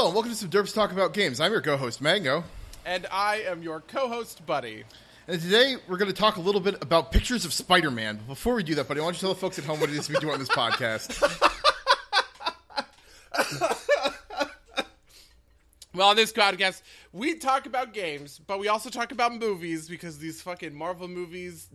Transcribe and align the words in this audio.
Hello, 0.00 0.08
and 0.08 0.14
welcome 0.14 0.32
to 0.32 0.38
some 0.38 0.48
Derps 0.48 0.72
Talk 0.72 0.92
About 0.92 1.12
Games. 1.12 1.40
I'm 1.40 1.52
your 1.52 1.60
co-host, 1.60 2.00
Mango. 2.00 2.42
And 2.86 3.06
I 3.12 3.42
am 3.42 3.62
your 3.62 3.80
co-host, 3.80 4.46
Buddy. 4.46 4.84
And 5.28 5.38
today 5.42 5.76
we're 5.86 5.98
going 5.98 6.10
to 6.10 6.16
talk 6.16 6.38
a 6.38 6.40
little 6.40 6.62
bit 6.62 6.82
about 6.82 7.12
pictures 7.12 7.44
of 7.44 7.52
Spider-Man. 7.52 8.16
But 8.16 8.28
before 8.28 8.54
we 8.54 8.62
do 8.62 8.74
that, 8.76 8.88
Buddy, 8.88 9.00
why 9.00 9.08
don't 9.08 9.16
you 9.16 9.20
tell 9.20 9.34
the 9.34 9.38
folks 9.38 9.58
at 9.58 9.66
home 9.66 9.78
what 9.78 9.90
it 9.90 9.96
is 9.96 10.08
we 10.08 10.14
do 10.14 10.30
on 10.30 10.38
this 10.38 10.48
podcast? 10.48 11.20
Well, 15.92 16.08
on 16.08 16.16
this 16.16 16.32
podcast, 16.32 16.80
we 17.12 17.34
talk 17.34 17.66
about 17.66 17.92
games, 17.92 18.40
but 18.46 18.58
we 18.60 18.68
also 18.68 18.88
talk 18.90 19.10
about 19.12 19.34
movies 19.34 19.88
because 19.88 20.18
these 20.18 20.40
fucking 20.40 20.72
Marvel 20.72 21.08
movies, 21.08 21.68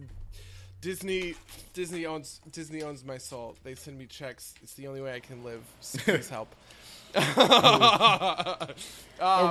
Disney, 0.80 1.36
Disney 1.74 2.06
owns 2.06 2.40
Disney 2.50 2.82
owns 2.82 3.04
my 3.04 3.18
soul. 3.18 3.58
They 3.64 3.76
send 3.76 4.00
me 4.00 4.06
checks. 4.06 4.56
It's 4.64 4.74
the 4.76 4.88
only 4.88 5.02
way 5.02 5.14
I 5.14 5.20
can 5.20 5.44
live. 5.44 5.62
So 5.82 6.00
please 6.00 6.30
help. 6.40 6.56
I 7.18 8.74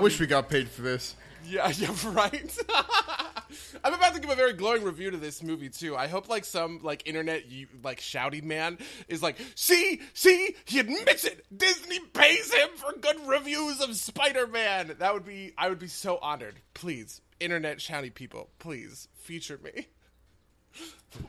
wish 0.02 0.14
um, 0.14 0.20
we 0.20 0.26
got 0.26 0.48
paid 0.48 0.68
for 0.68 0.82
this. 0.82 1.16
Yeah, 1.46 1.68
yeah, 1.76 1.94
right. 2.06 2.58
I'm 3.84 3.94
about 3.94 4.14
to 4.14 4.20
give 4.20 4.30
a 4.30 4.34
very 4.34 4.52
glowing 4.52 4.82
review 4.82 5.10
to 5.10 5.16
this 5.16 5.42
movie 5.42 5.68
too. 5.68 5.96
I 5.96 6.06
hope 6.06 6.28
like 6.28 6.44
some 6.44 6.80
like 6.82 7.06
internet 7.06 7.50
you, 7.50 7.66
like 7.82 8.00
shouty 8.00 8.42
man 8.42 8.78
is 9.08 9.22
like, 9.22 9.36
see, 9.54 10.00
see, 10.12 10.56
he 10.64 10.78
admits 10.78 11.24
it. 11.24 11.44
Disney 11.56 12.00
pays 12.00 12.52
him 12.52 12.68
for 12.76 12.92
good 12.98 13.26
reviews 13.26 13.80
of 13.80 13.94
Spider-Man. 13.96 14.96
That 14.98 15.14
would 15.14 15.24
be, 15.24 15.52
I 15.56 15.68
would 15.68 15.78
be 15.78 15.88
so 15.88 16.18
honored. 16.20 16.60
Please, 16.72 17.20
internet 17.40 17.78
shouty 17.78 18.12
people, 18.12 18.50
please 18.58 19.08
feature 19.14 19.58
me. 19.62 19.88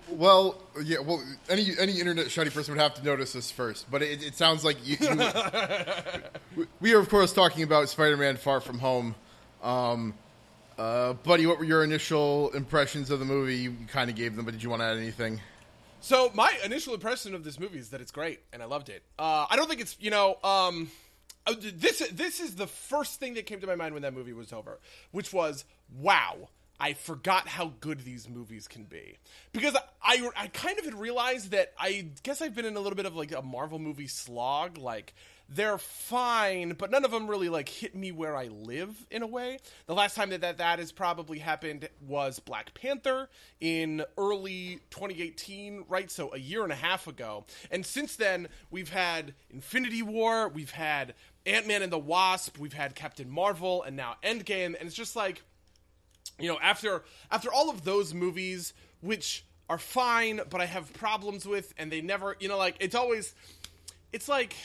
Well, 0.10 0.62
yeah. 0.84 1.00
Well, 1.00 1.24
any 1.50 1.72
any 1.80 2.00
internet 2.00 2.32
shiny 2.32 2.50
person 2.50 2.74
would 2.74 2.82
have 2.82 2.96
to 2.96 3.04
notice 3.04 3.34
this 3.34 3.52
first. 3.52 3.90
But 3.90 4.02
it, 4.02 4.24
it 4.24 4.36
sounds 4.36 4.64
like 4.64 4.78
you, 4.86 4.98
you 5.00 6.66
we 6.80 6.94
are, 6.94 7.00
of 7.00 7.10
course, 7.10 7.34
talking 7.34 7.64
about 7.64 7.90
Spider-Man: 7.90 8.38
Far 8.38 8.62
From 8.62 8.80
Home. 8.80 9.16
Um, 9.62 10.14
uh, 10.78 11.14
buddy, 11.14 11.46
what 11.46 11.60
were 11.60 11.66
your 11.66 11.84
initial 11.84 12.52
impressions 12.52 13.10
of 13.10 13.20
the 13.20 13.26
movie? 13.26 13.56
You 13.58 13.76
kind 13.88 14.10
of 14.10 14.16
gave 14.16 14.36
them, 14.36 14.46
but 14.46 14.52
did 14.52 14.64
you 14.64 14.70
want 14.70 14.82
to 14.82 14.86
add 14.86 14.98
anything? 14.98 15.40
So 16.02 16.32
my 16.36 16.56
initial 16.64 16.94
impression 16.94 17.34
of 17.34 17.44
this 17.44 17.60
movie 17.60 17.80
is 17.80 17.90
that 17.90 18.02
it's 18.02 18.12
great, 18.12 18.42
and 18.54 18.62
I 18.62 18.66
loved 18.66 18.90
it. 18.90 19.04
Uh, 19.18 19.46
I 19.50 19.56
don't 19.56 19.68
think 19.68 19.82
it's 19.82 19.98
you 20.00 20.12
know. 20.12 20.38
Um, 20.44 20.92
uh, 21.48 21.54
this 21.60 22.00
this 22.12 22.40
is 22.40 22.56
the 22.56 22.68
first 22.68 23.20
thing 23.20 23.36
that 23.36 23.46
came 23.46 23.60
to 23.62 23.68
my 23.68 23.76
mind 23.76 23.94
when 23.94 24.04
that 24.04 24.14
movie 24.14 24.34
was 24.34 24.52
over, 24.52 24.80
which 25.12 25.32
was 25.32 25.66
wow. 25.96 26.50
I 26.80 26.94
forgot 26.94 27.48
how 27.48 27.74
good 27.80 28.02
these 28.02 28.30
movies 28.30 28.68
can 28.68 28.84
be 28.84 29.18
because 29.54 29.76
I 30.04 30.30
I 30.36 30.48
kind 30.48 30.78
of 30.78 30.86
had 30.86 30.96
realized 30.96 31.52
that 31.52 31.74
I 31.80 32.08
guess 32.24 32.42
I've 32.42 32.56
been 32.56 32.66
in 32.66 32.76
a 32.76 32.80
little 32.80 32.98
bit 32.98 33.06
of 33.06 33.16
like 33.16 33.32
a 33.32 33.42
Marvel 33.42 33.80
movie 33.80 34.08
slog. 34.08 34.78
Like 34.78 35.14
they're 35.48 35.78
fine, 35.78 36.74
but 36.74 36.90
none 36.92 37.06
of 37.06 37.12
them 37.12 37.28
really 37.28 37.50
like 37.50 37.70
hit 37.70 37.96
me 37.96 38.12
where 38.12 38.36
I 38.36 38.46
live 38.48 39.06
in 39.12 39.22
a 39.22 39.28
way. 39.28 39.60
The 39.86 39.94
last 39.94 40.16
time 40.16 40.32
that 40.32 40.42
that, 40.42 40.58
that 40.58 40.80
has 40.80 40.92
probably 40.92 41.40
happened 41.40 41.88
was 42.06 42.40
Black 42.40 42.74
Panther 42.74 43.30
in 43.62 44.04
early 44.18 44.80
2018, 44.90 45.86
right? 45.88 46.10
So 46.10 46.34
a 46.34 46.38
year 46.38 46.64
and 46.64 46.72
a 46.72 46.76
half 46.76 47.08
ago. 47.08 47.46
And 47.72 47.86
since 47.86 48.16
then, 48.16 48.48
we've 48.72 48.90
had 48.90 49.34
Infinity 49.50 50.02
War, 50.02 50.50
we've 50.50 50.72
had 50.72 51.14
Ant 51.46 51.68
Man 51.68 51.84
and 51.84 51.92
the 51.92 52.00
Wasp, 52.00 52.58
we've 52.58 52.74
had 52.74 52.96
Captain 52.96 53.30
Marvel, 53.30 53.84
and 53.84 53.96
now 53.96 54.16
Endgame, 54.24 54.76
and 54.78 54.82
it's 54.82 54.96
just 54.96 55.16
like 55.16 55.44
you 56.40 56.50
know 56.50 56.60
after 56.62 57.04
after 57.32 57.52
all 57.52 57.70
of 57.70 57.84
those 57.84 58.14
movies 58.14 58.74
which 59.02 59.46
are 59.70 59.78
fine 59.78 60.42
but 60.50 60.62
i 60.62 60.66
have 60.66 60.92
problems 60.94 61.46
with 61.46 61.74
and 61.78 61.92
they 61.92 62.02
never 62.02 62.36
you 62.40 62.48
know 62.48 62.58
like 62.58 62.76
it's 62.80 62.96
always 62.96 63.34
it's 64.14 64.28
like 64.28 64.56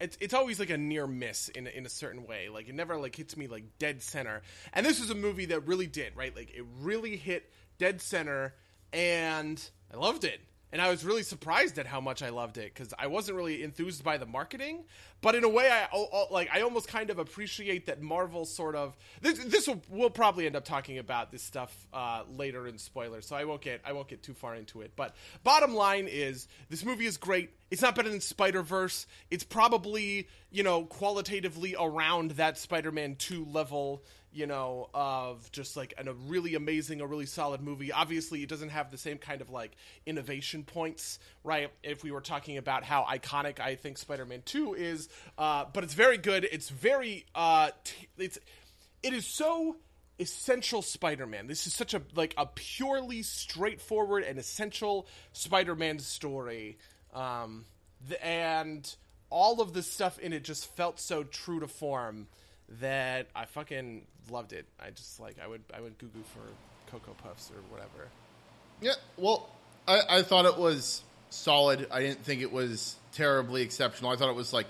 it's, 0.00 0.18
it's 0.20 0.34
always 0.34 0.58
like 0.58 0.70
a 0.70 0.76
near 0.76 1.06
miss 1.06 1.48
in, 1.48 1.68
in 1.68 1.86
a 1.86 1.88
certain 1.88 2.26
way. 2.26 2.48
Like 2.48 2.68
it 2.68 2.74
never 2.74 2.96
like 2.96 3.14
hits 3.14 3.36
me 3.36 3.46
like 3.46 3.62
dead 3.78 4.02
center. 4.02 4.42
And 4.72 4.84
this 4.84 4.98
is 5.00 5.08
a 5.08 5.14
movie 5.14 5.46
that 5.46 5.68
really 5.68 5.86
did 5.86 6.16
right? 6.16 6.34
Like 6.34 6.50
it 6.50 6.64
really 6.80 7.16
hit 7.16 7.48
dead 7.78 8.00
center 8.00 8.54
and 8.94 9.62
i 9.92 9.96
loved 9.96 10.24
it 10.24 10.40
and 10.74 10.82
I 10.82 10.90
was 10.90 11.04
really 11.04 11.22
surprised 11.22 11.78
at 11.78 11.86
how 11.86 12.00
much 12.00 12.20
I 12.20 12.30
loved 12.30 12.58
it 12.58 12.74
because 12.74 12.92
I 12.98 13.06
wasn't 13.06 13.36
really 13.36 13.62
enthused 13.62 14.02
by 14.02 14.18
the 14.18 14.26
marketing, 14.26 14.82
but 15.20 15.36
in 15.36 15.44
a 15.44 15.48
way, 15.48 15.70
I 15.70 15.86
oh, 15.94 16.08
oh, 16.12 16.26
like 16.32 16.50
I 16.52 16.62
almost 16.62 16.88
kind 16.88 17.10
of 17.10 17.20
appreciate 17.20 17.86
that 17.86 18.02
Marvel 18.02 18.44
sort 18.44 18.74
of 18.74 18.96
this. 19.22 19.38
This 19.38 19.68
will 19.68 19.80
we'll 19.88 20.10
probably 20.10 20.46
end 20.46 20.56
up 20.56 20.64
talking 20.64 20.98
about 20.98 21.30
this 21.30 21.44
stuff 21.44 21.86
uh, 21.92 22.24
later 22.28 22.66
in 22.66 22.78
spoilers, 22.78 23.24
so 23.24 23.36
I 23.36 23.44
won't 23.44 23.60
get 23.60 23.82
I 23.84 23.92
won't 23.92 24.08
get 24.08 24.24
too 24.24 24.34
far 24.34 24.56
into 24.56 24.80
it. 24.80 24.94
But 24.96 25.14
bottom 25.44 25.76
line 25.76 26.08
is, 26.10 26.48
this 26.70 26.84
movie 26.84 27.06
is 27.06 27.18
great. 27.18 27.50
It's 27.70 27.80
not 27.80 27.94
better 27.94 28.10
than 28.10 28.20
Spider 28.20 28.62
Verse. 28.62 29.06
It's 29.30 29.44
probably 29.44 30.26
you 30.50 30.64
know 30.64 30.86
qualitatively 30.86 31.76
around 31.78 32.32
that 32.32 32.58
Spider 32.58 32.90
Man 32.90 33.14
two 33.14 33.44
level 33.44 34.02
you 34.34 34.46
know, 34.46 34.90
of 34.92 35.50
just 35.52 35.76
like 35.76 35.94
an, 35.96 36.08
a 36.08 36.12
really 36.12 36.56
amazing, 36.56 37.00
a 37.00 37.06
really 37.06 37.26
solid 37.26 37.60
movie. 37.60 37.92
Obviously, 37.92 38.42
it 38.42 38.48
doesn't 38.48 38.70
have 38.70 38.90
the 38.90 38.98
same 38.98 39.16
kind 39.16 39.40
of 39.40 39.48
like 39.48 39.72
innovation 40.04 40.64
points, 40.64 41.20
right? 41.44 41.70
If 41.82 42.02
we 42.02 42.10
were 42.10 42.20
talking 42.20 42.58
about 42.58 42.82
how 42.82 43.04
iconic 43.04 43.60
I 43.60 43.76
think 43.76 43.96
Spider-Man 43.96 44.42
Two 44.44 44.74
is, 44.74 45.08
uh, 45.38 45.66
but 45.72 45.84
it's 45.84 45.94
very 45.94 46.18
good. 46.18 46.46
It's 46.50 46.68
very, 46.68 47.26
uh, 47.34 47.70
t- 47.84 48.08
it's, 48.18 48.38
it 49.02 49.12
is 49.12 49.26
so 49.26 49.76
essential 50.18 50.82
Spider-Man. 50.82 51.46
This 51.46 51.66
is 51.66 51.74
such 51.74 51.94
a 51.94 52.02
like 52.14 52.34
a 52.36 52.46
purely 52.46 53.22
straightforward 53.22 54.24
and 54.24 54.38
essential 54.38 55.06
Spider-Man 55.32 56.00
story, 56.00 56.78
um, 57.14 57.64
and 58.20 58.94
all 59.30 59.60
of 59.60 59.72
the 59.72 59.82
stuff 59.82 60.18
in 60.18 60.32
it 60.32 60.44
just 60.44 60.72
felt 60.76 61.00
so 61.00 61.22
true 61.22 61.60
to 61.60 61.68
form 61.68 62.26
that 62.80 63.26
I 63.34 63.44
fucking 63.44 64.02
loved 64.30 64.52
it. 64.52 64.66
I 64.80 64.90
just 64.90 65.20
like 65.20 65.36
I 65.42 65.46
would 65.46 65.62
I 65.74 65.80
would 65.80 65.98
goo 65.98 66.08
goo 66.08 66.22
for 66.32 66.90
Cocoa 66.90 67.14
Puffs 67.22 67.50
or 67.50 67.60
whatever. 67.70 68.08
Yeah, 68.80 68.92
well, 69.16 69.48
I, 69.86 70.00
I 70.18 70.22
thought 70.22 70.46
it 70.46 70.56
was 70.58 71.02
solid. 71.30 71.86
I 71.90 72.00
didn't 72.00 72.24
think 72.24 72.42
it 72.42 72.52
was 72.52 72.96
terribly 73.12 73.62
exceptional. 73.62 74.10
I 74.10 74.16
thought 74.16 74.28
it 74.30 74.36
was 74.36 74.52
like 74.52 74.66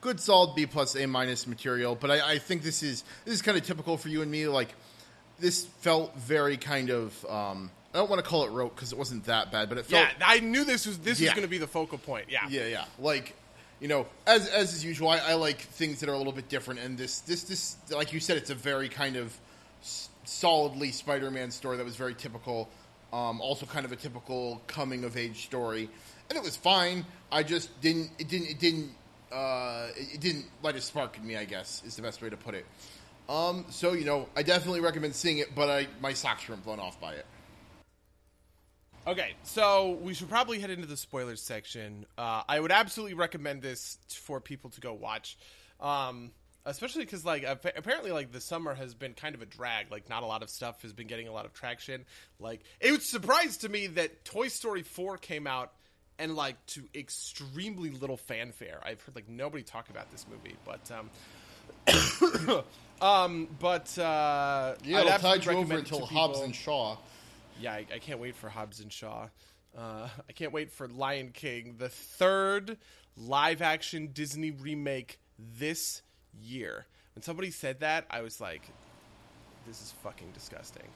good, 0.00 0.18
solid 0.20 0.54
B 0.54 0.66
plus 0.66 0.94
A 0.96 1.06
minus 1.06 1.46
material. 1.46 1.94
But 1.94 2.10
I, 2.10 2.32
I 2.32 2.38
think 2.38 2.62
this 2.62 2.82
is 2.82 3.04
this 3.24 3.34
is 3.34 3.42
kind 3.42 3.56
of 3.58 3.64
typical 3.64 3.96
for 3.96 4.08
you 4.08 4.22
and 4.22 4.30
me. 4.30 4.46
Like 4.48 4.74
this 5.38 5.64
felt 5.80 6.14
very 6.16 6.56
kind 6.56 6.90
of. 6.90 7.24
Um, 7.28 7.70
I 7.94 7.98
don't 7.98 8.08
want 8.08 8.24
to 8.24 8.28
call 8.28 8.44
it 8.44 8.50
rote 8.50 8.74
because 8.74 8.90
it 8.92 8.98
wasn't 8.98 9.24
that 9.26 9.52
bad, 9.52 9.68
but 9.68 9.76
it 9.76 9.84
felt. 9.84 10.08
Yeah, 10.18 10.24
I 10.26 10.40
knew 10.40 10.64
this 10.64 10.86
was 10.86 10.98
this 10.98 11.20
Yeah. 11.20 11.28
was 11.28 11.34
going 11.34 11.42
to 11.46 11.50
be 11.50 11.58
the 11.58 11.66
focal 11.66 11.98
point. 11.98 12.26
Yeah, 12.30 12.48
Yeah, 12.48 12.66
yeah. 12.66 12.84
Like, 12.98 13.34
you 13.82 13.88
know, 13.88 14.06
as 14.28 14.46
as 14.46 14.72
is 14.74 14.84
usual, 14.84 15.08
I, 15.08 15.18
I 15.18 15.34
like 15.34 15.60
things 15.60 15.98
that 16.00 16.08
are 16.08 16.12
a 16.12 16.16
little 16.16 16.32
bit 16.32 16.48
different. 16.48 16.78
And 16.78 16.96
this, 16.96 17.18
this, 17.20 17.42
this, 17.42 17.76
like 17.90 18.12
you 18.12 18.20
said, 18.20 18.36
it's 18.36 18.50
a 18.50 18.54
very 18.54 18.88
kind 18.88 19.16
of 19.16 19.36
s- 19.82 20.08
solidly 20.22 20.92
Spider-Man 20.92 21.50
story 21.50 21.76
that 21.76 21.84
was 21.84 21.96
very 21.96 22.14
typical. 22.14 22.70
Um, 23.12 23.40
also, 23.40 23.66
kind 23.66 23.84
of 23.84 23.90
a 23.90 23.96
typical 23.96 24.62
coming 24.68 25.02
of 25.02 25.16
age 25.16 25.44
story, 25.44 25.90
and 26.30 26.38
it 26.38 26.44
was 26.44 26.56
fine. 26.56 27.04
I 27.32 27.42
just 27.42 27.78
didn't. 27.80 28.12
It 28.20 28.28
didn't. 28.28 28.50
It 28.50 28.60
didn't. 28.60 28.92
Uh, 29.32 29.88
it 29.96 30.20
didn't 30.20 30.46
light 30.62 30.76
a 30.76 30.80
spark 30.80 31.18
in 31.18 31.26
me. 31.26 31.36
I 31.36 31.44
guess 31.44 31.82
is 31.84 31.96
the 31.96 32.02
best 32.02 32.22
way 32.22 32.30
to 32.30 32.36
put 32.36 32.54
it. 32.54 32.64
Um, 33.28 33.66
so 33.68 33.94
you 33.94 34.04
know, 34.04 34.28
I 34.36 34.44
definitely 34.44 34.80
recommend 34.80 35.16
seeing 35.16 35.38
it, 35.38 35.56
but 35.56 35.68
I 35.68 35.88
my 36.00 36.12
socks 36.12 36.48
weren't 36.48 36.64
blown 36.64 36.78
off 36.78 37.00
by 37.00 37.14
it. 37.14 37.26
Okay, 39.06 39.34
so 39.42 39.98
we 40.00 40.14
should 40.14 40.28
probably 40.28 40.60
head 40.60 40.70
into 40.70 40.86
the 40.86 40.96
spoilers 40.96 41.42
section. 41.42 42.06
Uh, 42.16 42.42
I 42.48 42.60
would 42.60 42.70
absolutely 42.70 43.14
recommend 43.14 43.60
this 43.60 43.98
for 44.08 44.40
people 44.40 44.70
to 44.70 44.80
go 44.80 44.92
watch, 44.92 45.36
um, 45.80 46.30
especially 46.64 47.04
because 47.04 47.24
like 47.24 47.42
appa- 47.42 47.72
apparently 47.74 48.12
like 48.12 48.30
the 48.30 48.40
summer 48.40 48.74
has 48.74 48.94
been 48.94 49.14
kind 49.14 49.34
of 49.34 49.42
a 49.42 49.46
drag. 49.46 49.90
Like 49.90 50.08
not 50.08 50.22
a 50.22 50.26
lot 50.26 50.44
of 50.44 50.50
stuff 50.50 50.82
has 50.82 50.92
been 50.92 51.08
getting 51.08 51.26
a 51.26 51.32
lot 51.32 51.46
of 51.46 51.52
traction. 51.52 52.04
Like 52.38 52.60
it 52.80 52.92
was 52.92 53.04
surprised 53.04 53.62
to 53.62 53.68
me 53.68 53.88
that 53.88 54.24
Toy 54.24 54.46
Story 54.46 54.82
four 54.82 55.16
came 55.16 55.48
out 55.48 55.72
and 56.20 56.36
like 56.36 56.64
to 56.66 56.84
extremely 56.94 57.90
little 57.90 58.16
fanfare. 58.16 58.80
I've 58.84 59.00
heard 59.02 59.16
like 59.16 59.28
nobody 59.28 59.64
talk 59.64 59.90
about 59.90 60.12
this 60.12 60.26
movie, 60.30 60.54
but 60.64 60.92
um, 60.92 62.62
um, 63.00 63.48
but 63.58 63.98
uh, 63.98 64.74
Yeah, 64.84 64.98
I'd 64.98 65.06
it'll 65.06 65.18
tide 65.18 65.44
you 65.44 65.52
over 65.52 65.72
to 65.74 65.78
until 65.80 66.06
Hobbs 66.06 66.38
and 66.38 66.54
Shaw. 66.54 66.98
Yeah, 67.62 67.74
I, 67.74 67.86
I 67.94 67.98
can't 67.98 68.18
wait 68.18 68.34
for 68.34 68.48
Hobbs 68.48 68.80
and 68.80 68.92
Shaw. 68.92 69.28
Uh, 69.76 70.08
I 70.28 70.32
can't 70.32 70.52
wait 70.52 70.70
for 70.72 70.88
Lion 70.88 71.30
King, 71.32 71.76
the 71.78 71.88
third 71.88 72.76
live 73.16 73.62
action 73.62 74.10
Disney 74.12 74.50
remake 74.50 75.20
this 75.38 76.02
year. 76.42 76.86
When 77.14 77.22
somebody 77.22 77.50
said 77.50 77.80
that, 77.80 78.06
I 78.10 78.22
was 78.22 78.40
like, 78.40 78.62
this 79.66 79.80
is 79.80 79.94
fucking 80.02 80.28
disgusting. 80.34 80.88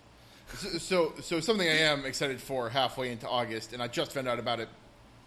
So, 0.55 0.79
so, 0.79 1.13
so 1.21 1.41
something 1.41 1.69
I 1.69 1.79
am 1.79 2.05
excited 2.05 2.41
for 2.41 2.69
halfway 2.69 3.13
into 3.13 3.29
August, 3.29 3.73
and 3.73 3.83
I 3.83 3.89
just 3.89 4.13
found 4.13 4.27
out 4.27 4.39
about 4.39 4.61
it 4.61 4.69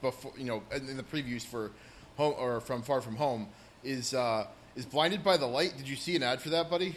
before, 0.01 0.33
you 0.37 0.45
know, 0.45 0.63
in 0.73 0.97
the 0.97 1.03
previews 1.03 1.45
for 1.45 1.71
home 2.17 2.35
or 2.37 2.59
from 2.59 2.81
Far 2.81 3.01
From 3.01 3.15
Home 3.15 3.47
is 3.83 4.13
uh, 4.13 4.47
is 4.75 4.85
Blinded 4.85 5.23
by 5.23 5.37
the 5.37 5.45
Light. 5.45 5.73
Did 5.77 5.87
you 5.87 5.95
see 5.95 6.15
an 6.15 6.23
ad 6.23 6.41
for 6.41 6.49
that, 6.49 6.69
buddy? 6.69 6.95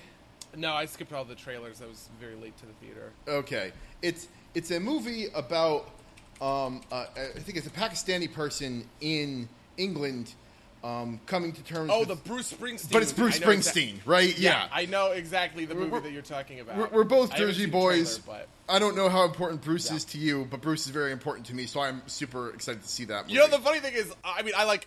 No, 0.56 0.72
I 0.75 0.84
skipped 0.87 1.12
all 1.12 1.25
the 1.25 1.34
trailers. 1.34 1.81
I 1.82 1.87
was 1.87 2.08
very 2.20 2.34
late 2.34 2.56
to 2.58 2.66
the 2.66 2.72
theater. 2.75 3.12
Okay, 3.26 3.72
it's 4.02 4.28
it's 4.54 4.70
a 4.70 4.78
movie 4.81 5.26
about 5.34 5.88
um, 6.40 6.82
uh, 6.90 7.06
I 7.16 7.38
think 7.40 7.56
it's 7.58 7.66
a 7.66 7.70
Pakistani 7.70 8.31
person 8.32 8.87
in 9.00 9.49
England 9.78 10.34
um, 10.84 11.20
coming 11.26 11.52
to 11.52 11.62
terms. 11.62 11.90
Oh, 11.93 12.00
with, 12.00 12.08
the 12.08 12.16
Bruce 12.16 12.52
Springsteen. 12.52 12.93
but 12.93 13.02
it's. 13.02 13.12
Bruce 13.12 13.40
know 13.40 13.46
exa- 13.46 13.72
Springsteen, 13.72 13.94
right? 14.04 14.37
Yeah, 14.38 14.66
I 14.72 14.87
know 14.87 15.12
exactly 15.12 15.64
the 15.64 15.75
movie 15.75 15.90
we're- 15.90 16.02
that 16.02 16.12
you're 16.12 16.22
talking 16.22 16.60
about. 16.60 16.76
We're, 16.76 16.88
we're 16.88 17.04
both 17.04 17.34
Jersey 17.34 17.66
boys. 17.66 18.19
trailer, 18.26 18.46
I 18.69 18.78
don't 18.78 18.96
know 18.96 19.08
how 19.08 19.25
important 19.25 19.62
Bruce 19.62 19.88
Yeah. 19.90 19.96
is 19.96 20.04
to 20.06 20.19
you, 20.19 20.46
but 20.50 20.60
Bruce 20.60 20.87
is 20.87 20.93
very 20.93 21.12
important 21.12 21.46
to 21.46 21.54
me, 21.54 21.66
so 21.66 21.81
I'm 21.81 22.02
super 22.06 22.50
excited 22.50 22.82
to 22.82 22.88
see 22.88 23.04
that. 23.06 23.22
Movie. 23.25 23.34
You 23.34 23.38
know, 23.40 23.49
the 23.49 23.58
funny 23.58 23.81
thing 23.81 23.94
is, 23.94 24.12
I 24.25 24.43
mean, 24.43 24.54
I 24.56 24.64
like 24.64 24.87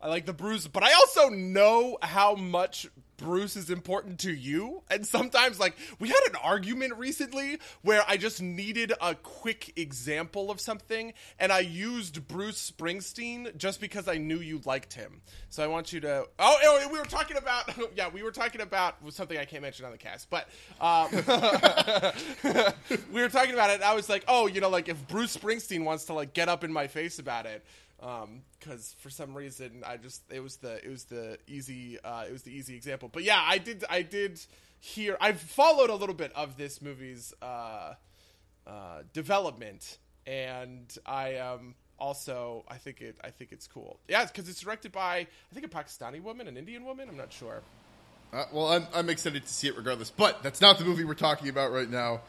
I 0.00 0.08
like 0.08 0.26
the 0.26 0.32
Bruce, 0.32 0.66
but 0.68 0.82
I 0.84 0.92
also 0.94 1.28
know 1.28 1.98
how 2.02 2.34
much 2.34 2.86
Bruce 3.22 3.56
is 3.56 3.70
important 3.70 4.18
to 4.20 4.32
you. 4.32 4.82
And 4.90 5.06
sometimes, 5.06 5.60
like, 5.60 5.76
we 6.00 6.08
had 6.08 6.20
an 6.28 6.36
argument 6.42 6.96
recently 6.96 7.58
where 7.82 8.02
I 8.06 8.16
just 8.16 8.42
needed 8.42 8.92
a 9.00 9.14
quick 9.14 9.72
example 9.76 10.50
of 10.50 10.60
something, 10.60 11.12
and 11.38 11.52
I 11.52 11.60
used 11.60 12.26
Bruce 12.26 12.70
Springsteen 12.70 13.56
just 13.56 13.80
because 13.80 14.08
I 14.08 14.18
knew 14.18 14.40
you 14.40 14.60
liked 14.64 14.94
him. 14.94 15.22
So 15.50 15.62
I 15.62 15.68
want 15.68 15.92
you 15.92 16.00
to. 16.00 16.26
Oh, 16.38 16.56
oh, 16.62 16.88
we 16.92 16.98
were 16.98 17.04
talking 17.04 17.36
about. 17.36 17.70
Yeah, 17.94 18.08
we 18.08 18.22
were 18.22 18.30
talking 18.30 18.60
about 18.60 18.96
something 19.10 19.36
I 19.36 19.44
can't 19.44 19.62
mention 19.62 19.84
on 19.84 19.92
the 19.92 19.98
cast, 19.98 20.30
but 20.30 20.48
um, 20.80 21.08
we 23.12 23.20
were 23.20 23.28
talking 23.28 23.52
about 23.52 23.70
it. 23.70 23.82
I 23.82 23.94
was 23.94 24.08
like, 24.08 24.24
oh, 24.28 24.46
you 24.46 24.60
know, 24.60 24.70
like 24.70 24.88
if 24.88 25.06
Bruce 25.08 25.36
Springsteen 25.36 25.84
wants 25.84 26.04
to 26.06 26.14
like 26.14 26.32
get 26.32 26.48
up 26.48 26.64
in 26.64 26.72
my 26.72 26.86
face 26.86 27.18
about 27.18 27.46
it, 27.46 27.64
because 28.58 28.96
for 28.98 29.10
some 29.10 29.34
reason 29.34 29.84
I 29.86 29.96
just 29.96 30.22
it 30.30 30.40
was 30.40 30.56
the 30.56 30.84
it 30.84 30.90
was 30.90 31.04
the 31.04 31.38
easy 31.46 32.00
uh, 32.00 32.24
it 32.28 32.32
was 32.32 32.42
the 32.42 32.50
easy 32.50 32.74
example. 32.74 33.08
But 33.12 33.22
yeah, 33.22 33.40
I 33.40 33.58
did 33.58 33.84
I 33.88 34.02
did 34.02 34.40
hear 34.80 35.16
I've 35.20 35.40
followed 35.40 35.90
a 35.90 35.94
little 35.94 36.14
bit 36.14 36.32
of 36.34 36.56
this 36.56 36.82
movie's 36.82 37.32
uh, 37.40 37.94
uh, 38.66 39.02
development, 39.12 39.98
and 40.26 40.92
I 41.06 41.36
um 41.36 41.74
also 41.98 42.64
I 42.68 42.78
think 42.78 43.00
it 43.00 43.16
I 43.22 43.30
think 43.30 43.52
it's 43.52 43.68
cool. 43.68 44.00
Yeah, 44.08 44.24
because 44.24 44.48
it's 44.48 44.60
directed 44.60 44.90
by 44.90 45.18
I 45.18 45.54
think 45.54 45.66
a 45.66 45.68
Pakistani 45.68 46.20
woman, 46.20 46.48
an 46.48 46.56
Indian 46.56 46.84
woman. 46.84 47.08
I'm 47.08 47.16
not 47.16 47.32
sure. 47.32 47.62
Uh, 48.32 48.44
well, 48.50 48.68
I'm, 48.68 48.86
I'm 48.94 49.10
excited 49.10 49.42
to 49.44 49.52
see 49.52 49.68
it 49.68 49.76
regardless. 49.76 50.10
But 50.10 50.42
that's 50.42 50.60
not 50.60 50.78
the 50.78 50.84
movie 50.86 51.04
we're 51.04 51.14
talking 51.14 51.50
about 51.50 51.70
right 51.70 51.88
now. 51.88 52.22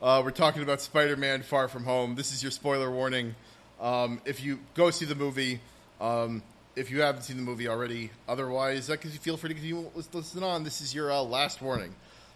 Uh, 0.00 0.22
we're 0.24 0.30
talking 0.30 0.62
about 0.62 0.80
Spider 0.80 1.16
Man 1.16 1.42
Far 1.42 1.66
From 1.66 1.84
Home. 1.84 2.14
This 2.14 2.32
is 2.32 2.42
your 2.42 2.52
spoiler 2.52 2.90
warning. 2.90 3.34
Um, 3.80 4.20
if 4.24 4.42
you 4.42 4.58
go 4.74 4.90
see 4.90 5.04
the 5.04 5.14
movie, 5.14 5.60
um, 6.00 6.42
if 6.76 6.90
you 6.90 7.00
haven't 7.00 7.22
seen 7.22 7.36
the 7.36 7.42
movie 7.42 7.68
already, 7.68 8.10
otherwise, 8.28 8.90
uh, 8.90 8.96
feel 8.96 9.36
free 9.36 9.48
to 9.48 9.54
continue 9.54 9.90
lis- 9.94 10.12
listen 10.12 10.42
on. 10.42 10.64
This 10.64 10.80
is 10.80 10.94
your 10.94 11.12
uh, 11.12 11.22
last 11.22 11.62
warning. 11.62 11.94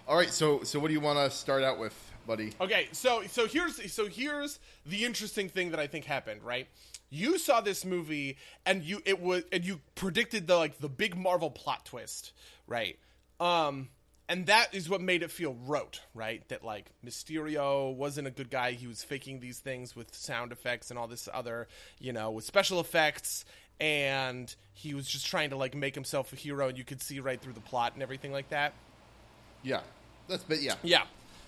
All 0.08 0.16
right, 0.16 0.30
so 0.30 0.62
so 0.62 0.80
what 0.80 0.88
do 0.88 0.94
you 0.94 1.00
want 1.00 1.18
to 1.18 1.30
start 1.36 1.62
out 1.62 1.78
with, 1.78 1.94
buddy? 2.26 2.52
Okay, 2.60 2.88
so 2.92 3.22
so 3.28 3.46
here's 3.46 3.92
so 3.92 4.06
here's 4.08 4.58
the 4.84 5.04
interesting 5.04 5.48
thing 5.48 5.70
that 5.70 5.80
I 5.80 5.86
think 5.86 6.04
happened, 6.04 6.42
right? 6.42 6.66
You 7.08 7.38
saw 7.38 7.60
this 7.60 7.84
movie 7.84 8.36
and 8.66 8.82
you 8.82 9.00
it 9.04 9.20
was 9.20 9.44
and 9.52 9.64
you 9.64 9.80
predicted 9.94 10.46
the 10.46 10.56
like 10.56 10.78
the 10.78 10.88
big 10.88 11.16
Marvel 11.16 11.50
plot 11.50 11.84
twist, 11.84 12.32
right? 12.66 12.98
Um 13.38 13.88
and 14.32 14.46
that 14.46 14.75
is 14.75 14.88
what 14.88 15.02
made 15.02 15.23
it 15.23 15.31
feel 15.31 15.55
rote, 15.67 16.00
right? 16.14 16.43
That 16.49 16.64
like 16.64 16.87
Mysterio 17.05 17.94
wasn't 17.94 18.26
a 18.26 18.31
good 18.31 18.49
guy. 18.49 18.73
He 18.73 18.87
was 18.87 19.05
faking 19.05 19.40
these 19.40 19.58
things 19.58 19.94
with 19.94 20.14
sound 20.14 20.52
effects 20.52 20.88
and 20.88 20.99
all 20.99 21.06
this 21.06 21.29
other, 21.31 21.69
you 22.00 22.14
know, 22.14 22.31
with 22.31 22.46
special 22.46 22.81
effects 22.81 23.44
and 23.79 24.55
he 24.73 24.94
was 24.94 25.06
just 25.06 25.26
trying 25.26 25.50
to 25.50 25.56
like 25.56 25.75
make 25.75 25.94
himself 25.94 26.32
a 26.32 26.37
hero 26.37 26.69
and 26.69 26.79
you 26.79 26.84
could 26.84 27.02
see 27.02 27.20
right 27.20 27.43
through 27.43 27.52
the 27.52 27.61
plot 27.61 27.93
and 27.93 28.02
everything 28.02 28.32
like 28.32 28.49
that. 28.49 28.73
Yeah, 29.62 29.81
that's 30.29 30.44
but 30.44 30.62
yeah. 30.62 30.76
Yeah. 30.82 31.02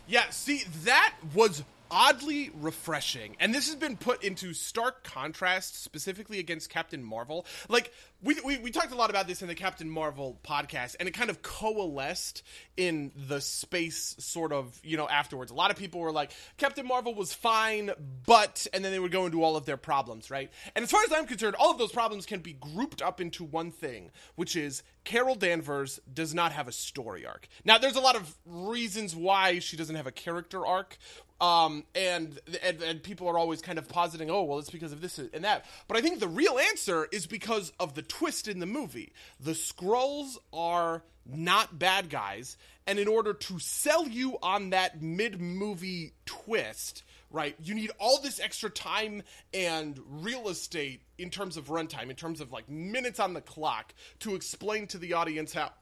Yeah, 0.07 0.29
see, 0.29 0.65
that 0.85 1.15
was 1.33 1.65
oddly 1.95 2.51
refreshing. 2.55 3.37
And 3.39 3.55
this 3.55 3.69
has 3.69 3.77
been 3.77 3.97
put 3.97 4.25
into 4.25 4.53
stark 4.53 5.05
contrast 5.05 5.81
specifically 5.81 6.41
against 6.41 6.69
Captain 6.69 7.05
Marvel. 7.05 7.47
Like, 7.69 7.93
we, 8.21 8.37
we, 8.45 8.59
we 8.59 8.71
talked 8.73 8.91
a 8.91 8.97
lot 8.97 9.11
about 9.11 9.29
this 9.29 9.43
in 9.43 9.49
the 9.49 9.55
Captain 9.55 9.89
Marvel 9.89 10.41
podcast, 10.43 10.97
and 10.99 11.09
it 11.09 11.13
kind 11.13 11.31
of 11.31 11.43
coalesced 11.43 12.43
in 12.77 13.13
the 13.29 13.41
space 13.41 14.17
sort 14.19 14.53
of, 14.53 14.77
you 14.83 14.97
know, 14.97 15.09
afterwards. 15.09 15.53
A 15.53 15.55
lot 15.55 15.71
of 15.71 15.77
people 15.77 16.01
were 16.01 16.11
like, 16.11 16.33
Captain 16.57 16.85
Marvel 16.85 17.15
was 17.15 17.33
fine, 17.33 17.93
but, 18.27 18.67
and 18.73 18.85
then 18.85 18.91
they 18.91 18.99
would 18.99 19.13
go 19.13 19.27
into 19.27 19.45
all 19.45 19.57
of 19.57 19.65
their 19.65 19.77
problems, 19.77 20.33
right? 20.33 20.51
And 20.75 20.83
as 20.83 20.91
far 20.91 21.03
as 21.05 21.13
I'm 21.13 21.27
concerned, 21.27 21.55
all 21.61 21.71
of 21.71 21.79
those 21.79 21.93
problems 21.93 22.27
can 22.27 22.41
be 22.41 22.55
grouped 22.55 23.03
up 23.03 23.21
into 23.21 23.45
one 23.45 23.71
thing, 23.71 24.11
which 24.35 24.57
is 24.57 24.83
Carol 25.05 25.35
Danvers 25.35 26.01
does 26.13 26.35
not 26.35 26.53
have 26.53 26.67
a 26.67 26.73
story 26.73 27.27
arc. 27.27 27.47
Now, 27.65 27.79
there's 27.79 27.97
a 27.97 28.01
lot 28.01 28.17
of 28.17 28.35
reasons 28.47 29.15
why 29.15 29.59
she 29.59 29.77
doesn't 29.77 29.97
have 29.97 30.07
a 30.07 30.13
character 30.13 30.67
arc. 30.67 30.97
Um, 31.41 31.85
and, 31.95 32.39
and 32.63 32.81
and 32.81 33.03
people 33.03 33.29
are 33.29 33.37
always 33.37 33.61
kind 33.61 33.77
of 33.77 33.89
positing, 33.89 34.31
oh, 34.31 34.45
well, 34.45 34.61
it's 34.61 34.71
because 34.71 34.93
of 34.93 35.01
this 35.01 35.19
and 35.19 35.45
that. 35.45 35.67
But 35.89 35.97
I 35.97 36.01
think 36.01 36.21
the 36.21 36.29
real 36.29 36.59
answer 36.59 37.09
is 37.11 37.27
because 37.27 37.73
of 37.81 37.95
the 37.95 38.03
twist 38.03 38.47
in 38.47 38.61
the 38.61 38.67
movie. 38.67 39.13
The 39.41 39.53
Skrulls 39.53 40.37
are 40.53 41.03
not 41.27 41.79
bad 41.79 42.09
guys, 42.09 42.57
and 42.87 42.99
in 42.99 43.09
order 43.09 43.35
to 43.35 43.59
sell 43.59 44.07
you 44.07 44.39
on 44.43 44.71
that 44.71 45.03
mid-movie 45.03 46.13
twist, 46.25 47.03
right, 47.31 47.57
you 47.63 47.75
need 47.75 47.91
all 47.99 48.21
this 48.21 48.39
extra 48.39 48.71
time 48.71 49.23
and 49.53 49.99
real 50.09 50.49
estate 50.49 51.03
in 51.19 51.31
terms 51.31 51.57
of 51.57 51.67
runtime, 51.67 52.11
in 52.11 52.17
terms 52.17 52.41
of 52.41 52.53
like 52.53 52.69
minutes 52.69 53.19
on 53.19 53.35
the 53.35 53.41
clock, 53.41 53.93
to 54.21 54.35
explain 54.35 54.87
to 54.87 54.99
the 54.99 55.15
audience 55.15 55.53
how 55.53 55.73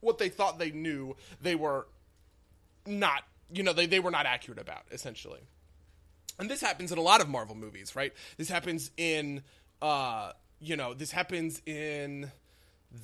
what 0.00 0.18
they 0.18 0.28
thought 0.28 0.58
they 0.58 0.70
knew 0.70 1.16
they 1.40 1.54
were 1.54 1.86
not 2.86 3.24
you 3.52 3.62
know 3.62 3.72
they, 3.72 3.86
they 3.86 4.00
were 4.00 4.10
not 4.10 4.26
accurate 4.26 4.60
about 4.60 4.84
essentially. 4.90 5.40
And 6.38 6.48
this 6.48 6.60
happens 6.60 6.92
in 6.92 6.98
a 6.98 7.02
lot 7.02 7.20
of 7.20 7.28
marvel 7.28 7.56
movies 7.56 7.96
right? 7.96 8.12
This 8.36 8.48
happens 8.48 8.90
in 8.96 9.42
uh 9.82 10.32
you 10.60 10.76
know 10.76 10.94
this 10.94 11.10
happens 11.10 11.60
in 11.66 12.30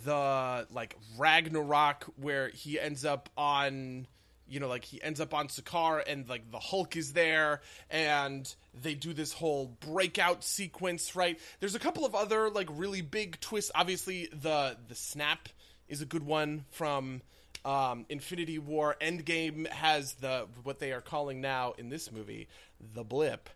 the 0.04 0.66
like 0.70 0.96
ragnarok 1.18 2.04
where 2.16 2.48
he 2.48 2.80
ends 2.80 3.04
up 3.04 3.28
on 3.36 4.06
you 4.46 4.60
know 4.60 4.68
like 4.68 4.84
he 4.84 5.02
ends 5.02 5.20
up 5.20 5.34
on 5.34 5.48
Sakaar 5.48 6.02
and 6.06 6.28
like 6.28 6.50
the 6.50 6.58
hulk 6.58 6.96
is 6.96 7.12
there 7.12 7.60
and 7.90 8.54
they 8.74 8.94
do 8.94 9.12
this 9.12 9.32
whole 9.32 9.76
breakout 9.80 10.42
sequence 10.44 11.14
right? 11.14 11.38
There's 11.60 11.74
a 11.74 11.80
couple 11.80 12.04
of 12.04 12.14
other 12.14 12.50
like 12.50 12.68
really 12.70 13.02
big 13.02 13.40
twists. 13.40 13.70
Obviously 13.74 14.28
the 14.32 14.76
the 14.88 14.94
snap 14.94 15.48
is 15.88 16.00
a 16.00 16.06
good 16.06 16.24
one 16.24 16.64
from 16.70 17.22
um, 17.64 18.06
Infinity 18.08 18.58
War. 18.58 18.96
Endgame 19.00 19.68
has 19.68 20.14
the 20.14 20.46
what 20.62 20.78
they 20.78 20.92
are 20.92 21.00
calling 21.00 21.40
now 21.40 21.74
in 21.78 21.88
this 21.88 22.12
movie 22.12 22.48
the 22.94 23.04
blip, 23.04 23.48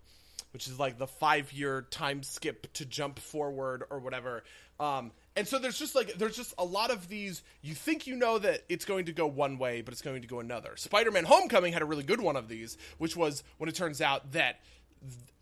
which 0.52 0.66
is 0.66 0.78
like 0.78 0.98
the 0.98 1.06
five 1.06 1.52
year 1.52 1.82
time 1.90 2.22
skip 2.22 2.72
to 2.74 2.84
jump 2.84 3.18
forward 3.18 3.84
or 3.90 3.98
whatever. 3.98 4.44
Um, 4.80 5.12
and 5.36 5.46
so 5.46 5.58
there's 5.58 5.78
just 5.78 5.94
like 5.94 6.14
there's 6.14 6.36
just 6.36 6.54
a 6.58 6.64
lot 6.64 6.90
of 6.90 7.08
these. 7.08 7.42
You 7.62 7.74
think 7.74 8.06
you 8.06 8.16
know 8.16 8.38
that 8.38 8.64
it's 8.68 8.84
going 8.84 9.06
to 9.06 9.12
go 9.12 9.26
one 9.26 9.58
way, 9.58 9.82
but 9.82 9.92
it's 9.92 10.02
going 10.02 10.22
to 10.22 10.28
go 10.28 10.40
another. 10.40 10.76
Spider-Man: 10.76 11.24
Homecoming 11.24 11.72
had 11.72 11.82
a 11.82 11.86
really 11.86 12.04
good 12.04 12.20
one 12.20 12.36
of 12.36 12.48
these, 12.48 12.78
which 12.98 13.16
was 13.16 13.42
when 13.58 13.68
it 13.68 13.74
turns 13.74 14.00
out 14.00 14.32
that 14.32 14.60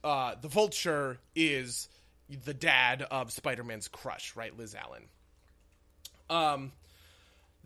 uh, 0.03 0.35
the 0.41 0.49
Vulture 0.49 1.19
is 1.35 1.89
the 2.45 2.55
dad 2.55 3.03
of 3.03 3.31
Spider-Man's 3.31 3.89
crush, 3.89 4.35
right, 4.37 4.57
Liz 4.57 4.75
Allan. 4.75 5.05
Um, 6.29 6.73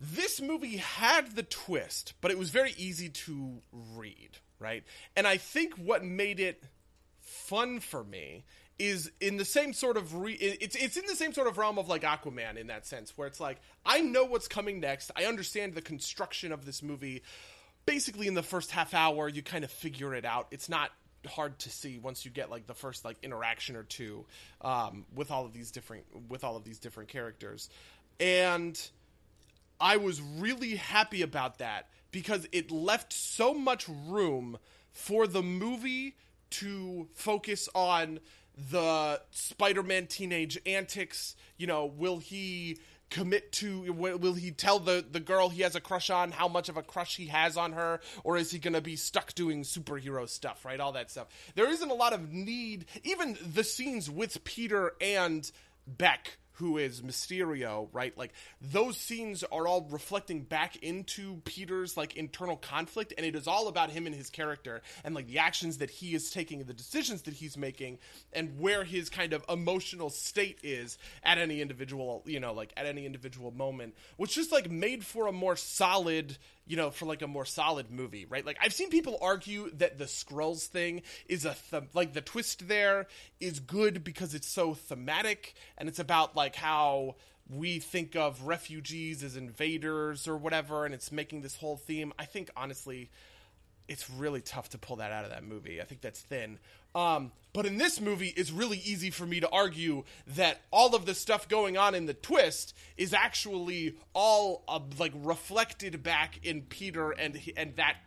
this 0.01 0.41
movie 0.41 0.77
had 0.77 1.35
the 1.35 1.43
twist, 1.43 2.13
but 2.21 2.31
it 2.31 2.39
was 2.39 2.49
very 2.49 2.73
easy 2.75 3.09
to 3.09 3.61
read, 3.95 4.39
right? 4.59 4.83
And 5.15 5.27
I 5.27 5.37
think 5.37 5.75
what 5.75 6.03
made 6.03 6.39
it 6.39 6.63
fun 7.19 7.79
for 7.79 8.03
me 8.03 8.43
is 8.79 9.11
in 9.21 9.37
the 9.37 9.45
same 9.45 9.73
sort 9.73 9.97
of 9.97 10.15
re- 10.15 10.33
it's 10.33 10.75
it's 10.75 10.97
in 10.97 11.05
the 11.05 11.15
same 11.15 11.33
sort 11.33 11.47
of 11.47 11.59
realm 11.59 11.77
of 11.77 11.87
like 11.87 12.01
Aquaman 12.01 12.57
in 12.57 12.67
that 12.67 12.87
sense 12.87 13.15
where 13.15 13.27
it's 13.27 13.39
like 13.39 13.57
I 13.85 14.01
know 14.01 14.25
what's 14.25 14.47
coming 14.47 14.79
next. 14.79 15.11
I 15.15 15.25
understand 15.25 15.75
the 15.75 15.83
construction 15.83 16.51
of 16.51 16.65
this 16.65 16.81
movie. 16.81 17.21
Basically 17.85 18.27
in 18.27 18.33
the 18.33 18.43
first 18.43 18.71
half 18.71 18.95
hour 18.95 19.29
you 19.29 19.43
kind 19.43 19.63
of 19.63 19.69
figure 19.69 20.15
it 20.15 20.25
out. 20.25 20.47
It's 20.49 20.67
not 20.67 20.89
hard 21.27 21.59
to 21.59 21.69
see 21.69 21.99
once 21.99 22.25
you 22.25 22.31
get 22.31 22.49
like 22.49 22.65
the 22.65 22.73
first 22.73 23.05
like 23.05 23.17
interaction 23.21 23.75
or 23.75 23.83
two 23.83 24.25
um, 24.61 25.05
with 25.13 25.29
all 25.29 25.45
of 25.45 25.53
these 25.53 25.69
different 25.69 26.05
with 26.27 26.43
all 26.43 26.55
of 26.55 26.63
these 26.63 26.79
different 26.79 27.09
characters. 27.09 27.69
And 28.19 28.79
I 29.81 29.97
was 29.97 30.21
really 30.21 30.75
happy 30.75 31.21
about 31.21 31.57
that 31.57 31.89
because 32.11 32.47
it 32.51 32.71
left 32.71 33.11
so 33.11 33.53
much 33.53 33.87
room 33.89 34.57
for 34.91 35.27
the 35.27 35.41
movie 35.41 36.15
to 36.51 37.07
focus 37.13 37.67
on 37.73 38.19
the 38.69 39.21
Spider-Man 39.31 40.07
teenage 40.07 40.59
antics. 40.65 41.35
You 41.57 41.67
know, 41.67 41.85
will 41.85 42.19
he 42.19 42.77
commit 43.09 43.51
to 43.51 43.91
will 43.91 44.33
he 44.33 44.51
tell 44.51 44.79
the 44.79 45.03
the 45.11 45.19
girl 45.19 45.49
he 45.49 45.63
has 45.63 45.75
a 45.75 45.81
crush 45.81 46.09
on 46.09 46.31
how 46.31 46.47
much 46.47 46.69
of 46.69 46.77
a 46.77 46.83
crush 46.83 47.17
he 47.17 47.27
has 47.27 47.57
on 47.57 47.73
her? 47.73 47.99
Or 48.23 48.37
is 48.37 48.51
he 48.51 48.59
going 48.59 48.73
to 48.73 48.81
be 48.81 48.95
stuck 48.95 49.33
doing 49.33 49.63
superhero 49.63 50.27
stuff 50.27 50.63
right? 50.65 50.79
All 50.79 50.93
that 50.93 51.11
stuff. 51.11 51.27
There 51.55 51.69
isn't 51.69 51.89
a 51.89 51.95
lot 51.95 52.13
of 52.13 52.31
need 52.31 52.85
even 53.03 53.37
the 53.53 53.63
scenes 53.63 54.09
with 54.09 54.43
peter 54.43 54.93
and 55.01 55.49
beck 55.87 56.37
who 56.61 56.77
is 56.77 57.01
Mysterio, 57.01 57.89
right? 57.91 58.15
Like 58.15 58.31
those 58.61 58.95
scenes 58.95 59.43
are 59.43 59.67
all 59.67 59.87
reflecting 59.89 60.43
back 60.43 60.75
into 60.83 61.41
Peter's 61.43 61.97
like 61.97 62.15
internal 62.15 62.55
conflict, 62.55 63.13
and 63.17 63.25
it 63.25 63.35
is 63.35 63.47
all 63.47 63.67
about 63.67 63.89
him 63.89 64.05
and 64.05 64.15
his 64.15 64.29
character 64.29 64.83
and 65.03 65.15
like 65.15 65.25
the 65.25 65.39
actions 65.39 65.79
that 65.79 65.89
he 65.89 66.13
is 66.13 66.29
taking 66.29 66.59
and 66.59 66.69
the 66.69 66.73
decisions 66.73 67.23
that 67.23 67.33
he's 67.33 67.57
making, 67.57 67.97
and 68.31 68.59
where 68.59 68.83
his 68.83 69.09
kind 69.09 69.33
of 69.33 69.43
emotional 69.49 70.11
state 70.11 70.59
is 70.61 70.99
at 71.23 71.39
any 71.39 71.61
individual, 71.61 72.21
you 72.25 72.39
know, 72.39 72.53
like 72.53 72.71
at 72.77 72.85
any 72.85 73.07
individual 73.07 73.49
moment, 73.49 73.95
which 74.17 74.35
just 74.35 74.51
like 74.51 74.69
made 74.69 75.03
for 75.03 75.25
a 75.25 75.31
more 75.31 75.55
solid 75.55 76.37
you 76.67 76.77
know, 76.77 76.91
for 76.91 77.05
like 77.05 77.21
a 77.21 77.27
more 77.27 77.45
solid 77.45 77.91
movie, 77.91 78.25
right? 78.25 78.45
Like 78.45 78.57
I've 78.61 78.73
seen 78.73 78.89
people 78.89 79.17
argue 79.21 79.69
that 79.71 79.97
the 79.97 80.05
Skrulls 80.05 80.67
thing 80.67 81.01
is 81.27 81.45
a 81.45 81.55
th- 81.69 81.83
like 81.93 82.13
the 82.13 82.21
twist 82.21 82.67
there 82.67 83.07
is 83.39 83.59
good 83.59 84.03
because 84.03 84.33
it's 84.33 84.47
so 84.47 84.73
thematic 84.73 85.53
and 85.77 85.89
it's 85.89 85.99
about 85.99 86.35
like 86.35 86.55
how 86.55 87.15
we 87.49 87.79
think 87.79 88.15
of 88.15 88.43
refugees 88.43 89.23
as 89.23 89.35
invaders 89.35 90.27
or 90.27 90.37
whatever 90.37 90.85
and 90.85 90.93
it's 90.93 91.11
making 91.11 91.41
this 91.41 91.57
whole 91.57 91.77
theme. 91.77 92.13
I 92.17 92.25
think 92.25 92.49
honestly 92.55 93.09
it's 93.87 94.09
really 94.09 94.41
tough 94.41 94.69
to 94.69 94.77
pull 94.77 94.97
that 94.97 95.11
out 95.11 95.25
of 95.25 95.31
that 95.31 95.43
movie. 95.43 95.81
I 95.81 95.83
think 95.83 95.99
that's 95.99 96.21
thin. 96.21 96.59
Um, 96.93 97.31
but 97.53 97.65
in 97.65 97.77
this 97.77 97.99
movie, 97.99 98.33
it's 98.37 98.51
really 98.51 98.77
easy 98.77 99.09
for 99.09 99.25
me 99.25 99.39
to 99.41 99.49
argue 99.49 100.03
that 100.35 100.61
all 100.71 100.95
of 100.95 101.05
the 101.05 101.13
stuff 101.13 101.47
going 101.47 101.77
on 101.77 101.95
in 101.95 102.05
the 102.05 102.13
twist 102.13 102.75
is 102.97 103.13
actually 103.13 103.95
all 104.13 104.63
uh, 104.67 104.79
like 104.97 105.11
reflected 105.15 106.01
back 106.01 106.39
in 106.43 106.61
Peter 106.63 107.11
and 107.11 107.39
and 107.57 107.75
that 107.75 107.97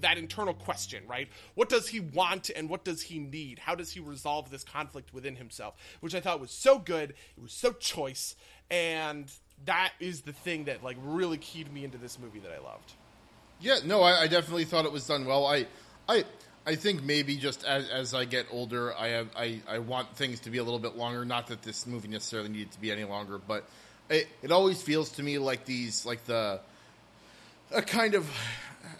that 0.00 0.18
internal 0.18 0.52
question, 0.52 1.02
right? 1.06 1.28
What 1.54 1.70
does 1.70 1.88
he 1.88 2.00
want 2.00 2.50
and 2.54 2.68
what 2.68 2.84
does 2.84 3.00
he 3.00 3.18
need? 3.18 3.58
How 3.58 3.74
does 3.74 3.90
he 3.90 4.00
resolve 4.00 4.50
this 4.50 4.64
conflict 4.64 5.14
within 5.14 5.36
himself? 5.36 5.74
Which 6.00 6.14
I 6.14 6.20
thought 6.20 6.40
was 6.40 6.50
so 6.50 6.78
good. 6.78 7.14
It 7.36 7.42
was 7.42 7.52
so 7.54 7.72
choice, 7.72 8.36
and 8.70 9.30
that 9.64 9.92
is 10.00 10.22
the 10.22 10.32
thing 10.32 10.64
that 10.64 10.82
like 10.84 10.96
really 11.02 11.38
keyed 11.38 11.72
me 11.72 11.84
into 11.84 11.98
this 11.98 12.18
movie 12.18 12.40
that 12.40 12.52
I 12.52 12.62
loved. 12.62 12.92
Yeah, 13.60 13.78
no, 13.84 14.02
I, 14.02 14.22
I 14.22 14.26
definitely 14.26 14.64
thought 14.64 14.84
it 14.84 14.92
was 14.92 15.06
done 15.06 15.24
well. 15.24 15.46
I, 15.46 15.66
I, 16.08 16.24
I 16.64 16.76
think 16.76 17.02
maybe 17.02 17.36
just 17.36 17.64
as, 17.64 17.88
as 17.88 18.14
I 18.14 18.24
get 18.24 18.46
older, 18.50 18.94
I 18.96 19.08
have 19.08 19.28
I, 19.36 19.60
I 19.68 19.78
want 19.80 20.14
things 20.16 20.40
to 20.40 20.50
be 20.50 20.58
a 20.58 20.62
little 20.64 20.78
bit 20.78 20.96
longer. 20.96 21.24
Not 21.24 21.48
that 21.48 21.62
this 21.62 21.86
movie 21.86 22.08
necessarily 22.08 22.48
needed 22.50 22.70
to 22.72 22.80
be 22.80 22.92
any 22.92 23.04
longer, 23.04 23.38
but 23.38 23.64
it, 24.08 24.28
it 24.42 24.52
always 24.52 24.80
feels 24.80 25.10
to 25.12 25.22
me 25.22 25.38
like 25.38 25.64
these 25.64 26.06
like 26.06 26.24
the 26.24 26.60
a 27.72 27.82
kind 27.82 28.14
of 28.14 28.30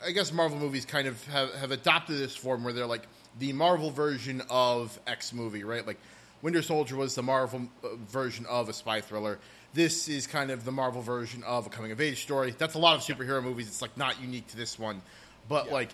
I 0.04 0.10
guess 0.10 0.32
Marvel 0.32 0.58
movies 0.58 0.84
kind 0.84 1.06
of 1.06 1.24
have, 1.26 1.54
have 1.54 1.70
adopted 1.70 2.18
this 2.18 2.34
form 2.34 2.64
where 2.64 2.72
they're 2.72 2.86
like 2.86 3.06
the 3.38 3.52
Marvel 3.52 3.90
version 3.90 4.42
of 4.50 4.98
X 5.06 5.32
movie, 5.32 5.62
right? 5.64 5.86
Like 5.86 5.98
Winter 6.42 6.62
Soldier 6.62 6.96
was 6.96 7.14
the 7.14 7.22
Marvel 7.22 7.68
uh, 7.84 7.88
version 8.08 8.44
of 8.46 8.68
a 8.68 8.72
spy 8.72 9.00
thriller. 9.00 9.38
This 9.74 10.08
is 10.08 10.26
kind 10.26 10.50
of 10.50 10.64
the 10.64 10.72
Marvel 10.72 11.00
version 11.00 11.42
of 11.44 11.66
a 11.66 11.70
coming 11.70 11.92
of 11.92 12.00
age 12.00 12.22
story. 12.22 12.54
That's 12.58 12.74
a 12.74 12.78
lot 12.78 12.96
of 12.96 13.02
superhero 13.02 13.42
movies. 13.42 13.68
It's 13.68 13.80
like 13.82 13.96
not 13.96 14.20
unique 14.20 14.48
to 14.48 14.56
this 14.56 14.78
one, 14.78 15.00
but 15.48 15.66
Yeah. 15.66 15.72
like 15.72 15.90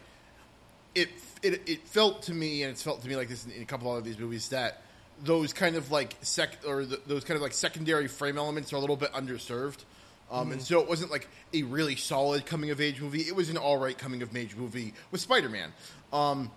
it, 0.95 1.09
it 1.43 1.63
it 1.67 1.89
felt 1.89 2.23
to 2.25 2.35
me, 2.35 2.63
and 2.63 2.73
it's 2.73 2.83
felt 2.83 3.03
to 3.03 3.09
me 3.09 3.17
like 3.17 3.29
this 3.29 3.45
in, 3.47 3.53
in 3.53 3.63
a 3.63 3.67
couple 3.67 3.95
of 3.97 4.05
these 4.05 4.19
movies 4.19 4.49
that 4.49 4.83
those 5.25 5.53
kind 5.53 5.77
of 5.77 5.91
like 5.91 6.15
sec 6.23 6.59
or 6.67 6.85
the, 6.85 7.01
those 7.07 7.25
kind 7.25 7.37
of 7.37 7.43
like 7.43 7.53
secondary 7.53 8.07
frame 8.09 8.39
elements 8.39 8.73
are 8.73 8.77
a 8.77 8.81
little 8.81 8.97
bit 8.97 9.13
underserved. 9.13 9.79
Um, 10.31 10.53
And 10.53 10.61
so 10.61 10.81
it 10.81 10.89
wasn't 10.89 11.11
like 11.11 11.27
a 11.55 11.63
really 11.63 11.97
solid 11.97 12.45
coming 12.45 12.71
of 12.71 12.81
age 12.83 13.01
movie. 13.01 13.23
It 13.23 13.35
was 13.35 13.49
an 13.49 13.57
all 13.57 13.79
right 13.79 13.97
coming 13.97 14.21
of 14.23 14.37
age 14.37 14.55
movie 14.57 14.93
with 15.11 15.21
Spider 15.23 15.49
Man. 15.49 15.73
Um, 16.13 16.51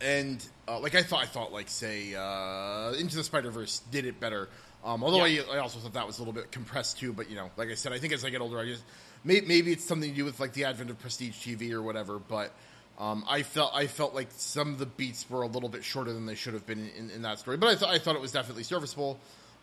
and 0.00 0.44
uh, 0.66 0.80
like 0.80 0.94
I 0.94 1.02
thought, 1.02 1.22
I 1.22 1.26
thought 1.26 1.52
like 1.52 1.68
say 1.68 2.14
uh, 2.14 2.92
Into 2.98 3.16
the 3.16 3.24
Spider 3.24 3.50
Verse 3.50 3.80
did 3.90 4.06
it 4.06 4.18
better. 4.18 4.48
Um, 4.84 5.04
although 5.04 5.24
Yeah. 5.24 5.42
I, 5.50 5.56
I 5.56 5.58
also 5.58 5.78
thought 5.78 5.92
that 5.92 6.06
was 6.06 6.18
a 6.18 6.22
little 6.22 6.32
bit 6.32 6.50
compressed 6.50 6.98
too. 6.98 7.12
But 7.12 7.30
you 7.30 7.36
know, 7.36 7.50
like 7.56 7.68
I 7.68 7.74
said, 7.74 7.92
I 7.92 7.98
think 7.98 8.12
as 8.12 8.24
I 8.24 8.30
get 8.30 8.40
older, 8.40 8.58
I 8.58 8.64
just 8.64 8.82
maybe, 9.24 9.46
maybe 9.46 9.72
it's 9.72 9.84
something 9.84 10.10
to 10.10 10.16
do 10.16 10.24
with 10.24 10.40
like 10.40 10.52
the 10.54 10.64
advent 10.64 10.90
of 10.90 10.98
prestige 10.98 11.36
TV 11.36 11.72
or 11.72 11.82
whatever. 11.82 12.18
But 12.18 12.52
um, 13.00 13.24
I 13.26 13.42
felt 13.42 13.72
I 13.74 13.86
felt 13.86 14.14
like 14.14 14.28
some 14.30 14.68
of 14.68 14.78
the 14.78 14.84
beats 14.84 15.28
were 15.30 15.40
a 15.40 15.46
little 15.46 15.70
bit 15.70 15.84
shorter 15.84 16.12
than 16.12 16.26
they 16.26 16.34
should 16.34 16.52
have 16.52 16.66
been 16.66 16.90
in, 16.96 17.08
in 17.08 17.22
that 17.22 17.38
story. 17.38 17.56
But 17.56 17.70
I 17.70 17.74
thought 17.74 17.88
I 17.88 17.98
thought 17.98 18.14
it 18.14 18.20
was 18.20 18.30
definitely 18.30 18.62
serviceable. 18.62 19.18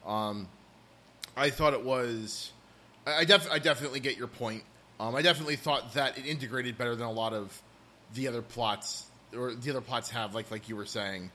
Um, 0.07 0.47
I 1.35 1.51
thought 1.51 1.73
it 1.73 1.83
was. 1.83 2.51
I, 3.05 3.19
I, 3.19 3.25
def- 3.25 3.51
I 3.51 3.59
definitely 3.59 3.99
get 3.99 4.17
your 4.17 4.27
point. 4.27 4.63
Um, 4.99 5.15
I 5.15 5.21
definitely 5.21 5.55
thought 5.55 5.93
that 5.93 6.17
it 6.17 6.25
integrated 6.25 6.79
better 6.79 6.95
than 6.95 7.05
a 7.05 7.11
lot 7.11 7.33
of 7.33 7.61
the 8.15 8.27
other 8.27 8.41
plots 8.41 9.05
or 9.35 9.53
the 9.53 9.69
other 9.69 9.81
plots 9.81 10.09
have, 10.09 10.33
like 10.33 10.49
like 10.49 10.67
you 10.67 10.75
were 10.75 10.87
saying. 10.87 11.29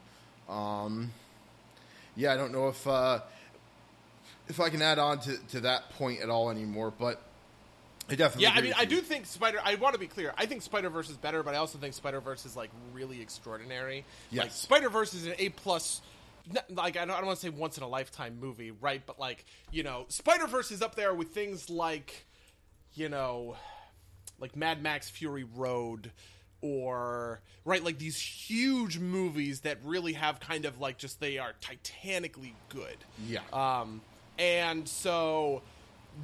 Um, 0.49 1.13
yeah, 2.17 2.33
I 2.33 2.37
don't 2.37 2.53
know 2.53 2.67
if 2.67 2.85
uh, 2.85 3.21
if 4.49 4.59
I 4.59 4.71
can 4.71 4.83
add 4.83 4.99
on 4.99 5.21
to, 5.21 5.37
to 5.51 5.61
that 5.61 5.91
point 5.91 6.21
at 6.21 6.31
all 6.31 6.51
anymore, 6.51 6.93
but 6.99 7.23
I 8.09 8.15
definitely. 8.15 8.45
Yeah, 8.45 8.53
I 8.55 8.61
mean, 8.61 8.75
I 8.77 8.85
do 8.85 9.01
think 9.01 9.27
Spider. 9.27 9.61
I 9.65 9.77
want 9.77 9.95
to 9.95 10.01
be 10.01 10.07
clear. 10.07 10.35
I 10.37 10.47
think 10.47 10.63
Spider 10.63 10.91
Verse 10.91 11.09
is 11.09 11.17
better, 11.17 11.43
but 11.43 11.55
I 11.55 11.59
also 11.59 11.79
think 11.79 11.95
Spider 11.95 12.21
Verse 12.21 12.45
is 12.45 12.57
like 12.57 12.71
really 12.93 13.21
extraordinary. 13.21 14.05
Like 14.33 14.51
Spider 14.51 14.91
Verse 14.91 15.15
is 15.15 15.27
an 15.27 15.35
A 15.39 15.51
plus. 15.51 16.03
Like 16.71 16.97
I 16.97 17.05
don't, 17.05 17.13
I 17.13 17.19
don't 17.19 17.27
want 17.27 17.39
to 17.39 17.47
say 17.47 17.51
once 17.51 17.77
in 17.77 17.85
a 17.85 17.89
lifetime 17.89 18.39
movie, 18.41 18.73
right? 18.73 19.03
But 19.07 19.21
like 19.21 19.45
you 19.71 19.83
know, 19.83 20.07
Spider 20.09 20.47
Verse 20.47 20.71
is 20.73 20.83
up 20.83 20.97
there 20.97 21.15
with 21.15 21.29
things 21.29 21.71
like, 21.71 22.27
you 22.95 23.09
know, 23.09 23.57
like 24.41 24.57
Mad 24.57 24.83
Max 24.83 25.09
Fury 25.09 25.45
Road, 25.45 26.11
or 26.61 27.41
right, 27.65 27.85
like 27.85 27.99
these 27.99 28.19
huge 28.19 28.99
movies 28.99 29.61
that 29.61 29.79
really 29.85 30.15
have 30.15 30.41
kind 30.41 30.65
of 30.65 30.81
like 30.81 30.99
just 30.99 31.21
they 31.21 31.39
are 31.39 31.53
titanically 31.61 32.55
good. 32.69 32.97
Yeah. 33.29 33.41
Um, 33.53 34.01
and 34.39 34.89
so 34.89 35.63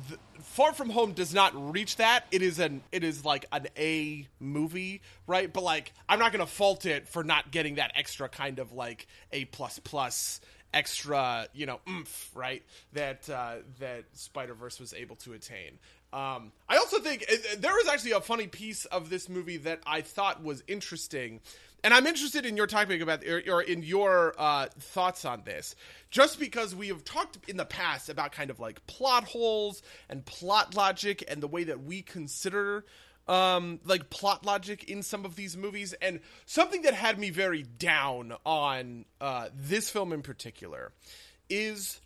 th- 0.08 0.20
Far 0.40 0.72
From 0.72 0.90
Home 0.90 1.12
does 1.12 1.34
not 1.34 1.52
reach 1.72 1.96
that. 1.96 2.26
It 2.30 2.42
is 2.42 2.58
an 2.58 2.82
it 2.92 3.04
is 3.04 3.24
like 3.24 3.46
an 3.52 3.66
A 3.76 4.26
movie, 4.40 5.02
right? 5.26 5.52
But 5.52 5.62
like 5.62 5.92
I'm 6.08 6.18
not 6.18 6.32
going 6.32 6.44
to 6.44 6.50
fault 6.50 6.86
it 6.86 7.08
for 7.08 7.24
not 7.24 7.50
getting 7.50 7.76
that 7.76 7.92
extra 7.94 8.28
kind 8.28 8.58
of 8.58 8.72
like 8.72 9.06
A 9.32 9.44
plus 9.46 9.78
plus 9.78 10.40
extra, 10.72 11.46
you 11.54 11.66
know, 11.66 11.80
oomph, 11.88 12.30
right? 12.34 12.62
That 12.92 13.28
uh, 13.28 13.56
that 13.80 14.04
Spider 14.12 14.54
Verse 14.54 14.78
was 14.78 14.92
able 14.94 15.16
to 15.16 15.32
attain. 15.32 15.78
Um, 16.12 16.52
I 16.68 16.78
also 16.78 17.00
think 17.00 17.26
there 17.58 17.72
was 17.72 17.86
actually 17.86 18.12
a 18.12 18.20
funny 18.20 18.46
piece 18.46 18.86
of 18.86 19.10
this 19.10 19.28
movie 19.28 19.58
that 19.58 19.80
I 19.86 20.00
thought 20.00 20.42
was 20.42 20.62
interesting, 20.66 21.40
and 21.84 21.94
I'm 21.94 22.06
interested 22.06 22.44
in 22.44 22.56
your 22.56 22.66
topic 22.66 23.00
about 23.00 23.24
or, 23.26 23.42
or 23.48 23.62
in 23.62 23.82
your 23.82 24.34
uh, 24.38 24.66
thoughts 24.78 25.24
on 25.24 25.42
this, 25.44 25.74
just 26.10 26.38
because 26.38 26.74
we 26.74 26.88
have 26.88 27.04
talked 27.04 27.38
in 27.48 27.56
the 27.56 27.64
past 27.64 28.08
about 28.08 28.32
kind 28.32 28.50
of 28.50 28.60
like 28.60 28.86
plot 28.86 29.24
holes 29.24 29.82
and 30.08 30.24
plot 30.24 30.74
logic 30.74 31.24
and 31.28 31.42
the 31.42 31.48
way 31.48 31.64
that 31.64 31.82
we 31.82 32.02
consider 32.02 32.84
um 33.26 33.78
like 33.84 34.08
plot 34.08 34.46
logic 34.46 34.84
in 34.84 35.02
some 35.02 35.26
of 35.26 35.36
these 35.36 35.54
movies 35.54 35.92
and 36.00 36.18
something 36.46 36.80
that 36.80 36.94
had 36.94 37.18
me 37.18 37.28
very 37.28 37.62
down 37.62 38.32
on 38.46 39.04
uh 39.20 39.48
this 39.54 39.90
film 39.90 40.14
in 40.14 40.22
particular 40.22 40.92
is 41.50 42.00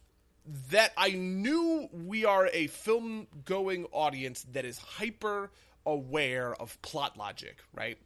that 0.70 0.92
I 0.96 1.10
knew 1.10 1.88
we 1.92 2.24
are 2.24 2.48
a 2.52 2.66
film 2.66 3.28
going 3.44 3.86
audience 3.92 4.44
that 4.52 4.64
is 4.64 4.78
hyper 4.78 5.50
aware 5.86 6.54
of 6.54 6.80
plot 6.82 7.16
logic, 7.16 7.58
right? 7.72 7.98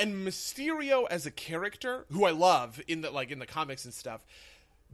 And 0.00 0.26
Mysterio 0.26 1.06
as 1.10 1.26
a 1.26 1.30
character, 1.30 2.06
who 2.10 2.24
I 2.24 2.30
love 2.30 2.80
in 2.88 3.02
the 3.02 3.10
like 3.10 3.30
in 3.30 3.38
the 3.38 3.44
comics 3.44 3.84
and 3.84 3.92
stuff, 3.92 4.24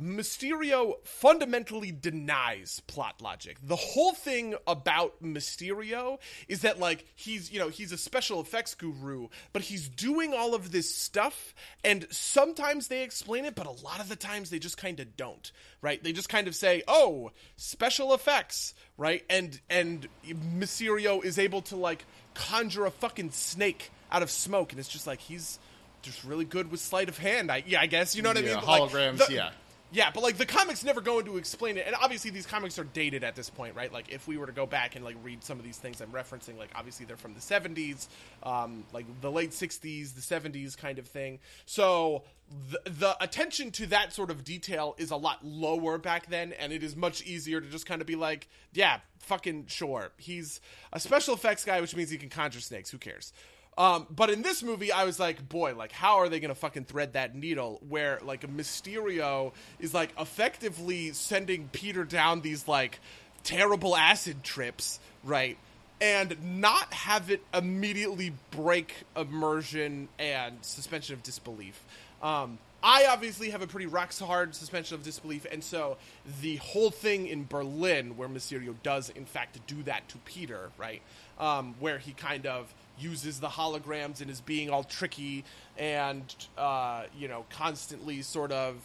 Mysterio 0.03 0.95
fundamentally 1.05 1.93
denies 1.93 2.81
plot 2.89 3.23
logic. 3.23 3.57
The 3.63 3.77
whole 3.77 4.15
thing 4.15 4.57
about 4.67 5.23
Mysterio 5.23 6.19
is 6.49 6.63
that 6.63 6.81
like 6.81 7.07
he's, 7.15 7.53
you 7.53 7.61
know, 7.61 7.69
he's 7.69 7.93
a 7.93 7.97
special 7.97 8.41
effects 8.41 8.75
guru, 8.75 9.29
but 9.53 9.63
he's 9.63 9.89
doing 9.89 10.35
all 10.35 10.57
of 10.57 10.73
this 10.73 10.93
stuff 10.93 11.55
and 11.85 12.07
sometimes 12.11 12.89
they 12.89 13.05
explain 13.05 13.45
it, 13.45 13.55
but 13.55 13.67
a 13.67 13.71
lot 13.71 14.01
of 14.01 14.09
the 14.09 14.17
times 14.17 14.51
they 14.51 14.59
just 14.59 14.77
kind 14.77 14.99
of 14.99 15.17
don't, 15.17 15.53
right? 15.83 16.03
They 16.03 16.13
just 16.13 16.29
kind 16.29 16.49
of 16.49 16.57
say, 16.57 16.83
"Oh, 16.89 17.31
special 17.57 18.13
effects," 18.13 18.75
right? 18.99 19.25
And 19.31 19.61
and 19.71 20.09
Mysterio 20.27 21.25
is 21.25 21.39
able 21.39 21.63
to 21.63 21.77
like 21.77 22.05
conjure 22.35 22.87
a 22.87 22.91
fucking 22.91 23.31
snake 23.31 23.93
out 24.11 24.23
of 24.23 24.31
smoke 24.31 24.73
and 24.73 24.79
it's 24.81 24.89
just 24.89 25.07
like 25.07 25.21
he's 25.21 25.59
just 26.03 26.25
really 26.25 26.45
good 26.45 26.71
with 26.71 26.81
sleight 26.81 27.09
of 27.09 27.19
hand. 27.19 27.51
I 27.51 27.65
yeah, 27.67 27.81
I 27.81 27.87
guess 27.87 28.15
you 28.15 28.23
know 28.23 28.31
what 28.31 28.39
I 28.39 28.43
mean. 28.43 28.55
But, 28.55 28.67
like, 28.67 28.83
holograms, 28.83 29.27
the- 29.27 29.33
yeah. 29.35 29.51
yeah, 29.91 30.11
but 30.15 30.23
like 30.23 30.37
the 30.37 30.47
comics 30.47 30.85
never 30.85 31.01
go 31.01 31.19
into 31.19 31.37
explain 31.37 31.77
it, 31.77 31.85
and 31.87 31.97
obviously 32.01 32.31
these 32.31 32.47
comics 32.47 32.79
are 32.79 32.85
dated 32.85 33.25
at 33.25 33.35
this 33.35 33.51
point, 33.51 33.75
right? 33.75 33.93
Like 33.93 34.09
if 34.11 34.29
we 34.29 34.37
were 34.37 34.47
to 34.47 34.53
go 34.53 34.67
back 34.67 34.95
and 34.95 35.05
like 35.05 35.17
read 35.25 35.43
some 35.43 35.59
of 35.59 35.65
these 35.65 35.79
things 35.79 36.01
I'm 36.01 36.13
referencing, 36.13 36.57
like 36.59 36.71
obviously 36.77 37.07
they're 37.07 37.17
from 37.17 37.35
the 37.35 37.41
'70s, 37.41 38.07
um, 38.45 38.85
like 38.93 39.07
the 39.21 39.31
late 39.31 39.51
'60s, 39.51 40.15
the 40.15 40.21
'70s 40.21 40.77
kind 40.77 40.99
of 41.01 41.07
thing. 41.09 41.41
So 41.65 42.23
the, 42.71 42.89
the 42.89 43.17
attention 43.21 43.73
to 43.73 43.87
that 43.87 44.13
sort 44.13 44.31
of 44.31 44.45
detail 44.45 44.95
is 44.99 45.11
a 45.11 45.17
lot 45.17 45.45
lower 45.45 45.99
back 45.99 46.29
then, 46.29 46.53
and 46.53 46.73
it 46.73 46.85
is 46.85 46.95
much 46.95 47.23
easier 47.23 47.61
to 47.61 47.67
just 47.69 47.87
kind 47.87 48.01
of 48.01 48.07
be 48.07 48.15
like, 48.15 48.49
yeah, 48.73 49.01
fucking 49.19 49.67
sure, 49.67 50.13
he's 50.19 50.61
a 50.93 51.01
special 51.01 51.35
effects 51.35 51.65
guy, 51.65 51.81
which 51.81 51.97
means 51.97 52.11
he 52.11 52.19
can 52.19 52.29
conjure 52.29 52.61
snakes. 52.61 52.91
Who 52.91 52.99
cares? 52.99 53.33
Um, 53.79 54.07
but 54.09 54.31
in 54.31 54.43
this 54.43 54.63
movie, 54.63 54.91
I 54.91 55.05
was 55.05 55.21
like, 55.21 55.49
boy, 55.49 55.75
like 55.75 55.93
how 55.93 56.17
are 56.17 56.29
they 56.29 56.41
gonna 56.41 56.55
fucking 56.55 56.85
thread 56.85 57.13
that 57.13 57.35
needle? 57.35 57.81
Where 57.89 58.19
like 58.23 58.47
Mysterio 58.47 59.53
is 59.79 59.93
like 59.93 60.11
effectively 60.19 61.13
sending 61.13 61.69
Peter 61.73 62.05
down 62.05 62.41
these 62.41 62.67
like 62.67 63.01
terrible 63.45 63.95
acid 63.95 64.43
trips, 64.43 64.99
right? 65.25 65.59
And 66.01 66.61
not 66.61 66.93
have 66.93 67.31
it 67.31 67.43
immediately 67.55 68.33
break 68.51 68.95
immersion 69.17 70.09
and 70.19 70.57
suspension 70.63 71.15
of 71.15 71.23
disbelief. 71.23 71.83
Um, 72.23 72.59
I 72.83 73.07
obviously 73.07 73.51
have 73.51 73.63
a 73.63 73.67
pretty 73.67 73.87
rock 73.87 74.15
hard 74.15 74.55
suspension 74.55 74.95
of 74.95 75.03
disbelief, 75.03 75.47
and 75.51 75.65
so 75.65 75.97
the 76.41 76.57
whole 76.57 76.91
thing 76.91 77.27
in 77.27 77.45
Berlin, 77.45 78.17
where 78.17 78.29
Mysterio 78.29 78.75
does 78.83 79.11
in 79.11 79.25
fact 79.25 79.59
do 79.67 79.83
that 79.85 80.09
to 80.11 80.19
Peter, 80.19 80.71
right, 80.79 81.03
um, 81.39 81.75
where 81.81 81.99
he 81.99 82.13
kind 82.13 82.47
of 82.47 82.73
uses 82.99 83.41
the 83.41 83.49
holograms 83.49 84.21
and 84.21 84.31
is 84.31 84.41
being 84.41 84.71
all 84.71 84.85
tricky 84.85 85.45
and 85.79 86.23
uh, 86.57 87.05
you 87.19 87.29
know 87.29 87.45
constantly 87.51 88.23
sort 88.23 88.53
of 88.53 88.77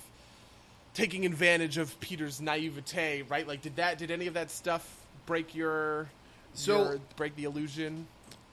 taking 0.93 1.25
advantage 1.25 1.77
of 1.77 1.97
Peter's 2.01 2.41
naivete, 2.41 3.23
right? 3.29 3.47
Like, 3.47 3.61
did 3.61 3.77
that 3.77 3.97
did 3.97 4.11
any 4.11 4.27
of 4.27 4.33
that 4.33 4.51
stuff 4.51 4.85
break 5.25 5.55
your 5.55 6.09
So- 6.53 6.83
your- 6.83 6.99
break 7.15 7.35
the 7.35 7.45
illusion? 7.45 8.07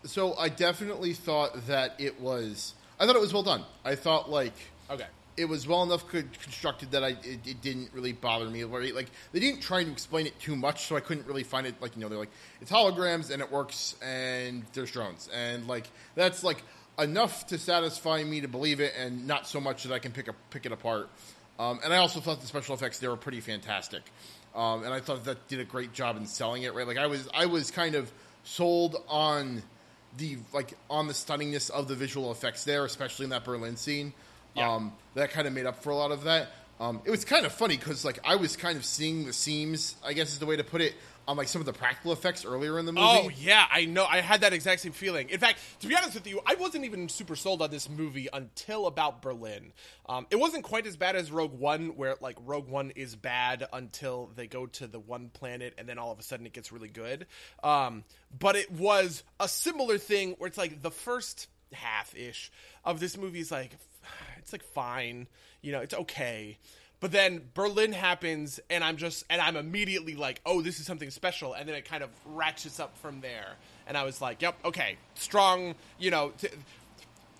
So 0.05 0.35
I 0.37 0.49
definitely 0.49 1.13
thought 1.13 1.67
that 1.67 1.95
it 1.99 2.21
was. 2.21 2.75
I 3.01 3.07
thought 3.07 3.17
it 3.17 3.21
was 3.21 3.33
well 3.33 3.43
done. 3.43 3.65
I 3.85 3.97
thought 3.97 4.31
like 4.31 4.55
Okay. 4.91 5.07
It 5.39 5.49
was 5.49 5.67
well 5.67 5.83
enough 5.85 6.07
co- 6.09 6.23
constructed 6.43 6.91
that 6.91 7.05
I 7.05 7.11
it, 7.23 7.47
it 7.47 7.63
didn't 7.63 7.91
really 7.93 8.13
bother 8.13 8.47
me. 8.47 8.65
Like 8.65 9.11
they 9.33 9.41
didn't 9.41 9.61
try 9.61 9.85
to 9.85 9.91
explain 9.91 10.27
it 10.27 10.39
too 10.41 10.57
much, 10.57 10.87
so 10.87 10.97
I 10.97 11.01
couldn't 11.01 11.27
really 11.27 11.45
find 11.45 11.67
it. 11.67 11.81
Like 11.81 11.97
you 11.97 12.03
know, 12.03 12.09
they're 12.09 12.19
like 12.19 12.33
it's 12.61 12.71
holograms 12.71 13.31
and 13.31 13.41
it 13.41 13.51
works, 13.51 13.97
and 14.03 14.65
there's 14.73 14.91
drones, 14.91 15.29
and 15.33 15.67
like 15.69 15.89
that's 16.15 16.43
like 16.43 16.63
enough 16.99 17.47
to 17.47 17.59
satisfy 17.59 18.25
me 18.25 18.41
to 18.41 18.49
believe 18.49 18.81
it, 18.81 18.93
and 18.99 19.27
not 19.27 19.47
so 19.47 19.61
much 19.61 19.85
that 19.85 19.95
I 19.95 20.01
can 20.01 20.13
pick 20.13 20.29
a, 20.29 20.35
pick 20.51 20.67
it 20.67 20.73
apart. 20.73 21.09
Um, 21.59 21.81
and 21.83 21.93
I 21.93 21.99
also 21.99 22.21
thought 22.21 22.41
the 22.41 22.47
special 22.47 22.75
effects 22.75 22.99
there 22.99 23.11
were 23.11 23.17
pretty 23.17 23.41
fantastic, 23.41 24.03
um, 24.55 24.85
and 24.85 24.93
I 24.93 25.01
thought 25.01 25.25
that 25.25 25.47
did 25.49 25.61
a 25.61 25.65
great 25.65 25.93
job 25.93 26.17
in 26.17 26.27
selling 26.27 26.65
it. 26.65 26.75
Right, 26.75 26.87
like 26.87 26.99
I 26.99 27.07
was 27.07 27.29
I 27.33 27.47
was 27.47 27.71
kind 27.71 27.95
of 27.95 28.13
sold 28.45 28.97
on 29.09 29.63
the 30.17 30.39
like 30.53 30.75
on 30.91 31.07
the 31.07 31.13
stunningness 31.13 31.71
of 31.71 31.87
the 31.87 31.95
visual 31.95 32.33
effects 32.33 32.65
there, 32.65 32.85
especially 32.85 33.25
in 33.25 33.31
that 33.31 33.45
Berlin 33.45 33.77
scene. 33.77 34.13
Yeah. 34.59 34.75
Um, 34.75 34.93
that 35.15 35.31
kind 35.31 35.47
of 35.47 35.53
made 35.53 35.67
up 35.67 35.83
for 35.83 35.91
a 35.91 35.97
lot 35.97 36.13
of 36.13 36.25
that. 36.25 36.49
Um, 36.81 37.01
it 37.05 37.11
was 37.11 37.25
kind 37.25 37.45
of 37.45 37.53
funny 37.53 37.77
because 37.77 38.05
like 38.05 38.21
I 38.25 38.37
was 38.37 38.57
kind 38.57 38.77
of 38.77 38.85
seeing 38.85 39.27
the 39.27 39.33
seams, 39.33 39.97
I 40.05 40.13
guess 40.13 40.33
is 40.33 40.39
the 40.39 40.47
way 40.47 40.57
to 40.57 40.65
put 40.65 40.81
it, 40.81 40.95
on 41.29 41.37
like 41.37 41.47
some 41.47 41.61
of 41.61 41.67
the 41.67 41.73
practical 41.75 42.13
effects 42.13 42.47
earlier 42.47 42.79
in 42.79 42.87
the 42.87 42.93
movie. 42.93 43.07
Oh 43.07 43.29
yeah, 43.29 43.67
I 43.71 43.85
know. 43.85 44.07
I 44.07 44.23
had 44.23 44.41
that 44.41 44.55
exact 44.55 44.81
same 44.81 44.93
feeling. 44.93 45.29
In 45.29 45.39
fact, 45.39 45.59
to 45.81 45.87
be 45.87 45.95
honest 45.95 46.15
with 46.15 46.27
you, 46.27 46.41
I 46.47 46.55
wasn't 46.55 46.87
even 46.87 47.09
super 47.11 47.37
sold 47.37 47.61
on 47.61 47.71
this 47.71 47.89
movie 47.89 48.29
until 48.33 48.87
about 48.87 49.21
Berlin. 49.21 49.73
Um, 50.09 50.27
it 50.31 50.37
wasn't 50.37 50.65
quite 50.65 50.87
as 50.87 50.97
bad 50.97 51.17
as 51.17 51.31
Rogue 51.31 51.53
One, 51.53 51.89
where 51.97 52.17
like 52.23 52.37
Rogue 52.47 52.69
One 52.69 52.93
is 52.97 53.15
bad 53.15 53.67
until 53.75 54.31
they 54.37 54.47
go 54.47 54.67
to 54.67 54.87
the 54.87 54.99
one 54.99 55.29
planet, 55.29 55.75
and 55.77 55.87
then 55.87 55.99
all 55.99 56.11
of 56.11 56.19
a 56.19 56.23
sudden 56.23 56.47
it 56.47 56.55
gets 56.55 56.73
really 56.73 56.89
good. 56.89 57.27
Um, 57.63 58.05
but 58.37 58.57
it 58.57 58.73
was 58.73 59.23
a 59.39 59.49
similar 59.49 59.99
thing 59.99 60.35
where 60.39 60.49
it's 60.49 60.59
like 60.59 60.81
the 60.81 60.91
first 60.91 61.49
half 61.75 62.17
ish 62.17 62.51
of 62.85 63.01
this 63.01 63.19
movie 63.19 63.41
is 63.41 63.51
like 63.51 63.73
it's 64.49 64.53
like 64.53 64.63
fine, 64.63 65.27
you 65.63 65.73
know, 65.73 65.81
it's 65.81 65.95
okay. 65.95 66.57
But 67.01 67.13
then 67.13 67.43
Berlin 67.55 67.93
happens, 67.93 68.59
and 68.71 68.83
I'm 68.83 68.97
just, 68.97 69.25
and 69.31 69.41
I'm 69.41 69.57
immediately 69.57 70.17
like, 70.17 70.41
oh, 70.45 70.63
this 70.63 70.81
is 70.81 70.87
something 70.87 71.11
special, 71.11 71.55
and 71.55 71.69
then 71.69 71.77
it 71.77 71.85
kind 71.85 72.03
of 72.03 72.11
ratchets 72.27 72.81
up 72.81 72.97
from 72.99 73.21
there. 73.21 73.51
And 73.87 73.97
I 73.97 74.03
was 74.03 74.21
like, 74.21 74.43
yep, 74.43 74.57
okay, 74.65 74.97
strong, 75.15 75.75
you 75.99 76.11
know. 76.11 76.33
T- 76.39 76.49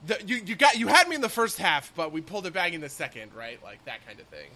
the, 0.07 0.17
you 0.25 0.37
you 0.47 0.55
got 0.55 0.79
you 0.79 0.87
had 0.87 1.09
me 1.09 1.17
in 1.17 1.21
the 1.21 1.29
first 1.29 1.59
half, 1.59 1.93
but 1.97 2.13
we 2.13 2.21
pulled 2.21 2.47
it 2.47 2.53
back 2.53 2.73
in 2.73 2.81
the 2.81 2.89
second, 2.89 3.35
right? 3.35 3.61
Like 3.65 3.85
that 3.87 4.07
kind 4.07 4.21
of 4.21 4.27
thing. 4.27 4.49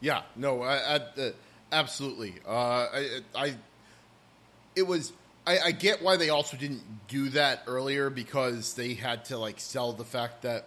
Yeah, 0.00 0.22
no, 0.36 0.60
I, 0.60 0.76
I, 0.76 0.96
uh, 0.96 1.30
absolutely. 1.72 2.34
Uh, 2.46 2.50
I, 2.50 3.20
I, 3.34 3.54
it 4.76 4.86
was. 4.86 5.12
I, 5.46 5.58
I 5.58 5.70
get 5.72 6.02
why 6.02 6.18
they 6.18 6.28
also 6.28 6.58
didn't 6.58 6.82
do 7.08 7.30
that 7.30 7.62
earlier 7.66 8.10
because 8.10 8.74
they 8.74 8.92
had 8.92 9.26
to 9.26 9.38
like 9.38 9.60
sell 9.60 9.92
the 9.92 10.04
fact 10.04 10.42
that 10.42 10.66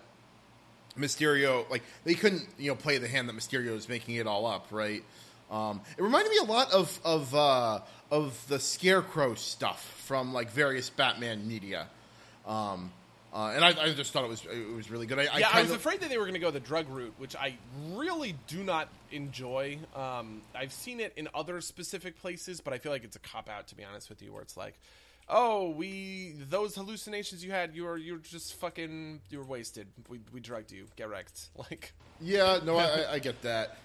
Mysterio, 0.97 1.69
like 1.69 1.83
they 2.03 2.13
couldn't, 2.13 2.43
you 2.57 2.69
know, 2.69 2.75
play 2.75 2.97
the 2.97 3.07
hand 3.07 3.29
that 3.29 3.35
Mysterio 3.35 3.75
is 3.75 3.87
making 3.87 4.15
it 4.15 4.27
all 4.27 4.45
up, 4.45 4.67
right? 4.71 5.03
Um, 5.49 5.81
it 5.97 6.01
reminded 6.01 6.29
me 6.31 6.37
a 6.39 6.43
lot 6.43 6.71
of 6.73 6.99
of 7.05 7.33
uh, 7.33 7.79
of 8.11 8.45
the 8.47 8.59
Scarecrow 8.59 9.35
stuff 9.35 9.81
from 10.05 10.33
like 10.33 10.51
various 10.51 10.89
Batman 10.89 11.47
media, 11.47 11.87
um, 12.45 12.91
uh, 13.33 13.53
and 13.55 13.63
I, 13.63 13.69
I 13.69 13.93
just 13.93 14.11
thought 14.11 14.25
it 14.25 14.29
was 14.29 14.45
it 14.45 14.75
was 14.75 14.91
really 14.91 15.05
good. 15.05 15.19
I, 15.19 15.21
I 15.21 15.37
yeah, 15.39 15.47
I 15.47 15.51
kind 15.51 15.63
was 15.63 15.71
of- 15.71 15.77
afraid 15.77 16.01
that 16.01 16.09
they 16.09 16.17
were 16.17 16.25
going 16.25 16.33
to 16.33 16.39
go 16.39 16.51
the 16.51 16.59
drug 16.59 16.89
route, 16.89 17.13
which 17.17 17.35
I 17.35 17.55
really 17.93 18.35
do 18.47 18.61
not 18.63 18.89
enjoy. 19.11 19.79
Um, 19.95 20.41
I've 20.53 20.73
seen 20.73 20.99
it 20.99 21.13
in 21.15 21.29
other 21.33 21.61
specific 21.61 22.19
places, 22.19 22.59
but 22.59 22.73
I 22.73 22.77
feel 22.77 22.91
like 22.91 23.05
it's 23.05 23.15
a 23.15 23.19
cop 23.19 23.47
out 23.49 23.67
to 23.67 23.75
be 23.75 23.85
honest 23.85 24.09
with 24.09 24.21
you, 24.21 24.33
where 24.33 24.41
it's 24.41 24.57
like, 24.57 24.73
oh, 25.29 25.69
we 25.69 26.35
those 26.49 26.75
hallucinations 26.75 27.43
you 27.43 27.51
had, 27.51 27.75
you're 27.75 27.97
you're 27.97 28.17
just 28.19 28.55
fucking 28.55 29.21
you 29.29 29.39
were 29.39 29.45
wasted. 29.45 29.87
We 30.09 30.19
we 30.33 30.39
drugged 30.39 30.71
you. 30.71 30.85
Get 30.95 31.09
wrecked. 31.09 31.49
Like, 31.57 31.93
Yeah, 32.21 32.59
no, 32.63 32.77
I, 32.77 33.13
I- 33.13 33.19
get 33.19 33.41
that. 33.43 33.77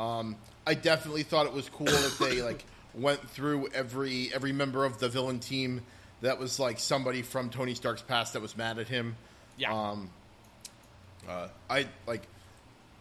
Um, 0.00 0.36
I 0.66 0.74
definitely 0.74 1.22
thought 1.22 1.46
it 1.46 1.52
was 1.52 1.68
cool 1.68 1.86
that 1.86 2.16
they 2.20 2.42
like 2.42 2.64
went 2.94 3.20
through 3.30 3.68
every 3.74 4.30
every 4.34 4.52
member 4.52 4.84
of 4.84 4.98
the 4.98 5.08
villain 5.08 5.38
team 5.38 5.82
that 6.22 6.38
was 6.38 6.58
like 6.60 6.78
somebody 6.78 7.22
from 7.22 7.50
Tony 7.50 7.74
Stark's 7.74 8.02
past 8.02 8.32
that 8.34 8.42
was 8.42 8.56
mad 8.56 8.78
at 8.78 8.88
him. 8.88 9.16
yeah, 9.56 9.72
Um, 9.72 10.08
uh, 11.28 11.48
I 11.68 11.86
like, 12.06 12.22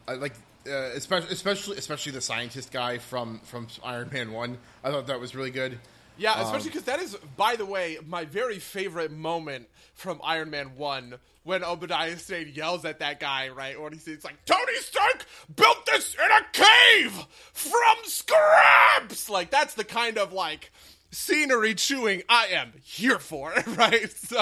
I 0.07 0.13
like, 0.15 0.33
uh, 0.67 0.71
especially 0.95 1.31
especially 1.31 1.77
especially 1.77 2.11
the 2.13 2.21
scientist 2.21 2.71
guy 2.71 2.97
from 2.97 3.39
from 3.45 3.67
Iron 3.83 4.09
Man 4.11 4.31
One. 4.31 4.57
I 4.83 4.91
thought 4.91 5.07
that 5.07 5.19
was 5.19 5.35
really 5.35 5.51
good. 5.51 5.77
Yeah, 6.17 6.33
Um, 6.33 6.45
especially 6.45 6.69
because 6.69 6.83
that 6.83 6.99
is, 6.99 7.15
by 7.37 7.55
the 7.55 7.65
way, 7.65 7.97
my 8.05 8.25
very 8.25 8.59
favorite 8.59 9.11
moment 9.11 9.67
from 9.95 10.19
Iron 10.23 10.49
Man 10.49 10.75
1 10.75 11.15
when 11.43 11.63
Obadiah 11.63 12.17
Stane 12.17 12.51
yells 12.53 12.85
at 12.85 12.99
that 12.99 13.19
guy, 13.19 13.49
right? 13.49 13.75
Or 13.75 13.89
he's 13.89 14.07
it's 14.07 14.23
like, 14.23 14.43
Tony 14.45 14.75
Stark 14.77 15.25
built 15.55 15.85
this 15.87 16.13
in 16.13 16.31
a 16.31 16.45
cave 16.53 17.25
from 17.53 17.95
scraps! 18.03 19.29
Like, 19.29 19.49
that's 19.49 19.73
the 19.73 19.83
kind 19.83 20.17
of, 20.19 20.33
like, 20.33 20.71
scenery 21.09 21.73
chewing 21.73 22.21
I 22.29 22.47
am 22.47 22.73
here 22.83 23.17
for, 23.19 23.51
right? 23.67 24.11
So 24.11 24.37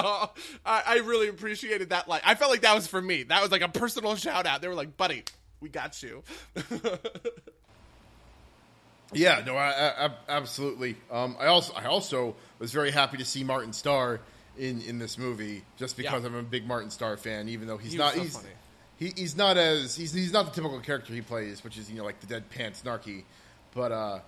I, 0.66 0.82
I 0.86 0.96
really 0.98 1.28
appreciated 1.28 1.90
that. 1.90 2.06
Like, 2.08 2.22
I 2.24 2.34
felt 2.34 2.50
like 2.50 2.60
that 2.62 2.74
was 2.74 2.86
for 2.86 3.00
me. 3.00 3.22
That 3.24 3.40
was 3.42 3.50
like 3.50 3.62
a 3.62 3.68
personal 3.68 4.14
shout 4.16 4.46
out. 4.46 4.60
They 4.60 4.68
were 4.68 4.74
like, 4.74 4.96
buddy, 4.96 5.24
we 5.60 5.68
got 5.70 6.02
you. 6.02 6.22
Yeah, 9.12 9.42
no, 9.44 9.56
I, 9.56 10.06
I, 10.06 10.10
absolutely. 10.28 10.96
Um, 11.10 11.36
I 11.40 11.46
also 11.46 11.72
I 11.74 11.84
also 11.84 12.36
was 12.58 12.72
very 12.72 12.90
happy 12.90 13.16
to 13.18 13.24
see 13.24 13.42
Martin 13.44 13.72
Starr 13.72 14.20
in, 14.58 14.80
in 14.82 14.98
this 14.98 15.18
movie, 15.18 15.62
just 15.78 15.96
because 15.96 16.22
Yeah. 16.22 16.28
I'm 16.28 16.34
a 16.36 16.42
big 16.42 16.66
Martin 16.66 16.90
Starr 16.90 17.16
fan. 17.16 17.48
Even 17.48 17.66
though 17.66 17.76
he's 17.76 17.92
He 17.92 17.98
not 17.98 18.14
so 18.14 18.20
he's 18.20 18.38
he, 18.98 19.12
he's 19.16 19.36
not 19.36 19.56
as 19.56 19.96
he's 19.96 20.12
he's 20.12 20.32
not 20.32 20.46
the 20.46 20.52
typical 20.52 20.78
character 20.80 21.12
he 21.12 21.22
plays, 21.22 21.64
which 21.64 21.76
is 21.78 21.90
you 21.90 21.96
know 21.98 22.04
like 22.04 22.20
the 22.20 22.26
deadpan 22.26 22.80
snarky, 22.80 23.24
but 23.74 23.90
uh, 23.92 24.20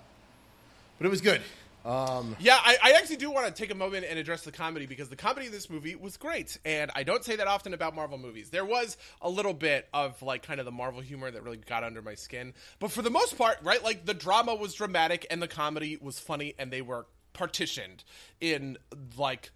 but 0.99 1.07
it 1.07 1.11
was 1.11 1.21
good. 1.21 1.43
Um, 1.85 2.37
Yeah, 2.39 2.59
I, 2.61 2.77
I 2.83 2.93
actually 2.93 3.17
do 3.17 3.31
want 3.31 3.47
to 3.47 3.53
take 3.53 3.71
a 3.71 3.75
moment 3.75 4.07
and 4.09 4.19
address 4.19 4.43
the 4.43 4.53
comedy 4.53 4.87
because 4.87 5.09
the 5.09 5.17
comedy 5.17 5.47
of 5.47 5.53
this 5.53 5.69
movie 5.69 5.95
was 5.97 6.17
great, 6.17 6.59
and 6.65 6.91
I 6.95 7.03
don't 7.03 7.25
say 7.25 7.37
that 7.37 7.47
often 7.47 7.75
about 7.75 7.95
Marvel 7.95 8.19
movies. 8.19 8.51
There 8.51 8.65
was 8.65 8.97
a 9.21 9.29
little 9.29 9.55
bit 9.55 9.89
of 9.93 10.21
like 10.23 10.43
kind 10.43 10.61
of 10.61 10.67
the 10.67 10.73
Marvel 10.73 11.01
humor 11.01 11.31
that 11.31 11.43
really 11.43 11.57
got 11.57 11.85
under 11.85 12.03
my 12.03 12.15
skin, 12.15 12.55
but 12.79 12.91
for 12.91 13.03
the 13.03 13.11
most 13.11 13.37
part, 13.37 13.59
right, 13.63 13.83
like 13.83 14.07
the 14.07 14.15
drama 14.15 14.55
was 14.55 14.75
dramatic 14.75 15.27
and 15.31 15.43
the 15.43 15.49
comedy 15.49 15.99
was 16.01 16.19
funny, 16.19 16.55
and 16.59 16.71
they 16.71 16.83
were 16.83 17.07
partitioned 17.33 18.05
in 18.41 18.79
like 19.17 19.51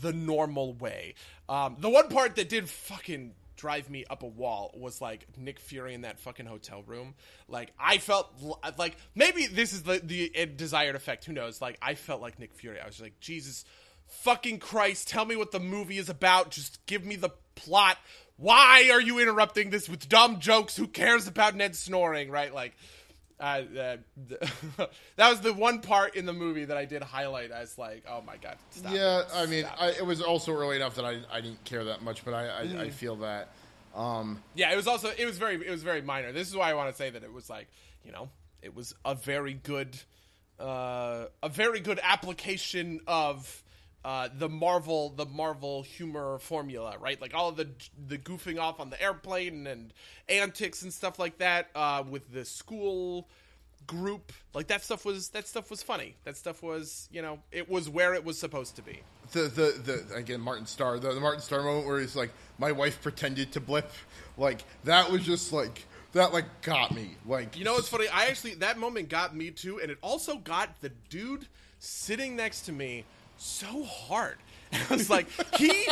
the 0.00 0.12
normal 0.12 0.74
way. 0.74 1.14
Um, 1.48 1.76
the 1.80 1.90
one 1.90 2.08
part 2.08 2.36
that 2.36 2.48
did 2.48 2.68
fucking 2.68 3.34
drive 3.62 3.88
me 3.88 4.04
up 4.10 4.24
a 4.24 4.26
wall 4.26 4.74
was 4.74 5.00
like 5.00 5.24
Nick 5.36 5.60
Fury 5.60 5.94
in 5.94 6.00
that 6.00 6.18
fucking 6.18 6.46
hotel 6.46 6.82
room. 6.82 7.14
Like 7.46 7.72
I 7.78 7.98
felt 7.98 8.28
like 8.76 8.96
maybe 9.14 9.46
this 9.46 9.72
is 9.72 9.84
the 9.84 10.00
the 10.02 10.32
uh, 10.36 10.46
desired 10.56 10.96
effect. 10.96 11.26
Who 11.26 11.32
knows? 11.32 11.60
Like 11.60 11.78
I 11.80 11.94
felt 11.94 12.20
like 12.20 12.40
Nick 12.40 12.54
Fury. 12.54 12.80
I 12.80 12.86
was 12.86 13.00
like 13.00 13.20
Jesus 13.20 13.64
fucking 14.08 14.58
Christ, 14.58 15.08
tell 15.08 15.24
me 15.24 15.36
what 15.36 15.52
the 15.52 15.60
movie 15.60 15.98
is 15.98 16.08
about. 16.08 16.50
Just 16.50 16.84
give 16.86 17.04
me 17.04 17.14
the 17.14 17.30
plot. 17.54 17.98
Why 18.36 18.90
are 18.92 19.00
you 19.00 19.20
interrupting 19.20 19.70
this 19.70 19.88
with 19.88 20.08
dumb 20.08 20.40
jokes? 20.40 20.76
Who 20.76 20.88
cares 20.88 21.28
about 21.28 21.54
Ned 21.54 21.76
snoring? 21.76 22.32
Right? 22.32 22.52
Like. 22.52 22.74
Uh, 23.42 23.62
uh, 23.76 23.96
that 25.16 25.30
was 25.30 25.40
the 25.40 25.52
one 25.52 25.80
part 25.80 26.14
in 26.14 26.26
the 26.26 26.32
movie 26.32 26.64
that 26.64 26.76
I 26.76 26.84
did 26.84 27.02
highlight 27.02 27.50
as 27.50 27.76
like, 27.76 28.04
oh 28.08 28.22
my 28.22 28.36
god, 28.36 28.56
stop 28.70 28.92
yeah, 28.94 29.22
I 29.34 29.46
mean, 29.46 29.66
I, 29.78 29.88
it 29.88 30.06
was 30.06 30.22
also 30.22 30.52
early 30.52 30.76
enough 30.76 30.94
that 30.94 31.04
I, 31.04 31.22
I 31.30 31.40
didn't 31.40 31.64
care 31.64 31.82
that 31.84 32.02
much, 32.02 32.24
but 32.24 32.34
I 32.34 32.46
I, 32.46 32.62
Mm. 32.62 32.78
I 32.78 32.90
feel 32.90 33.16
that. 33.16 33.48
Um, 33.96 34.42
Yeah, 34.54 34.72
it 34.72 34.76
was 34.76 34.86
also 34.86 35.10
it 35.18 35.26
was 35.26 35.38
very 35.38 35.56
it 35.66 35.70
was 35.70 35.82
very 35.82 36.02
minor. 36.02 36.30
This 36.30 36.48
is 36.48 36.54
why 36.54 36.70
I 36.70 36.74
want 36.74 36.90
to 36.90 36.96
say 36.96 37.10
that 37.10 37.24
it 37.24 37.32
was 37.32 37.50
like 37.50 37.66
you 38.04 38.12
know 38.12 38.30
it 38.62 38.76
was 38.76 38.94
a 39.04 39.16
very 39.16 39.54
good 39.54 39.98
uh, 40.60 41.26
a 41.42 41.48
very 41.48 41.80
good 41.80 41.98
application 42.02 43.00
of 43.08 43.61
uh, 44.04 44.28
the 44.36 44.48
Marvel 44.48 45.10
the 45.10 45.26
Marvel 45.26 45.82
humor 45.82 46.38
formula, 46.38 46.96
right? 47.00 47.20
Like 47.20 47.34
all 47.34 47.52
the 47.52 47.68
the 48.08 48.18
goofing 48.18 48.60
off 48.60 48.80
on 48.80 48.90
the 48.90 49.00
airplane 49.00 49.66
and 49.66 49.92
antics 50.28 50.82
and 50.82 50.92
stuff 50.92 51.18
like 51.18 51.38
that 51.38 51.68
uh, 51.74 52.02
with 52.08 52.32
the 52.32 52.44
school 52.44 53.28
group. 53.86 54.32
Like 54.54 54.68
that 54.68 54.82
stuff 54.82 55.04
was 55.04 55.28
that 55.30 55.46
stuff 55.46 55.70
was 55.70 55.82
funny. 55.82 56.16
That 56.24 56.36
stuff 56.36 56.62
was 56.62 57.08
you 57.12 57.22
know 57.22 57.38
it 57.52 57.68
was 57.70 57.88
where 57.88 58.14
it 58.14 58.24
was 58.24 58.38
supposed 58.38 58.76
to 58.76 58.82
be. 58.82 59.00
The 59.32 59.42
the, 59.42 60.04
the 60.08 60.14
again 60.16 60.40
Martin 60.40 60.66
Starr 60.66 60.98
the, 60.98 61.12
the 61.14 61.20
Martin 61.20 61.40
Starr 61.40 61.62
moment 61.62 61.86
where 61.86 62.00
he's 62.00 62.16
like 62.16 62.30
my 62.58 62.72
wife 62.72 63.00
pretended 63.02 63.52
to 63.52 63.60
blip 63.60 63.90
like 64.36 64.64
that 64.84 65.10
was 65.10 65.24
just 65.24 65.52
like 65.52 65.86
that 66.12 66.32
like 66.32 66.62
got 66.62 66.92
me 66.94 67.16
like 67.24 67.56
You 67.56 67.64
know 67.64 67.74
what's 67.74 67.88
funny? 67.88 68.08
I 68.08 68.26
actually 68.26 68.54
that 68.54 68.78
moment 68.78 69.08
got 69.08 69.34
me 69.34 69.50
too, 69.50 69.80
and 69.80 69.90
it 69.90 69.98
also 70.02 70.38
got 70.38 70.80
the 70.80 70.90
dude 71.08 71.46
sitting 71.78 72.36
next 72.36 72.62
to 72.62 72.72
me 72.72 73.04
so 73.42 73.84
hard. 73.84 74.36
And 74.72 74.82
I 74.88 74.94
was 74.94 75.10
like, 75.10 75.26
he 75.58 75.86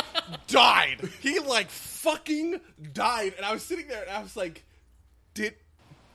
died. 0.47 1.07
He 1.19 1.37
like 1.37 1.69
fucking 1.69 2.59
died, 2.93 3.35
and 3.37 3.45
I 3.45 3.53
was 3.53 3.61
sitting 3.61 3.87
there, 3.87 4.01
and 4.01 4.09
I 4.09 4.23
was 4.23 4.35
like, 4.35 4.63
did 5.35 5.53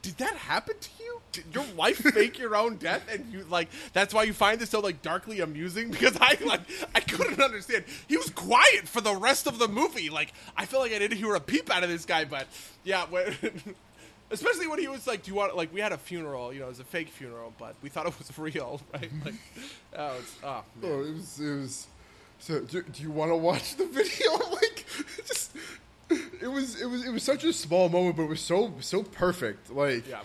did 0.03 0.18
that 0.18 0.35
happen 0.35 0.75
to 0.81 0.90
you? 1.01 1.20
Did 1.31 1.44
your 1.53 1.64
wife 1.77 1.99
fake 1.99 2.38
your 2.38 2.57
own 2.57 2.77
death, 2.77 3.05
and 3.09 3.33
you 3.33 3.44
like 3.49 3.68
that's 3.92 4.12
why 4.12 4.25
you 4.25 4.33
find 4.33 4.59
this 4.61 4.70
so 4.70 4.81
like 4.81 5.01
darkly 5.01 5.40
amusing? 5.40 5.90
Because 5.96 6.16
I 6.20 6.38
like 6.44 6.62
I 6.92 6.99
couldn't 6.99 7.40
understand. 7.40 7.85
He 8.09 8.16
was 8.16 8.31
quiet 8.31 8.88
for 8.88 9.01
the 9.01 9.14
rest 9.14 9.46
of 9.46 9.61
the 9.61 9.68
movie. 9.68 10.11
Like 10.11 10.33
I 10.57 10.66
feel 10.66 10.81
like 10.81 10.92
I 10.92 10.99
didn't 10.99 11.18
hear 11.18 11.37
a 11.37 11.40
peep 11.40 11.75
out 11.75 11.85
of 11.85 11.88
this 11.88 12.05
guy, 12.05 12.25
but 12.25 12.49
yeah, 12.83 13.07
when, 13.07 13.35
especially 14.31 14.67
when 14.67 14.79
he 14.79 14.89
was 14.89 15.07
like, 15.07 15.23
"Do 15.23 15.31
you 15.31 15.37
want 15.37 15.57
like 15.57 15.73
we 15.73 15.81
had 15.81 15.93
a 15.93 15.99
funeral? 15.99 16.53
You 16.53 16.61
know, 16.61 16.67
it 16.67 16.71
was 16.71 16.81
a 16.81 16.85
fake 16.85 17.09
funeral, 17.09 17.53
but 17.59 17.75
we 17.83 17.89
thought 17.89 18.07
it 18.07 18.19
was 18.19 18.37
real, 18.39 18.81
right?" 18.95 19.11
Like, 19.25 19.35
oh, 19.97 20.17
it's 20.19 20.35
oh, 20.43 20.65
man. 20.81 20.93
oh, 20.93 21.01
it 21.03 21.15
was 21.15 21.41
it 21.41 21.57
was 21.57 21.87
so 22.39 22.61
do, 22.61 22.83
do 22.83 23.03
you 23.03 23.11
want 23.11 23.31
to 23.31 23.37
watch 23.37 23.77
the 23.77 23.87
video 23.91 24.33
like 24.53 24.85
just 25.27 25.57
it 26.11 26.49
was 26.49 26.81
it 26.81 26.87
was 26.87 27.05
it 27.05 27.11
was 27.11 27.23
such 27.23 27.45
a 27.45 27.53
small 27.53 27.89
moment 27.89 28.17
but 28.17 28.25
it 28.25 28.29
was 28.29 28.41
so 28.41 28.75
so 28.81 29.03
perfect 29.03 29.71
like 29.71 30.09
yeah. 30.09 30.21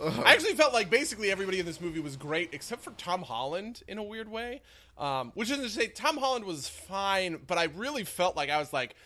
I 0.00 0.32
actually 0.32 0.54
felt 0.54 0.72
like 0.72 0.90
basically 0.90 1.30
everybody 1.30 1.58
in 1.58 1.66
this 1.66 1.80
movie 1.80 1.98
was 1.98 2.16
great 2.16 2.50
except 2.52 2.82
for 2.82 2.92
Tom 2.92 3.22
Holland 3.22 3.82
in 3.88 3.98
a 3.98 4.02
weird 4.02 4.30
way. 4.30 4.62
Um, 4.96 5.30
which 5.34 5.50
isn't 5.50 5.62
to 5.62 5.70
say 5.70 5.86
Tom 5.88 6.16
Holland 6.16 6.44
was 6.44 6.68
fine, 6.68 7.38
but 7.46 7.56
I 7.56 7.64
really 7.64 8.02
felt 8.04 8.36
like 8.36 8.50
I 8.50 8.58
was 8.58 8.72
like, 8.72 8.96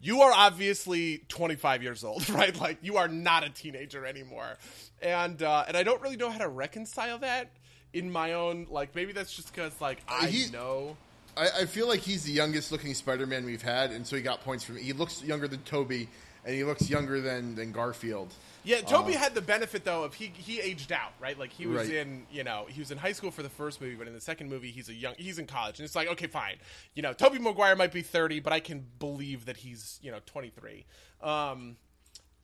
you 0.00 0.20
are 0.22 0.32
obviously 0.32 1.22
25 1.28 1.82
years 1.82 2.04
old, 2.04 2.28
right? 2.30 2.58
Like 2.58 2.78
you 2.82 2.96
are 2.96 3.08
not 3.08 3.44
a 3.44 3.50
teenager 3.50 4.04
anymore, 4.06 4.56
and 5.02 5.42
uh, 5.42 5.64
and 5.68 5.76
I 5.76 5.82
don't 5.82 6.00
really 6.02 6.16
know 6.16 6.30
how 6.30 6.38
to 6.38 6.48
reconcile 6.48 7.18
that 7.18 7.50
in 7.92 8.10
my 8.10 8.34
own 8.34 8.66
like 8.68 8.94
maybe 8.94 9.12
that's 9.12 9.34
just 9.34 9.54
because 9.54 9.80
like 9.80 10.02
I 10.08 10.26
he- 10.26 10.50
know. 10.50 10.96
I, 11.36 11.48
I 11.60 11.64
feel 11.66 11.86
like 11.86 12.00
he's 12.00 12.24
the 12.24 12.32
youngest 12.32 12.72
looking 12.72 12.94
Spider-Man 12.94 13.44
we've 13.44 13.60
had, 13.60 13.90
and 13.90 14.06
so 14.06 14.16
he 14.16 14.22
got 14.22 14.40
points 14.42 14.64
from. 14.64 14.76
He 14.78 14.94
looks 14.94 15.22
younger 15.22 15.46
than 15.46 15.60
Tobey, 15.64 16.08
and 16.46 16.54
he 16.54 16.64
looks 16.64 16.88
younger 16.88 17.20
than 17.20 17.54
than 17.56 17.72
Garfield. 17.72 18.32
Yeah, 18.64 18.80
Tobey 18.80 19.12
had 19.12 19.34
the 19.34 19.40
benefit 19.42 19.84
though 19.84 20.02
of 20.04 20.14
he 20.14 20.26
he 20.34 20.60
aged 20.60 20.90
out, 20.92 21.12
right? 21.20 21.38
Like 21.38 21.52
he 21.52 21.66
was 21.66 21.88
Right. 21.88 21.96
in 21.98 22.26
you 22.32 22.42
know 22.44 22.66
he 22.68 22.80
was 22.80 22.90
in 22.90 22.98
high 22.98 23.12
school 23.12 23.30
for 23.30 23.42
the 23.42 23.48
first 23.50 23.80
movie, 23.80 23.94
but 23.94 24.08
in 24.08 24.14
the 24.14 24.20
second 24.20 24.48
movie 24.48 24.70
he's 24.70 24.88
a 24.88 24.94
young 24.94 25.14
he's 25.18 25.38
in 25.38 25.46
college, 25.46 25.78
and 25.78 25.84
it's 25.84 25.94
like 25.94 26.08
okay, 26.08 26.26
fine, 26.26 26.56
you 26.94 27.02
know 27.02 27.12
Tobey 27.12 27.38
Maguire 27.38 27.76
might 27.76 27.92
be 27.92 28.02
thirty, 28.02 28.40
but 28.40 28.52
I 28.52 28.60
can 28.60 28.84
believe 28.98 29.44
that 29.46 29.56
he's 29.58 29.98
you 30.02 30.10
know 30.10 30.18
twenty 30.26 30.48
three. 30.50 30.84
Um, 31.20 31.76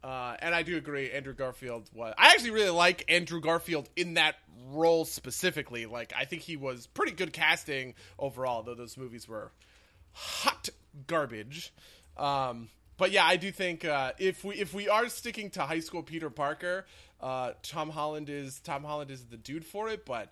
uh, 0.05 0.37
and 0.41 0.53
I 0.55 0.63
do 0.65 0.77
agree, 0.77 1.11
Andrew 1.13 1.33
Garfield 1.35 1.89
was. 1.95 2.13
I 2.19 2.31
actually 2.31 2.51
really 2.51 2.71
like 2.71 3.05
Andrew 3.09 3.41
Garfield 3.41 3.89
in 3.97 4.15
that 4.15 4.35
role 4.71 5.05
specifically. 5.05 5.87
Like 5.87 6.13
I 6.17 6.25
think 6.25 6.43
he 6.43 6.57
was 6.57 6.87
pretty 6.89 7.13
good 7.13 7.33
casting 7.33 7.95
overall, 8.19 8.63
though 8.63 8.75
those 8.75 8.97
movies 8.97 9.29
were 9.29 9.51
hot 10.13 10.69
garbage. 11.07 11.73
Um, 12.17 12.69
but 12.97 13.11
yeah, 13.11 13.25
I 13.25 13.37
do 13.37 13.51
think 13.51 13.85
uh, 13.85 14.13
if 14.19 14.45
we 14.45 14.57
if 14.57 14.75
we 14.75 14.89
are 14.89 15.09
sticking 15.09 15.51
to 15.51 15.63
high 15.63 15.81
school 15.81 16.03
Peter 16.03 16.31
Parker, 16.31 16.87
uh, 17.21 17.53
Tom 17.63 17.91
Holland 17.91 18.29
is 18.29 18.61
Tom 18.61 18.85
Holland 18.85 19.11
is 19.11 19.25
the 19.25 19.37
dude 19.37 19.65
for 19.65 19.89
it. 19.89 20.05
But 20.05 20.29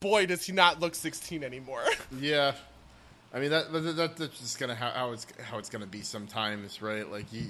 boy, 0.00 0.26
does 0.26 0.44
he 0.46 0.52
not 0.52 0.80
look 0.80 0.94
sixteen 0.94 1.44
anymore. 1.44 1.84
Yeah, 2.20 2.52
I 3.32 3.40
mean 3.40 3.50
that, 3.50 3.72
that, 3.72 3.80
that 3.80 4.16
that's 4.16 4.38
just 4.38 4.58
gonna 4.58 4.74
how, 4.74 4.90
how 4.90 5.12
it's 5.12 5.26
how 5.42 5.58
it's 5.58 5.68
gonna 5.68 5.86
be 5.86 6.02
sometimes, 6.02 6.80
right? 6.80 7.10
Like 7.10 7.28
he. 7.30 7.46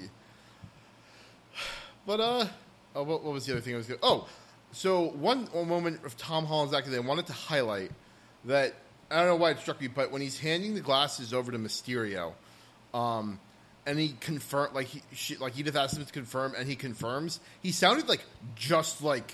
But 2.05 2.19
uh, 2.19 2.47
oh, 2.95 3.03
what, 3.03 3.23
what 3.23 3.33
was 3.33 3.45
the 3.45 3.53
other 3.53 3.61
thing 3.61 3.73
I 3.73 3.77
was 3.77 3.87
going? 3.87 3.99
Oh, 4.01 4.27
so 4.71 5.03
one, 5.03 5.45
one 5.47 5.67
moment 5.67 6.05
of 6.05 6.17
Tom 6.17 6.45
Holland's 6.45 6.73
acting, 6.73 6.93
I 6.95 6.99
wanted 6.99 7.27
to 7.27 7.33
highlight 7.33 7.91
that 8.45 8.75
I 9.09 9.17
don't 9.17 9.27
know 9.27 9.35
why 9.35 9.51
it 9.51 9.59
struck 9.59 9.81
me, 9.81 9.87
but 9.87 10.11
when 10.11 10.21
he's 10.21 10.39
handing 10.39 10.75
the 10.75 10.81
glasses 10.81 11.33
over 11.33 11.51
to 11.51 11.57
Mysterio, 11.57 12.33
um, 12.93 13.39
and 13.89 13.97
he 13.97 14.15
confirmed 14.19 14.75
like 14.75 14.85
he 14.85 15.01
she, 15.13 15.35
like 15.37 15.57
Edith 15.57 15.75
asked 15.75 15.97
him 15.97 16.05
to 16.05 16.11
confirm, 16.13 16.53
and 16.55 16.69
he 16.69 16.75
confirms. 16.75 17.39
He 17.63 17.71
sounded 17.71 18.07
like 18.07 18.21
just 18.55 19.03
like 19.03 19.33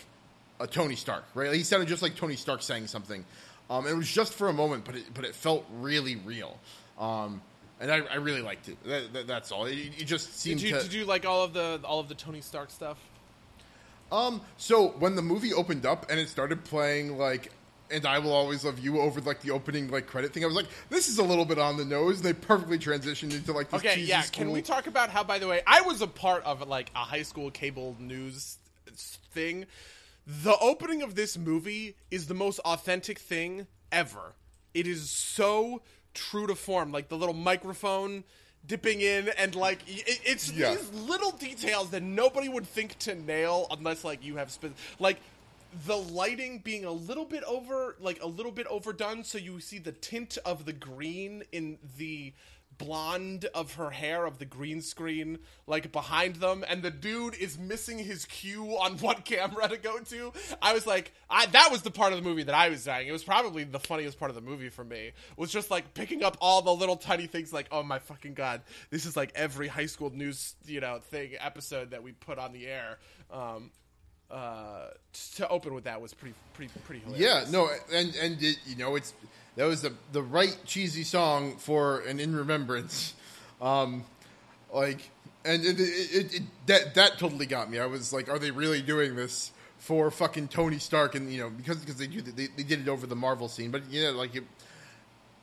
a 0.62 0.65
Tony 0.68 0.96
Stark, 0.96 1.26
right? 1.36 1.50
Like, 1.50 1.58
he 1.58 1.63
sounded 1.63 1.89
just 1.89 2.02
like 2.02 2.15
Tony 2.15 2.38
Stark 2.38 2.62
saying 2.62 2.88
something. 2.88 3.26
Um, 3.70 3.86
it 3.86 3.94
was 3.94 4.10
just 4.10 4.34
for 4.34 4.48
a 4.48 4.54
moment, 4.54 4.86
but 4.86 4.96
it, 4.96 5.04
but 5.13 5.26
it 5.26 5.36
felt 5.36 5.65
really 5.82 6.15
real. 6.15 6.58
Um, 6.98 7.41
and 7.82 7.91
I, 7.91 7.98
I 7.98 8.15
really 8.15 8.41
liked 8.41 8.70
it. 8.70 8.82
That, 8.86 9.12
that, 9.12 9.28
that's 9.28 9.52
all. 9.52 9.65
It, 9.65 9.78
it 9.98 10.06
just 10.06 10.39
seemed 10.39 10.62
did 10.62 10.70
you 10.70 10.76
to. 10.76 10.82
did 10.84 10.94
you 10.94 11.04
like 11.04 11.26
all 11.26 11.44
of 11.44 11.52
the 11.52 11.82
all 11.84 12.00
of 12.00 12.08
the 12.08 12.15
Tony 12.15 12.39
Stark 12.39 12.72
stuff? 12.72 12.98
Um, 14.10 14.39
so 14.56 14.89
when 15.00 15.15
the 15.15 15.22
movie 15.22 15.54
opened 15.54 15.86
up 15.86 16.10
and 16.10 16.18
it 16.18 16.30
started 16.30 16.63
playing 16.63 17.18
like 17.18 17.52
"And 17.91 18.06
I 18.06 18.19
Will 18.19 18.34
Always 18.34 18.63
Love 18.65 18.80
You" 18.80 19.00
over 19.00 19.21
like 19.21 19.41
the 19.41 19.52
opening 19.52 19.89
like 19.89 20.08
credit 20.08 20.34
thing, 20.34 20.43
I 20.43 20.48
was 20.48 20.56
like, 20.56 20.67
"This 20.89 21.08
is 21.08 21.17
a 21.17 21.24
little 21.24 21.45
bit 21.45 21.60
on 21.60 21.78
the 21.78 21.86
nose." 21.86 22.17
And 22.17 22.26
they 22.26 22.34
perfectly 22.34 22.78
transitioned 22.80 23.34
into 23.34 23.52
like 23.54 23.69
this 23.69 23.80
Okay, 23.82 24.00
yeah. 24.02 24.21
school- 24.21 24.43
Can 24.43 24.52
we 24.52 24.62
talk 24.62 24.88
about 24.88 25.10
how, 25.10 25.24
by 25.24 25.39
the 25.39 25.48
way, 25.48 25.62
I 25.67 25.82
was 25.82 26.02
a 26.02 26.08
part 26.08 26.43
of 26.43 26.67
like 26.67 26.91
a 26.95 27.00
high 27.00 27.24
school 27.24 27.52
cable 27.52 27.95
news 28.00 28.58
thing. 29.32 29.65
The 30.26 30.58
opening 30.60 31.02
of 31.04 31.15
this 31.15 31.38
movie 31.38 31.95
is 32.10 32.28
the 32.28 32.34
most 32.34 32.60
authentic 32.60 33.19
thing 33.19 33.67
ever. 33.91 34.34
It 34.74 34.88
is 34.88 35.10
so 35.10 35.82
true 36.13 36.48
to 36.48 36.56
form, 36.56 36.91
like 36.91 37.10
the 37.10 37.17
little 37.17 37.36
microphone 37.36 38.24
dipping 38.65 39.02
in, 39.02 39.30
and 39.38 39.54
like 39.54 39.80
it, 39.88 40.19
it's 40.26 40.52
Yeah. 40.52 40.74
these 40.74 40.89
little 40.91 41.32
details 41.32 41.91
that 41.91 42.02
nobody 42.02 42.50
would 42.50 42.65
think 42.67 42.98
to 43.00 43.13
nail 43.13 43.67
unless 43.69 44.04
like 44.04 44.24
you 44.24 44.38
have 44.38 44.50
spe- 44.52 44.74
like 44.98 45.17
the 45.86 45.98
lighting 45.98 46.60
being 46.60 46.86
a 46.86 46.92
little 46.92 47.26
bit 47.26 47.44
over 47.44 47.96
like 48.00 48.22
a 48.22 48.28
little 48.28 48.52
bit 48.52 48.68
overdone 48.68 49.24
so 49.24 49.38
you 49.38 49.60
see 49.60 49.80
the 49.80 49.92
tint 49.92 50.38
of 50.46 50.66
the 50.66 50.74
green 50.74 51.44
in 51.52 51.78
the 51.98 52.34
blonde 52.78 53.46
of 53.54 53.76
her 53.76 53.90
hair 53.90 54.26
of 54.26 54.38
the 54.38 54.46
green 54.46 54.82
screen 54.82 55.40
like 55.66 55.92
behind 55.92 56.38
them 56.38 56.64
and 56.68 56.84
the 56.84 56.92
dude 56.92 57.34
is 57.36 57.58
missing 57.58 57.98
his 58.00 58.26
cue 58.26 58.66
on 58.78 58.94
what 59.00 59.26
camera 59.26 59.68
to 59.68 59.78
go 59.78 60.00
to. 60.00 60.34
I 60.62 60.74
was 60.74 60.86
like 60.86 61.14
I, 61.30 61.46
that 61.48 61.70
was 61.72 61.82
the 61.82 61.92
part 61.92 62.14
of 62.14 62.22
the 62.22 62.28
movie 62.28 62.44
that 62.44 62.56
i 62.56 62.70
was 62.70 62.84
dying. 62.84 63.08
It 63.08 63.12
was 63.12 63.24
probably 63.24 63.64
the 63.64 63.80
funniest 63.80 64.20
part 64.20 64.30
of 64.30 64.36
the 64.36 64.42
movie 64.42 64.70
for 64.70 64.84
me 64.84 65.12
was 65.38 65.52
just 65.52 65.72
like 65.72 65.94
picking 65.94 66.24
up 66.24 66.38
all 66.42 66.62
the 66.62 66.74
little 66.74 66.98
tiny 66.98 67.28
things 67.28 67.54
like 67.54 67.68
oh 67.72 67.84
my 67.84 68.00
fucking 68.00 68.34
god 68.34 68.62
this 68.90 69.06
is 69.06 69.16
like 69.16 69.32
every 69.36 69.68
high 69.68 69.86
school 69.86 70.10
news 70.10 70.56
you 70.66 70.82
know 70.82 71.00
thing 71.00 71.32
episode 71.40 71.92
that 71.92 72.04
we 72.04 72.12
put 72.12 72.38
on 72.38 72.52
the 72.52 72.68
air. 72.68 72.98
Um 73.32 73.72
uh, 74.32 74.88
to 75.36 75.48
open 75.50 75.74
with 75.74 75.84
that 75.84 76.02
was 76.02 76.14
pretty 76.14 76.36
pretty 76.54 76.72
pretty 76.86 77.02
hilarious. 77.02 77.48
Yeah, 77.48 77.52
no, 77.52 77.70
and 77.94 78.16
and 78.16 78.42
it, 78.42 78.58
you 78.66 78.76
know 78.76 78.96
it's 78.96 79.14
that 79.56 79.66
was 79.66 79.82
the 79.82 79.94
the 80.12 80.24
right 80.24 80.58
cheesy 80.66 81.04
song 81.04 81.58
for 81.58 82.00
an 82.02 82.20
in 82.20 82.36
remembrance, 82.36 83.14
um, 83.62 84.04
like 84.74 85.10
and 85.46 85.64
it, 85.64 85.80
it, 85.80 86.34
it, 86.36 86.42
that 86.66 86.96
that 86.96 87.20
totally 87.20 87.46
got 87.46 87.70
me. 87.70 87.80
I 87.80 87.86
was 87.86 88.12
like, 88.12 88.30
are 88.30 88.40
they 88.40 88.52
really 88.52 88.82
doing 88.82 89.16
this 89.16 89.52
for 89.78 90.10
fucking 90.10 90.48
Tony 90.48 90.80
Stark? 90.80 91.16
And 91.16 91.32
you 91.32 91.42
know 91.42 91.50
because 91.50 91.78
because 91.78 91.98
they 91.98 92.08
do 92.08 92.22
they, 92.22 92.48
they 92.48 92.64
did 92.64 92.82
it 92.82 92.90
over 92.90 93.06
the 93.06 93.16
Marvel 93.16 93.48
scene, 93.48 93.72
but 93.72 93.84
yeah, 93.90 94.10
like 94.10 94.36
it, 94.36 94.44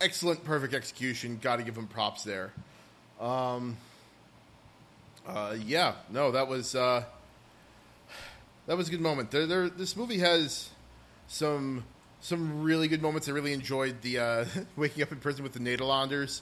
excellent, 0.01 0.45
perfect 0.45 0.75
execution. 0.75 1.39
Got 1.41 1.57
to 1.57 1.63
give 1.63 1.77
them 1.77 1.87
props 1.87 2.25
there. 2.25 2.53
Um, 3.21 3.77
uh, 5.27 5.55
yeah, 5.65 5.95
no, 6.11 6.33
that 6.33 6.49
was. 6.49 6.75
Uh, 6.75 7.05
that 8.67 8.77
was 8.77 8.89
a 8.89 8.91
good 8.91 9.01
moment. 9.01 9.31
There, 9.31 9.47
there. 9.47 9.69
This 9.69 9.97
movie 9.97 10.19
has 10.19 10.71
some 11.29 11.85
some 12.21 12.63
really 12.63 12.89
good 12.89 13.03
moments. 13.03 13.29
I 13.29 13.33
really 13.33 13.53
enjoyed 13.53 14.01
the 14.03 14.19
uh, 14.19 14.45
waking 14.77 15.03
up 15.03 15.13
in 15.13 15.19
prison 15.19 15.43
with 15.43 15.53
the 15.53 15.61
Nederlanders. 15.61 16.41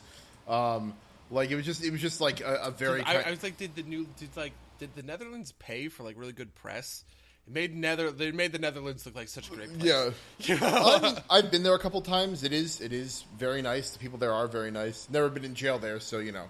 Um, 0.49 0.95
like 1.31 1.51
it 1.51 1.57
was 1.57 1.65
just, 1.65 1.85
it 1.85 1.91
was 1.91 2.01
just 2.01 2.21
like 2.21 2.41
a, 2.41 2.55
a 2.65 2.71
very. 2.71 3.03
I, 3.03 3.23
I 3.23 3.31
was 3.31 3.43
like, 3.43 3.57
did 3.57 3.75
the 3.77 3.83
new 3.83 4.07
did 4.19 4.37
like 4.37 4.53
did 4.79 4.95
the 4.95 5.03
Netherlands 5.03 5.53
pay 5.59 5.89
for 5.89 6.03
like 6.03 6.19
really 6.19 6.33
good 6.33 6.55
press? 6.57 7.05
It 7.47 7.55
made 7.55 7.75
Nether 7.75 8.11
they 8.11 8.33
made 8.33 8.53
the 8.53 8.59
Netherlands 8.59 9.07
look 9.07 9.15
like 9.15 9.29
such 9.29 9.49
a 9.51 9.55
great 9.55 9.79
place. 9.79 10.13
yeah. 10.39 10.59
I 10.61 11.01
mean, 11.03 11.17
I've 11.31 11.51
been 11.51 11.63
there 11.63 11.75
a 11.75 11.79
couple 11.79 12.01
times. 12.03 12.45
It 12.45 12.53
is, 12.53 12.81
it 12.81 12.93
is 12.93 13.25
very 13.39 13.63
nice. 13.63 13.91
The 13.93 13.99
people 13.99 14.19
there 14.19 14.33
are 14.33 14.47
very 14.49 14.71
nice. 14.71 15.09
Never 15.11 15.29
been 15.31 15.45
in 15.45 15.55
jail 15.55 15.79
there, 15.79 16.01
so 16.01 16.19
you 16.19 16.33
know, 16.33 16.47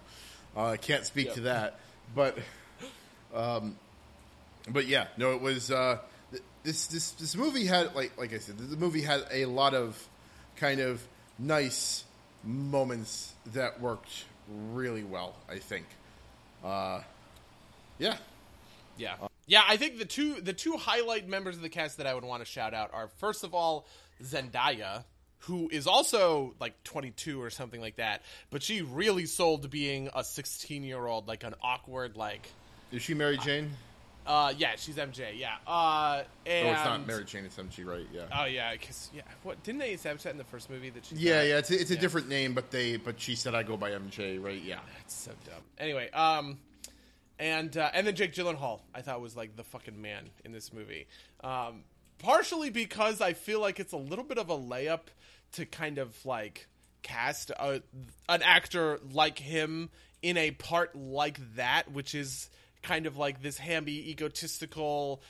uh, 0.57 0.67
I 0.71 0.77
can't 0.79 1.05
speak 1.05 1.27
Yep. 1.27 1.35
to 1.37 1.41
that. 1.43 1.79
But, 2.15 2.39
um, 3.33 3.77
but 4.69 4.87
yeah, 4.87 5.09
no, 5.17 5.33
it 5.33 5.41
was 5.41 5.71
uh, 5.71 5.99
this 6.63 6.87
this 6.89 7.13
this 7.13 7.37
movie 7.37 7.67
had 7.67 7.95
like 7.95 8.17
like 8.19 8.33
I 8.33 8.39
said, 8.39 8.59
the 8.59 8.77
movie 8.77 9.03
had 9.03 9.25
a 9.31 9.47
lot 9.47 9.75
of 9.75 10.03
kind 10.57 10.81
of 10.81 11.03
nice 11.39 12.05
moments 12.45 13.33
that 13.55 13.81
worked 13.81 14.25
really 14.73 15.05
well. 15.05 15.35
I 15.49 15.59
think. 15.59 15.87
Uh, 16.65 17.01
yeah. 17.99 18.17
Yeah. 18.97 19.15
Yeah, 19.47 19.63
I 19.67 19.77
think 19.77 19.99
the 19.99 20.05
two 20.05 20.41
the 20.41 20.53
two 20.53 20.77
highlight 20.77 21.29
members 21.29 21.57
of 21.57 21.63
the 21.63 21.69
cast 21.69 21.97
that 21.97 22.07
I 22.07 22.15
would 22.15 22.25
want 22.25 22.43
to 22.43 22.47
shout 22.47 22.75
out 22.75 22.91
are 22.93 23.09
first 23.19 23.43
of 23.43 23.55
all 23.55 23.87
Zendaya, 24.23 25.05
who 25.41 25.69
is 25.73 25.87
also 25.87 26.55
like 26.61 26.83
22 26.85 27.41
or 27.43 27.51
something 27.51 27.81
like 27.81 27.97
that, 27.97 28.23
but 28.51 28.63
she 28.63 28.83
really 28.83 29.27
sold 29.27 29.71
being 29.71 30.11
a 30.15 30.23
16 30.23 30.85
year 30.85 31.05
old, 31.07 31.27
like 31.27 31.45
an 31.45 31.55
awkward 31.63 32.17
like. 32.17 32.49
Is 32.93 33.03
she 33.03 33.15
Mary 33.15 33.39
Jane? 33.39 33.71
Uh, 34.27 34.53
yeah, 34.57 34.73
she's 34.77 34.97
MJ. 34.97 35.39
Yeah. 35.39 35.55
Uh, 35.67 36.23
and 36.47 36.69
oh, 36.69 36.73
it's 36.73 36.85
not 36.85 37.07
Mary 37.07 37.25
Jane. 37.25 37.45
It's 37.45 37.57
MJ, 37.57 37.85
right? 37.87 38.07
Yeah. 38.13 38.23
Oh 38.37 38.45
yeah, 38.45 38.73
because 38.73 39.11
yeah, 39.15 39.23
what 39.43 39.63
didn't 39.63 39.81
they 39.81 39.93
establish 39.93 40.23
that 40.25 40.31
in 40.31 40.39
the 40.39 40.45
first 40.45 40.71
movie 40.71 40.91
that 40.91 41.05
she? 41.05 41.17
Yeah, 41.17 41.43
yeah. 41.43 41.59
It's 41.59 41.71
a, 41.71 41.81
it's 41.81 41.91
a 41.91 41.97
different 41.97 42.29
name, 42.29 42.55
but 42.55 42.71
they 42.71 42.97
but 42.97 43.21
she 43.21 43.35
said 43.35 43.55
I 43.55 43.63
go 43.63 43.77
by 43.77 43.91
MJ, 43.91 44.43
right? 44.43 44.61
Yeah. 44.63 44.81
It's 45.01 45.15
so 45.15 45.33
dumb. 45.47 45.63
Anyway, 45.79 46.11
um, 46.11 46.59
and 47.39 47.77
uh, 47.77 47.91
and 47.95 48.07
then 48.07 48.15
Jake 48.15 48.35
Gyllenhaal, 48.35 48.81
I 48.95 49.01
thought 49.01 49.21
was 49.21 49.37
like 49.37 49.57
the 49.57 49.65
fucking 49.65 50.01
man 50.01 50.31
in 50.45 50.53
this 50.53 50.73
movie. 50.73 51.07
Um, 51.43 51.85
partially 52.19 52.71
because 52.71 53.21
I 53.21 53.33
feel 53.33 53.61
like 53.61 53.81
it's 53.81 53.93
a 53.93 53.99
little 53.99 54.25
bit 54.25 54.39
of 54.39 54.51
a 54.51 54.57
layup 54.57 55.09
to 55.53 55.67
kind 55.67 55.99
of 55.99 56.15
like 56.25 56.69
cast 57.03 57.51
a, 57.51 57.83
an 58.29 58.43
actor 58.43 59.01
like 59.13 59.39
him 59.39 59.91
in 60.23 60.37
a 60.37 60.51
part 60.53 60.95
like 60.95 61.39
that, 61.57 61.91
which 61.91 62.15
is 62.15 62.51
kind 62.83 63.07
of 63.07 63.17
like 63.17 63.43
this 63.43 63.59
hamby, 63.59 64.11
egotistical, 64.11 65.23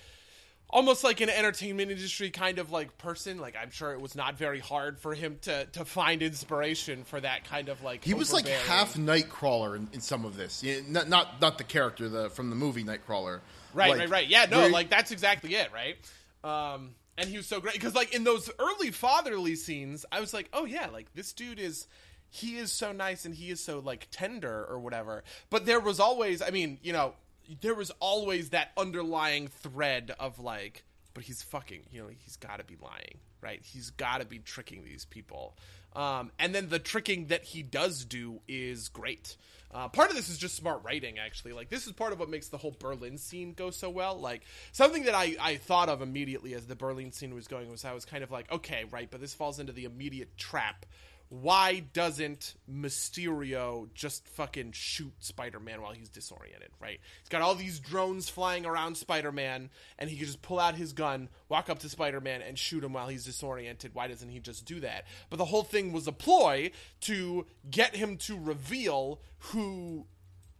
almost 0.69 1.05
like 1.05 1.21
an 1.21 1.29
entertainment 1.29 1.91
industry 1.91 2.31
kind 2.31 2.59
of 2.59 2.71
like 2.71 2.99
person. 2.99 3.39
Like 3.39 3.57
I'm 3.61 3.71
sure 3.71 3.93
it 3.93 4.01
was 4.01 4.15
not 4.15 4.37
very 4.37 4.61
hard 4.61 4.99
for 4.99 5.15
him 5.15 5.39
to 5.43 5.67
to 5.67 5.85
find 5.85 6.23
inspiration 6.23 7.05
for 7.05 7.21
that 7.21 7.45
kind 7.45 7.69
of 7.69 7.83
like. 7.83 8.05
He 8.05 8.15
was 8.15 8.33
like 8.33 8.47
half 8.47 8.95
Nightcrawler 8.95 9.77
in, 9.77 9.89
in 9.93 10.01
some 10.01 10.25
of 10.25 10.37
this. 10.37 10.63
Yeah, 10.63 10.81
not 10.89 11.09
not 11.09 11.41
not 11.41 11.59
the 11.59 11.65
character 11.65 12.09
the 12.09 12.31
from 12.31 12.51
the 12.51 12.57
movie 12.57 12.85
Nightcrawler. 12.85 13.41
Right, 13.73 13.91
Like, 13.91 13.99
right, 14.01 14.11
right. 14.11 14.29
Yeah, 14.29 14.47
no, 14.51 14.67
like 14.69 14.91
that's 14.91 15.11
exactly 15.11 15.55
it, 15.55 15.71
right? 15.73 15.97
Um, 16.43 16.91
and 17.21 17.29
he 17.29 17.37
was 17.37 17.47
so 17.47 17.61
great 17.61 17.75
because, 17.75 17.95
like, 17.95 18.15
in 18.15 18.25
those 18.25 18.51
early 18.59 18.91
fatherly 18.91 19.55
scenes, 19.55 20.07
I 20.11 20.21
was 20.21 20.33
like, 20.33 20.49
oh 20.53 20.65
yeah, 20.65 20.87
like 20.87 21.13
this 21.15 21.33
dude 21.33 21.59
is, 21.59 21.87
he 22.31 22.57
is 22.57 22.73
so 22.73 22.93
nice 22.93 23.27
and 23.27 23.35
he 23.35 23.51
is 23.51 23.63
so 23.63 23.81
like 23.81 24.09
tender 24.11 24.65
or 24.69 24.79
whatever. 24.79 25.23
But 25.51 25.67
there 25.67 25.81
was 25.81 26.01
always, 26.01 26.41
I 26.41 26.51
mean, 26.51 26.79
you 26.83 26.93
know, 26.93 27.15
there 27.61 27.75
was 27.75 27.91
always 28.01 28.51
that 28.51 28.71
underlying 28.77 29.49
thread 29.49 30.15
of 30.19 30.39
like, 30.39 30.85
but 31.15 31.25
he's 31.25 31.43
fucking, 31.43 31.83
you 31.91 32.03
know, 32.03 32.09
he's 32.09 32.37
got 32.37 32.59
to 32.59 32.65
be 32.65 32.77
lying, 32.81 33.19
right? 33.41 33.61
He's 33.63 33.91
got 33.91 34.19
to 34.21 34.27
be 34.27 34.39
tricking 34.39 34.85
these 34.85 35.05
people. 35.05 35.57
Um, 35.95 36.31
and 36.39 36.55
then 36.55 36.69
the 36.69 36.79
tricking 36.79 37.27
that 37.27 37.45
he 37.45 37.63
does 37.63 38.05
do 38.05 38.41
is 38.47 38.89
great. 38.89 39.37
Uh, 39.73 39.89
part 39.89 40.11
of 40.11 40.17
this 40.17 40.29
is 40.29 40.39
just 40.39 40.57
smart 40.57 40.83
writing, 40.85 41.19
actually. 41.19 41.53
Like 41.53 41.69
this 41.69 41.87
is 41.87 41.93
part 41.93 42.13
of 42.13 42.19
what 42.19 42.29
makes 42.29 42.49
the 42.49 42.59
whole 42.59 42.75
Berlin 42.79 43.19
scene 43.19 43.53
go 43.53 43.71
so 43.71 43.91
well. 43.91 44.19
Like 44.19 44.43
something 44.73 45.05
that 45.05 45.15
I, 45.15 45.37
I 45.41 45.57
thought 45.57 45.89
of 45.89 46.03
immediately 46.03 46.55
as 46.55 46.67
the 46.67 46.77
Berlin 46.77 47.13
scene 47.13 47.35
was 47.35 47.49
going 47.49 47.71
was 47.71 47.85
I 47.85 47.93
was 47.93 48.05
kind 48.05 48.25
of 48.25 48.31
like, 48.31 48.51
okay, 48.51 48.85
right, 48.91 49.09
but 49.11 49.21
this 49.21 49.35
falls 49.35 49.61
into 49.61 49.73
the 49.73 49.85
immediate 49.85 50.37
trap. 50.37 50.87
Why 51.31 51.79
doesn't 51.93 52.57
Mysterio 52.69 53.89
just 53.95 54.27
fucking 54.31 54.73
shoot 54.73 55.13
Spider 55.21 55.61
Man 55.61 55.81
while 55.81 55.93
he's 55.93 56.09
disoriented, 56.09 56.71
right? 56.81 56.99
He's 57.21 57.29
got 57.29 57.41
all 57.41 57.55
these 57.55 57.79
drones 57.79 58.29
flying 58.29 58.67
around 58.67 58.97
Spider 58.97 59.31
Man, 59.31 59.71
and 59.97 60.11
he 60.11 60.17
could 60.17 60.27
just 60.27 60.43
pull 60.43 60.59
out 60.59 60.75
his 60.75 60.93
gun, 60.93 61.29
walk 61.49 61.71
up 61.71 61.79
to 61.79 61.89
Spider 61.89 62.21
Man, 62.21 62.43
and 62.43 62.59
shoot 62.59 62.83
him 62.83 62.95
while 62.95 63.07
he's 63.07 63.25
disoriented. 63.25 63.95
Why 63.95 64.09
doesn't 64.09 64.29
he 64.29 64.41
just 64.41 64.65
do 64.65 64.81
that? 64.81 65.05
But 65.31 65.37
the 65.37 65.45
whole 65.45 65.63
thing 65.63 65.93
was 65.93 66.09
a 66.09 66.13
ploy 66.13 66.73
to 67.03 67.47
get 67.71 67.95
him 67.95 68.17
to 68.19 68.37
reveal 68.37 69.21
who 69.39 70.07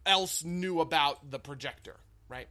else 0.05 0.41
knew 0.45 0.79
about 0.79 1.31
the 1.31 1.39
projector, 1.39 1.97
right? 2.29 2.47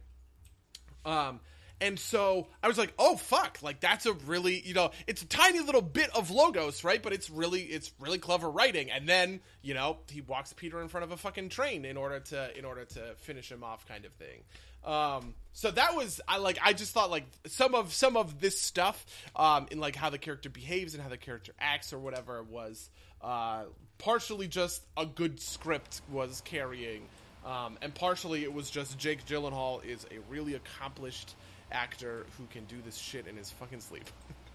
Um, 1.05 1.39
and 1.81 1.99
so 1.99 2.47
I 2.61 2.67
was 2.67 2.77
like, 2.77 2.93
oh 2.99 3.17
fuck, 3.17 3.57
like 3.63 3.79
that's 3.79 4.05
a 4.05 4.13
really, 4.13 4.61
you 4.61 4.75
know, 4.75 4.91
it's 5.07 5.23
a 5.23 5.25
tiny 5.25 5.59
little 5.59 5.81
bit 5.81 6.15
of 6.15 6.29
logos, 6.29 6.83
right? 6.83 7.01
But 7.01 7.11
it's 7.11 7.29
really, 7.29 7.61
it's 7.61 7.91
really 7.99 8.19
clever 8.19 8.49
writing. 8.49 8.91
And 8.91 9.09
then, 9.09 9.41
you 9.63 9.73
know, 9.73 9.97
he 10.09 10.21
walks 10.21 10.53
Peter 10.53 10.79
in 10.81 10.87
front 10.87 11.05
of 11.05 11.11
a 11.11 11.17
fucking 11.17 11.49
train 11.49 11.83
in 11.83 11.97
order 11.97 12.19
to, 12.19 12.57
in 12.57 12.65
order 12.65 12.85
to 12.85 13.15
finish 13.17 13.51
him 13.51 13.63
off, 13.63 13.87
kind 13.87 14.05
of 14.05 14.13
thing. 14.13 14.43
Um, 14.83 15.33
so 15.53 15.71
that 15.71 15.95
was, 15.95 16.21
I 16.27 16.37
like, 16.37 16.59
I 16.63 16.73
just 16.73 16.93
thought 16.93 17.09
like 17.09 17.25
some 17.47 17.73
of 17.73 17.93
some 17.93 18.15
of 18.15 18.39
this 18.39 18.61
stuff, 18.61 19.03
um, 19.35 19.67
in 19.71 19.79
like 19.79 19.95
how 19.95 20.11
the 20.11 20.19
character 20.19 20.49
behaves 20.49 20.93
and 20.93 21.01
how 21.01 21.09
the 21.09 21.17
character 21.17 21.53
acts 21.59 21.93
or 21.93 21.99
whatever 21.99 22.43
was, 22.43 22.89
uh, 23.21 23.63
partially 23.97 24.47
just 24.47 24.83
a 24.95 25.05
good 25.05 25.39
script 25.39 26.01
was 26.11 26.41
carrying. 26.45 27.01
Um, 27.43 27.79
and 27.81 27.93
partially 27.93 28.43
it 28.43 28.53
was 28.53 28.69
just 28.69 28.99
Jake 28.99 29.25
Gyllenhaal 29.25 29.83
is 29.83 30.05
a 30.11 30.19
really 30.29 30.53
accomplished 30.53 31.35
actor 31.71 32.25
who 32.37 32.45
can 32.51 32.65
do 32.65 32.77
this 32.83 32.97
shit 32.97 33.27
in 33.27 33.35
his 33.37 33.49
fucking 33.51 33.81
sleep. 33.81 34.09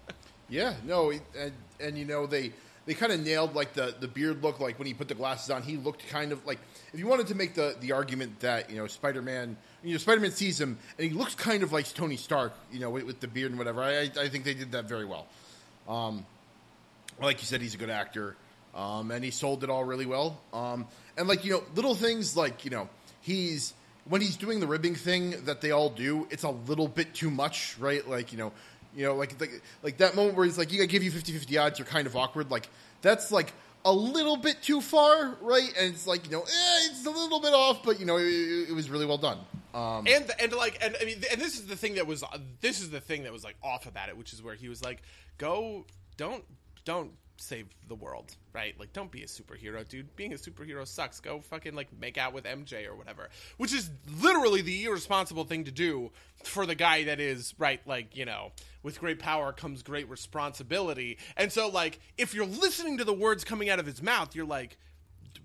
Yeah, 0.49 0.75
no, 0.85 1.11
and 1.11 1.51
and 1.79 1.97
you 1.97 2.05
know 2.05 2.25
they 2.25 2.53
they 2.85 2.93
kind 2.93 3.11
of 3.11 3.19
nailed 3.19 3.53
like 3.53 3.73
the 3.73 3.93
the 3.99 4.07
beard 4.07 4.41
look. 4.41 4.59
Like 4.61 4.79
when 4.79 4.87
he 4.87 4.93
put 4.93 5.09
the 5.09 5.15
glasses 5.15 5.49
on, 5.49 5.61
he 5.61 5.75
looked 5.75 6.07
kind 6.07 6.31
of 6.31 6.45
like 6.45 6.59
if 6.93 6.99
you 6.99 7.07
wanted 7.07 7.27
to 7.27 7.35
make 7.35 7.53
the 7.53 7.75
the 7.81 7.91
argument 7.91 8.39
that 8.39 8.69
you 8.69 8.77
know 8.77 8.87
Spider 8.87 9.21
Man, 9.21 9.57
you 9.83 9.91
know 9.91 9.97
Spider 9.97 10.21
Man 10.21 10.31
sees 10.31 10.59
him 10.59 10.77
and 10.97 11.11
he 11.11 11.13
looks 11.13 11.35
kind 11.35 11.63
of 11.63 11.73
like 11.73 11.93
Tony 11.93 12.15
Stark, 12.15 12.53
you 12.71 12.79
know, 12.79 12.89
with, 12.89 13.03
with 13.03 13.19
the 13.19 13.27
beard 13.27 13.51
and 13.51 13.59
whatever. 13.59 13.81
I 13.81 14.03
I 14.03 14.11
I 14.21 14.29
think 14.29 14.45
they 14.45 14.53
did 14.53 14.71
that 14.71 14.85
very 14.85 15.03
well. 15.03 15.27
Um, 15.87 16.25
like 17.21 17.41
you 17.41 17.45
said, 17.45 17.61
he's 17.61 17.75
a 17.75 17.77
good 17.77 17.89
actor, 17.89 18.37
um, 18.73 19.11
and 19.11 19.25
he 19.25 19.31
sold 19.31 19.65
it 19.65 19.69
all 19.69 19.83
really 19.83 20.05
well. 20.05 20.39
Um, 20.53 20.87
and 21.17 21.27
like 21.27 21.43
you 21.43 21.51
know, 21.51 21.63
little 21.75 21.93
things 21.95 22.37
like 22.37 22.63
you 22.63 22.71
know, 22.71 22.87
he's 23.19 23.73
when 24.09 24.21
he's 24.21 24.37
doing 24.37 24.59
the 24.59 24.67
ribbing 24.67 24.95
thing 24.95 25.45
that 25.45 25.61
they 25.61 25.71
all 25.71 25.89
do, 25.89 26.27
it's 26.29 26.43
a 26.43 26.49
little 26.49 26.87
bit 26.87 27.13
too 27.13 27.29
much, 27.29 27.75
right? 27.79 28.07
Like 28.07 28.31
you 28.31 28.37
know, 28.37 28.51
you 28.95 29.05
know, 29.05 29.15
like 29.15 29.39
like, 29.39 29.61
like 29.83 29.97
that 29.97 30.15
moment 30.15 30.35
where 30.35 30.45
he's 30.45 30.57
like, 30.57 30.71
"You 30.71 30.77
gotta 30.77 30.87
give 30.87 31.03
you 31.03 31.11
50-50 31.11 31.61
odds," 31.61 31.79
you're 31.79 31.85
kind 31.85 32.07
of 32.07 32.15
awkward. 32.15 32.51
Like 32.51 32.69
that's 33.01 33.31
like 33.31 33.53
a 33.85 33.91
little 33.91 34.37
bit 34.37 34.61
too 34.61 34.81
far, 34.81 35.37
right? 35.41 35.73
And 35.77 35.93
it's 35.93 36.07
like 36.07 36.25
you 36.25 36.31
know, 36.31 36.41
eh, 36.41 36.79
it's 36.89 37.05
a 37.05 37.11
little 37.11 37.39
bit 37.39 37.53
off, 37.53 37.83
but 37.83 37.99
you 37.99 38.05
know, 38.05 38.17
it, 38.17 38.69
it 38.69 38.73
was 38.75 38.89
really 38.89 39.05
well 39.05 39.17
done. 39.17 39.39
Um, 39.73 40.07
and 40.07 40.31
and 40.39 40.53
like 40.53 40.77
and 40.81 40.95
I 40.99 41.05
mean 41.05 41.21
and 41.31 41.39
this 41.39 41.55
is 41.55 41.67
the 41.67 41.75
thing 41.75 41.95
that 41.95 42.07
was 42.07 42.23
this 42.61 42.81
is 42.81 42.89
the 42.89 43.01
thing 43.01 43.23
that 43.23 43.33
was 43.33 43.43
like 43.43 43.55
off 43.61 43.85
about 43.85 44.09
it, 44.09 44.17
which 44.17 44.33
is 44.33 44.41
where 44.41 44.55
he 44.55 44.69
was 44.69 44.83
like, 44.83 45.01
"Go, 45.37 45.85
don't 46.17 46.43
don't 46.85 47.11
save 47.37 47.67
the 47.87 47.95
world, 47.95 48.35
right? 48.53 48.77
Like 48.79 48.93
don't 48.93 49.11
be 49.11 49.23
a 49.23 49.27
superhero, 49.27 49.87
dude. 49.87 50.15
Being 50.15 50.33
a 50.33 50.37
superhero 50.37 50.87
sucks. 50.87 51.19
Go 51.19 51.41
fucking 51.41 51.75
like 51.75 51.87
make 51.99 52.17
out 52.17 52.33
with 52.33 52.45
MJ 52.45 52.87
or 52.87 52.95
whatever." 52.95 53.29
Which 53.57 53.73
is 53.73 53.89
literally 54.21 54.61
the 54.61 54.85
irresponsible 54.85 55.45
thing 55.45 55.63
to 55.65 55.71
do 55.71 56.11
for 56.43 56.65
the 56.65 56.75
guy 56.75 57.03
that 57.05 57.19
is 57.19 57.53
right 57.57 57.81
like, 57.85 58.15
you 58.15 58.25
know, 58.25 58.51
with 58.83 58.99
great 58.99 59.19
power 59.19 59.51
comes 59.51 59.83
great 59.83 60.09
responsibility. 60.09 61.17
And 61.35 61.51
so 61.51 61.69
like 61.69 61.99
if 62.17 62.33
you're 62.33 62.45
listening 62.45 62.97
to 62.99 63.03
the 63.03 63.13
words 63.13 63.43
coming 63.43 63.69
out 63.69 63.79
of 63.79 63.85
his 63.85 64.01
mouth, 64.01 64.35
you're 64.35 64.45
like 64.45 64.77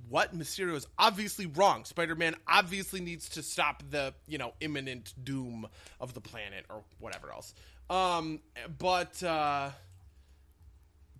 what 0.08 0.36
Mysterio 0.36 0.74
is 0.74 0.86
obviously 0.98 1.46
wrong. 1.46 1.84
Spider-Man 1.84 2.36
obviously 2.46 3.00
needs 3.00 3.30
to 3.30 3.42
stop 3.42 3.82
the, 3.90 4.12
you 4.26 4.36
know, 4.36 4.52
imminent 4.60 5.14
doom 5.24 5.66
of 6.00 6.12
the 6.12 6.20
planet 6.20 6.66
or 6.68 6.82
whatever 6.98 7.32
else. 7.32 7.54
Um 7.88 8.40
but 8.78 9.22
uh 9.22 9.70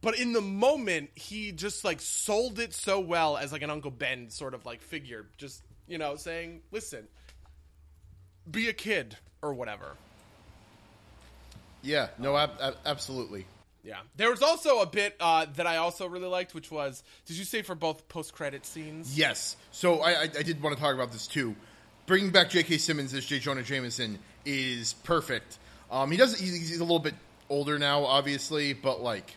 but 0.03 0.19
in 0.19 0.35
the 0.35 0.43
moment 0.43 1.11
he 1.15 1.53
just 1.53 1.85
like 1.85 2.01
sold 2.01 2.59
it 2.59 2.75
so 2.75 3.01
well 3.01 3.39
as 3.39 3.53
like 3.53 3.63
an 3.63 3.71
Uncle 3.71 3.91
Ben 3.91 4.29
sort 4.29 4.53
of 4.53 4.67
like 4.67 4.83
figure 4.83 5.27
just, 5.39 5.63
you 5.89 5.97
know, 5.97 6.17
saying, 6.17 6.61
"Listen, 6.71 7.09
be 8.51 8.69
a 8.69 8.75
kid 8.75 9.17
or 9.41 9.55
whatever." 9.55 9.97
yeah, 11.83 12.09
no, 12.19 12.37
ab- 12.37 12.59
ab- 12.61 12.77
absolutely. 12.87 13.47
Yeah. 13.85 13.99
There 14.17 14.31
was 14.31 14.43
also 14.43 14.81
a 14.81 14.87
bit 14.87 15.17
uh, 15.19 15.47
that 15.57 15.67
I 15.67 15.79
also 15.79 16.07
really 16.07 16.29
liked, 16.29 16.55
which 16.55 16.71
was 16.71 17.03
did 17.27 17.37
you 17.37 17.45
say 17.45 17.63
for 17.63 17.75
both 17.75 18.09
post 18.09 18.33
credit 18.33 18.65
scenes? 18.65 19.19
Yes. 19.19 19.57
So 19.73 20.01
I, 20.01 20.13
I, 20.13 20.23
I 20.23 20.43
did 20.43 20.63
want 20.63 20.77
to 20.77 20.81
talk 20.81 20.95
about 20.95 21.11
this 21.13 21.27
too. 21.27 21.57
Bringing 22.07 22.31
back 22.31 22.51
J.K. 22.51 22.79
Simmons 22.79 23.15
as 23.15 23.25
J. 23.27 23.39
Jonah 23.39 23.63
Jameson 23.63 24.19
is 24.45 24.93
perfect. 25.05 25.59
Um, 25.91 26.11
he 26.11 26.17
does. 26.17 26.39
He's, 26.39 26.55
he's 26.55 26.79
a 26.79 26.85
little 26.85 26.99
bit 26.99 27.15
older 27.49 27.79
now, 27.79 28.05
obviously, 28.05 28.73
but 28.73 29.03
like, 29.03 29.37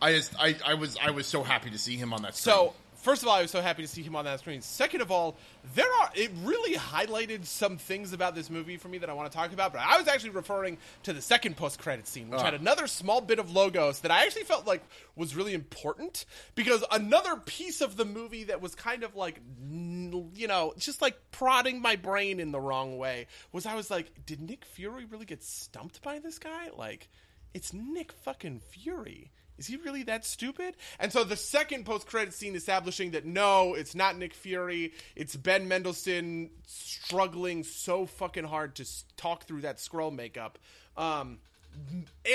I 0.00 0.12
just 0.12 0.34
I, 0.38 0.56
I 0.64 0.74
was 0.74 0.96
I 1.02 1.10
was 1.10 1.26
so 1.26 1.42
happy 1.42 1.70
to 1.70 1.78
see 1.78 1.96
him 1.96 2.12
on 2.12 2.22
that. 2.22 2.34
Screen. 2.36 2.54
So, 2.54 2.74
first 2.96 3.22
of 3.22 3.28
all, 3.28 3.34
I 3.34 3.42
was 3.42 3.50
so 3.50 3.62
happy 3.62 3.80
to 3.82 3.88
see 3.88 4.02
him 4.02 4.14
on 4.14 4.26
that 4.26 4.40
screen. 4.40 4.60
Second 4.60 5.00
of 5.00 5.10
all, 5.10 5.36
there 5.74 5.86
are 6.00 6.10
it 6.14 6.30
really 6.42 6.76
highlighted 6.76 7.46
some 7.46 7.78
things 7.78 8.12
about 8.12 8.34
this 8.34 8.50
movie 8.50 8.76
for 8.76 8.88
me 8.88 8.98
that 8.98 9.08
I 9.08 9.14
want 9.14 9.30
to 9.32 9.36
talk 9.36 9.54
about. 9.54 9.72
But 9.72 9.80
I 9.80 9.96
was 9.96 10.06
actually 10.06 10.30
referring 10.30 10.76
to 11.04 11.14
the 11.14 11.22
second 11.22 11.56
post 11.56 11.78
credit 11.78 12.06
scene, 12.06 12.28
which 12.28 12.40
Ah. 12.40 12.44
had 12.44 12.54
another 12.54 12.86
small 12.86 13.22
bit 13.22 13.38
of 13.38 13.50
logos 13.52 14.00
that 14.00 14.10
I 14.10 14.24
actually 14.26 14.44
felt 14.44 14.66
like 14.66 14.82
was 15.14 15.34
really 15.34 15.54
important 15.54 16.26
because 16.54 16.84
another 16.90 17.36
piece 17.36 17.80
of 17.80 17.96
the 17.96 18.04
movie 18.04 18.44
that 18.44 18.60
was 18.60 18.74
kind 18.74 19.02
of 19.02 19.16
like 19.16 19.40
you 19.70 20.46
know 20.46 20.74
just 20.76 21.00
like 21.00 21.16
prodding 21.30 21.80
my 21.80 21.96
brain 21.96 22.38
in 22.38 22.52
the 22.52 22.60
wrong 22.60 22.98
way 22.98 23.28
was 23.52 23.64
I 23.64 23.74
was 23.76 23.90
like, 23.90 24.10
did 24.26 24.40
Nick 24.42 24.66
Fury 24.66 25.06
really 25.06 25.24
get 25.26 25.42
stumped 25.42 26.02
by 26.02 26.18
this 26.18 26.38
guy? 26.38 26.68
Like, 26.76 27.08
it's 27.54 27.72
Nick 27.72 28.12
fucking 28.12 28.60
Fury 28.60 29.30
is 29.58 29.66
he 29.66 29.76
really 29.76 30.02
that 30.04 30.24
stupid? 30.24 30.76
And 30.98 31.12
so 31.12 31.24
the 31.24 31.36
second 31.36 31.84
post 31.84 32.06
credit 32.06 32.34
scene 32.34 32.54
establishing 32.54 33.12
that 33.12 33.24
no, 33.24 33.74
it's 33.74 33.94
not 33.94 34.16
Nick 34.16 34.34
Fury, 34.34 34.92
it's 35.14 35.36
Ben 35.36 35.68
Mendelsohn 35.68 36.50
struggling 36.66 37.64
so 37.64 38.06
fucking 38.06 38.44
hard 38.44 38.74
to 38.76 38.86
talk 39.16 39.44
through 39.44 39.62
that 39.62 39.78
Skrull 39.78 40.14
makeup, 40.14 40.58
um, 40.96 41.38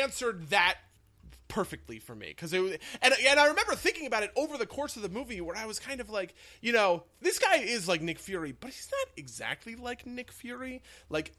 answered 0.02 0.50
that 0.50 0.78
perfectly 1.52 2.00
for 2.00 2.16
me 2.16 2.28
because 2.28 2.54
it 2.54 2.82
and 3.02 3.14
and 3.28 3.40
I 3.40 3.48
remember 3.48 3.76
thinking 3.76 4.08
about 4.08 4.24
it 4.24 4.32
over 4.38 4.58
the 4.58 4.66
course 4.66 4.96
of 4.96 5.02
the 5.02 5.10
movie 5.10 5.42
where 5.42 5.56
I 5.56 5.66
was 5.66 5.80
kind 5.80 6.00
of 6.00 6.10
like, 6.10 6.34
you 6.62 6.72
know, 6.72 7.04
this 7.22 7.40
guy 7.40 7.58
is 7.58 7.90
like 7.90 8.02
Nick 8.02 8.20
Fury, 8.20 8.54
but 8.58 8.68
he's 8.68 8.90
not 8.90 9.12
exactly 9.18 9.76
like 9.76 10.08
Nick 10.08 10.32
Fury. 10.32 10.82
Like 11.10 11.34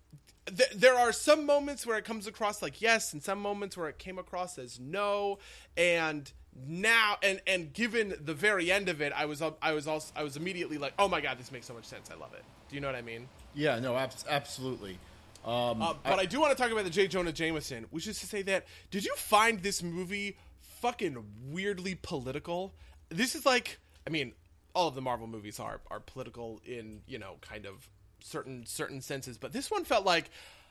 th- 0.47 0.71
there 0.75 0.95
are 0.95 1.13
some 1.13 1.47
moments 1.47 1.87
where 1.87 1.97
it 1.97 2.05
comes 2.05 2.27
across 2.27 2.61
like 2.61 2.83
yes, 2.83 3.15
and 3.15 3.23
some 3.23 3.41
moments 3.41 3.75
where 3.75 3.89
it 3.89 3.99
came 3.99 4.19
across 4.19 4.59
as 4.59 4.79
no, 4.79 5.39
and 5.79 6.31
now 6.69 7.17
and 7.23 7.41
and 7.47 7.73
given 7.73 8.15
the 8.23 8.35
very 8.35 8.71
end 8.71 8.91
of 8.91 9.01
it, 9.01 9.15
I 9.17 9.25
was 9.25 9.43
I 9.63 9.73
was 9.73 9.89
also 9.89 10.13
I 10.15 10.25
was 10.25 10.37
immediately 10.37 10.77
like, 10.77 10.93
oh 10.99 11.09
my 11.09 11.23
god, 11.23 11.39
this 11.39 11.51
makes 11.51 11.67
so 11.67 11.73
much 11.75 11.87
sense. 11.87 12.11
I 12.11 12.17
love 12.21 12.35
it. 12.35 12.45
Do 12.69 12.75
you 12.75 12.83
know 12.83 12.89
what 12.89 12.97
I 12.97 13.03
mean? 13.03 13.29
Yeah, 13.55 13.79
no, 13.81 13.97
ab- 13.97 14.13
absolutely. 14.29 14.99
Um, 15.45 15.83
Uh, 15.83 15.95
but 16.05 16.19
I, 16.19 16.27
do 16.27 16.41
want 16.41 16.57
to 16.57 16.63
talk 16.63 16.71
about 16.71 16.85
the 16.85 16.91
J. 16.91 17.09
Jonah 17.09 17.33
Jameson, 17.33 17.87
which 17.91 18.07
is 18.07 18.21
to 18.21 18.27
say 18.27 18.43
that 18.43 18.67
did 18.91 19.05
you 19.05 19.15
find 19.17 19.61
this 19.63 19.83
movie 19.83 20.37
fucking 20.81 21.25
weirdly 21.51 21.97
political? 22.01 22.75
This 23.09 23.35
is 23.35 23.45
like, 23.45 23.79
I 24.07 24.11
mean, 24.11 24.33
all 24.75 24.89
of 24.89 24.95
the 24.95 25.01
Marvel 25.03 25.27
movies 25.27 25.61
are 25.61 25.81
are 25.91 26.01
political 26.01 26.61
in 26.65 27.03
you 27.07 27.19
know 27.19 27.37
kind 27.41 27.67
of 27.67 27.89
certain 28.23 28.65
certain 28.67 29.01
senses, 29.01 29.37
but 29.39 29.53
this 29.53 29.71
one 29.71 29.85
felt 29.85 30.07
like 30.07 30.31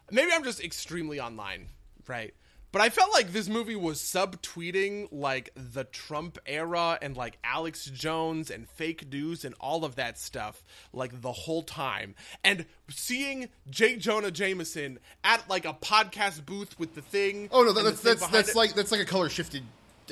maybe 0.10 0.32
I'm 0.34 0.44
just 0.44 0.64
extremely 0.64 1.20
online, 1.20 1.68
right? 2.08 2.34
But 2.72 2.82
I 2.82 2.90
felt 2.90 3.12
like 3.12 3.34
this 3.34 3.50
movie 3.50 3.76
was 3.76 4.00
subtweeting 4.02 5.10
like 5.12 5.50
the 5.56 5.84
Trump 5.84 6.38
era 6.46 6.98
and 7.02 7.18
like 7.18 7.38
Alex 7.44 7.86
Jones 7.86 8.50
and 8.50 8.68
fake 8.70 9.12
news 9.12 9.44
and 9.44 9.54
all 9.60 9.84
of 9.84 9.96
that 9.96 10.18
stuff 10.18 10.64
like 10.94 11.22
the 11.22 11.32
whole 11.32 11.64
time. 11.64 12.16
And 12.44 12.66
seeing 12.90 13.50
J. 13.70 13.98
Jonah 13.98 14.32
Jameson 14.32 15.00
at 15.24 15.50
like 15.50 15.66
a 15.66 15.74
podcast 15.74 16.46
booth 16.46 16.80
with 16.80 16.96
the 16.96 17.02
thing. 17.02 17.50
oh 17.52 17.64
no, 17.64 17.74
the 17.74 17.84
that's 17.84 18.02
that's 18.02 18.28
that's 18.28 18.50
it- 18.52 18.56
like 18.56 18.74
that's 18.74 18.92
like 18.92 19.02
a 19.02 19.06
color 19.06 19.28
shifted, 19.30 19.64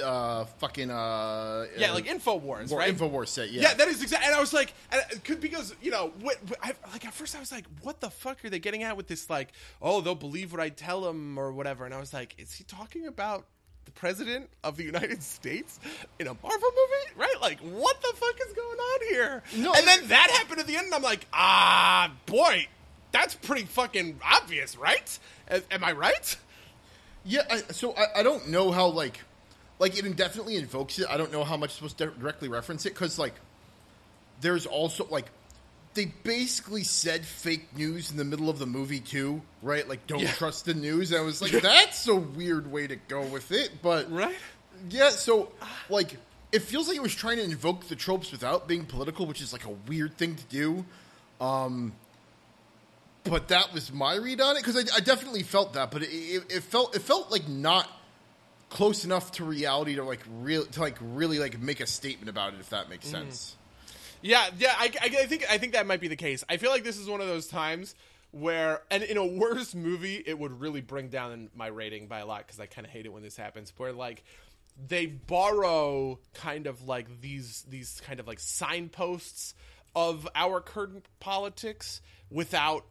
uh, 0.03 0.45
fucking 0.59 0.89
uh, 0.91 1.65
yeah, 1.77 1.91
like 1.93 2.05
Infowars, 2.05 2.69
War- 2.69 2.79
right? 2.79 2.95
Infowars 2.95 3.27
set, 3.29 3.51
yeah. 3.51 3.61
Yeah, 3.63 3.73
that 3.75 3.87
is 3.87 4.01
exactly. 4.01 4.27
And 4.27 4.35
I 4.35 4.39
was 4.39 4.53
like, 4.53 4.73
and 4.91 5.23
could 5.23 5.41
because 5.41 5.75
you 5.81 5.91
know, 5.91 6.11
what, 6.21 6.37
I, 6.61 6.73
like 6.91 7.05
at 7.05 7.13
first 7.13 7.35
I 7.35 7.39
was 7.39 7.51
like, 7.51 7.65
what 7.81 7.99
the 8.01 8.09
fuck 8.09 8.43
are 8.45 8.49
they 8.49 8.59
getting 8.59 8.83
at 8.83 8.95
with 8.97 9.07
this? 9.07 9.29
Like, 9.29 9.49
oh, 9.81 10.01
they'll 10.01 10.15
believe 10.15 10.51
what 10.51 10.61
I 10.61 10.69
tell 10.69 11.01
them 11.01 11.37
or 11.37 11.51
whatever. 11.51 11.85
And 11.85 11.93
I 11.93 11.99
was 11.99 12.13
like, 12.13 12.35
is 12.37 12.53
he 12.53 12.63
talking 12.63 13.07
about 13.07 13.45
the 13.85 13.91
president 13.91 14.49
of 14.63 14.77
the 14.77 14.83
United 14.83 15.23
States 15.37 15.79
in 16.19 16.27
a 16.27 16.33
Marvel 16.41 16.69
movie? 16.71 17.15
Right? 17.17 17.35
Like, 17.41 17.59
what 17.61 18.01
the 18.01 18.13
fuck 18.15 18.35
is 18.47 18.53
going 18.53 18.77
on 18.77 18.99
here? 19.09 19.43
No, 19.57 19.73
and 19.73 19.87
then 19.87 20.07
that 20.09 20.29
happened 20.31 20.59
at 20.59 20.67
the 20.67 20.75
end, 20.75 20.85
and 20.85 20.95
I'm 20.95 21.01
like, 21.01 21.25
ah, 21.33 22.11
boy, 22.25 22.67
that's 23.11 23.33
pretty 23.35 23.63
fucking 23.65 24.19
obvious, 24.23 24.77
right? 24.77 25.17
Am- 25.49 25.63
Am 25.71 25.83
I 25.83 25.93
right? 25.93 26.37
Yeah, 27.25 27.41
I, 27.49 27.57
so 27.71 27.93
I, 27.95 28.19
I 28.19 28.23
don't 28.23 28.47
know 28.49 28.71
how 28.71 28.87
like 28.87 29.19
like 29.79 29.97
it 29.97 30.15
definitely 30.15 30.55
invokes 30.57 30.99
it. 30.99 31.07
I 31.09 31.17
don't 31.17 31.31
know 31.31 31.43
how 31.43 31.57
much 31.57 31.69
it's 31.69 31.75
supposed 31.77 31.97
to 31.99 32.07
directly 32.07 32.47
reference 32.49 32.85
it 32.85 32.93
because 32.93 33.17
like 33.17 33.33
there's 34.41 34.65
also 34.65 35.07
like 35.09 35.25
they 35.95 36.05
basically 36.23 36.83
said 36.83 37.25
fake 37.25 37.75
news 37.75 38.11
in 38.11 38.17
the 38.17 38.23
middle 38.23 38.49
of 38.49 38.59
the 38.59 38.65
movie 38.67 38.99
too, 38.99 39.41
right? 39.63 39.87
Like 39.89 40.05
don't 40.07 40.19
Yeah. 40.19 40.31
trust 40.33 40.65
the 40.65 40.73
news. 40.75 41.11
And 41.11 41.19
I 41.19 41.23
was 41.23 41.41
like, 41.41 41.51
that's 41.61 42.07
a 42.07 42.15
weird 42.15 42.71
way 42.71 42.85
to 42.87 42.95
go 42.95 43.21
with 43.25 43.51
it, 43.51 43.71
but 43.81 44.11
Right? 44.11 44.35
yeah. 44.89 45.09
So 45.09 45.51
like 45.89 46.15
it 46.51 46.61
feels 46.63 46.87
like 46.87 46.97
it 46.97 47.03
was 47.03 47.13
trying 47.15 47.37
to 47.37 47.43
invoke 47.43 47.87
the 47.87 47.95
tropes 47.95 48.31
without 48.31 48.67
being 48.67 48.85
political, 48.85 49.25
which 49.25 49.41
is 49.41 49.53
like 49.53 49.65
a 49.65 49.75
weird 49.87 50.17
thing 50.17 50.35
to 50.35 50.43
do. 50.45 50.85
Um, 51.39 51.93
but 53.23 53.49
that 53.49 53.73
was 53.73 53.91
my 53.93 54.15
read 54.15 54.41
on 54.41 54.57
it 54.57 54.63
because 54.63 54.75
I, 54.77 54.95
I 54.95 54.99
definitely 54.99 55.43
felt 55.43 55.73
that, 55.73 55.91
but 55.91 56.01
it, 56.03 56.07
it, 56.09 56.43
it 56.51 56.63
felt 56.63 56.95
it 56.95 57.01
felt 57.01 57.31
like 57.31 57.47
not 57.47 57.87
close 58.69 59.03
enough 59.03 59.31
to 59.33 59.43
reality 59.43 59.95
to 59.95 60.03
like 60.03 60.21
real 60.41 60.65
to 60.65 60.79
like 60.79 60.97
really 61.01 61.39
like 61.39 61.59
make 61.59 61.79
a 61.79 61.87
statement 61.87 62.29
about 62.29 62.53
it 62.53 62.59
if 62.59 62.69
that 62.69 62.89
makes 62.89 63.05
mm-hmm. 63.05 63.23
sense. 63.23 63.55
Yeah, 64.21 64.49
yeah, 64.57 64.73
I, 64.77 64.91
I, 65.01 65.05
I 65.05 65.25
think 65.25 65.45
I 65.49 65.57
think 65.57 65.73
that 65.73 65.87
might 65.87 66.01
be 66.01 66.07
the 66.07 66.15
case. 66.15 66.43
I 66.49 66.57
feel 66.57 66.71
like 66.71 66.83
this 66.83 66.97
is 66.97 67.07
one 67.07 67.21
of 67.21 67.27
those 67.27 67.47
times 67.47 67.95
where, 68.31 68.81
and 68.91 69.01
in 69.01 69.17
a 69.17 69.25
worse 69.25 69.73
movie, 69.73 70.21
it 70.25 70.37
would 70.37 70.59
really 70.59 70.81
bring 70.81 71.07
down 71.07 71.49
my 71.55 71.67
rating 71.67 72.07
by 72.07 72.19
a 72.19 72.25
lot 72.25 72.45
because 72.45 72.59
I 72.59 72.65
kind 72.65 72.85
of 72.85 72.91
hate 72.91 73.05
it 73.05 73.13
when 73.13 73.23
this 73.23 73.37
happens. 73.37 73.73
Where 73.77 73.93
like 73.93 74.23
they 74.87 75.05
borrow 75.05 76.19
kind 76.33 76.67
of 76.67 76.87
like 76.87 77.21
these 77.21 77.63
these 77.69 78.01
kind 78.05 78.19
of 78.19 78.27
like 78.27 78.39
signposts 78.39 79.53
of 79.95 80.27
our 80.35 80.61
current 80.61 81.05
politics 81.19 82.01
without 82.29 82.85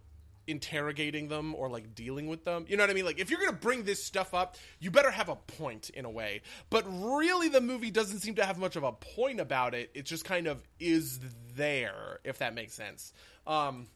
interrogating 0.49 1.29
them 1.29 1.55
or 1.55 1.69
like 1.69 1.95
dealing 1.95 2.27
with 2.27 2.45
them. 2.45 2.65
You 2.69 2.77
know 2.77 2.83
what 2.83 2.91
I 2.91 2.95
mean? 2.95 3.05
Like 3.05 3.21
if 3.21 3.31
you're 3.31 3.39
going 3.39 3.53
to 3.53 3.57
bring 3.57 3.85
this 3.85 4.03
stuff 4.03 4.35
up, 4.35 4.57
you 4.81 4.91
better 4.91 5.11
have 5.11 5.29
a 5.29 5.37
point 5.37 5.91
in 5.91 6.05
a 6.05 6.11
way. 6.11 6.43
But 6.71 6.85
really 6.89 7.49
the 7.49 7.61
movie 7.61 7.91
doesn't 7.91 8.21
seem 8.21 8.35
to 8.37 8.45
have 8.45 8.59
much 8.59 8.75
of 8.75 8.83
a 8.83 8.93
point 8.93 9.41
about 9.41 9.75
it. 9.75 9.91
It 9.95 10.07
just 10.07 10.25
kind 10.25 10.47
of 10.47 10.63
is 10.81 11.21
there 11.55 12.21
if 12.25 12.39
that 12.39 12.55
makes 12.55 12.75
sense. 12.75 13.13
Um 13.47 13.87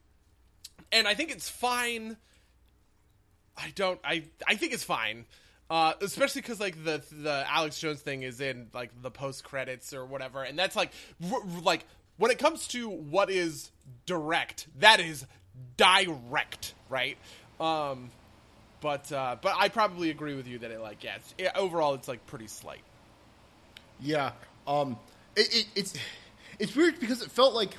and 0.92 1.08
I 1.08 1.14
think 1.14 1.30
it's 1.30 1.48
fine. 1.48 2.16
I 3.56 3.72
don't 3.74 3.98
I 4.04 4.24
I 4.46 4.54
think 4.56 4.74
it's 4.74 4.84
fine. 4.84 5.24
Uh, 5.70 5.94
especially 6.02 6.42
because 6.42 6.60
like 6.60 6.84
the 6.84 7.02
the 7.12 7.46
Alex 7.48 7.78
Jones 7.78 8.02
thing 8.02 8.24
is 8.24 8.42
in 8.42 8.68
like 8.74 8.90
the 9.00 9.10
post 9.10 9.42
credits 9.42 9.94
or 9.94 10.04
whatever, 10.04 10.42
and 10.42 10.58
that's 10.58 10.76
like 10.76 10.92
r- 11.32 11.42
like 11.62 11.86
when 12.18 12.30
it 12.30 12.38
comes 12.38 12.68
to 12.68 12.90
what 12.90 13.30
is 13.30 13.70
direct, 14.04 14.66
that 14.80 15.00
is 15.00 15.24
direct, 15.76 16.74
right? 16.88 17.16
Um, 17.60 18.10
but 18.80 19.10
uh, 19.12 19.36
but 19.40 19.54
I 19.58 19.68
probably 19.68 20.10
agree 20.10 20.34
with 20.34 20.46
you 20.46 20.58
that 20.58 20.70
it 20.70 20.80
like 20.80 21.04
yeah, 21.04 21.16
it's, 21.16 21.34
it, 21.38 21.52
overall 21.54 21.94
it's 21.94 22.08
like 22.08 22.26
pretty 22.26 22.48
slight. 22.48 22.82
Yeah, 24.00 24.32
um, 24.66 24.98
it, 25.36 25.54
it, 25.54 25.66
it's 25.76 25.94
it's 26.58 26.74
weird 26.74 26.98
because 27.00 27.22
it 27.22 27.30
felt 27.30 27.54
like 27.54 27.76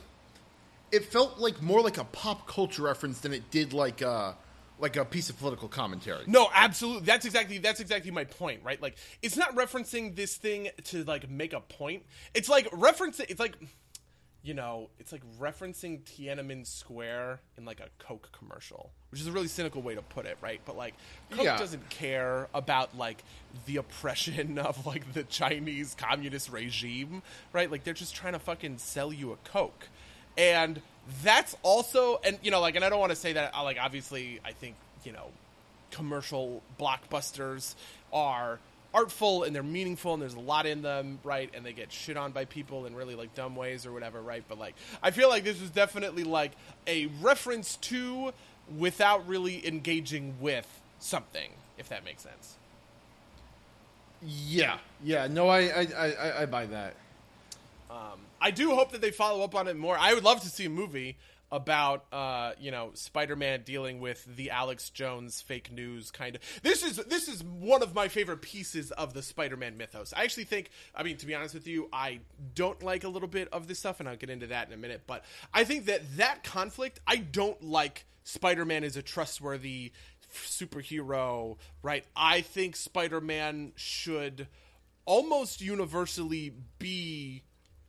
it 0.92 1.06
felt 1.06 1.40
like 1.40 1.62
more 1.62 1.82
like 1.82 1.98
a 1.98 2.06
pop 2.06 2.48
culture 2.48 2.84
reference 2.84 3.20
than 3.20 3.34
it 3.34 3.52
did 3.52 3.74
like 3.74 4.02
uh 4.02 4.34
like 4.80 4.96
a 4.98 5.06
piece 5.06 5.30
of 5.30 5.38
political 5.40 5.68
commentary. 5.68 6.24
No, 6.28 6.50
absolutely. 6.54 7.06
That's 7.06 7.26
exactly 7.26 7.58
that's 7.58 7.80
exactly 7.80 8.12
my 8.12 8.24
point, 8.26 8.62
right? 8.64 8.82
Like 8.82 8.96
it's 9.22 9.38
not 9.38 9.56
referencing 9.56 10.16
this 10.16 10.36
thing 10.36 10.70
to 10.86 11.04
like 11.04 11.30
make 11.30 11.54
a 11.54 11.62
point. 11.62 12.04
It's 12.34 12.50
like 12.50 12.70
referencing 12.72 13.26
it's 13.30 13.40
like 13.40 13.58
you 14.44 14.54
know, 14.54 14.90
it's 15.00 15.12
like 15.14 15.22
referencing 15.40 16.02
Tiananmen 16.02 16.68
Square 16.68 17.40
in 17.58 17.64
like 17.64 17.80
a 17.80 17.88
Coke 18.04 18.30
commercial, 18.38 18.92
which 19.10 19.22
is 19.22 19.28
a 19.28 19.32
really 19.32 19.48
cynical 19.48 19.82
way 19.82 19.96
to 19.96 20.02
put 20.02 20.26
it, 20.26 20.38
right? 20.42 20.60
But 20.66 20.76
like 20.76 20.94
Coke 21.32 21.46
Yeah. 21.46 21.58
doesn't 21.58 21.90
care 21.90 22.50
about 22.54 22.98
like 22.98 23.24
the 23.66 23.78
oppression 23.78 24.58
of 24.60 24.86
like 24.86 25.14
the 25.14 25.24
Chinese 25.24 25.96
communist 25.98 26.52
regime, 26.52 27.24
right? 27.54 27.72
Like 27.72 27.86
they're 27.86 27.94
just 27.94 28.16
trying 28.16 28.34
to 28.34 28.40
fucking 28.40 28.80
sell 28.80 29.14
you 29.14 29.32
a 29.32 29.38
Coke. 29.38 29.88
And 30.38 30.82
that's 31.24 31.56
also 31.64 32.20
and 32.26 32.38
you 32.42 32.52
know 32.52 32.60
like 32.60 32.76
and 32.76 32.84
I 32.84 32.90
don't 32.90 33.00
want 33.00 33.12
to 33.12 33.16
say 33.16 33.34
that 33.34 33.54
like 33.64 33.78
obviously 33.80 34.42
I 34.44 34.52
think, 34.52 34.76
you 35.06 35.14
know, 35.14 35.28
commercial 35.92 36.62
blockbusters 36.80 37.76
are 38.12 38.60
artful 38.94 39.44
and 39.44 39.56
they're 39.56 39.64
meaningful 39.64 40.14
and 40.14 40.22
there's 40.22 40.36
a 40.36 40.40
lot 40.40 40.66
in 40.66 40.82
them, 40.82 41.20
right? 41.24 41.50
And 41.54 41.66
they 41.66 41.74
get 41.74 41.92
shit 41.92 42.18
on 42.18 42.32
by 42.32 42.46
people 42.46 42.86
in 42.86 42.96
really 42.96 43.16
like 43.16 43.34
dumb 43.34 43.56
ways 43.56 43.86
or 43.86 43.92
whatever, 43.92 44.22
right? 44.22 44.44
But 44.48 44.60
like 44.60 44.76
I 45.02 45.12
feel 45.12 45.30
like 45.30 45.44
this 45.44 45.60
was 45.60 45.70
definitely 45.70 46.24
like 46.24 46.52
a 46.88 47.08
reference 47.22 47.78
to 47.78 48.34
without 48.78 49.28
really 49.28 49.66
engaging 49.68 50.36
with 50.40 50.68
something, 51.00 51.52
if 51.78 51.90
that 51.90 52.06
makes 52.06 52.22
sense. 52.22 52.56
Yeah, 54.22 54.78
yeah, 55.04 55.28
no, 55.28 55.50
I 55.50 55.62
I, 55.62 55.88
I, 55.98 56.42
I 56.42 56.46
buy 56.46 56.66
that. 56.68 56.96
Um, 57.90 58.20
I 58.42 58.52
do 58.52 58.72
hope 58.72 58.92
that 58.92 59.02
they 59.02 59.12
follow 59.12 59.44
up 59.44 59.56
on 59.56 59.68
it 59.68 59.76
more. 59.76 59.98
I 60.00 60.14
would 60.14 60.24
love 60.24 60.42
to 60.42 60.50
see 60.50 60.66
a 60.66 60.70
movie 60.70 61.16
about 61.54 62.06
uh, 62.12 62.54
you 62.60 62.72
know 62.72 62.90
Spider-Man 62.96 63.62
dealing 63.64 64.00
with 64.00 64.26
the 64.36 64.50
Alex 64.50 64.90
Jones 64.90 65.40
fake 65.40 65.72
news 65.72 66.10
kind 66.10 66.36
of. 66.36 66.42
This 66.64 66.84
is 66.84 66.98
this 66.98 67.28
is 67.30 67.44
one 67.44 67.84
of 67.84 67.94
my 67.94 68.08
favorite 68.08 68.42
pieces 68.42 68.92
of 68.92 69.14
the 69.14 69.22
Spider-Man 69.22 69.78
mythos. 69.78 70.14
I 70.18 70.24
actually 70.24 70.46
think, 70.46 70.72
I 70.96 71.04
mean, 71.04 71.18
to 71.18 71.28
be 71.28 71.36
honest 71.36 71.54
with 71.54 71.68
you, 71.68 71.90
I 71.94 72.22
don't 72.56 72.82
like 72.82 73.04
a 73.04 73.08
little 73.08 73.28
bit 73.28 73.50
of 73.54 73.68
this 73.68 73.78
stuff, 73.78 74.00
and 74.00 74.10
I'll 74.10 74.18
get 74.18 74.32
into 74.32 74.48
that 74.48 74.68
in 74.68 74.74
a 74.74 74.78
minute. 74.78 75.04
But 75.06 75.24
I 75.54 75.64
think 75.64 75.86
that 75.86 76.18
that 76.18 76.44
conflict, 76.44 77.00
I 77.08 77.18
don't 77.18 77.64
like. 77.64 78.06
Spider-Man 78.26 78.86
is 78.86 78.96
a 78.96 79.02
trustworthy 79.02 79.92
superhero, 80.34 81.58
right? 81.84 82.06
I 82.16 82.42
think 82.42 82.78
Spider-Man 82.78 83.74
should 83.76 84.48
almost 85.06 85.62
universally 85.62 86.54
be 86.80 87.44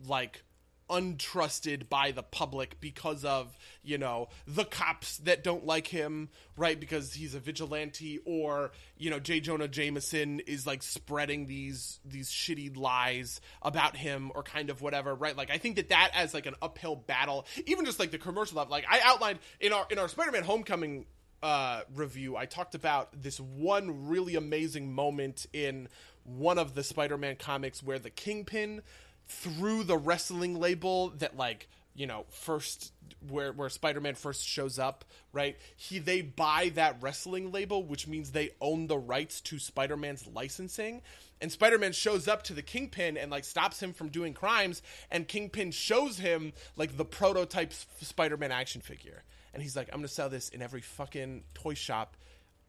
like 0.07 0.43
untrusted 0.91 1.89
by 1.89 2.11
the 2.11 2.23
public 2.23 2.79
because 2.81 3.25
of 3.25 3.57
you 3.83 3.97
know 3.97 4.29
the 4.47 4.65
cops 4.65 5.19
that 5.19 5.43
don't 5.43 5.65
like 5.65 5.87
him 5.87 6.29
right 6.57 6.79
because 6.79 7.15
he's 7.15 7.35
a 7.35 7.41
vigilante 7.41 8.19
or 8.27 8.71
you 8.99 9.11
know 9.11 9.19
J. 9.19 9.41
Jonah 9.41 9.69
Jameson 9.69 10.41
is 10.41 10.67
like 10.67 10.83
spreading 10.83 11.47
these 11.47 12.01
these 12.05 12.31
shitty 12.31 12.77
lies 12.77 13.41
about 13.63 13.97
him 13.97 14.31
or 14.35 14.43
kind 14.43 14.69
of 14.69 14.83
whatever 14.83 15.15
right? 15.15 15.37
Like 15.37 15.51
i 15.51 15.59
think 15.59 15.77
that 15.77 15.89
that 15.89 16.11
as 16.15 16.35
like 16.35 16.47
an 16.47 16.55
uphill 16.61 16.97
battle 16.97 17.47
even 17.67 17.85
just 17.85 17.99
like 17.99 18.11
the 18.11 18.19
commercial 18.19 18.59
of 18.59 18.69
like 18.69 18.85
i 18.89 19.01
outlined 19.05 19.39
in 19.61 19.73
our 19.73 19.87
in 19.91 19.99
our 19.99 20.09
spider-man 20.09 20.43
homecoming 20.43 21.07
uh, 21.45 21.83
review, 21.95 22.39
I 22.39 22.47
talked 22.47 22.75
about 22.75 23.23
this 23.23 23.39
one 23.39 24.09
really 24.09 24.35
amazing 24.35 24.95
moment 24.95 25.47
in 25.53 25.89
one 26.25 26.59
of 26.59 26.75
the 26.75 26.83
Spider-Man 26.83 27.37
comics 27.37 27.83
where 27.83 27.99
the 27.99 28.09
Kingpin 28.09 28.81
through 29.27 29.85
the 29.85 29.97
wrestling 29.97 30.59
label 30.59 31.11
that 31.11 31.37
like 31.37 31.69
you 31.95 32.07
know 32.07 32.25
first 32.31 32.93
where 33.29 33.53
where 33.53 33.69
Spider-Man 33.69 34.15
first 34.15 34.47
shows 34.47 34.79
up, 34.79 35.05
right? 35.33 35.57
He 35.77 35.99
they 35.99 36.23
buy 36.23 36.71
that 36.75 36.97
wrestling 37.01 37.53
label, 37.53 37.83
which 37.83 38.07
means 38.07 38.31
they 38.31 38.51
own 38.61 38.87
the 38.87 38.99
rights 38.99 39.41
to 39.43 39.59
Spider-Man's 39.59 40.27
licensing. 40.27 41.03
And 41.41 41.51
Spider-Man 41.51 41.93
shows 41.93 42.29
up 42.29 42.43
to 42.45 42.55
the 42.55 42.63
Kingpin 42.63 43.17
and 43.17 43.31
like 43.31 43.45
stops 43.45 43.83
him 43.83 43.93
from 43.93 44.09
doing 44.09 44.35
crimes 44.35 44.83
and 45.11 45.27
Kingpin 45.29 45.73
shows 45.73 46.19
him 46.19 46.53
like 46.77 46.97
the 46.97 47.05
prototype 47.05 47.73
Spider-Man 48.01 48.53
action 48.53 48.81
figure. 48.81 49.23
And 49.53 49.63
he's 49.63 49.77
like, 49.77 49.89
"I'm 49.93 50.03
to 50.03 50.09
sell 50.09 50.29
this 50.29 50.49
in 50.49 50.63
every 50.63 50.81
fucking 50.81 51.45
toy 51.55 51.75
shop 51.75 52.17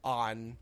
on 0.04 0.58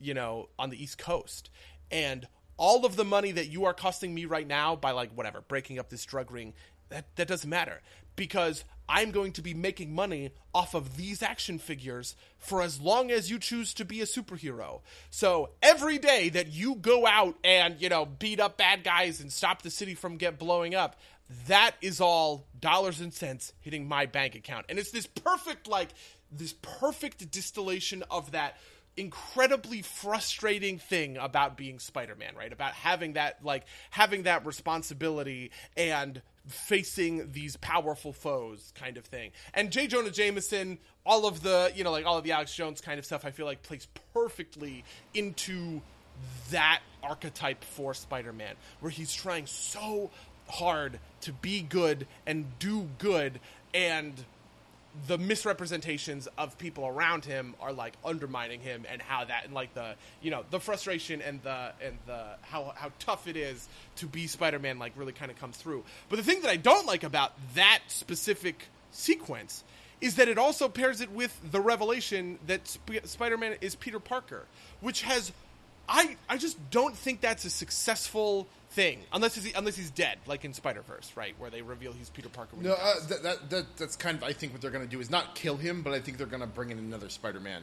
you 0.00 0.14
know, 0.14 0.48
on 0.58 0.70
the 0.70 0.80
East 0.80 0.98
Coast." 0.98 1.50
And 1.90 2.28
all 2.58 2.84
of 2.84 2.96
the 2.96 3.04
money 3.04 3.32
that 3.32 3.48
you 3.48 3.64
are 3.64 3.72
costing 3.72 4.14
me 4.14 4.26
right 4.26 4.46
now 4.46 4.76
by 4.76 4.90
like 4.90 5.10
whatever 5.12 5.40
breaking 5.40 5.78
up 5.78 5.88
this 5.88 6.04
drug 6.04 6.30
ring 6.30 6.52
that 6.90 7.06
that 7.16 7.28
doesn't 7.28 7.48
matter 7.48 7.80
because 8.16 8.64
I'm 8.88 9.10
going 9.10 9.32
to 9.32 9.42
be 9.42 9.54
making 9.54 9.94
money 9.94 10.30
off 10.54 10.74
of 10.74 10.96
these 10.96 11.22
action 11.22 11.58
figures 11.58 12.16
for 12.38 12.62
as 12.62 12.80
long 12.80 13.10
as 13.10 13.30
you 13.30 13.38
choose 13.38 13.74
to 13.74 13.84
be 13.84 14.00
a 14.00 14.06
superhero. 14.06 14.80
So 15.10 15.50
every 15.62 15.98
day 15.98 16.30
that 16.30 16.48
you 16.48 16.74
go 16.74 17.06
out 17.06 17.36
and, 17.44 17.80
you 17.80 17.90
know, 17.90 18.06
beat 18.06 18.40
up 18.40 18.56
bad 18.56 18.82
guys 18.82 19.20
and 19.20 19.30
stop 19.30 19.62
the 19.62 19.70
city 19.70 19.94
from 19.94 20.16
get 20.16 20.38
blowing 20.38 20.74
up, 20.74 20.98
that 21.46 21.72
is 21.82 22.00
all 22.00 22.46
dollars 22.58 23.00
and 23.00 23.12
cents 23.12 23.52
hitting 23.60 23.86
my 23.86 24.06
bank 24.06 24.34
account. 24.34 24.66
And 24.68 24.78
it's 24.78 24.90
this 24.90 25.06
perfect 25.06 25.68
like 25.68 25.90
this 26.32 26.54
perfect 26.54 27.30
distillation 27.30 28.02
of 28.10 28.32
that 28.32 28.56
incredibly 28.98 29.80
frustrating 29.82 30.78
thing 30.78 31.16
about 31.16 31.56
being 31.56 31.78
Spider-Man, 31.78 32.34
right? 32.36 32.52
About 32.52 32.72
having 32.72 33.14
that 33.14 33.44
like 33.44 33.64
having 33.90 34.24
that 34.24 34.44
responsibility 34.44 35.50
and 35.76 36.20
facing 36.46 37.30
these 37.32 37.56
powerful 37.56 38.12
foes 38.12 38.72
kind 38.74 38.96
of 38.96 39.04
thing. 39.04 39.30
And 39.54 39.70
J. 39.70 39.86
Jonah 39.86 40.10
Jameson, 40.10 40.78
all 41.06 41.26
of 41.26 41.42
the, 41.42 41.70
you 41.74 41.84
know, 41.84 41.92
like 41.92 42.06
all 42.06 42.18
of 42.18 42.24
the 42.24 42.32
Alex 42.32 42.54
Jones 42.54 42.80
kind 42.80 42.98
of 42.98 43.04
stuff 43.04 43.24
I 43.24 43.30
feel 43.30 43.46
like 43.46 43.62
plays 43.62 43.86
perfectly 44.12 44.84
into 45.14 45.80
that 46.50 46.80
archetype 47.02 47.62
for 47.62 47.94
Spider-Man 47.94 48.54
where 48.80 48.90
he's 48.90 49.14
trying 49.14 49.46
so 49.46 50.10
hard 50.48 50.98
to 51.20 51.32
be 51.32 51.60
good 51.60 52.06
and 52.26 52.58
do 52.58 52.88
good 52.98 53.38
and 53.74 54.24
the 55.06 55.18
misrepresentations 55.18 56.28
of 56.36 56.58
people 56.58 56.86
around 56.86 57.24
him 57.24 57.54
are 57.60 57.72
like 57.72 57.94
undermining 58.04 58.60
him 58.60 58.84
and 58.90 59.00
how 59.00 59.24
that 59.24 59.44
and 59.44 59.54
like 59.54 59.72
the 59.74 59.94
you 60.20 60.30
know 60.30 60.44
the 60.50 60.60
frustration 60.60 61.22
and 61.22 61.42
the 61.42 61.72
and 61.82 61.96
the 62.06 62.24
how 62.42 62.72
how 62.76 62.90
tough 62.98 63.28
it 63.28 63.36
is 63.36 63.68
to 63.96 64.06
be 64.06 64.26
Spider-Man 64.26 64.78
like 64.78 64.92
really 64.96 65.12
kind 65.12 65.30
of 65.30 65.38
comes 65.38 65.56
through. 65.56 65.84
But 66.08 66.16
the 66.16 66.22
thing 66.22 66.42
that 66.42 66.50
I 66.50 66.56
don't 66.56 66.86
like 66.86 67.04
about 67.04 67.32
that 67.54 67.80
specific 67.88 68.66
sequence 68.90 69.64
is 70.00 70.16
that 70.16 70.28
it 70.28 70.38
also 70.38 70.68
pairs 70.68 71.00
it 71.00 71.10
with 71.10 71.38
the 71.50 71.60
revelation 71.60 72.38
that 72.46 72.66
Sp- 72.70 73.04
Spider-Man 73.04 73.56
is 73.60 73.74
Peter 73.74 73.98
Parker, 73.98 74.44
which 74.80 75.02
has 75.02 75.32
I 75.88 76.16
I 76.28 76.36
just 76.36 76.58
don't 76.70 76.96
think 76.96 77.20
that's 77.20 77.44
a 77.44 77.50
successful 77.50 78.46
thing 78.70 79.00
unless 79.12 79.34
he's 79.34 79.54
unless 79.56 79.76
he's 79.76 79.90
dead, 79.90 80.18
like 80.26 80.44
in 80.44 80.52
Spider 80.52 80.82
Verse, 80.82 81.12
right, 81.16 81.34
where 81.38 81.50
they 81.50 81.62
reveal 81.62 81.92
he's 81.92 82.10
Peter 82.10 82.28
Parker. 82.28 82.56
No, 82.60 82.74
uh, 82.74 82.94
that, 83.08 83.22
that, 83.22 83.50
that 83.50 83.76
that's 83.76 83.96
kind 83.96 84.16
of 84.16 84.24
I 84.24 84.32
think 84.32 84.52
what 84.52 84.60
they're 84.60 84.70
going 84.70 84.84
to 84.84 84.90
do 84.90 85.00
is 85.00 85.10
not 85.10 85.34
kill 85.34 85.56
him, 85.56 85.82
but 85.82 85.92
I 85.92 86.00
think 86.00 86.18
they're 86.18 86.26
going 86.26 86.42
to 86.42 86.46
bring 86.46 86.70
in 86.70 86.78
another 86.78 87.08
Spider-Man. 87.08 87.62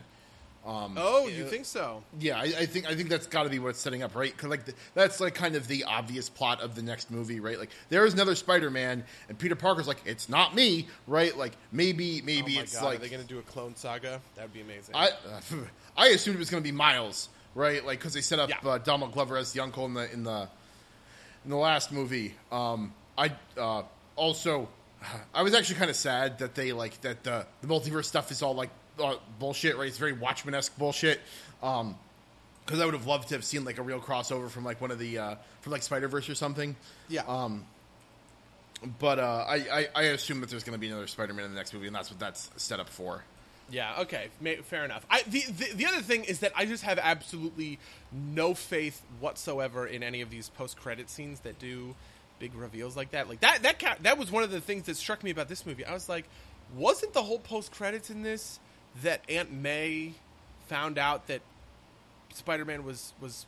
oh, 0.65 1.27
you 1.27 1.45
think 1.45 1.65
so? 1.65 2.01
Yeah, 2.19 2.39
I, 2.39 2.43
I 2.43 2.65
think 2.65 2.89
I 2.89 2.95
think 2.95 3.09
that's 3.09 3.27
got 3.27 3.43
to 3.43 3.49
be 3.49 3.59
what 3.59 3.69
it's 3.69 3.79
setting 3.79 4.01
up, 4.01 4.15
right? 4.15 4.31
Because 4.31 4.49
like 4.49 4.65
the, 4.65 4.73
that's 4.95 5.19
like 5.19 5.35
kind 5.35 5.55
of 5.55 5.67
the 5.67 5.83
obvious 5.83 6.27
plot 6.27 6.59
of 6.59 6.73
the 6.73 6.81
next 6.81 7.11
movie, 7.11 7.39
right? 7.39 7.59
Like 7.59 7.69
there 7.89 8.03
is 8.05 8.15
another 8.15 8.33
Spider-Man, 8.33 9.03
and 9.29 9.37
Peter 9.37 9.55
Parker's 9.55 9.87
like, 9.87 10.01
it's 10.05 10.27
not 10.27 10.55
me, 10.55 10.87
right? 11.05 11.37
Like 11.37 11.53
maybe 11.71 12.21
maybe 12.23 12.53
oh 12.53 12.55
my 12.55 12.61
it's 12.63 12.73
god, 12.73 12.85
like 12.85 12.97
are 12.97 13.01
they 13.01 13.09
going 13.09 13.21
to 13.21 13.27
do 13.27 13.37
a 13.37 13.43
clone 13.43 13.75
saga? 13.75 14.19
That 14.35 14.41
would 14.41 14.53
be 14.53 14.61
amazing. 14.61 14.95
I 14.95 15.09
uh, 15.09 15.41
I 15.97 16.07
assumed 16.07 16.35
it 16.35 16.39
was 16.39 16.49
going 16.49 16.63
to 16.63 16.67
be 16.67 16.75
Miles, 16.75 17.29
right? 17.55 17.83
Like 17.85 17.97
because 17.99 18.13
they 18.13 18.21
set 18.21 18.37
up 18.39 18.49
Yeah. 18.49 18.69
uh, 18.69 18.77
Donald 18.77 19.13
Glover 19.13 19.37
as 19.37 19.51
the 19.53 19.61
uncle 19.61 19.85
in 19.85 19.93
the 19.95 20.11
in 20.13 20.23
the 20.23 20.47
in 21.43 21.49
the 21.49 21.55
last 21.57 21.91
movie. 21.91 22.35
Um, 22.51 22.93
I 23.17 23.31
uh, 23.57 23.83
also 24.15 24.69
I 25.33 25.41
was 25.43 25.53
actually 25.55 25.75
kind 25.77 25.89
of 25.89 25.95
sad 25.95 26.39
that 26.39 26.53
they 26.55 26.71
like 26.73 27.01
that 27.01 27.23
the 27.23 27.47
the 27.61 27.67
multiverse 27.67 28.05
stuff 28.05 28.29
is 28.31 28.41
all 28.43 28.53
like 28.55 28.69
uh, 29.01 29.15
bullshit, 29.39 29.77
right? 29.77 29.87
It's 29.87 29.97
very 29.97 30.13
Watchmen 30.13 30.53
esque 30.53 30.77
bullshit. 30.77 31.19
Um, 31.63 31.97
because 32.65 32.79
I 32.81 32.85
would 32.85 32.95
have 32.95 33.05
loved 33.05 33.27
to 33.29 33.35
have 33.35 33.45
seen 33.45 33.63
like 33.63 33.77
a 33.77 33.83
real 33.83 33.99
crossover 33.99 34.49
from 34.49 34.65
like 34.65 34.81
one 34.81 34.89
of 34.89 34.97
the 34.97 35.19
uh, 35.19 35.35
from 35.61 35.71
like 35.71 35.83
Spider 35.83 36.07
Verse 36.07 36.27
or 36.29 36.33
something. 36.35 36.75
yeah. 37.09 37.21
Um, 37.27 37.63
but 38.99 39.19
uh, 39.19 39.45
I, 39.47 39.55
I 39.71 39.87
I 39.95 40.01
assume 40.05 40.41
that 40.41 40.49
there's 40.49 40.63
going 40.63 40.73
to 40.73 40.79
be 40.79 40.87
another 40.87 41.05
Spider 41.07 41.33
Man 41.33 41.45
in 41.45 41.51
the 41.51 41.57
next 41.57 41.73
movie, 41.73 41.87
and 41.87 41.95
that's 41.95 42.09
what 42.09 42.19
that's 42.19 42.49
set 42.57 42.79
up 42.79 42.89
for. 42.89 43.23
Yeah. 43.69 44.01
Okay. 44.01 44.27
Ma- 44.41 44.61
fair 44.63 44.85
enough. 44.85 45.05
I 45.09 45.23
the, 45.23 45.41
the 45.41 45.73
the 45.75 45.85
other 45.87 46.01
thing 46.01 46.23
is 46.23 46.39
that 46.39 46.51
I 46.55 46.65
just 46.65 46.83
have 46.83 46.99
absolutely 46.99 47.79
no 48.11 48.53
faith 48.53 49.01
whatsoever 49.19 49.87
in 49.87 50.03
any 50.03 50.21
of 50.21 50.29
these 50.29 50.49
post 50.49 50.77
credit 50.77 51.09
scenes 51.09 51.39
that 51.41 51.57
do 51.59 51.95
big 52.39 52.53
reveals 52.53 52.95
like 52.95 53.11
that. 53.11 53.27
Like 53.27 53.39
that 53.41 53.63
that 53.63 53.79
ca- 53.79 53.97
that 54.01 54.17
was 54.17 54.31
one 54.31 54.43
of 54.43 54.51
the 54.51 54.61
things 54.61 54.85
that 54.85 54.97
struck 54.97 55.23
me 55.23 55.31
about 55.31 55.49
this 55.49 55.65
movie. 55.65 55.85
I 55.85 55.93
was 55.93 56.07
like, 56.07 56.25
wasn't 56.75 57.13
the 57.13 57.23
whole 57.23 57.39
post 57.39 57.71
credits 57.71 58.09
in 58.09 58.21
this 58.21 58.59
that 59.01 59.21
Aunt 59.29 59.51
May 59.51 60.13
found 60.67 60.97
out 60.97 61.27
that 61.27 61.41
Spider 62.33 62.65
Man 62.65 62.83
was 62.83 63.13
was 63.19 63.45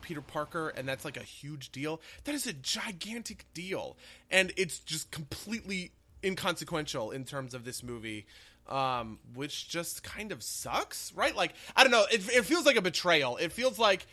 Peter 0.00 0.20
Parker, 0.20 0.70
and 0.70 0.88
that's 0.88 1.04
like 1.04 1.16
a 1.16 1.22
huge 1.22 1.70
deal. 1.70 2.00
That 2.24 2.34
is 2.34 2.46
a 2.46 2.52
gigantic 2.52 3.44
deal, 3.54 3.96
and 4.30 4.52
it's 4.56 4.78
just 4.80 5.10
completely 5.10 5.92
inconsequential 6.24 7.10
in 7.12 7.24
terms 7.24 7.54
of 7.54 7.64
this 7.64 7.82
movie, 7.82 8.26
um, 8.70 9.18
which 9.34 9.68
just 9.68 10.02
kind 10.02 10.32
of 10.32 10.42
sucks, 10.42 11.12
right? 11.14 11.34
Like 11.34 11.54
I 11.76 11.82
don't 11.82 11.92
know, 11.92 12.04
it, 12.10 12.28
it 12.34 12.44
feels 12.44 12.66
like 12.66 12.76
a 12.76 12.82
betrayal. 12.82 13.36
It 13.36 13.52
feels 13.52 13.78
like, 13.78 14.06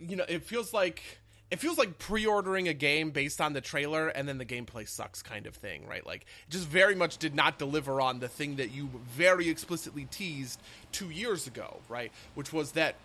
you 0.00 0.16
know, 0.16 0.24
it 0.28 0.44
feels 0.44 0.72
like. 0.72 1.02
It 1.50 1.60
feels 1.60 1.78
like 1.78 1.98
pre-ordering 1.98 2.68
a 2.68 2.74
game 2.74 3.10
based 3.10 3.40
on 3.40 3.54
the 3.54 3.62
trailer 3.62 4.08
and 4.08 4.28
then 4.28 4.36
the 4.36 4.44
gameplay 4.44 4.86
sucks 4.86 5.22
kind 5.22 5.46
of 5.46 5.54
thing, 5.54 5.86
right? 5.86 6.04
Like 6.06 6.26
just 6.50 6.68
very 6.68 6.94
much 6.94 7.16
did 7.16 7.34
not 7.34 7.58
deliver 7.58 8.02
on 8.02 8.20
the 8.20 8.28
thing 8.28 8.56
that 8.56 8.70
you 8.70 8.90
very 9.12 9.48
explicitly 9.48 10.06
teased 10.10 10.60
2 10.92 11.08
years 11.08 11.46
ago, 11.46 11.78
right? 11.88 12.12
Which 12.34 12.52
was 12.52 12.72
that 12.72 12.96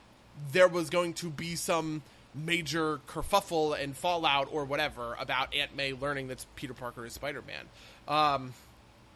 there 0.52 0.68
was 0.68 0.90
going 0.90 1.14
to 1.14 1.30
be 1.30 1.56
some 1.56 2.02
major 2.36 3.00
kerfuffle 3.08 3.82
and 3.82 3.96
fallout 3.96 4.50
or 4.52 4.66
whatever 4.66 5.16
about 5.20 5.54
Aunt 5.54 5.76
May 5.76 5.94
learning 5.94 6.28
that 6.28 6.46
Peter 6.56 6.74
Parker 6.74 7.06
is 7.06 7.14
Spider 7.14 7.44
Man. 7.48 7.66
Um, 8.08 8.54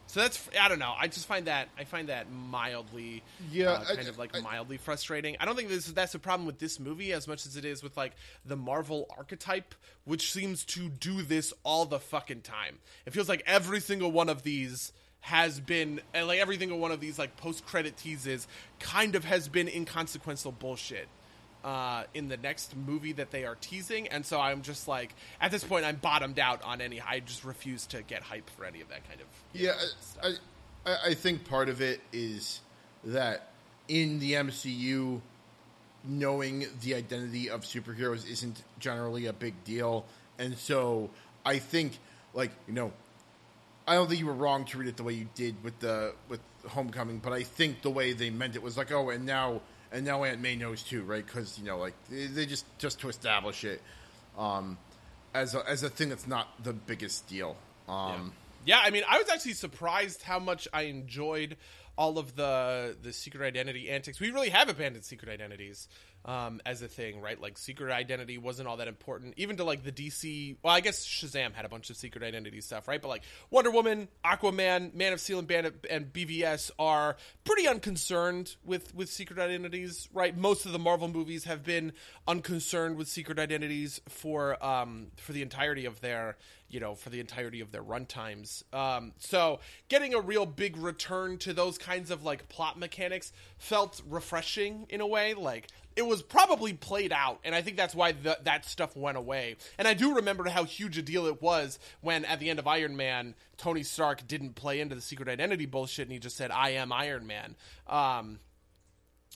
so 0.07 0.21
that's 0.21 0.49
I 0.59 0.67
don't 0.69 0.79
know. 0.79 0.93
I 0.97 1.07
just 1.07 1.25
find 1.27 1.47
that 1.47 1.69
I 1.77 1.83
find 1.83 2.09
that 2.09 2.31
mildly, 2.31 3.23
Yeah, 3.51 3.71
uh, 3.71 3.83
I- 3.89 3.95
kind 3.95 4.07
of 4.07 4.17
like 4.17 4.35
I- 4.35 4.39
mildly 4.41 4.77
frustrating. 4.77 5.37
I 5.39 5.45
don't 5.45 5.55
think 5.55 5.69
this 5.69 5.85
that's 5.87 6.15
a 6.15 6.19
problem 6.19 6.45
with 6.47 6.59
this 6.59 6.79
movie 6.79 7.13
as 7.13 7.27
much 7.27 7.45
as 7.45 7.55
it 7.57 7.65
is 7.65 7.83
with 7.83 7.95
like 7.97 8.13
the 8.45 8.55
Marvel 8.55 9.05
archetype, 9.17 9.75
which 10.05 10.31
seems 10.31 10.63
to 10.65 10.89
do 10.89 11.21
this 11.21 11.53
all 11.63 11.85
the 11.85 11.99
fucking 11.99 12.41
time. 12.41 12.79
It 13.05 13.13
feels 13.13 13.29
like 13.29 13.43
every 13.45 13.79
single 13.79 14.11
one 14.11 14.29
of 14.29 14.43
these 14.43 14.91
has 15.21 15.59
been 15.59 15.99
and 16.13 16.27
like 16.27 16.39
every 16.39 16.57
single 16.57 16.79
one 16.79 16.91
of 16.91 16.99
these 16.99 17.19
like 17.19 17.35
post 17.37 17.65
credit 17.65 17.97
teases 17.97 18.47
kind 18.79 19.15
of 19.15 19.25
has 19.25 19.47
been 19.49 19.67
inconsequential 19.67 20.51
bullshit 20.53 21.07
uh, 21.63 22.03
in 22.13 22.29
the 22.29 22.37
next 22.37 22.75
movie 22.75 23.13
that 23.13 23.31
they 23.31 23.45
are 23.45 23.55
teasing, 23.55 24.07
and 24.07 24.25
so 24.25 24.39
I'm 24.39 24.61
just 24.61 24.87
like, 24.87 25.13
at 25.41 25.51
this 25.51 25.63
point, 25.63 25.85
I'm 25.85 25.97
bottomed 25.97 26.39
out 26.39 26.61
on 26.63 26.81
any. 26.81 27.01
I 27.01 27.19
just 27.19 27.43
refuse 27.43 27.85
to 27.87 28.01
get 28.01 28.21
hype 28.23 28.49
for 28.51 28.65
any 28.65 28.81
of 28.81 28.89
that 28.89 29.07
kind 29.07 29.19
of. 29.21 29.27
Yeah, 29.53 29.73
I, 30.23 30.33
I, 30.85 30.97
I 31.07 31.13
think 31.13 31.47
part 31.49 31.69
of 31.69 31.81
it 31.81 32.01
is 32.13 32.61
that 33.03 33.49
in 33.87 34.19
the 34.19 34.33
MCU, 34.33 35.21
knowing 36.03 36.65
the 36.81 36.95
identity 36.95 37.49
of 37.49 37.61
superheroes 37.61 38.29
isn't 38.29 38.63
generally 38.79 39.25
a 39.25 39.33
big 39.33 39.63
deal, 39.63 40.05
and 40.39 40.57
so 40.57 41.09
I 41.45 41.59
think, 41.59 41.97
like 42.33 42.51
you 42.67 42.73
know, 42.73 42.91
I 43.87 43.95
don't 43.95 44.07
think 44.07 44.19
you 44.19 44.27
were 44.27 44.33
wrong 44.33 44.65
to 44.65 44.77
read 44.77 44.89
it 44.89 44.97
the 44.97 45.03
way 45.03 45.13
you 45.13 45.27
did 45.35 45.61
with 45.63 45.79
the 45.79 46.13
with 46.29 46.39
Homecoming, 46.67 47.19
but 47.19 47.33
I 47.33 47.43
think 47.43 47.81
the 47.81 47.89
way 47.89 48.13
they 48.13 48.29
meant 48.29 48.55
it 48.55 48.61
was 48.61 48.77
like, 48.77 48.91
oh, 48.91 49.09
and 49.09 49.25
now 49.25 49.61
and 49.91 50.05
now 50.05 50.23
Aunt 50.23 50.41
May 50.41 50.55
knows 50.55 50.83
too, 50.83 51.03
right? 51.03 51.25
Because 51.25 51.57
you 51.57 51.65
know, 51.65 51.77
like 51.77 51.93
they, 52.09 52.27
they 52.27 52.45
just 52.45 52.65
just 52.77 52.99
to 53.01 53.09
establish 53.09 53.63
it 53.63 53.81
um, 54.37 54.77
as 55.33 55.55
a, 55.55 55.67
as 55.69 55.83
a 55.83 55.89
thing 55.89 56.09
that's 56.09 56.27
not 56.27 56.63
the 56.63 56.73
biggest 56.73 57.27
deal. 57.27 57.55
Um, 57.87 58.33
Yeah, 58.65 58.81
I 58.83 58.89
mean, 58.89 59.03
I 59.07 59.17
was 59.17 59.29
actually 59.29 59.53
surprised 59.53 60.23
how 60.23 60.39
much 60.39 60.67
I 60.73 60.83
enjoyed 60.83 61.57
all 61.97 62.17
of 62.17 62.35
the 62.35 62.95
the 63.01 63.13
secret 63.13 63.45
identity 63.45 63.89
antics. 63.89 64.19
We 64.19 64.31
really 64.31 64.49
have 64.49 64.69
abandoned 64.69 65.05
secret 65.05 65.31
identities 65.31 65.87
um, 66.25 66.61
as 66.65 66.81
a 66.81 66.87
thing, 66.87 67.21
right? 67.21 67.39
Like 67.39 67.57
secret 67.57 67.91
identity 67.91 68.37
wasn't 68.37 68.67
all 68.67 68.77
that 68.77 68.87
important, 68.87 69.35
even 69.37 69.57
to 69.57 69.63
like 69.63 69.83
the 69.83 69.91
DC. 69.91 70.57
Well, 70.61 70.73
I 70.73 70.81
guess 70.81 71.05
Shazam 71.05 71.53
had 71.53 71.65
a 71.65 71.69
bunch 71.69 71.89
of 71.89 71.95
secret 71.95 72.23
identity 72.23 72.61
stuff, 72.61 72.87
right? 72.87 73.01
But 73.01 73.07
like 73.07 73.23
Wonder 73.49 73.71
Woman, 73.71 74.07
Aquaman, 74.25 74.93
Man 74.93 75.13
of 75.13 75.21
Steel, 75.21 75.39
and, 75.39 75.47
Bandit, 75.47 75.85
and 75.89 76.11
BVS 76.11 76.71
are 76.77 77.15
pretty 77.45 77.67
unconcerned 77.67 78.55
with 78.65 78.93
with 78.93 79.09
secret 79.09 79.39
identities, 79.39 80.09
right? 80.13 80.35
Most 80.35 80.65
of 80.65 80.73
the 80.73 80.79
Marvel 80.79 81.07
movies 81.07 81.45
have 81.45 81.63
been 81.63 81.93
unconcerned 82.27 82.97
with 82.97 83.07
secret 83.07 83.39
identities 83.39 84.01
for 84.09 84.63
um, 84.63 85.07
for 85.17 85.31
the 85.31 85.41
entirety 85.41 85.85
of 85.85 86.01
their 86.01 86.37
you 86.69 86.79
know, 86.79 86.95
for 86.95 87.09
the 87.09 87.19
entirety 87.19 87.61
of 87.61 87.71
their 87.71 87.83
runtimes. 87.83 88.63
Um, 88.73 89.13
so 89.19 89.59
getting 89.87 90.13
a 90.13 90.19
real 90.19 90.45
big 90.45 90.75
return 90.77 91.37
to 91.39 91.53
those 91.53 91.77
kinds 91.77 92.11
of 92.11 92.23
like 92.23 92.49
plot 92.49 92.77
mechanics 92.77 93.31
felt 93.57 94.01
refreshing 94.07 94.85
in 94.89 95.01
a 95.01 95.07
way. 95.07 95.33
Like 95.33 95.69
it 95.97 96.05
was 96.05 96.21
probably 96.21 96.73
played 96.73 97.11
out, 97.11 97.39
and 97.43 97.55
I 97.55 97.61
think 97.61 97.75
that's 97.75 97.95
why 97.95 98.11
the, 98.11 98.37
that 98.43 98.65
stuff 98.65 98.95
went 98.95 99.17
away. 99.17 99.57
And 99.79 99.87
I 99.87 99.95
do 99.95 100.15
remember 100.15 100.47
how 100.47 100.63
huge 100.63 100.97
a 100.97 101.01
deal 101.01 101.25
it 101.25 101.41
was 101.41 101.79
when 102.01 102.23
at 102.25 102.39
the 102.39 102.49
end 102.49 102.59
of 102.59 102.67
Iron 102.67 102.95
Man, 102.95 103.33
Tony 103.57 103.81
Stark 103.81 104.27
didn't 104.27 104.53
play 104.53 104.79
into 104.79 104.93
the 104.93 105.01
secret 105.01 105.27
identity 105.27 105.65
bullshit, 105.65 106.03
and 106.03 106.13
he 106.13 106.19
just 106.19 106.37
said, 106.37 106.51
"I 106.51 106.69
am 106.71 106.93
Iron 106.93 107.25
Man." 107.25 107.55
Um, 107.87 108.39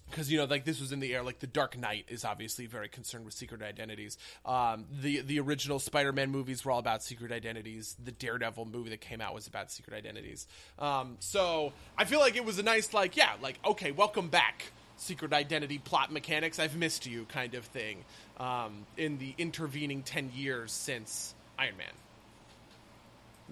because 0.10 0.32
you 0.32 0.38
know 0.38 0.46
like 0.46 0.66
this 0.66 0.80
was 0.80 0.92
in 0.92 1.00
the 1.00 1.16
air. 1.16 1.24
Like 1.24 1.40
the 1.40 1.48
dark 1.48 1.78
knight 1.78 2.06
is 2.10 2.26
obviously 2.26 2.66
very 2.68 2.90
concerned 2.90 3.26
with 3.26 3.34
secret 3.34 3.62
identities. 3.62 4.18
Um, 4.46 4.86
the 5.02 5.22
the 5.22 5.40
original 5.40 5.80
spider-man 5.80 6.30
movies 6.30 6.64
were 6.64 6.72
all 6.72 6.80
about 6.80 7.02
secret 7.02 7.32
identities. 7.32 7.96
The 8.04 8.12
daredevil 8.12 8.66
movie 8.66 8.92
that 8.92 9.02
came 9.02 9.22
out 9.22 9.34
was 9.34 9.48
about 9.48 9.72
secret 9.72 9.96
identities. 9.96 10.48
Um, 10.78 11.18
so 11.20 11.74
i 11.98 12.06
feel 12.06 12.20
like 12.20 12.36
it 12.36 12.46
was 12.46 12.60
a 12.60 12.64
nice 12.64 12.94
like 12.94 13.16
yeah 13.18 13.32
like 13.42 13.58
okay 13.66 13.92
welcome 13.92 14.28
back 14.28 14.72
secret 15.02 15.34
identity 15.34 15.78
plot 15.78 16.12
mechanics 16.12 16.60
i've 16.60 16.76
missed 16.76 17.06
you 17.06 17.26
kind 17.26 17.56
of 17.56 17.66
thing 17.66 17.98
um, 18.40 18.86
in 18.98 19.18
the 19.18 19.34
intervening 19.38 20.04
10 20.04 20.32
years 20.36 20.72
since 20.72 21.34
iron 21.58 21.76
man 21.78 21.88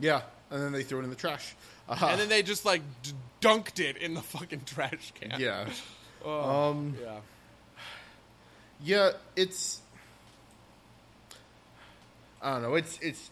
yeah, 0.01 0.21
and 0.49 0.61
then 0.63 0.71
they 0.71 0.83
threw 0.83 1.01
it 1.01 1.03
in 1.03 1.09
the 1.09 1.15
trash. 1.17 1.53
Uh, 1.89 1.97
and 2.03 2.21
then 2.21 2.29
they 2.29 2.41
just 2.41 2.63
like 2.63 2.81
d- 3.03 3.11
dunked 3.41 3.81
it 3.81 3.97
in 3.97 4.13
the 4.13 4.21
fucking 4.21 4.61
trash 4.65 5.11
can 5.19 5.37
yeah, 5.37 5.67
um, 6.25 6.95
yeah 7.03 7.17
yeah, 8.81 9.11
it's. 9.35 9.81
I 12.41 12.53
don't 12.53 12.61
know. 12.61 12.75
It's 12.75 12.97
it's 13.01 13.29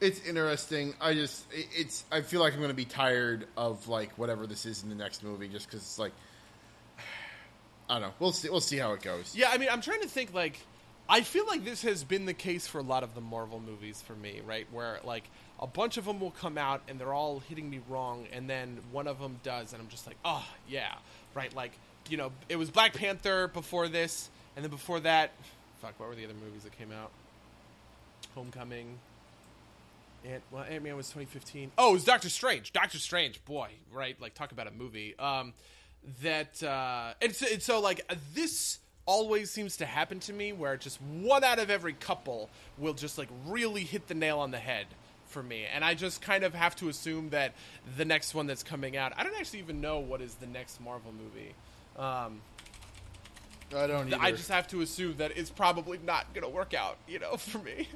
it's 0.00 0.26
interesting. 0.26 0.94
I 1.00 1.14
just 1.14 1.44
it's 1.52 2.04
I 2.12 2.20
feel 2.20 2.40
like 2.40 2.52
I'm 2.52 2.58
going 2.58 2.70
to 2.70 2.74
be 2.74 2.84
tired 2.84 3.46
of 3.56 3.88
like 3.88 4.12
whatever 4.18 4.46
this 4.46 4.66
is 4.66 4.82
in 4.82 4.90
the 4.90 4.94
next 4.94 5.24
movie, 5.24 5.48
just 5.48 5.66
because 5.66 5.80
it's 5.80 5.98
like 5.98 6.12
I 7.88 7.94
don't 7.94 8.02
know. 8.02 8.14
We'll 8.18 8.32
see. 8.32 8.48
We'll 8.48 8.60
see 8.60 8.78
how 8.78 8.92
it 8.92 9.02
goes. 9.02 9.34
Yeah, 9.36 9.50
I 9.50 9.58
mean, 9.58 9.68
I'm 9.70 9.80
trying 9.80 10.00
to 10.02 10.08
think 10.08 10.32
like 10.32 10.58
I 11.08 11.22
feel 11.22 11.46
like 11.46 11.64
this 11.64 11.82
has 11.82 12.04
been 12.04 12.26
the 12.26 12.34
case 12.34 12.66
for 12.66 12.78
a 12.78 12.82
lot 12.82 13.02
of 13.02 13.14
the 13.14 13.20
Marvel 13.20 13.60
movies 13.60 14.00
for 14.00 14.14
me, 14.14 14.40
right? 14.46 14.66
Where 14.72 14.98
like 15.04 15.24
a 15.60 15.66
bunch 15.66 15.96
of 15.96 16.04
them 16.04 16.20
will 16.20 16.30
come 16.30 16.56
out 16.56 16.82
and 16.88 16.98
they're 16.98 17.12
all 17.12 17.40
hitting 17.40 17.68
me 17.68 17.80
wrong, 17.88 18.26
and 18.32 18.48
then 18.48 18.78
one 18.92 19.06
of 19.06 19.18
them 19.18 19.38
does, 19.42 19.72
and 19.72 19.82
I'm 19.82 19.88
just 19.88 20.06
like, 20.06 20.16
oh 20.24 20.46
yeah, 20.68 20.94
right? 21.34 21.54
Like 21.54 21.72
you 22.08 22.16
know, 22.16 22.32
it 22.48 22.56
was 22.56 22.70
Black 22.70 22.94
Panther 22.94 23.48
before 23.48 23.88
this, 23.88 24.30
and 24.56 24.64
then 24.64 24.70
before 24.70 25.00
that, 25.00 25.32
fuck, 25.80 25.98
what 25.98 26.08
were 26.08 26.14
the 26.14 26.24
other 26.24 26.34
movies 26.34 26.62
that 26.62 26.76
came 26.78 26.92
out? 26.92 27.10
Homecoming. 28.34 28.98
Ant, 30.24 30.42
well, 30.52 30.64
Ant 30.68 30.84
Man 30.84 30.96
was 30.96 31.08
2015. 31.08 31.72
Oh, 31.76 31.90
it 31.90 31.92
was 31.94 32.04
Doctor 32.04 32.28
Strange. 32.28 32.72
Doctor 32.72 32.98
Strange, 32.98 33.44
boy, 33.44 33.70
right? 33.92 34.20
Like 34.20 34.34
talk 34.34 34.52
about 34.52 34.68
a 34.68 34.70
movie. 34.70 35.18
Um, 35.18 35.52
that 36.22 36.62
uh, 36.62 37.14
and 37.20 37.34
so, 37.34 37.46
and 37.52 37.62
so 37.62 37.80
like 37.80 38.10
this 38.34 38.78
always 39.06 39.50
seems 39.50 39.76
to 39.78 39.86
happen 39.86 40.20
to 40.20 40.32
me 40.32 40.52
where 40.52 40.76
just 40.76 41.00
one 41.02 41.42
out 41.42 41.58
of 41.58 41.70
every 41.70 41.92
couple 41.92 42.48
will 42.78 42.94
just 42.94 43.18
like 43.18 43.28
really 43.46 43.82
hit 43.82 44.06
the 44.08 44.14
nail 44.14 44.38
on 44.38 44.50
the 44.52 44.58
head 44.58 44.86
for 45.26 45.42
me 45.42 45.64
and 45.74 45.84
i 45.84 45.92
just 45.94 46.22
kind 46.22 46.44
of 46.44 46.54
have 46.54 46.76
to 46.76 46.88
assume 46.88 47.30
that 47.30 47.52
the 47.96 48.04
next 48.04 48.34
one 48.34 48.46
that's 48.46 48.62
coming 48.62 48.96
out 48.96 49.12
i 49.16 49.24
don't 49.24 49.34
actually 49.38 49.58
even 49.58 49.80
know 49.80 49.98
what 49.98 50.20
is 50.20 50.34
the 50.34 50.46
next 50.46 50.80
marvel 50.80 51.12
movie 51.12 51.54
um, 51.98 52.40
I 53.76 53.86
don't. 53.86 54.12
Either. 54.12 54.22
i 54.22 54.30
just 54.30 54.50
have 54.50 54.68
to 54.68 54.82
assume 54.82 55.16
that 55.16 55.36
it's 55.36 55.50
probably 55.50 55.98
not 56.04 56.32
gonna 56.34 56.48
work 56.48 56.74
out 56.74 56.96
you 57.08 57.18
know 57.18 57.36
for 57.36 57.58
me 57.58 57.88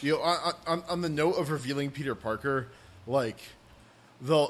You 0.00 0.12
know, 0.12 0.22
on, 0.22 0.54
on, 0.66 0.82
on 0.88 1.00
the 1.00 1.08
note 1.08 1.32
of 1.32 1.50
revealing 1.50 1.90
Peter 1.90 2.14
Parker, 2.14 2.68
like 3.06 3.38
the, 4.20 4.46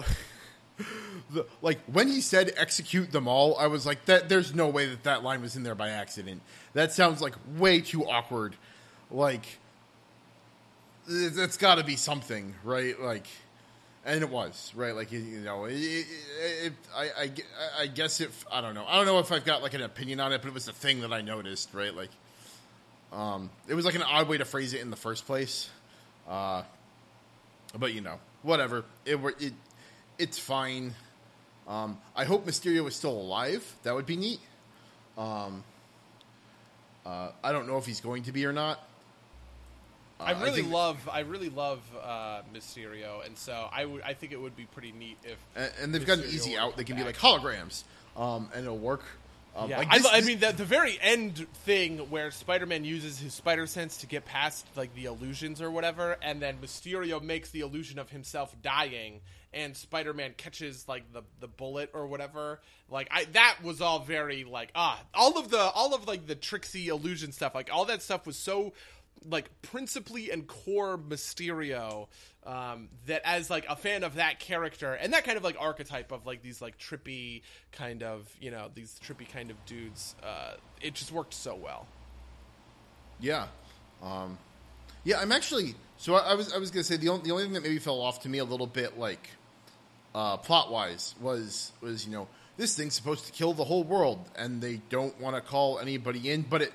like 1.61 1.81
when 1.87 2.09
he 2.09 2.21
said 2.21 2.53
"execute 2.57 3.13
them 3.13 3.29
all," 3.29 3.57
I 3.59 3.67
was 3.67 3.87
like, 3.87 4.05
"That 4.07 4.29
there's 4.29 4.55
no 4.55 4.69
way 4.69 4.87
that 4.87 5.05
that 5.05 5.23
line 5.23 5.41
was 5.43 5.57
in 5.57 5.63
there 5.63 5.75
by 5.75 5.91
accident. 5.91 6.43
That 6.75 6.93
sounds 6.93 7.21
like 7.21 7.35
way 7.57 7.81
too 7.81 8.05
awkward. 8.09 8.57
Like 9.11 9.45
that's 11.07 11.57
got 11.57 11.77
to 11.77 11.85
be 11.85 11.97
something, 11.97 12.55
right? 12.65 12.99
Like." 13.01 13.27
And 14.05 14.21
it 14.21 14.31
was 14.31 14.73
right, 14.75 14.97
like 14.97 15.13
you, 15.13 15.21
know, 15.21 15.67
it, 15.67 15.75
it, 15.75 16.07
it, 16.41 16.73
I, 16.93 17.05
I, 17.05 17.31
I 17.83 17.87
guess 17.87 18.21
if 18.21 18.45
I 18.51 18.61
don't 18.61 18.75
know, 18.75 18.85
I 18.85 18.97
don't 18.97 19.07
know 19.07 19.21
if 19.21 19.31
I've 19.31 19.45
got 19.45 19.63
like 19.63 19.75
an 19.75 19.83
opinion 19.83 20.19
on 20.19 20.33
it, 20.33 20.43
but 20.43 20.49
it 20.49 20.55
was 20.55 20.65
the 20.65 20.73
thing 20.73 21.03
that 21.03 21.13
I 21.13 21.21
noticed, 21.21 21.73
right? 21.73 21.95
Like, 21.95 22.11
um, 23.13 23.49
it 23.69 23.75
was 23.75 23.85
like 23.85 23.95
an 23.95 24.03
odd 24.03 24.29
way 24.29 24.39
to 24.39 24.45
phrase 24.45 24.75
it 24.75 24.81
in 24.81 24.91
the 24.91 24.97
first 24.97 25.25
place. 25.25 25.71
Uh, 26.29 26.63
but 27.79 27.95
you 27.95 28.01
know, 28.01 28.19
whatever. 28.43 28.85
It 29.05 29.21
it, 29.41 29.53
it's 30.23 30.39
fine. 30.39 30.95
Um, 31.69 31.99
I 32.17 32.25
hope 32.25 32.47
Mysterio 32.47 32.87
is 32.89 32.95
still 32.97 33.13
alive. 33.13 33.65
That 33.83 33.95
would 33.95 34.07
be 34.07 34.17
neat. 34.17 34.41
Um, 35.19 35.65
uh, 37.05 37.31
I 37.43 37.53
don't 37.53 37.67
know 37.67 37.79
if 37.79 37.87
he's 37.87 38.01
going 38.01 38.23
to 38.25 38.33
be 38.33 38.47
or 38.47 38.53
not. 38.53 38.79
Uh, 40.21 40.25
I 40.25 40.31
really 40.43 40.63
think- 40.63 40.73
love, 40.73 41.09
I 41.11 41.21
really 41.21 41.49
love 41.51 41.81
uh, 42.03 42.43
Mysterio, 42.55 43.25
and 43.27 43.37
so 43.37 43.69
I 43.73 43.85
would, 43.85 44.03
I 44.03 44.15
think 44.15 44.33
it 44.33 44.41
would 44.41 44.57
be 44.57 44.65
pretty 44.67 44.93
neat 44.93 45.19
if. 45.25 45.37
and, 45.57 45.73
and 45.83 45.95
they've 45.95 46.07
got 46.07 46.19
an 46.19 46.25
easy 46.25 46.57
out. 46.57 46.77
They 46.77 46.85
can 46.85 46.97
be 46.97 47.03
like 47.05 47.17
holograms, 47.19 47.83
um, 48.17 48.49
and 48.55 48.65
it'll 48.65 48.79
work. 48.79 49.03
Um, 49.57 49.69
Yeah, 49.69 49.79
like 49.79 49.89
I, 49.91 49.99
this- 49.99 50.07
I 50.07 50.21
this- 50.21 50.27
mean 50.29 50.39
the, 50.39 50.53
the 50.53 50.65
very 50.65 50.97
end 51.01 51.47
thing 51.65 51.99
where 52.11 52.31
Spider-Man 52.31 52.85
uses 52.85 53.19
his 53.19 53.35
spider 53.35 53.67
sense 53.67 53.99
to 53.99 54.07
get 54.07 54.25
past 54.25 54.65
like 54.77 54.95
the 54.95 55.07
illusions 55.07 55.61
or 55.61 55.71
whatever, 55.71 56.17
and 56.23 56.41
then 56.41 56.59
Mysterio 56.63 57.21
makes 57.21 57.51
the 57.51 57.61
illusion 57.61 57.99
of 57.99 58.09
himself 58.11 58.55
dying, 58.63 59.21
and 59.55 59.77
Spider-Man 59.77 60.35
catches 60.37 60.89
like 60.89 61.13
the 61.13 61.23
the 61.41 61.49
bullet 61.49 61.91
or 61.95 62.07
whatever. 62.07 62.61
Like 62.89 63.09
I 63.11 63.25
that 63.33 63.59
was 63.63 63.81
all 63.81 64.01
very 64.01 64.45
like 64.45 64.71
ah 64.75 65.01
all 65.15 65.39
of 65.39 65.51
the 65.51 65.61
all 65.61 65.95
of 65.95 66.07
like 66.07 66.27
the 66.27 66.35
tricksy 66.35 66.89
illusion 66.89 67.33
stuff 67.33 67.55
like 67.55 67.71
all 67.73 67.85
that 67.87 68.03
stuff 68.03 68.27
was 68.27 68.37
so 68.37 68.73
like 69.29 69.51
principally 69.63 70.31
and 70.31 70.47
core 70.49 70.99
Mysterio 70.99 72.09
um, 72.45 72.89
that 73.07 73.23
as 73.25 73.49
like 73.51 73.65
a 73.69 73.77
fan 73.77 74.03
of 74.03 74.17
that 74.17 74.41
character 74.41 74.95
and 74.95 75.13
that 75.13 75.25
kind 75.25 75.37
of 75.37 75.45
like 75.45 75.57
archetype 75.61 76.11
of 76.11 76.27
like 76.27 76.43
these 76.43 76.61
like 76.61 76.77
trippy 76.79 77.43
kind 77.71 78.03
of 78.03 78.29
you 78.41 78.51
know 78.51 78.69
these 78.75 78.99
trippy 79.05 79.29
kind 79.31 79.51
of 79.51 79.65
dudes 79.65 80.17
uh, 80.25 80.55
it 80.81 80.95
just 80.95 81.13
worked 81.13 81.35
so 81.35 81.55
well 81.55 81.87
Yeah, 83.21 83.47
um, 84.03 84.39
yeah. 85.05 85.21
I'm 85.21 85.31
actually. 85.31 85.77
So 85.99 86.15
I, 86.17 86.33
I 86.33 86.35
was. 86.35 86.53
I 86.53 86.59
was 86.59 86.71
gonna 86.73 86.83
say 86.83 86.97
the 86.97 87.09
only 87.11 87.25
the 87.25 87.31
only 87.31 87.45
thing 87.45 87.53
that 87.53 87.63
maybe 87.63 87.79
fell 87.79 88.01
off 88.01 88.23
to 88.23 88.29
me 88.29 88.39
a 88.39 88.45
little 88.45 88.67
bit, 88.67 88.99
like 88.99 89.31
uh, 90.15 90.37
plot 90.37 90.71
wise, 90.71 91.15
was 91.21 91.73
was 91.81 92.07
you 92.07 92.13
know 92.13 92.29
this 92.57 92.77
thing's 92.77 92.95
supposed 92.95 93.27
to 93.27 93.33
kill 93.33 93.53
the 93.53 93.65
whole 93.65 93.85
world, 93.85 94.19
and 94.37 94.61
they 94.61 94.81
don't 94.89 95.19
want 95.21 95.37
to 95.37 95.43
call 95.43 95.79
anybody 95.79 96.31
in. 96.31 96.43
But 96.43 96.63
it 96.63 96.73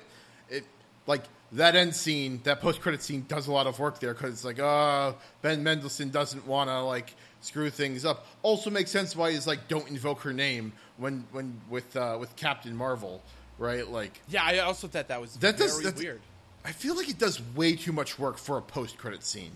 it 0.48 0.64
like 1.06 1.24
that 1.52 1.76
end 1.76 1.94
scene, 1.94 2.40
that 2.44 2.60
post 2.60 2.80
credit 2.80 3.02
scene, 3.02 3.24
does 3.28 3.46
a 3.46 3.52
lot 3.52 3.66
of 3.66 3.78
work 3.78 4.00
there 4.00 4.12
because 4.12 4.34
it's 4.34 4.44
like, 4.44 4.58
uh, 4.58 5.12
Ben 5.40 5.62
Mendelsohn 5.62 6.10
doesn't 6.10 6.46
want 6.46 6.68
to 6.68 6.82
like 6.82 7.14
screw 7.40 7.70
things 7.70 8.04
up. 8.04 8.26
Also 8.42 8.70
makes 8.70 8.90
sense 8.90 9.16
why 9.16 9.32
he's 9.32 9.46
like, 9.46 9.68
don't 9.68 9.88
invoke 9.88 10.20
her 10.20 10.32
name 10.32 10.72
when 10.96 11.24
when 11.32 11.60
with 11.70 11.96
uh, 11.96 12.16
with 12.20 12.34
Captain 12.36 12.76
Marvel, 12.76 13.22
right? 13.58 13.88
Like 13.88 14.20
yeah 14.28 14.44
I 14.44 14.58
also 14.58 14.88
thought 14.88 15.08
that 15.08 15.20
was 15.20 15.36
that 15.36 15.58
very 15.58 15.82
does 15.82 15.94
weird 15.94 16.20
I 16.64 16.72
feel 16.72 16.96
like 16.96 17.08
it 17.08 17.18
does 17.18 17.40
way 17.54 17.76
too 17.76 17.92
much 17.92 18.18
work 18.18 18.36
for 18.36 18.58
a 18.58 18.62
post 18.62 18.98
credit 18.98 19.24
scene. 19.24 19.52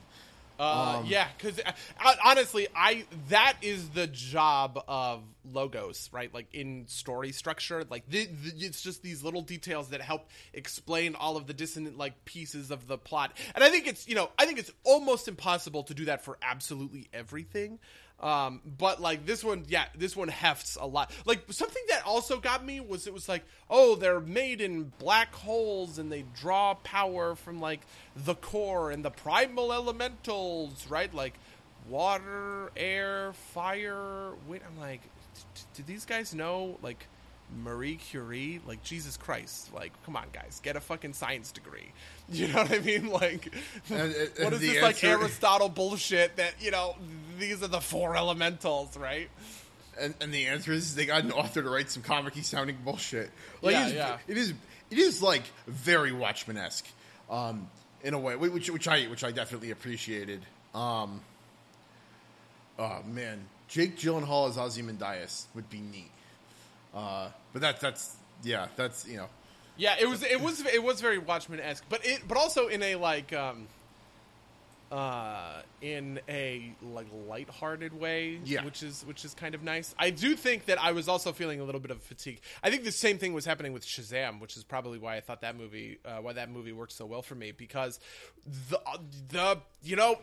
Uh, 0.59 0.99
Um, 0.99 1.07
yeah, 1.07 1.29
because 1.37 1.59
uh, 1.59 2.15
honestly, 2.25 2.69
I 2.75 3.05
that 3.29 3.57
is 3.63 3.91
the 3.91 4.07
job 4.07 4.83
of 4.87 5.23
logos, 5.45 6.09
right? 6.13 6.33
Like 6.33 6.55
in 6.55 6.87
story 6.87 7.33
structure, 7.33 7.85
like 7.89 8.09
the, 8.09 8.27
the, 8.27 8.67
it's 8.67 8.83
just 8.83 9.03
these 9.03 9.23
little 9.23 9.43
details 9.43 9.89
that 9.89 10.01
help 10.01 10.29
explain 10.53 11.15
all 11.15 11.37
of 11.37 11.47
the 11.47 11.55
dissonant 11.55 11.99
like 11.99 12.25
pieces 12.25 12.71
of 12.71 12.87
the 12.87 12.99
plot. 12.99 13.37
And 13.55 13.65
I 13.65 13.71
think 13.71 13.87
it's 13.87 14.09
you 14.09 14.15
know 14.15 14.31
I 14.39 14.47
think 14.47 14.59
it's 14.59 14.71
almost 14.85 15.29
impossible 15.29 15.83
to 15.85 15.95
do 15.95 16.05
that 16.07 16.25
for 16.25 16.39
absolutely 16.43 17.09
everything. 17.13 17.79
Um, 18.23 18.61
but 18.79 19.01
like 19.01 19.27
this 19.27 19.43
one, 19.43 19.65
yeah, 19.69 19.87
this 19.97 20.17
one 20.17 20.29
hefts 20.29 20.77
a 20.81 20.87
lot. 20.87 21.11
Like 21.27 21.41
something 21.51 21.83
that 21.89 22.07
also 22.07 22.39
got 22.39 22.65
me 22.65 22.79
was 22.79 23.07
it 23.09 23.13
was 23.13 23.29
like, 23.29 23.45
oh, 23.69 23.97
they're 23.97 24.21
made 24.21 24.61
in 24.61 24.93
black 24.99 25.35
holes 25.35 25.99
and 25.99 26.11
they 26.11 26.25
draw 26.39 26.75
power 26.75 27.35
from 27.35 27.61
like 27.61 27.81
the 28.15 28.37
core 28.37 28.93
and 28.93 29.05
the 29.05 29.11
primal 29.11 29.73
elementals, 29.73 30.87
right? 30.89 31.13
Like 31.13 31.35
water, 31.89 32.71
air, 32.77 33.33
fire. 33.33 34.35
Wait, 34.47 34.63
I'm 34.65 34.79
like, 34.79 35.01
do 35.75 35.83
these 35.83 36.05
guys 36.05 36.33
know 36.33 36.79
like 36.81 37.07
Marie 37.63 37.97
Curie? 37.97 38.61
Like 38.67 38.83
Jesus 38.83 39.17
Christ! 39.17 39.73
Like, 39.75 39.93
come 40.05 40.17
on, 40.17 40.27
guys, 40.33 40.61
get 40.63 40.77
a 40.77 40.81
fucking 40.81 41.13
science 41.15 41.53
degree. 41.53 41.93
You 42.33 42.49
know 42.49 42.63
what 42.63 42.73
I 42.73 42.79
mean? 42.79 43.09
Like, 43.09 43.53
And- 43.91 44.15
and- 44.15 44.31
what 44.45 44.53
is 44.55 44.61
this 44.61 44.81
like 44.81 45.03
Aristotle 45.05 45.69
bullshit 45.69 46.37
that 46.37 46.55
you 46.63 46.71
know? 46.71 46.97
These 47.39 47.63
are 47.63 47.69
the 47.69 47.81
four 47.81 48.17
elementals, 48.17 48.97
right? 48.97 49.29
And, 50.01 50.15
and 50.23 50.33
the 50.33 50.47
answer 50.47 50.73
is 50.73 50.95
they 50.95 51.05
got 51.05 51.25
an 51.25 51.33
author 51.33 51.61
to 51.63 51.69
write 51.69 51.91
some 51.91 52.03
comic 52.03 52.35
sounding 52.43 52.79
bullshit. 52.85 53.31
Like 53.61 53.73
Yeah, 53.75 53.83
it, 53.85 53.89
is, 53.89 53.95
yeah. 53.95 54.19
it 54.29 54.37
is 54.39 54.55
it 54.91 54.99
is 54.99 55.23
like 55.23 55.43
very 55.67 56.13
Watchmen 56.13 56.57
esque, 56.57 56.87
um, 57.29 57.69
in 58.03 58.15
a 58.15 58.19
way, 58.19 58.37
which 58.37 58.71
which 58.71 58.89
I 58.89 59.05
which 59.07 59.25
I 59.25 59.31
definitely 59.33 59.71
appreciated. 59.73 60.41
Um, 60.75 61.21
oh 62.79 63.03
man, 63.07 63.45
Jake 63.69 63.99
Gyllenhaal 63.99 64.49
as 64.49 64.57
Ozymandias 64.57 65.47
would 65.55 65.69
be 65.69 65.81
neat. 65.81 66.11
Uh, 66.95 67.29
but 67.53 67.63
that 67.63 67.81
that's 67.81 68.17
yeah, 68.43 68.69
that's 68.77 69.07
you 69.07 69.17
know 69.17 69.29
Yeah, 69.77 69.95
it 70.01 70.09
was 70.09 70.23
it 70.23 70.41
was 70.41 70.65
it 70.67 70.83
was 70.83 71.01
very 71.01 71.19
Watchmen 71.19 71.61
esque, 71.61 71.85
but 71.89 72.05
it 72.05 72.23
but 72.29 72.37
also 72.37 72.69
in 72.69 72.83
a 72.83 72.97
like 72.97 73.33
um 73.33 73.67
uh 74.91 75.63
in 75.81 76.21
a 76.29 76.75
like 76.83 77.07
lighthearted 77.27 77.99
way, 77.99 78.39
Yeah. 78.45 78.63
which 78.63 78.83
is 78.83 79.03
which 79.07 79.25
is 79.25 79.33
kind 79.33 79.55
of 79.55 79.63
nice. 79.63 79.95
I 79.99 80.11
do 80.11 80.37
think 80.37 80.67
that 80.67 80.79
I 80.79 80.93
was 80.93 81.09
also 81.09 81.33
feeling 81.33 81.61
a 81.61 81.65
little 81.65 81.81
bit 81.81 81.91
of 81.91 82.03
fatigue. 82.03 82.41
I 82.63 82.69
think 82.69 82.85
the 82.85 82.93
same 82.93 83.17
thing 83.17 83.33
was 83.33 83.47
happening 83.47 83.73
with 83.73 83.87
Shazam, 83.87 84.39
which 84.39 84.55
is 84.59 84.65
probably 84.65 84.99
why 84.99 85.17
I 85.17 85.21
thought 85.21 85.41
that 85.41 85.57
movie 85.57 85.99
uh, 86.05 86.19
why 86.19 86.35
that 86.35 86.51
movie 86.51 86.73
worked 86.73 86.93
so 86.93 87.07
well 87.07 87.23
for 87.23 87.35
me 87.35 87.53
because 87.53 88.01
the 88.69 88.79
the 89.31 89.59
you 89.83 89.97
know 89.97 90.19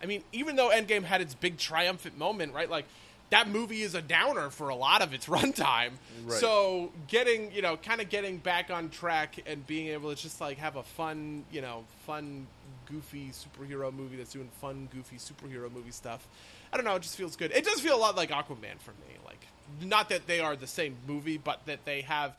I 0.00 0.06
mean 0.06 0.22
even 0.30 0.54
though 0.54 0.70
Endgame 0.70 1.02
had 1.02 1.20
its 1.20 1.34
big 1.34 1.58
triumphant 1.58 2.16
moment, 2.16 2.54
right? 2.54 2.70
Like 2.70 2.84
that 3.30 3.48
movie 3.48 3.82
is 3.82 3.94
a 3.94 4.02
downer 4.02 4.50
for 4.50 4.68
a 4.68 4.74
lot 4.74 5.02
of 5.02 5.12
its 5.12 5.26
runtime. 5.28 5.92
Right. 6.24 6.38
So 6.38 6.92
getting, 7.06 7.52
you 7.52 7.62
know, 7.62 7.76
kind 7.76 8.00
of 8.00 8.08
getting 8.08 8.38
back 8.38 8.70
on 8.70 8.88
track 8.88 9.36
and 9.46 9.66
being 9.66 9.88
able 9.88 10.14
to 10.14 10.20
just 10.20 10.40
like 10.40 10.58
have 10.58 10.76
a 10.76 10.82
fun, 10.82 11.44
you 11.50 11.60
know, 11.60 11.84
fun, 12.06 12.46
goofy 12.90 13.30
superhero 13.30 13.92
movie 13.92 14.16
that's 14.16 14.32
doing 14.32 14.48
fun, 14.60 14.88
goofy 14.92 15.16
superhero 15.16 15.70
movie 15.72 15.90
stuff. 15.90 16.26
I 16.72 16.76
don't 16.76 16.84
know. 16.84 16.96
It 16.96 17.02
just 17.02 17.16
feels 17.16 17.36
good. 17.36 17.52
It 17.52 17.64
does 17.64 17.80
feel 17.80 17.96
a 17.96 18.00
lot 18.00 18.16
like 18.16 18.30
Aquaman 18.30 18.78
for 18.78 18.92
me. 18.92 19.16
Like, 19.24 19.46
not 19.82 20.08
that 20.10 20.26
they 20.26 20.40
are 20.40 20.56
the 20.56 20.66
same 20.66 20.96
movie, 21.06 21.38
but 21.38 21.64
that 21.66 21.84
they 21.84 22.02
have 22.02 22.36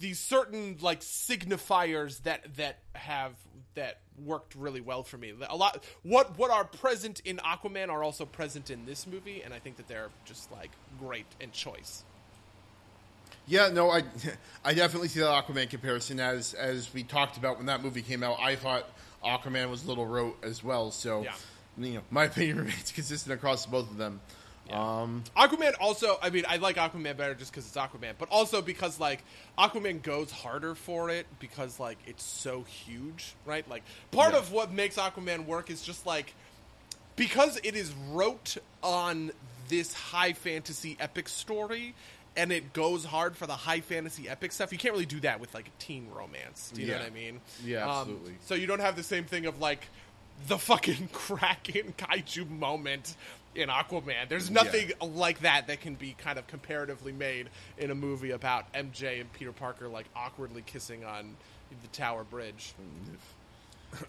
these 0.00 0.18
certain 0.18 0.76
like 0.80 1.00
signifiers 1.00 2.22
that 2.22 2.56
that 2.56 2.78
have 2.94 3.32
that 3.74 3.98
worked 4.24 4.54
really 4.54 4.80
well 4.80 5.02
for 5.02 5.16
me. 5.18 5.32
A 5.48 5.56
lot 5.56 5.82
what 6.02 6.38
what 6.38 6.50
are 6.50 6.64
present 6.64 7.20
in 7.24 7.38
Aquaman 7.38 7.88
are 7.88 8.02
also 8.02 8.24
present 8.24 8.70
in 8.70 8.84
this 8.86 9.06
movie, 9.06 9.42
and 9.42 9.52
I 9.54 9.58
think 9.58 9.76
that 9.76 9.88
they're 9.88 10.10
just 10.24 10.50
like 10.52 10.70
great 10.98 11.26
and 11.40 11.52
choice. 11.52 12.04
Yeah, 13.46 13.68
no, 13.68 13.90
I 13.90 14.02
I 14.64 14.74
definitely 14.74 15.08
see 15.08 15.20
that 15.20 15.44
Aquaman 15.44 15.68
comparison 15.70 16.20
as 16.20 16.54
as 16.54 16.92
we 16.94 17.02
talked 17.02 17.36
about 17.36 17.56
when 17.56 17.66
that 17.66 17.82
movie 17.82 18.02
came 18.02 18.22
out. 18.22 18.38
I 18.40 18.56
thought 18.56 18.86
Aquaman 19.24 19.70
was 19.70 19.84
a 19.84 19.88
little 19.88 20.06
rote 20.06 20.36
as 20.44 20.62
well, 20.62 20.90
so 20.90 21.22
Yeah. 21.22 21.32
you 21.78 21.94
know 21.94 22.02
my 22.10 22.24
opinion 22.30 22.58
remains 22.58 22.92
consistent 22.92 23.34
across 23.34 23.66
both 23.66 23.90
of 23.90 23.96
them. 23.96 24.20
Um, 24.70 25.24
Aquaman 25.36 25.74
also, 25.80 26.18
I 26.22 26.30
mean, 26.30 26.44
I 26.48 26.56
like 26.56 26.76
Aquaman 26.76 27.16
better 27.16 27.34
just 27.34 27.50
because 27.52 27.66
it's 27.66 27.76
Aquaman, 27.76 28.14
but 28.18 28.28
also 28.30 28.62
because 28.62 28.98
like 29.00 29.22
Aquaman 29.58 30.02
goes 30.02 30.30
harder 30.30 30.74
for 30.74 31.10
it 31.10 31.26
because 31.40 31.78
like 31.80 31.98
it's 32.06 32.24
so 32.24 32.62
huge, 32.62 33.34
right? 33.44 33.68
Like 33.68 33.82
part 34.12 34.32
Yeah. 34.32 34.38
of 34.38 34.52
what 34.52 34.72
makes 34.72 34.96
Aquaman 34.96 35.46
work 35.46 35.68
is 35.70 35.82
just 35.82 36.06
like 36.06 36.32
because 37.16 37.58
it 37.62 37.74
is 37.76 37.92
wrote 38.10 38.56
on 38.82 39.32
this 39.68 39.92
high 39.94 40.32
fantasy 40.32 40.96
epic 41.00 41.28
story 41.28 41.94
and 42.36 42.50
it 42.50 42.72
goes 42.72 43.04
hard 43.04 43.36
for 43.36 43.46
the 43.46 43.52
high 43.56 43.80
fantasy 43.80 44.28
epic 44.28 44.52
stuff. 44.52 44.72
You 44.72 44.78
can't 44.78 44.92
really 44.94 45.04
do 45.06 45.20
that 45.20 45.38
with 45.40 45.52
like 45.54 45.68
a 45.68 45.82
teen 45.82 46.06
romance. 46.14 46.72
Do 46.74 46.80
you 46.80 46.88
know 46.88 46.94
what 46.98 47.06
I 47.06 47.10
mean? 47.10 47.40
Yeah, 47.64 47.82
Um, 47.84 47.90
absolutely. 48.00 48.34
so 48.46 48.54
you 48.54 48.66
don't 48.66 48.80
have 48.80 48.96
the 48.96 49.02
same 49.02 49.24
thing 49.24 49.44
of 49.46 49.60
like 49.60 49.88
the 50.48 50.56
fucking 50.58 51.08
Kraken 51.12 51.92
kaiju 51.98 52.48
moment 52.48 53.16
in 53.54 53.68
Aquaman. 53.68 54.28
There's 54.28 54.50
nothing 54.50 54.92
like 55.00 55.40
that 55.40 55.66
that 55.66 55.80
can 55.80 55.94
be 55.94 56.14
kind 56.18 56.38
of 56.38 56.46
comparatively 56.46 57.12
made 57.12 57.48
in 57.78 57.90
a 57.90 57.94
movie 57.94 58.30
about 58.30 58.72
MJ 58.72 59.20
and 59.20 59.32
Peter 59.32 59.52
Parker 59.52 59.88
like 59.88 60.06
awkwardly 60.16 60.62
kissing 60.62 61.04
on 61.04 61.36
the 61.82 61.88
Tower 61.88 62.24
Bridge. 62.24 62.72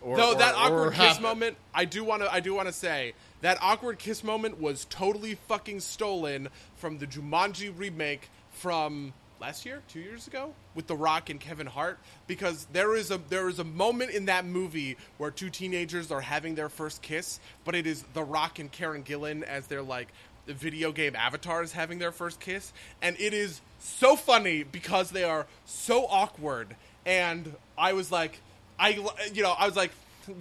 or, 0.00 0.16
Though 0.16 0.32
or- 0.32 0.38
that 0.38 0.54
awkward 0.54 0.92
kiss 0.94 1.14
have- 1.14 1.22
moment, 1.22 1.56
I 1.74 1.84
do 1.84 2.04
want 2.04 2.22
to 2.22 2.32
I 2.32 2.40
do 2.40 2.54
want 2.54 2.68
to 2.68 2.72
say 2.72 3.14
that 3.40 3.58
awkward 3.60 3.98
kiss 3.98 4.24
moment 4.24 4.60
was 4.60 4.84
totally 4.90 5.34
fucking 5.48 5.80
stolen 5.80 6.48
from 6.76 6.98
the 6.98 7.06
Jumanji 7.06 7.72
remake 7.76 8.28
from 8.50 9.12
last 9.40 9.64
year, 9.64 9.82
2 9.88 10.00
years 10.00 10.26
ago 10.26 10.52
with 10.74 10.86
The 10.86 10.96
Rock 10.96 11.30
and 11.30 11.40
Kevin 11.40 11.66
Hart 11.66 11.98
because 12.26 12.66
there 12.72 12.94
is 12.94 13.10
a 13.10 13.18
there 13.28 13.48
is 13.48 13.58
a 13.58 13.64
moment 13.64 14.10
in 14.10 14.26
that 14.26 14.44
movie 14.44 14.96
where 15.18 15.30
two 15.30 15.50
teenagers 15.50 16.10
are 16.10 16.20
having 16.20 16.54
their 16.54 16.68
first 16.68 17.02
kiss, 17.02 17.40
but 17.64 17.74
it 17.74 17.86
is 17.86 18.04
The 18.14 18.22
Rock 18.22 18.58
and 18.58 18.70
Karen 18.70 19.02
Gillan 19.02 19.42
as 19.42 19.66
their 19.66 19.82
like 19.82 20.08
video 20.46 20.92
game 20.92 21.16
avatars 21.16 21.72
having 21.72 21.98
their 21.98 22.12
first 22.12 22.40
kiss. 22.40 22.72
And 23.00 23.16
it 23.18 23.32
is 23.32 23.60
so 23.78 24.16
funny 24.16 24.62
because 24.62 25.10
they 25.10 25.24
are 25.24 25.46
so 25.64 26.06
awkward. 26.06 26.76
And 27.06 27.54
I 27.78 27.94
was 27.94 28.12
like 28.12 28.40
I 28.78 28.90
you 29.32 29.42
know 29.42 29.54
I 29.58 29.66
was 29.66 29.76
like 29.76 29.92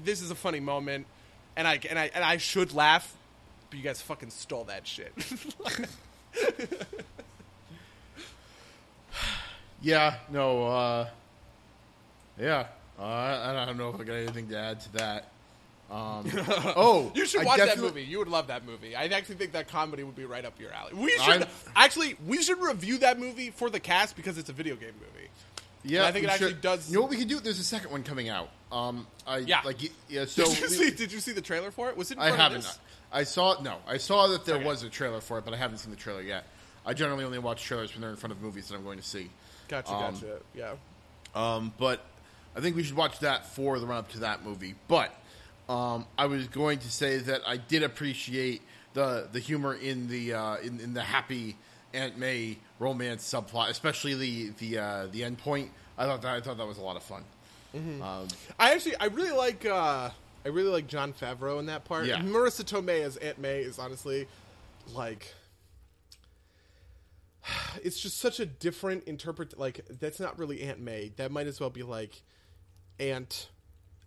this 0.03 0.21
is 0.21 0.31
a 0.31 0.35
funny 0.35 0.59
moment. 0.59 1.05
And 1.55 1.67
I 1.67 1.79
and 1.89 1.97
I 1.97 2.11
and 2.13 2.23
I 2.23 2.37
should 2.37 2.73
laugh 2.73 3.15
but 3.69 3.77
you 3.77 3.83
guys 3.83 4.01
fucking 4.01 4.31
stole 4.31 4.65
that 4.65 4.87
shit. 4.87 5.13
Yeah, 9.81 10.15
no, 10.29 10.65
uh, 10.67 11.07
yeah. 12.39 12.67
Uh, 12.99 13.03
I 13.03 13.65
don't 13.65 13.77
know 13.77 13.89
if 13.89 13.99
I 13.99 14.03
got 14.03 14.13
anything 14.15 14.49
to 14.49 14.57
add 14.57 14.81
to 14.81 14.93
that. 14.93 15.29
Um, 15.89 16.29
oh, 16.75 17.11
you 17.15 17.25
should 17.25 17.41
I 17.41 17.45
watch 17.45 17.59
that 17.59 17.79
movie. 17.79 18.03
You 18.03 18.19
would 18.19 18.27
love 18.27 18.47
that 18.47 18.65
movie. 18.65 18.95
I 18.95 19.05
actually 19.05 19.35
think 19.35 19.53
that 19.53 19.67
comedy 19.69 20.03
would 20.03 20.15
be 20.15 20.25
right 20.25 20.45
up 20.45 20.59
your 20.59 20.71
alley. 20.71 20.93
We 20.93 21.11
should 21.11 21.41
I'm- 21.43 21.49
actually 21.75 22.15
we 22.27 22.43
should 22.43 22.59
review 22.61 22.99
that 22.99 23.19
movie 23.19 23.49
for 23.51 23.69
the 23.69 23.79
cast 23.79 24.15
because 24.15 24.37
it's 24.37 24.49
a 24.49 24.53
video 24.53 24.75
game 24.75 24.93
movie. 24.99 25.29
Yeah, 25.83 25.99
And 25.99 26.07
I 26.07 26.11
think 26.11 26.25
it 26.25 26.29
actually 26.29 26.49
should- 26.51 26.61
does- 26.61 26.89
You 26.89 26.95
know 26.97 27.01
what 27.01 27.09
we 27.09 27.15
can 27.17 27.27
do? 27.27 27.39
There's 27.39 27.57
a 27.59 27.63
second 27.63 27.89
one 27.91 28.03
coming 28.03 28.27
out. 28.29 28.49
Um, 28.71 29.07
I 29.25 29.37
Yeah. 29.39 29.61
like 29.63 29.77
yeah. 30.09 30.25
So 30.27 30.43
Did 30.45 30.59
you 30.59 30.63
we- 30.67 30.73
see? 30.75 30.91
Did 30.91 31.11
you 31.11 31.19
see 31.21 31.31
the 31.31 31.41
trailer 31.41 31.71
for 31.71 31.89
it? 31.89 31.97
Was 31.97 32.11
it? 32.11 32.17
In 32.17 32.23
I 32.23 32.31
haven't. 32.35 32.67
I 33.11 33.23
saw 33.23 33.59
no. 33.61 33.77
I 33.87 33.97
saw 33.97 34.27
that 34.27 34.45
there 34.45 34.57
Okay. 34.57 34.65
was 34.65 34.83
a 34.83 34.89
trailer 34.89 35.21
for 35.21 35.39
it, 35.39 35.45
but 35.45 35.53
I 35.53 35.57
haven't 35.57 35.77
seen 35.79 35.89
the 35.91 35.97
trailer 35.97 36.21
yet. 36.21 36.45
I 36.85 36.93
generally 36.93 37.23
only 37.23 37.39
watch 37.39 37.63
trailers 37.63 37.93
when 37.93 38.01
they're 38.01 38.09
in 38.11 38.15
front 38.17 38.31
of 38.33 38.41
movies 38.41 38.67
that 38.67 38.75
I'm 38.75 38.83
going 38.83 38.99
to 38.99 39.05
see. 39.05 39.29
Gotcha, 39.69 39.93
Um, 39.93 40.13
gotcha. 40.13 40.39
Yeah. 40.53 40.73
Um, 41.33 41.73
but 41.77 42.03
I 42.55 42.59
think 42.59 42.75
we 42.75 42.83
should 42.83 42.97
watch 42.97 43.19
that 43.19 43.45
for 43.45 43.79
the 43.79 43.87
run 43.87 43.99
up 43.99 44.09
to 44.11 44.19
that 44.19 44.43
movie. 44.43 44.75
But 44.89 45.13
um, 45.69 46.05
I 46.17 46.25
was 46.25 46.47
going 46.47 46.79
to 46.79 46.91
say 46.91 47.19
that 47.19 47.41
I 47.47 47.55
did 47.57 47.83
appreciate 47.83 48.61
the 48.93 49.27
the 49.31 49.39
humor 49.39 49.75
in 49.75 50.07
the 50.09 50.33
uh, 50.33 50.55
in, 50.57 50.79
in 50.81 50.93
the 50.93 51.03
happy 51.03 51.55
Aunt 51.93 52.17
May 52.17 52.57
romance 52.79 53.23
subplot, 53.31 53.69
especially 53.69 54.15
the 54.15 54.49
the 54.59 54.77
uh, 54.79 55.07
the 55.11 55.23
end 55.23 55.37
point. 55.37 55.71
I 55.97 56.05
thought 56.05 56.21
that 56.23 56.35
I 56.35 56.41
thought 56.41 56.57
that 56.57 56.67
was 56.67 56.77
a 56.79 56.81
lot 56.83 56.97
of 56.97 57.03
fun. 57.03 57.23
Um, 57.75 58.27
I 58.57 58.73
actually, 58.73 58.95
I 58.95 59.05
really 59.05 59.31
like, 59.37 59.63
uh, 59.63 60.09
I 60.43 60.47
really 60.47 60.69
like 60.71 60.87
Jon 60.87 61.13
Favreau 61.13 61.59
in 61.59 61.67
that 61.67 61.85
part. 61.85 62.07
Yeah. 62.07 62.17
Marisa 62.17 62.63
Tomei 62.63 63.03
as 63.03 63.15
Aunt 63.17 63.37
May 63.37 63.59
is 63.59 63.77
honestly, 63.77 64.27
like, 64.95 65.35
it's 67.83 67.99
just 67.99 68.17
such 68.17 68.39
a 68.39 68.45
different 68.45 69.05
interpret. 69.05 69.57
Like, 69.57 69.85
that's 69.99 70.19
not 70.19 70.37
really 70.39 70.61
Aunt 70.61 70.79
May. 70.79 71.11
That 71.17 71.31
might 71.31 71.47
as 71.47 71.59
well 71.59 71.69
be 71.69 71.83
like 71.83 72.21
Aunt 72.99 73.49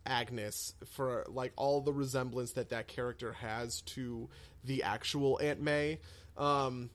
Agnes 0.05 0.75
for 0.87 1.25
like 1.29 1.53
all 1.57 1.81
the 1.81 1.93
resemblance 1.93 2.53
that 2.53 2.71
that 2.71 2.89
character 2.89 3.33
has 3.35 3.83
to 3.83 4.29
the 4.65 4.83
actual 4.83 5.39
Aunt 5.41 5.61
May. 5.61 6.01
Um, 6.37 6.91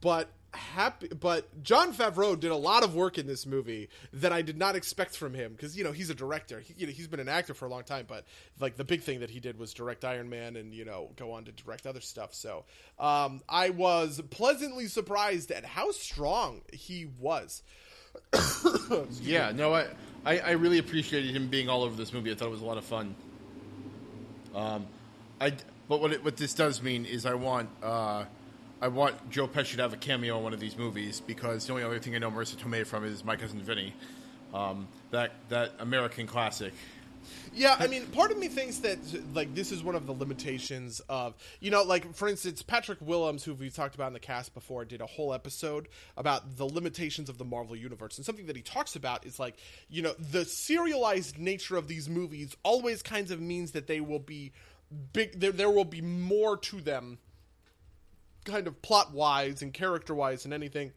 but 0.00 0.30
happy 0.54 1.08
but 1.08 1.62
Jon 1.62 1.92
Favreau 1.92 2.38
did 2.38 2.50
a 2.50 2.56
lot 2.56 2.82
of 2.82 2.94
work 2.94 3.18
in 3.18 3.26
this 3.26 3.46
movie 3.46 3.88
that 4.12 4.32
I 4.32 4.42
did 4.42 4.56
not 4.56 4.76
expect 4.76 5.16
from 5.16 5.34
him 5.34 5.52
because 5.52 5.76
you 5.76 5.84
know 5.84 5.92
he's 5.92 6.10
a 6.10 6.14
director 6.14 6.60
he, 6.60 6.74
you 6.76 6.86
know 6.86 6.92
he's 6.92 7.08
been 7.08 7.20
an 7.20 7.28
actor 7.28 7.54
for 7.54 7.66
a 7.66 7.68
long 7.68 7.84
time 7.84 8.06
but 8.08 8.24
like 8.60 8.76
the 8.76 8.84
big 8.84 9.02
thing 9.02 9.20
that 9.20 9.30
he 9.30 9.40
did 9.40 9.58
was 9.58 9.72
direct 9.74 10.04
Iron 10.04 10.28
Man 10.28 10.56
and 10.56 10.74
you 10.74 10.84
know 10.84 11.10
go 11.16 11.32
on 11.32 11.44
to 11.44 11.52
direct 11.52 11.86
other 11.86 12.00
stuff 12.00 12.34
so 12.34 12.64
um, 12.98 13.42
I 13.48 13.70
was 13.70 14.20
pleasantly 14.30 14.86
surprised 14.86 15.50
at 15.50 15.64
how 15.64 15.90
strong 15.90 16.62
he 16.72 17.06
was 17.18 17.62
yeah, 19.22 19.52
no, 19.52 19.74
I, 19.74 19.86
I 20.24 20.38
I 20.38 20.50
really 20.52 20.78
appreciated 20.78 21.34
him 21.34 21.48
being 21.48 21.68
all 21.68 21.82
over 21.82 21.96
this 21.96 22.12
movie. 22.12 22.30
I 22.30 22.34
thought 22.34 22.48
it 22.48 22.52
was 22.52 22.62
a 22.62 22.66
lot 22.66 22.78
of 22.78 22.84
fun. 22.84 23.14
Um, 24.54 24.86
I 25.40 25.54
but 25.88 26.00
what 26.00 26.12
it, 26.12 26.24
what 26.24 26.36
this 26.36 26.54
does 26.54 26.82
mean 26.82 27.04
is 27.04 27.26
I 27.26 27.34
want 27.34 27.68
uh, 27.82 28.24
I 28.80 28.88
want 28.88 29.30
Joe 29.30 29.48
Pesci 29.48 29.76
to 29.76 29.82
have 29.82 29.92
a 29.92 29.96
cameo 29.96 30.36
in 30.38 30.44
one 30.44 30.52
of 30.52 30.60
these 30.60 30.76
movies 30.76 31.20
because 31.20 31.66
the 31.66 31.72
only 31.72 31.84
other 31.84 31.98
thing 31.98 32.14
I 32.14 32.18
know 32.18 32.30
Marisa 32.30 32.56
Tomei 32.56 32.86
from 32.86 33.04
is 33.04 33.24
My 33.24 33.36
Cousin 33.36 33.60
Vinny, 33.60 33.94
um, 34.52 34.88
that 35.10 35.32
that 35.48 35.72
American 35.78 36.26
classic. 36.26 36.72
Yeah, 37.54 37.76
I 37.78 37.86
mean, 37.86 38.06
part 38.08 38.30
of 38.30 38.38
me 38.38 38.48
thinks 38.48 38.78
that 38.78 38.98
like 39.34 39.54
this 39.54 39.72
is 39.72 39.82
one 39.82 39.94
of 39.94 40.06
the 40.06 40.12
limitations 40.12 41.00
of 41.08 41.34
you 41.60 41.70
know, 41.70 41.82
like 41.82 42.14
for 42.14 42.28
instance, 42.28 42.62
Patrick 42.62 42.98
Willems, 43.00 43.44
who 43.44 43.54
we've 43.54 43.74
talked 43.74 43.94
about 43.94 44.08
in 44.08 44.12
the 44.12 44.20
cast 44.20 44.54
before, 44.54 44.84
did 44.84 45.00
a 45.00 45.06
whole 45.06 45.32
episode 45.32 45.88
about 46.16 46.56
the 46.56 46.66
limitations 46.66 47.28
of 47.28 47.38
the 47.38 47.44
Marvel 47.44 47.76
universe, 47.76 48.16
and 48.16 48.26
something 48.26 48.46
that 48.46 48.56
he 48.56 48.62
talks 48.62 48.96
about 48.96 49.24
is 49.24 49.38
like 49.38 49.56
you 49.88 50.02
know 50.02 50.14
the 50.18 50.44
serialized 50.44 51.38
nature 51.38 51.76
of 51.76 51.88
these 51.88 52.08
movies 52.08 52.56
always 52.62 53.02
kinds 53.02 53.30
of 53.30 53.40
means 53.40 53.72
that 53.72 53.86
they 53.86 54.00
will 54.00 54.18
be 54.18 54.52
big. 55.12 55.38
There, 55.38 55.52
there 55.52 55.70
will 55.70 55.84
be 55.84 56.02
more 56.02 56.56
to 56.58 56.80
them, 56.80 57.18
kind 58.44 58.66
of 58.66 58.80
plot 58.82 59.12
wise 59.12 59.62
and 59.62 59.72
character 59.72 60.14
wise, 60.14 60.44
and 60.44 60.54
anything 60.54 60.92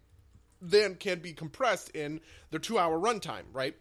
than 0.61 0.95
can 0.95 1.19
be 1.19 1.33
compressed 1.33 1.89
in 1.91 2.19
their 2.51 2.59
two 2.59 2.77
hour 2.77 2.99
runtime, 2.99 3.43
right? 3.53 3.75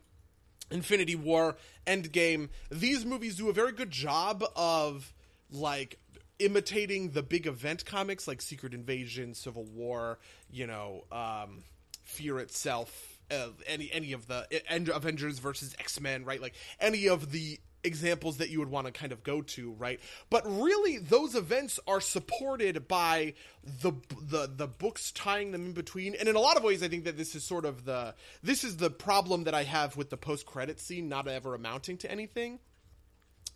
Infinity 0.71 1.15
War, 1.15 1.57
Endgame, 1.87 2.49
these 2.71 3.05
movies 3.05 3.37
do 3.37 3.49
a 3.49 3.53
very 3.53 3.73
good 3.73 3.91
job 3.91 4.45
of 4.57 5.13
like 5.51 5.99
imitating 6.39 7.11
the 7.11 7.23
big 7.23 7.47
event 7.47 7.85
comics 7.85 8.27
like 8.27 8.43
Secret 8.43 8.75
Invasion, 8.75 9.35
Civil 9.35 9.65
War, 9.65 10.19
you 10.51 10.67
know, 10.67 11.05
um, 11.13 11.63
Fear 12.03 12.39
itself, 12.39 13.19
uh, 13.33 13.49
any 13.67 13.91
any 13.93 14.13
of 14.13 14.29
the 14.29 14.47
uh, 14.71 14.95
Avengers 14.95 15.41
versus 15.41 15.75
X 15.79 16.01
Men, 16.01 16.25
right? 16.25 16.41
Like 16.41 16.55
any 16.79 17.09
of 17.09 17.33
the 17.33 17.59
examples 17.87 18.39
that 18.39 18.51
you 18.51 18.59
would 18.59 18.71
want 18.71 18.87
to 18.87 18.93
kind 18.93 19.13
of 19.13 19.23
go 19.23 19.43
to, 19.43 19.73
right? 19.73 20.01
But 20.29 20.43
really, 20.47 20.99
those 20.99 21.35
events 21.35 21.79
are 21.87 22.01
supported 22.01 22.87
by 22.89 23.35
the 23.65 23.93
the 24.21 24.51
the 24.55 24.67
books 24.67 25.11
tying 25.13 25.53
them 25.53 25.67
in 25.67 25.73
between, 25.73 26.15
and 26.15 26.29
in 26.29 26.37
a 26.37 26.41
lot 26.41 26.57
of 26.57 26.63
ways, 26.63 26.83
I 26.83 26.89
think 26.89 27.05
that 27.05 27.17
this 27.17 27.35
is 27.35 27.45
sort 27.45 27.65
of 27.65 27.85
the 27.85 28.15
this 28.43 28.65
is 28.65 28.77
the 28.77 28.91
problem 28.91 29.45
that 29.45 29.55
I 29.55 29.63
have 29.63 29.97
with 29.97 30.11
the 30.11 30.17
post 30.17 30.47
credit 30.47 30.81
scene 30.81 31.09
not 31.09 31.29
ever 31.29 31.55
amounting 31.55 31.97
to 31.99 32.11
anything. 32.11 32.59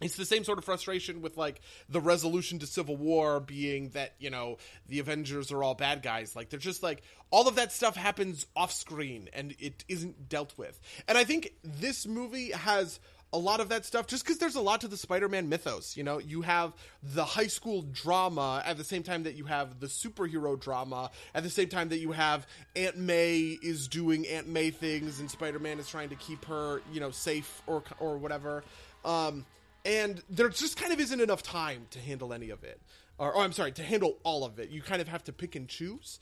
It's 0.00 0.16
the 0.16 0.24
same 0.24 0.44
sort 0.44 0.58
of 0.58 0.64
frustration 0.64 1.20
with 1.20 1.36
like 1.36 1.60
the 1.88 2.00
resolution 2.00 2.58
to 2.60 2.66
Civil 2.66 2.96
War 2.96 3.38
being 3.38 3.90
that, 3.90 4.14
you 4.18 4.30
know, 4.30 4.56
the 4.88 4.98
Avengers 4.98 5.52
are 5.52 5.62
all 5.62 5.74
bad 5.74 6.02
guys. 6.02 6.34
Like 6.34 6.48
they're 6.48 6.58
just 6.58 6.82
like 6.82 7.02
all 7.30 7.48
of 7.48 7.56
that 7.56 7.70
stuff 7.70 7.96
happens 7.96 8.46
off 8.56 8.72
screen 8.72 9.28
and 9.34 9.54
it 9.58 9.84
isn't 9.88 10.28
dealt 10.28 10.56
with. 10.56 10.80
And 11.06 11.18
I 11.18 11.24
think 11.24 11.52
this 11.62 12.06
movie 12.06 12.50
has 12.52 12.98
a 13.32 13.38
lot 13.38 13.60
of 13.60 13.68
that 13.68 13.84
stuff 13.84 14.06
just 14.06 14.24
because 14.24 14.38
there's 14.38 14.56
a 14.56 14.60
lot 14.60 14.80
to 14.80 14.88
the 14.88 14.96
spider-man 14.96 15.48
mythos 15.48 15.96
you 15.96 16.02
know? 16.02 16.18
You 16.18 16.42
have 16.42 16.72
the 17.02 17.24
high 17.24 17.46
school 17.46 17.82
drama 17.82 18.62
at 18.64 18.76
the 18.76 18.84
same 18.84 19.02
time 19.02 19.22
that 19.24 19.34
you 19.34 19.44
have 19.44 19.80
the 19.80 19.86
superhero 19.86 20.58
drama 20.58 21.10
at 21.34 21.42
the 21.42 21.50
same 21.50 21.68
time 21.68 21.88
that 21.90 21.98
you 21.98 22.12
have 22.12 22.46
aunt 22.76 22.96
may 22.96 23.58
is 23.62 23.88
doing 23.88 24.26
aunt 24.26 24.48
may 24.48 24.70
things 24.70 25.20
and 25.20 25.30
spider-man 25.30 25.78
is 25.78 25.88
trying 25.88 26.08
to 26.08 26.16
keep 26.16 26.44
her 26.46 26.82
you 26.92 27.00
know 27.00 27.10
safe 27.10 27.62
or 27.66 27.82
or 27.98 28.18
whatever. 28.18 28.64
Um, 29.04 29.46
and 29.84 30.22
there 30.28 30.48
just 30.48 30.76
kind 30.76 30.92
of 30.92 31.00
isn't 31.00 31.20
enough 31.20 31.42
time 31.42 31.86
to 31.90 31.98
handle 31.98 32.32
any 32.32 32.50
of 32.50 32.64
it. 32.64 32.80
Or, 33.18 33.32
or 33.32 33.42
i'm 33.42 33.52
sorry 33.52 33.72
to 33.72 33.82
handle 33.82 34.16
all 34.22 34.44
of 34.44 34.58
it. 34.58 34.70
You 34.70 34.82
kind 34.82 35.00
of 35.00 35.08
have 35.08 35.24
to 35.24 35.32
pick 35.32 35.54
and 35.54 35.68
choose. 35.68 36.18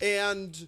And 0.00 0.66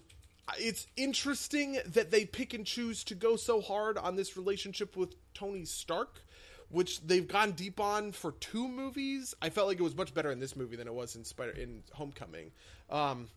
it's 0.59 0.87
interesting 0.95 1.79
that 1.85 2.11
they 2.11 2.25
pick 2.25 2.53
and 2.53 2.65
choose 2.65 3.03
to 3.05 3.15
go 3.15 3.35
so 3.35 3.61
hard 3.61 3.97
on 3.97 4.15
this 4.15 4.37
relationship 4.37 4.95
with 4.95 5.15
Tony 5.33 5.65
Stark, 5.65 6.21
which 6.69 7.01
they've 7.01 7.27
gone 7.27 7.53
deep 7.53 7.79
on 7.79 8.11
for 8.11 8.33
two 8.33 8.67
movies. 8.67 9.33
I 9.41 9.49
felt 9.49 9.67
like 9.67 9.79
it 9.79 9.83
was 9.83 9.95
much 9.95 10.13
better 10.13 10.31
in 10.31 10.39
this 10.39 10.55
movie 10.55 10.75
than 10.75 10.87
it 10.87 10.93
was 10.93 11.15
in 11.15 11.23
Spider 11.23 11.51
in 11.51 11.83
Homecoming. 11.93 12.51
Um, 12.89 13.27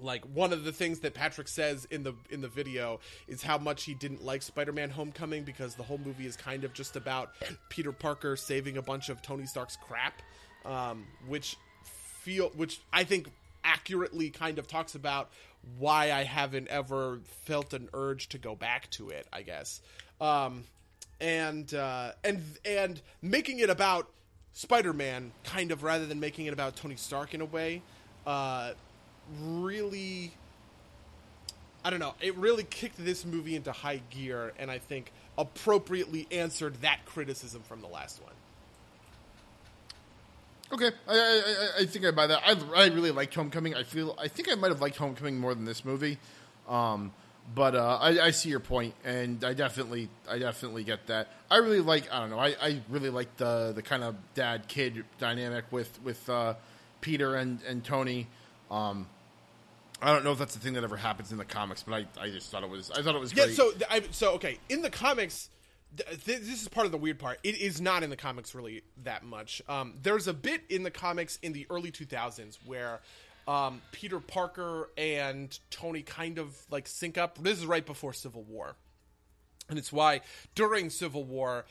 like 0.00 0.24
one 0.24 0.52
of 0.52 0.64
the 0.64 0.72
things 0.72 1.00
that 1.00 1.14
Patrick 1.14 1.46
says 1.46 1.86
in 1.90 2.02
the 2.02 2.14
in 2.30 2.40
the 2.40 2.48
video 2.48 2.98
is 3.28 3.42
how 3.42 3.58
much 3.58 3.84
he 3.84 3.94
didn't 3.94 4.24
like 4.24 4.42
Spider-Man 4.42 4.90
Homecoming 4.90 5.44
because 5.44 5.76
the 5.76 5.84
whole 5.84 6.00
movie 6.04 6.26
is 6.26 6.36
kind 6.36 6.64
of 6.64 6.72
just 6.72 6.96
about 6.96 7.30
Peter 7.68 7.92
Parker 7.92 8.36
saving 8.36 8.76
a 8.76 8.82
bunch 8.82 9.08
of 9.08 9.22
Tony 9.22 9.46
Stark's 9.46 9.76
crap, 9.76 10.20
um, 10.64 11.06
which 11.28 11.56
feel 11.84 12.48
which 12.56 12.80
I 12.92 13.04
think 13.04 13.28
accurately 13.62 14.30
kind 14.30 14.58
of 14.58 14.66
talks 14.66 14.94
about 14.94 15.30
why 15.78 16.12
I 16.12 16.24
haven't 16.24 16.68
ever 16.68 17.20
felt 17.44 17.72
an 17.72 17.88
urge 17.92 18.28
to 18.30 18.38
go 18.38 18.54
back 18.54 18.90
to 18.92 19.10
it. 19.10 19.26
I 19.32 19.42
guess, 19.42 19.80
um, 20.20 20.64
and 21.20 21.72
uh, 21.74 22.12
and 22.22 22.42
and 22.64 23.00
making 23.22 23.58
it 23.58 23.70
about 23.70 24.08
Spider-Man, 24.52 25.32
kind 25.44 25.72
of 25.72 25.82
rather 25.82 26.06
than 26.06 26.20
making 26.20 26.46
it 26.46 26.52
about 26.52 26.76
Tony 26.76 26.96
Stark 26.96 27.34
in 27.34 27.40
a 27.40 27.46
way, 27.46 27.82
uh, 28.26 28.72
really. 29.42 30.32
I 31.86 31.90
don't 31.90 32.00
know. 32.00 32.14
It 32.22 32.34
really 32.36 32.64
kicked 32.64 32.96
this 33.04 33.26
movie 33.26 33.56
into 33.56 33.70
high 33.70 34.00
gear, 34.08 34.54
and 34.58 34.70
I 34.70 34.78
think 34.78 35.12
appropriately 35.36 36.26
answered 36.30 36.80
that 36.80 37.00
criticism 37.04 37.62
from 37.62 37.82
the 37.82 37.88
last 37.88 38.22
one. 38.22 38.32
Okay, 40.74 40.90
I, 41.06 41.14
I, 41.14 41.82
I 41.82 41.86
think 41.86 42.04
I 42.04 42.10
buy 42.10 42.26
that. 42.26 42.42
I, 42.44 42.56
I 42.74 42.86
really 42.86 43.12
liked 43.12 43.32
Homecoming. 43.32 43.76
I 43.76 43.84
feel 43.84 44.16
I 44.18 44.26
think 44.26 44.50
I 44.50 44.56
might 44.56 44.72
have 44.72 44.80
liked 44.80 44.96
Homecoming 44.96 45.38
more 45.38 45.54
than 45.54 45.64
this 45.64 45.84
movie, 45.84 46.18
um, 46.68 47.12
but 47.54 47.76
uh, 47.76 47.98
I, 48.00 48.18
I 48.18 48.30
see 48.32 48.48
your 48.48 48.58
point, 48.58 48.92
and 49.04 49.44
I 49.44 49.54
definitely 49.54 50.08
I 50.28 50.40
definitely 50.40 50.82
get 50.82 51.06
that. 51.06 51.28
I 51.48 51.58
really 51.58 51.80
like 51.80 52.12
I 52.12 52.18
don't 52.18 52.30
know 52.30 52.40
I, 52.40 52.56
I 52.60 52.80
really 52.88 53.10
like 53.10 53.36
the 53.36 53.70
the 53.72 53.82
kind 53.82 54.02
of 54.02 54.16
dad 54.34 54.66
kid 54.66 55.04
dynamic 55.18 55.64
with 55.70 56.02
with 56.02 56.28
uh, 56.28 56.54
Peter 57.00 57.36
and 57.36 57.60
and 57.68 57.84
Tony. 57.84 58.26
Um, 58.68 59.06
I 60.02 60.12
don't 60.12 60.24
know 60.24 60.32
if 60.32 60.38
that's 60.38 60.54
the 60.54 60.60
thing 60.60 60.72
that 60.72 60.82
ever 60.82 60.96
happens 60.96 61.30
in 61.30 61.38
the 61.38 61.44
comics, 61.44 61.84
but 61.84 61.94
I, 61.94 62.24
I 62.24 62.30
just 62.30 62.50
thought 62.50 62.64
it 62.64 62.68
was 62.68 62.90
I 62.90 63.00
thought 63.02 63.14
it 63.14 63.20
was 63.20 63.32
yeah. 63.32 63.44
great. 63.44 63.54
So 63.56 63.72
I, 63.88 64.02
so 64.10 64.32
okay 64.32 64.58
in 64.68 64.82
the 64.82 64.90
comics 64.90 65.50
this 66.24 66.62
is 66.62 66.68
part 66.68 66.86
of 66.86 66.92
the 66.92 66.98
weird 66.98 67.18
part. 67.18 67.38
It 67.42 67.58
is 67.60 67.80
not 67.80 68.02
in 68.02 68.10
the 68.10 68.16
comics 68.16 68.54
really 68.54 68.82
that 69.04 69.24
much. 69.24 69.62
Um, 69.68 69.94
there's 70.02 70.26
a 70.26 70.34
bit 70.34 70.62
in 70.68 70.82
the 70.82 70.90
comics 70.90 71.38
in 71.42 71.52
the 71.52 71.66
early 71.70 71.90
2000s 71.90 72.58
where 72.66 73.00
um, 73.46 73.82
Peter 73.92 74.20
Parker 74.20 74.90
and 74.96 75.56
Tony 75.70 76.02
kind 76.02 76.38
of 76.38 76.56
like 76.70 76.86
sync 76.86 77.18
up. 77.18 77.38
This 77.38 77.58
is 77.58 77.66
right 77.66 77.84
before 77.84 78.12
Civil 78.12 78.42
War, 78.44 78.74
and 79.68 79.78
it's 79.78 79.92
why 79.92 80.22
during 80.54 80.90
Civil 80.90 81.24
War. 81.24 81.64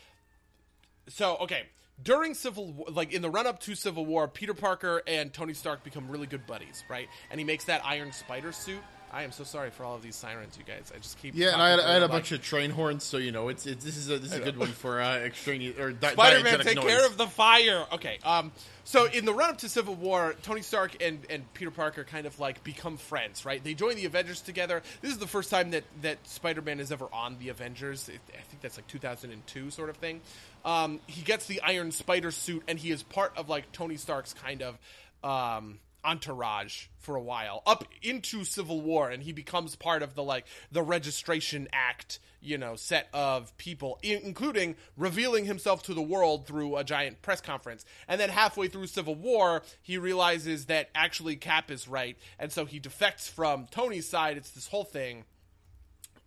So 1.09 1.37
okay, 1.37 1.63
during 2.01 2.33
Civil 2.33 2.73
War, 2.73 2.87
like 2.91 3.11
in 3.11 3.21
the 3.21 3.29
run 3.29 3.47
up 3.47 3.59
to 3.61 3.75
Civil 3.75 4.05
War, 4.05 4.27
Peter 4.27 4.53
Parker 4.53 5.01
and 5.07 5.33
Tony 5.33 5.53
Stark 5.53 5.83
become 5.83 6.09
really 6.09 6.27
good 6.27 6.45
buddies, 6.45 6.83
right? 6.89 7.07
And 7.31 7.39
he 7.39 7.45
makes 7.45 7.65
that 7.65 7.85
Iron 7.85 8.11
Spider 8.11 8.51
suit 8.51 8.81
I 9.13 9.23
am 9.23 9.31
so 9.31 9.43
sorry 9.43 9.69
for 9.69 9.83
all 9.83 9.95
of 9.95 10.01
these 10.01 10.15
sirens, 10.15 10.57
you 10.57 10.63
guys. 10.63 10.91
I 10.93 10.97
just 10.97 11.19
keep 11.19 11.35
yeah, 11.35 11.53
and 11.53 11.61
I 11.61 11.69
had, 11.69 11.79
I 11.79 11.93
had 11.93 12.01
a 12.01 12.07
bunch 12.07 12.31
of 12.31 12.41
train 12.41 12.71
horns, 12.71 13.03
so 13.03 13.17
you 13.17 13.31
know 13.31 13.49
it's, 13.49 13.67
it's 13.67 13.85
this 13.85 13.95
is 13.95 14.09
a, 14.09 14.17
this 14.17 14.33
is 14.33 14.39
a 14.39 14.41
good 14.41 14.57
one 14.57 14.69
for 14.69 14.99
uh, 14.99 15.17
extraneous 15.17 15.77
or 15.77 15.91
di- 15.91 16.11
Spider-Man, 16.13 16.59
take 16.61 16.77
noise. 16.77 16.85
care 16.85 17.05
of 17.05 17.15
the 17.15 17.27
fire. 17.27 17.85
Okay, 17.93 18.17
um, 18.25 18.51
so 18.85 19.05
in 19.05 19.25
the 19.25 19.33
run 19.33 19.51
up 19.51 19.59
to 19.59 19.69
Civil 19.69 19.93
War, 19.93 20.35
Tony 20.41 20.63
Stark 20.63 21.03
and, 21.03 21.19
and 21.29 21.51
Peter 21.53 21.69
Parker 21.69 22.03
kind 22.03 22.25
of 22.25 22.39
like 22.39 22.63
become 22.63 22.97
friends, 22.97 23.45
right? 23.45 23.63
They 23.63 23.75
join 23.75 23.97
the 23.97 24.05
Avengers 24.05 24.41
together. 24.41 24.81
This 25.01 25.11
is 25.11 25.19
the 25.19 25.27
first 25.27 25.51
time 25.51 25.71
that 25.71 25.83
that 26.01 26.27
Spider-Man 26.27 26.79
is 26.79 26.91
ever 26.91 27.07
on 27.13 27.37
the 27.37 27.49
Avengers. 27.49 28.09
I 28.09 28.41
think 28.49 28.61
that's 28.61 28.77
like 28.77 28.87
2002 28.87 29.69
sort 29.69 29.91
of 29.91 29.97
thing. 29.97 30.21
Um, 30.65 30.99
he 31.05 31.21
gets 31.21 31.45
the 31.45 31.61
Iron 31.61 31.91
Spider 31.91 32.31
suit, 32.31 32.63
and 32.67 32.79
he 32.79 32.89
is 32.89 33.03
part 33.03 33.33
of 33.37 33.47
like 33.47 33.71
Tony 33.73 33.97
Stark's 33.97 34.33
kind 34.33 34.63
of. 34.63 34.79
Um, 35.23 35.79
entourage 36.05 36.87
for 36.99 37.15
a 37.15 37.21
while 37.21 37.61
up 37.65 37.85
into 38.01 38.43
civil 38.43 38.81
war 38.81 39.09
and 39.09 39.23
he 39.23 39.31
becomes 39.31 39.75
part 39.75 40.01
of 40.01 40.15
the 40.15 40.23
like 40.23 40.45
the 40.71 40.81
registration 40.81 41.67
act 41.73 42.19
you 42.41 42.57
know 42.57 42.75
set 42.75 43.07
of 43.13 43.55
people 43.57 43.99
including 44.03 44.75
revealing 44.97 45.45
himself 45.45 45.83
to 45.83 45.93
the 45.93 46.01
world 46.01 46.45
through 46.45 46.77
a 46.77 46.83
giant 46.83 47.21
press 47.21 47.41
conference. 47.41 47.85
And 48.07 48.19
then 48.19 48.29
halfway 48.29 48.67
through 48.67 48.87
civil 48.87 49.15
war 49.15 49.63
he 49.81 49.97
realizes 49.97 50.65
that 50.65 50.89
actually 50.95 51.35
cap 51.35 51.71
is 51.71 51.87
right 51.87 52.17
and 52.39 52.51
so 52.51 52.65
he 52.65 52.79
defects 52.79 53.27
from 53.27 53.67
tony's 53.71 54.07
side. 54.07 54.37
It's 54.37 54.51
this 54.51 54.67
whole 54.67 54.85
thing. 54.85 55.25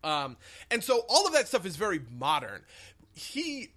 Um, 0.04 0.36
and 0.70 0.84
so 0.84 1.04
all 1.08 1.26
of 1.26 1.32
that 1.32 1.48
stuff 1.48 1.66
is 1.66 1.76
very 1.76 2.00
modern. 2.16 2.62
He 3.14 3.70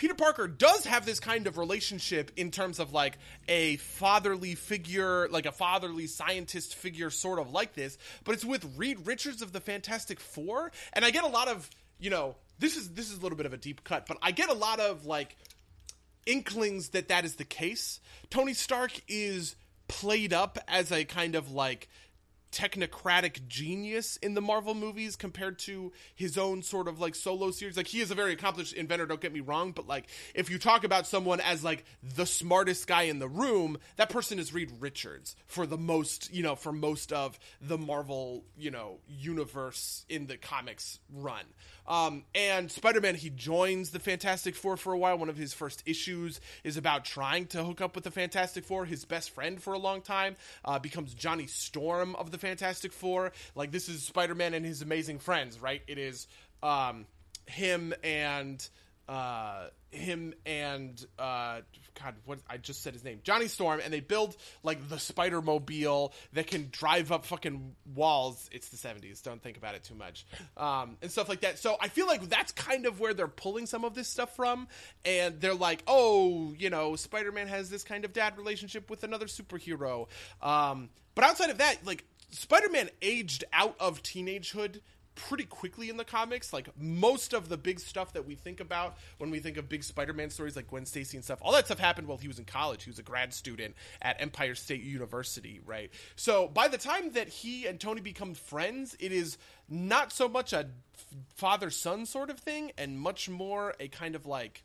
Peter 0.00 0.14
Parker 0.14 0.48
does 0.48 0.86
have 0.86 1.04
this 1.04 1.20
kind 1.20 1.46
of 1.46 1.58
relationship 1.58 2.30
in 2.34 2.50
terms 2.50 2.78
of 2.78 2.90
like 2.94 3.18
a 3.48 3.76
fatherly 3.76 4.54
figure, 4.54 5.28
like 5.28 5.44
a 5.44 5.52
fatherly 5.52 6.06
scientist 6.06 6.74
figure, 6.74 7.10
sort 7.10 7.38
of 7.38 7.52
like 7.52 7.74
this, 7.74 7.98
but 8.24 8.34
it's 8.34 8.42
with 8.42 8.78
Reed 8.78 9.06
Richards 9.06 9.42
of 9.42 9.52
the 9.52 9.60
Fantastic 9.60 10.18
Four, 10.18 10.72
and 10.94 11.04
I 11.04 11.10
get 11.10 11.24
a 11.24 11.26
lot 11.28 11.48
of, 11.48 11.68
you 11.98 12.08
know, 12.08 12.36
this 12.58 12.78
is 12.78 12.88
this 12.94 13.10
is 13.10 13.18
a 13.18 13.20
little 13.20 13.36
bit 13.36 13.44
of 13.44 13.52
a 13.52 13.58
deep 13.58 13.84
cut, 13.84 14.06
but 14.06 14.16
I 14.22 14.30
get 14.30 14.48
a 14.48 14.54
lot 14.54 14.80
of 14.80 15.04
like 15.04 15.36
inklings 16.24 16.88
that 16.88 17.08
that 17.08 17.26
is 17.26 17.34
the 17.34 17.44
case. 17.44 18.00
Tony 18.30 18.54
Stark 18.54 18.92
is 19.06 19.54
played 19.86 20.32
up 20.32 20.58
as 20.66 20.90
a 20.90 21.04
kind 21.04 21.34
of 21.34 21.52
like 21.52 21.90
technocratic 22.52 23.46
genius 23.48 24.16
in 24.16 24.34
the 24.34 24.40
Marvel 24.40 24.74
movies 24.74 25.16
compared 25.16 25.58
to 25.60 25.92
his 26.14 26.36
own 26.36 26.62
sort 26.62 26.88
of 26.88 27.00
like 27.00 27.14
solo 27.14 27.50
series. 27.50 27.76
Like 27.76 27.86
he 27.86 28.00
is 28.00 28.10
a 28.10 28.14
very 28.14 28.32
accomplished 28.32 28.72
inventor, 28.72 29.06
don't 29.06 29.20
get 29.20 29.32
me 29.32 29.40
wrong, 29.40 29.72
but 29.72 29.86
like 29.86 30.08
if 30.34 30.50
you 30.50 30.58
talk 30.58 30.84
about 30.84 31.06
someone 31.06 31.40
as 31.40 31.62
like 31.62 31.84
the 32.02 32.26
smartest 32.26 32.86
guy 32.86 33.02
in 33.02 33.18
the 33.18 33.28
room, 33.28 33.78
that 33.96 34.10
person 34.10 34.38
is 34.38 34.52
Reed 34.52 34.72
Richards 34.80 35.36
for 35.46 35.66
the 35.66 35.78
most, 35.78 36.32
you 36.32 36.42
know, 36.42 36.54
for 36.54 36.72
most 36.72 37.12
of 37.12 37.38
the 37.60 37.78
Marvel, 37.78 38.44
you 38.58 38.70
know, 38.70 38.98
universe 39.08 40.04
in 40.08 40.26
the 40.26 40.36
comics 40.36 40.98
run. 41.12 41.44
Um, 41.86 42.24
and 42.34 42.70
Spider-Man, 42.70 43.16
he 43.16 43.30
joins 43.30 43.90
the 43.90 43.98
Fantastic 43.98 44.54
Four 44.54 44.76
for 44.76 44.92
a 44.92 44.98
while. 44.98 45.18
One 45.18 45.28
of 45.28 45.36
his 45.36 45.52
first 45.52 45.82
issues 45.86 46.40
is 46.62 46.76
about 46.76 47.04
trying 47.04 47.46
to 47.48 47.64
hook 47.64 47.80
up 47.80 47.96
with 47.96 48.04
the 48.04 48.12
Fantastic 48.12 48.64
Four. 48.64 48.84
His 48.84 49.04
best 49.04 49.30
friend 49.30 49.60
for 49.60 49.72
a 49.72 49.78
long 49.78 50.00
time 50.00 50.36
uh, 50.64 50.78
becomes 50.78 51.14
Johnny 51.14 51.48
Storm 51.48 52.14
of 52.14 52.30
the 52.30 52.38
Fantastic 52.40 52.92
Four. 52.92 53.32
Like 53.54 53.70
this 53.70 53.88
is 53.88 54.02
Spider-Man 54.02 54.54
and 54.54 54.66
his 54.66 54.82
amazing 54.82 55.20
friends, 55.20 55.60
right? 55.60 55.82
It 55.86 55.98
is 55.98 56.26
um, 56.62 57.06
him 57.46 57.94
and 58.02 58.68
uh, 59.08 59.66
him 59.90 60.34
and 60.46 61.04
uh, 61.18 61.60
God, 62.00 62.14
what 62.24 62.38
I 62.48 62.58
just 62.58 62.82
said 62.82 62.92
his 62.92 63.02
name, 63.02 63.20
Johnny 63.24 63.48
Storm, 63.48 63.80
and 63.82 63.92
they 63.92 63.98
build 63.98 64.36
like 64.62 64.88
the 64.88 65.00
Spider 65.00 65.42
Mobile 65.42 66.14
that 66.32 66.46
can 66.46 66.68
drive 66.70 67.10
up 67.10 67.26
fucking 67.26 67.74
walls. 67.92 68.48
It's 68.52 68.68
the 68.68 68.76
seventies. 68.76 69.20
Don't 69.20 69.42
think 69.42 69.56
about 69.56 69.74
it 69.74 69.82
too 69.82 69.96
much, 69.96 70.26
um, 70.56 70.96
and 71.02 71.10
stuff 71.10 71.28
like 71.28 71.40
that. 71.40 71.58
So 71.58 71.76
I 71.80 71.88
feel 71.88 72.06
like 72.06 72.28
that's 72.28 72.52
kind 72.52 72.86
of 72.86 73.00
where 73.00 73.12
they're 73.12 73.26
pulling 73.26 73.66
some 73.66 73.84
of 73.84 73.94
this 73.94 74.06
stuff 74.06 74.36
from, 74.36 74.68
and 75.04 75.40
they're 75.40 75.54
like, 75.54 75.82
oh, 75.88 76.54
you 76.56 76.70
know, 76.70 76.94
Spider 76.94 77.32
Man 77.32 77.48
has 77.48 77.68
this 77.68 77.82
kind 77.82 78.04
of 78.04 78.12
dad 78.12 78.38
relationship 78.38 78.88
with 78.90 79.02
another 79.02 79.26
superhero. 79.26 80.06
Um, 80.40 80.88
but 81.16 81.24
outside 81.24 81.50
of 81.50 81.58
that, 81.58 81.84
like 81.84 82.04
Spider 82.30 82.68
Man 82.70 82.90
aged 83.02 83.44
out 83.52 83.76
of 83.78 84.02
teenagehood 84.02 84.80
pretty 85.14 85.44
quickly 85.44 85.90
in 85.90 85.96
the 85.96 86.04
comics. 86.04 86.52
Like 86.52 86.68
most 86.78 87.32
of 87.32 87.48
the 87.48 87.56
big 87.56 87.80
stuff 87.80 88.12
that 88.14 88.26
we 88.26 88.34
think 88.34 88.60
about 88.60 88.96
when 89.18 89.30
we 89.30 89.38
think 89.38 89.56
of 89.56 89.68
big 89.68 89.84
Spider-Man 89.84 90.30
stories, 90.30 90.56
like 90.56 90.68
Gwen 90.68 90.86
Stacy 90.86 91.16
and 91.16 91.24
stuff, 91.24 91.38
all 91.42 91.52
that 91.52 91.66
stuff 91.66 91.78
happened 91.78 92.06
while 92.06 92.18
he 92.18 92.28
was 92.28 92.38
in 92.38 92.44
college. 92.44 92.84
He 92.84 92.90
was 92.90 92.98
a 92.98 93.02
grad 93.02 93.34
student 93.34 93.74
at 94.00 94.20
Empire 94.20 94.54
State 94.54 94.82
University, 94.82 95.60
right? 95.64 95.90
So 96.16 96.48
by 96.48 96.68
the 96.68 96.78
time 96.78 97.12
that 97.12 97.28
he 97.28 97.66
and 97.66 97.78
Tony 97.78 98.00
become 98.00 98.34
friends, 98.34 98.96
it 98.98 99.12
is 99.12 99.36
not 99.68 100.12
so 100.12 100.28
much 100.28 100.52
a 100.52 100.66
father-son 101.34 102.06
sort 102.06 102.30
of 102.30 102.38
thing, 102.38 102.72
and 102.78 102.98
much 102.98 103.28
more 103.28 103.74
a 103.80 103.88
kind 103.88 104.14
of 104.14 104.26
like, 104.26 104.62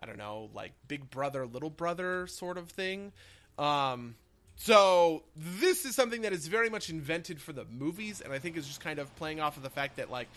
I 0.00 0.06
don't 0.06 0.18
know, 0.18 0.50
like 0.54 0.72
big 0.88 1.10
brother, 1.10 1.46
little 1.46 1.70
brother 1.70 2.26
sort 2.26 2.58
of 2.58 2.70
thing. 2.70 3.12
Um, 3.58 4.16
so 4.56 5.22
this 5.36 5.84
is 5.84 5.94
something 5.94 6.22
that 6.22 6.32
is 6.32 6.46
very 6.46 6.70
much 6.70 6.90
invented 6.90 7.40
for 7.40 7.52
the 7.52 7.64
movies, 7.64 8.20
and 8.20 8.32
I 8.32 8.38
think 8.38 8.56
is 8.56 8.66
just 8.66 8.80
kind 8.80 8.98
of 8.98 9.14
playing 9.16 9.40
off 9.40 9.56
of 9.56 9.62
the 9.62 9.70
fact 9.70 9.96
that 9.96 10.10
like 10.10 10.28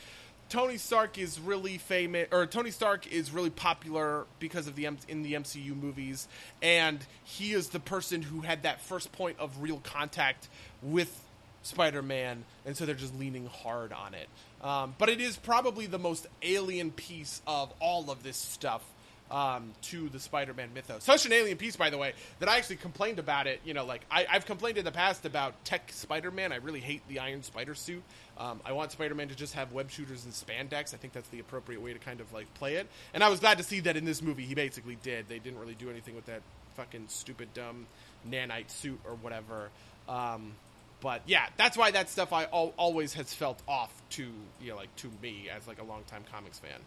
Tony 0.50 0.78
Stark 0.78 1.18
is 1.18 1.40
really 1.40 1.78
famous, 1.78 2.28
or 2.32 2.46
Tony 2.46 2.72
Stark 2.72 3.12
is 3.12 3.32
really 3.32 3.52
popular 3.52 4.26
because 4.40 4.68
of 4.68 4.76
the 4.76 4.86
in 4.86 5.22
the 5.24 5.34
MCU 5.34 5.76
movies, 5.80 6.28
and 6.62 7.00
he 7.24 7.54
is 7.54 7.70
the 7.70 7.80
person 7.80 8.22
who 8.22 8.42
had 8.42 8.64
that 8.64 8.82
first 8.82 9.12
point 9.12 9.38
of 9.40 9.62
real 9.62 9.80
contact 9.84 10.48
with 10.82 11.24
Spider-Man, 11.62 12.44
and 12.66 12.76
so 12.76 12.86
they're 12.86 12.96
just 12.96 13.18
leaning 13.18 13.46
hard 13.46 13.94
on 13.94 14.16
it. 14.16 14.28
Um, 14.62 14.96
but 14.98 15.10
it 15.10 15.22
is 15.22 15.38
probably 15.38 15.86
the 15.86 16.00
most 16.00 16.28
alien 16.42 16.92
piece 16.92 17.42
of 17.48 17.72
all 17.80 18.10
of 18.10 18.24
this 18.24 18.38
stuff 18.38 18.84
um, 19.32 19.72
to 19.84 20.10
the 20.10 20.20
Spider-Man 20.20 20.70
mythos. 20.74 21.04
Such 21.04 21.26
an 21.26 21.34
alien 21.34 21.58
piece, 21.58 21.76
by 21.76 21.90
the 21.90 21.98
way, 21.98 22.14
that 22.40 22.50
I 22.50 22.58
actually 22.58 22.78
complained 22.78 23.20
about 23.20 23.48
it. 23.48 23.62
You 23.64 23.74
know, 23.74 23.86
like 23.86 24.02
I, 24.10 24.26
have 24.30 24.46
complained 24.46 24.78
in 24.78 24.86
the 24.86 24.92
past 24.92 25.26
about 25.26 25.64
tech 25.66 25.92
Spider-Man. 25.92 26.52
I 26.52 26.58
really 26.58 26.80
hate 26.80 27.02
the 27.08 27.20
Iron 27.20 27.44
Spider 27.44 27.76
suit. 27.76 28.04
Um, 28.38 28.62
I 28.66 28.72
want 28.72 28.92
Spider-Man 28.92 29.28
to 29.30 29.36
just 29.36 29.54
have 29.54 29.72
web 29.72 29.92
shooters 29.92 30.26
and 30.26 30.34
spandex. 30.34 30.94
I 30.94 30.98
think 30.98 31.14
that's 31.14 31.30
the 31.30 31.40
appropriate 31.40 31.82
way 31.82 31.94
to 31.94 32.00
kind 32.00 32.22
of 32.22 32.32
like 32.34 32.52
play 32.56 32.76
it. 32.76 32.88
And 33.14 33.24
I 33.24 33.30
was 33.30 33.40
glad 33.40 33.58
to 33.58 33.64
see 33.64 33.82
that 33.82 33.98
in 33.98 34.06
this 34.06 34.22
movie 34.22 34.46
he 34.46 34.56
basically 34.56 34.98
did. 35.04 35.28
They 35.28 35.40
didn't 35.40 35.60
really 35.60 35.76
do 35.76 35.90
anything 35.90 36.16
with 36.16 36.26
that 36.28 36.42
fucking 36.76 37.06
stupid 37.10 37.50
dumb 37.54 37.86
nanite 38.30 38.70
suit 38.70 39.00
or 39.06 39.16
whatever. 39.16 39.70
Um, 40.08 40.54
but 41.02 41.22
yeah, 41.26 41.48
that's 41.58 41.78
why 41.78 41.92
that 41.92 42.10
stuff 42.10 42.34
I 42.34 42.46
al- 42.46 42.74
always 42.78 43.14
has 43.14 43.34
felt 43.34 43.62
off 43.68 43.92
to 44.12 44.24
you 44.62 44.70
know 44.70 44.76
like 44.76 44.94
to 44.98 45.10
me 45.22 45.50
as 45.56 45.68
like 45.68 45.80
a 45.82 45.84
longtime 45.84 46.24
comics 46.32 46.60
fan. 46.60 46.80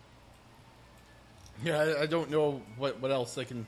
Yeah, 1.64 1.78
I, 1.78 2.02
I, 2.02 2.06
don't 2.06 2.30
know 2.30 2.60
what 2.76 3.00
what 3.00 3.10
else 3.10 3.38
I 3.38 3.44
can. 3.44 3.66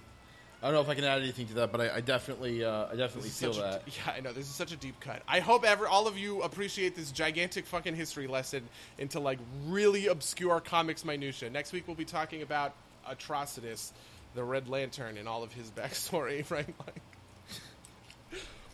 I 0.62 0.66
don't 0.66 0.74
know 0.74 0.80
if 0.80 0.88
I 0.88 0.94
can 0.94 1.04
add 1.04 1.20
anything 1.20 1.46
to 1.48 1.54
that, 1.54 1.72
but 1.72 1.80
I, 1.82 1.96
I 1.96 2.00
definitely, 2.00 2.64
uh, 2.64 2.86
I 2.90 2.96
definitely 2.96 3.28
feel 3.28 3.52
that. 3.52 3.82
A, 3.86 3.90
yeah, 4.06 4.14
I 4.16 4.20
know 4.20 4.32
this 4.32 4.48
is 4.48 4.54
such 4.54 4.72
a 4.72 4.76
deep 4.76 4.98
cut. 4.98 5.22
I 5.28 5.40
hope 5.40 5.64
ever 5.64 5.86
all 5.86 6.08
of 6.08 6.16
you 6.16 6.42
appreciate 6.42 6.96
this 6.96 7.12
gigantic 7.12 7.66
fucking 7.66 7.94
history 7.94 8.26
lesson 8.26 8.62
into 8.98 9.20
like 9.20 9.38
really 9.66 10.06
obscure 10.06 10.60
comics 10.60 11.04
minutia. 11.04 11.50
Next 11.50 11.72
week 11.72 11.86
we'll 11.86 11.96
be 11.96 12.06
talking 12.06 12.40
about 12.42 12.72
Atrocitus, 13.08 13.92
the 14.34 14.42
Red 14.42 14.68
Lantern, 14.68 15.18
and 15.18 15.28
all 15.28 15.42
of 15.42 15.52
his 15.52 15.70
backstory. 15.70 16.44
Right, 16.50 16.66
like. 16.86 16.96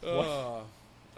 Uh, 0.03 0.61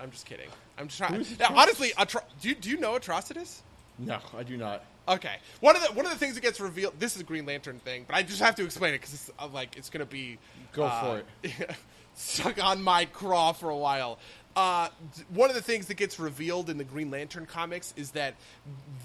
I'm 0.00 0.10
just 0.10 0.26
kidding. 0.26 0.48
I'm 0.78 0.88
just 0.88 0.98
trying. 0.98 1.24
honestly, 1.50 1.90
Atro- 1.90 2.24
do 2.40 2.48
you, 2.48 2.54
do 2.54 2.70
you 2.70 2.78
know 2.78 2.98
Atrocitus? 2.98 3.60
No, 3.98 4.18
I 4.36 4.42
do 4.42 4.56
not. 4.56 4.84
Okay. 5.08 5.36
One 5.60 5.76
of 5.76 5.82
the 5.82 5.92
one 5.92 6.06
of 6.06 6.12
the 6.12 6.18
things 6.18 6.34
that 6.34 6.42
gets 6.42 6.60
revealed. 6.60 6.94
This 6.98 7.16
is 7.16 7.22
a 7.22 7.24
Green 7.24 7.46
Lantern 7.46 7.78
thing, 7.80 8.04
but 8.06 8.16
I 8.16 8.22
just 8.22 8.40
have 8.40 8.54
to 8.56 8.64
explain 8.64 8.94
it 8.94 8.98
because 8.98 9.14
it's 9.14 9.30
uh, 9.38 9.48
like 9.48 9.76
it's 9.76 9.90
gonna 9.90 10.06
be 10.06 10.38
go 10.72 10.84
uh, 10.84 11.00
for 11.00 11.22
it. 11.42 11.70
stuck 12.14 12.62
on 12.62 12.82
my 12.82 13.04
craw 13.06 13.52
for 13.52 13.70
a 13.70 13.76
while. 13.76 14.18
Uh, 14.54 14.88
one 15.30 15.48
of 15.48 15.56
the 15.56 15.62
things 15.62 15.86
that 15.86 15.96
gets 15.96 16.20
revealed 16.20 16.68
in 16.68 16.76
the 16.76 16.84
Green 16.84 17.10
Lantern 17.10 17.46
comics 17.46 17.94
is 17.96 18.10
that 18.10 18.34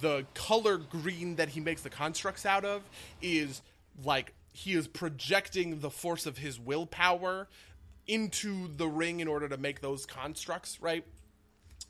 the 0.01 0.25
color 0.33 0.77
green 0.77 1.37
that 1.37 1.49
he 1.49 1.61
makes 1.61 1.81
the 1.81 1.89
constructs 1.89 2.45
out 2.45 2.65
of 2.65 2.81
is 3.21 3.61
like 4.03 4.33
he 4.51 4.73
is 4.73 4.87
projecting 4.87 5.79
the 5.79 5.89
force 5.89 6.25
of 6.25 6.37
his 6.37 6.59
willpower 6.59 7.47
into 8.07 8.67
the 8.75 8.87
ring 8.87 9.19
in 9.19 9.27
order 9.27 9.47
to 9.47 9.57
make 9.57 9.81
those 9.81 10.05
constructs, 10.05 10.81
right? 10.81 11.05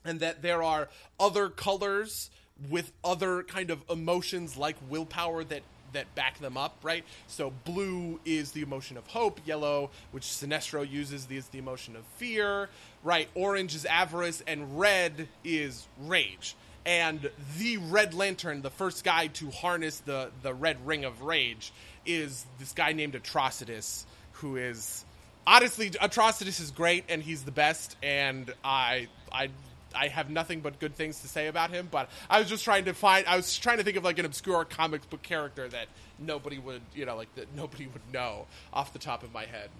And 0.04 0.20
that 0.20 0.42
there 0.42 0.62
are 0.62 0.88
other 1.18 1.48
colors 1.48 2.30
with 2.68 2.90
other 3.04 3.42
kind 3.42 3.70
of 3.70 3.82
emotions 3.90 4.56
like 4.56 4.76
willpower 4.88 5.44
that 5.44 5.62
that 5.92 6.14
back 6.14 6.38
them 6.38 6.56
up, 6.56 6.76
right? 6.82 7.04
So 7.28 7.52
blue 7.64 8.20
is 8.24 8.52
the 8.52 8.62
emotion 8.62 8.96
of 8.96 9.06
hope, 9.06 9.40
yellow, 9.46 9.90
which 10.10 10.24
Sinestro 10.24 10.88
uses, 10.88 11.26
is 11.30 11.48
the 11.48 11.58
emotion 11.58 11.96
of 11.96 12.04
fear, 12.16 12.68
right? 13.02 13.28
Orange 13.34 13.74
is 13.74 13.86
avarice, 13.86 14.42
and 14.46 14.78
red 14.78 15.28
is 15.44 15.86
rage. 16.00 16.56
And 16.84 17.30
the 17.58 17.76
Red 17.78 18.14
Lantern, 18.14 18.62
the 18.62 18.70
first 18.70 19.04
guy 19.04 19.26
to 19.28 19.50
harness 19.50 20.00
the 20.00 20.30
the 20.42 20.54
red 20.54 20.86
ring 20.86 21.04
of 21.04 21.22
rage, 21.22 21.72
is 22.06 22.44
this 22.58 22.72
guy 22.72 22.92
named 22.92 23.14
Atrocitus, 23.14 24.04
who 24.32 24.56
is 24.56 25.04
honestly 25.46 25.90
Atrocitus 25.90 26.60
is 26.60 26.70
great 26.70 27.04
and 27.08 27.22
he's 27.22 27.42
the 27.42 27.50
best, 27.50 27.96
and 28.02 28.52
I 28.64 29.08
I 29.30 29.50
I 29.94 30.08
have 30.08 30.30
nothing 30.30 30.60
but 30.60 30.78
good 30.78 30.94
things 30.94 31.20
to 31.20 31.28
say 31.28 31.46
about 31.46 31.70
him. 31.70 31.88
But 31.90 32.10
I 32.28 32.38
was 32.38 32.48
just 32.48 32.64
trying 32.64 32.84
to 32.86 32.94
find. 32.94 33.26
I 33.26 33.36
was 33.36 33.56
trying 33.56 33.78
to 33.78 33.84
think 33.84 33.96
of 33.96 34.04
like 34.04 34.18
an 34.18 34.24
obscure 34.24 34.64
comic 34.64 35.08
book 35.10 35.22
character 35.22 35.68
that 35.68 35.88
nobody 36.18 36.58
would, 36.58 36.82
you 36.94 37.06
know, 37.06 37.16
like 37.16 37.34
that 37.36 37.54
nobody 37.54 37.86
would 37.86 38.02
know 38.12 38.46
off 38.72 38.92
the 38.92 38.98
top 38.98 39.22
of 39.22 39.32
my 39.32 39.44
head. 39.44 39.70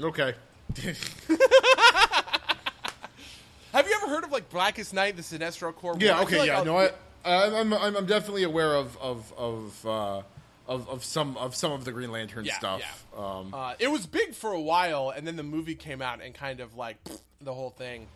Okay. 0.00 0.34
have 3.72 3.86
you 3.86 3.94
ever 4.02 4.08
heard 4.08 4.24
of 4.24 4.32
like 4.32 4.48
Blackest 4.50 4.94
Night, 4.94 5.16
the 5.16 5.22
Sinestro 5.22 5.74
Corps? 5.74 5.96
Yeah. 5.98 6.22
Okay. 6.22 6.38
Like 6.38 6.48
yeah. 6.48 6.62
no. 6.62 6.78
I, 6.78 6.90
I'm, 7.24 7.72
I'm 7.72 7.96
I'm 7.96 8.06
definitely 8.06 8.44
aware 8.44 8.74
of 8.74 8.96
of 8.98 9.32
of. 9.36 9.86
Uh, 9.86 10.22
of, 10.68 10.88
of 10.88 11.04
some 11.04 11.36
of 11.36 11.54
some 11.54 11.72
of 11.72 11.84
the 11.84 11.92
Green 11.92 12.12
Lantern 12.12 12.44
yeah, 12.44 12.56
stuff. 12.56 13.04
Yeah. 13.12 13.24
Um, 13.24 13.52
uh, 13.52 13.74
it 13.78 13.90
was 13.90 14.06
big 14.06 14.34
for 14.34 14.52
a 14.52 14.60
while, 14.60 15.10
and 15.10 15.26
then 15.26 15.36
the 15.36 15.42
movie 15.42 15.74
came 15.74 16.00
out 16.00 16.22
and 16.22 16.34
kind 16.34 16.60
of 16.60 16.76
like 16.76 17.02
pfft, 17.04 17.20
the 17.40 17.52
whole 17.52 17.70
thing. 17.70 18.06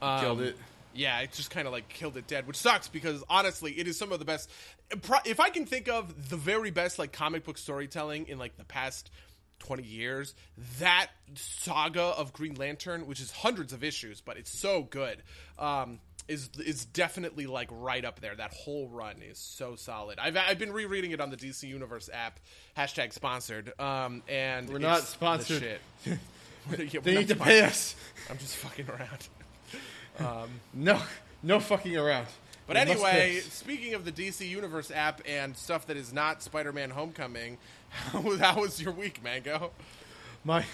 Um, 0.00 0.20
killed 0.20 0.40
it. 0.40 0.56
Yeah, 0.94 1.20
it 1.20 1.32
just 1.32 1.50
kind 1.50 1.66
of 1.66 1.72
like 1.72 1.88
killed 1.88 2.16
it 2.16 2.26
dead, 2.26 2.46
which 2.46 2.56
sucks 2.56 2.88
because 2.88 3.22
honestly, 3.28 3.72
it 3.72 3.86
is 3.86 3.96
some 3.98 4.12
of 4.12 4.18
the 4.18 4.24
best. 4.24 4.50
If 5.24 5.38
I 5.38 5.50
can 5.50 5.66
think 5.66 5.88
of 5.88 6.30
the 6.30 6.36
very 6.36 6.70
best 6.70 6.98
like 6.98 7.12
comic 7.12 7.44
book 7.44 7.58
storytelling 7.58 8.28
in 8.28 8.38
like 8.38 8.56
the 8.56 8.64
past 8.64 9.10
20 9.60 9.82
years, 9.82 10.34
that 10.78 11.08
saga 11.34 12.02
of 12.02 12.32
Green 12.32 12.54
Lantern, 12.54 13.06
which 13.06 13.20
is 13.20 13.30
hundreds 13.30 13.72
of 13.72 13.84
issues, 13.84 14.20
but 14.20 14.38
it's 14.38 14.50
so 14.50 14.82
good, 14.82 15.22
um, 15.58 16.00
is 16.26 16.50
is 16.64 16.84
definitely 16.84 17.46
like 17.46 17.68
right 17.70 18.04
up 18.04 18.20
there. 18.20 18.34
That 18.34 18.52
whole 18.52 18.88
run 18.88 19.22
is 19.22 19.38
so 19.38 19.76
solid. 19.76 20.18
I've 20.18 20.36
I've 20.36 20.58
been 20.58 20.72
rereading 20.72 21.12
it 21.12 21.20
on 21.20 21.30
the 21.30 21.36
DC 21.36 21.64
Universe 21.64 22.10
app, 22.12 22.40
hashtag 22.76 23.12
sponsored. 23.12 23.78
Um, 23.80 24.22
and 24.28 24.68
we're 24.68 24.78
not 24.78 25.02
sponsored. 25.02 25.60
shit. 25.60 25.80
yeah, 26.92 27.00
they 27.00 27.16
need 27.16 27.28
to 27.28 27.36
pay 27.36 27.62
us. 27.62 27.94
I'm 28.28 28.38
just 28.38 28.56
fucking 28.56 28.88
around. 28.88 29.28
Um, 30.18 30.48
no, 30.74 31.00
no 31.42 31.60
fucking 31.60 31.96
around. 31.96 32.26
But 32.68 32.76
anyway, 32.76 33.40
speaking 33.40 33.94
of 33.94 34.04
the 34.04 34.12
DC 34.12 34.46
Universe 34.46 34.90
app 34.90 35.22
and 35.26 35.56
stuff 35.56 35.86
that 35.86 35.96
is 35.96 36.12
not 36.12 36.42
Spider-Man: 36.42 36.90
Homecoming, 36.90 37.56
how, 37.88 38.36
how 38.36 38.60
was 38.60 38.80
your 38.80 38.92
week, 38.92 39.24
Mango? 39.24 39.70
My 40.44 40.66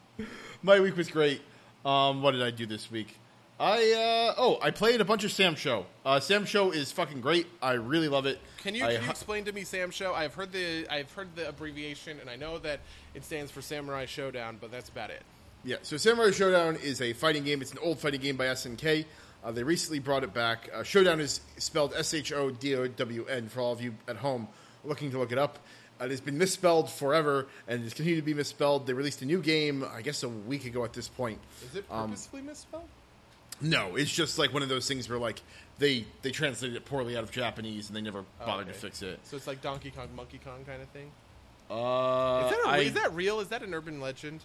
my 0.62 0.80
week 0.80 0.96
was 0.96 1.08
great. 1.08 1.40
Um, 1.84 2.22
what 2.22 2.32
did 2.32 2.42
I 2.42 2.50
do 2.50 2.66
this 2.66 2.90
week? 2.90 3.16
I 3.60 3.92
uh, 3.92 4.34
oh, 4.36 4.58
I 4.60 4.72
played 4.72 5.00
a 5.00 5.04
bunch 5.04 5.22
of 5.22 5.30
SamSho. 5.30 5.84
Uh, 6.04 6.18
SamSho 6.18 6.74
is 6.74 6.90
fucking 6.90 7.20
great. 7.20 7.46
I 7.62 7.72
really 7.74 8.08
love 8.08 8.26
it. 8.26 8.40
Can 8.58 8.74
you, 8.74 8.84
I 8.84 8.94
can 8.94 9.04
you 9.04 9.10
explain 9.10 9.44
to 9.44 9.52
me 9.52 9.62
SamSho? 9.62 10.12
I've 10.12 10.34
heard 10.34 10.50
the 10.50 10.88
I've 10.90 11.12
heard 11.12 11.36
the 11.36 11.48
abbreviation, 11.48 12.18
and 12.18 12.28
I 12.28 12.34
know 12.34 12.58
that 12.58 12.80
it 13.14 13.24
stands 13.24 13.52
for 13.52 13.62
Samurai 13.62 14.06
Shodown, 14.06 14.56
but 14.60 14.72
that's 14.72 14.88
about 14.88 15.10
it. 15.10 15.22
Yeah, 15.68 15.76
so 15.82 15.98
Samurai 15.98 16.28
Shodown 16.30 16.82
is 16.82 17.02
a 17.02 17.12
fighting 17.12 17.44
game. 17.44 17.60
It's 17.60 17.72
an 17.72 17.78
old 17.82 17.98
fighting 17.98 18.22
game 18.22 18.38
by 18.38 18.46
SNK. 18.46 19.04
Uh, 19.44 19.52
they 19.52 19.62
recently 19.62 19.98
brought 19.98 20.24
it 20.24 20.32
back. 20.32 20.70
Uh, 20.72 20.78
Shodown 20.78 21.20
is 21.20 21.42
spelled 21.58 21.92
S 21.94 22.14
H 22.14 22.32
O 22.32 22.48
D 22.48 22.74
O 22.74 22.88
W 22.88 23.26
N 23.26 23.50
for 23.50 23.60
all 23.60 23.72
of 23.72 23.82
you 23.82 23.94
at 24.08 24.16
home 24.16 24.48
looking 24.82 25.10
to 25.10 25.18
look 25.18 25.30
it 25.30 25.36
up. 25.36 25.58
Uh, 26.00 26.06
it 26.06 26.10
has 26.10 26.22
been 26.22 26.38
misspelled 26.38 26.88
forever 26.90 27.48
and 27.66 27.84
it's 27.84 27.92
continued 27.92 28.16
to 28.16 28.22
be 28.24 28.32
misspelled. 28.32 28.86
They 28.86 28.94
released 28.94 29.20
a 29.20 29.26
new 29.26 29.42
game, 29.42 29.84
I 29.92 30.00
guess, 30.00 30.22
a 30.22 30.30
week 30.30 30.64
ago 30.64 30.84
at 30.84 30.94
this 30.94 31.06
point. 31.06 31.38
Is 31.62 31.76
it 31.76 31.84
Um, 31.90 32.12
misspelled? 32.12 32.88
No, 33.60 33.96
it's 33.96 34.10
just 34.10 34.38
like 34.38 34.54
one 34.54 34.62
of 34.62 34.70
those 34.70 34.88
things 34.88 35.06
where 35.06 35.18
like 35.18 35.42
they 35.78 36.06
they 36.22 36.30
translated 36.30 36.78
it 36.78 36.86
poorly 36.86 37.14
out 37.14 37.24
of 37.24 37.30
Japanese 37.30 37.88
and 37.88 37.96
they 37.96 38.00
never 38.00 38.24
bothered 38.38 38.68
okay. 38.68 38.72
to 38.72 38.78
fix 38.78 39.02
it. 39.02 39.20
So 39.24 39.36
it's 39.36 39.46
like 39.46 39.60
Donkey 39.60 39.90
Kong, 39.90 40.08
Monkey 40.16 40.40
Kong 40.42 40.64
kind 40.66 40.80
of 40.80 40.88
thing. 40.88 41.10
Uh, 41.70 42.44
Is 42.46 42.56
that, 42.56 42.64
a, 42.64 42.68
I, 42.70 42.78
is 42.78 42.94
that 42.94 43.14
real? 43.14 43.40
Is 43.40 43.48
that 43.48 43.62
an 43.62 43.74
urban 43.74 44.00
legend? 44.00 44.40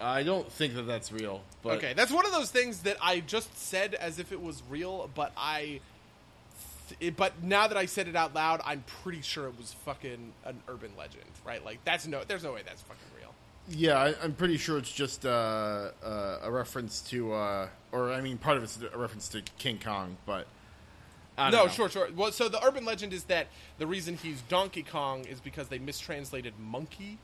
I 0.00 0.22
don't 0.22 0.50
think 0.50 0.74
that 0.74 0.82
that's 0.82 1.10
real. 1.10 1.42
But 1.62 1.78
okay, 1.78 1.92
that's 1.94 2.12
one 2.12 2.24
of 2.24 2.32
those 2.32 2.50
things 2.50 2.80
that 2.82 2.96
I 3.02 3.20
just 3.20 3.56
said 3.58 3.94
as 3.94 4.18
if 4.18 4.32
it 4.32 4.40
was 4.40 4.62
real, 4.68 5.10
but 5.14 5.32
I. 5.36 5.80
It, 7.00 7.16
but 7.16 7.42
now 7.42 7.66
that 7.66 7.76
I 7.76 7.84
said 7.84 8.08
it 8.08 8.16
out 8.16 8.34
loud, 8.34 8.62
I'm 8.64 8.82
pretty 9.02 9.20
sure 9.20 9.46
it 9.46 9.58
was 9.58 9.74
fucking 9.84 10.32
an 10.46 10.62
urban 10.68 10.90
legend, 10.96 11.26
right? 11.44 11.62
Like 11.62 11.84
that's 11.84 12.06
no, 12.06 12.22
there's 12.26 12.42
no 12.44 12.52
way 12.54 12.62
that's 12.64 12.80
fucking 12.82 13.02
real. 13.18 13.34
Yeah, 13.68 13.98
I, 13.98 14.14
I'm 14.22 14.32
pretty 14.32 14.56
sure 14.56 14.78
it's 14.78 14.90
just 14.90 15.26
uh, 15.26 15.90
uh, 16.02 16.38
a 16.42 16.50
reference 16.50 17.02
to, 17.10 17.32
uh, 17.34 17.68
or 17.92 18.10
I 18.10 18.22
mean, 18.22 18.38
part 18.38 18.56
of 18.56 18.62
it's 18.62 18.78
a 18.80 18.96
reference 18.96 19.28
to 19.30 19.42
King 19.58 19.78
Kong, 19.84 20.16
but 20.24 20.46
I 21.36 21.50
don't 21.50 21.60
No, 21.60 21.66
know. 21.66 21.70
sure, 21.72 21.90
sure. 21.90 22.08
Well, 22.16 22.32
so 22.32 22.48
the 22.48 22.64
urban 22.64 22.86
legend 22.86 23.12
is 23.12 23.24
that 23.24 23.48
the 23.76 23.86
reason 23.86 24.16
he's 24.16 24.40
Donkey 24.48 24.82
Kong 24.82 25.26
is 25.26 25.40
because 25.40 25.68
they 25.68 25.78
mistranslated 25.78 26.54
monkey, 26.58 27.18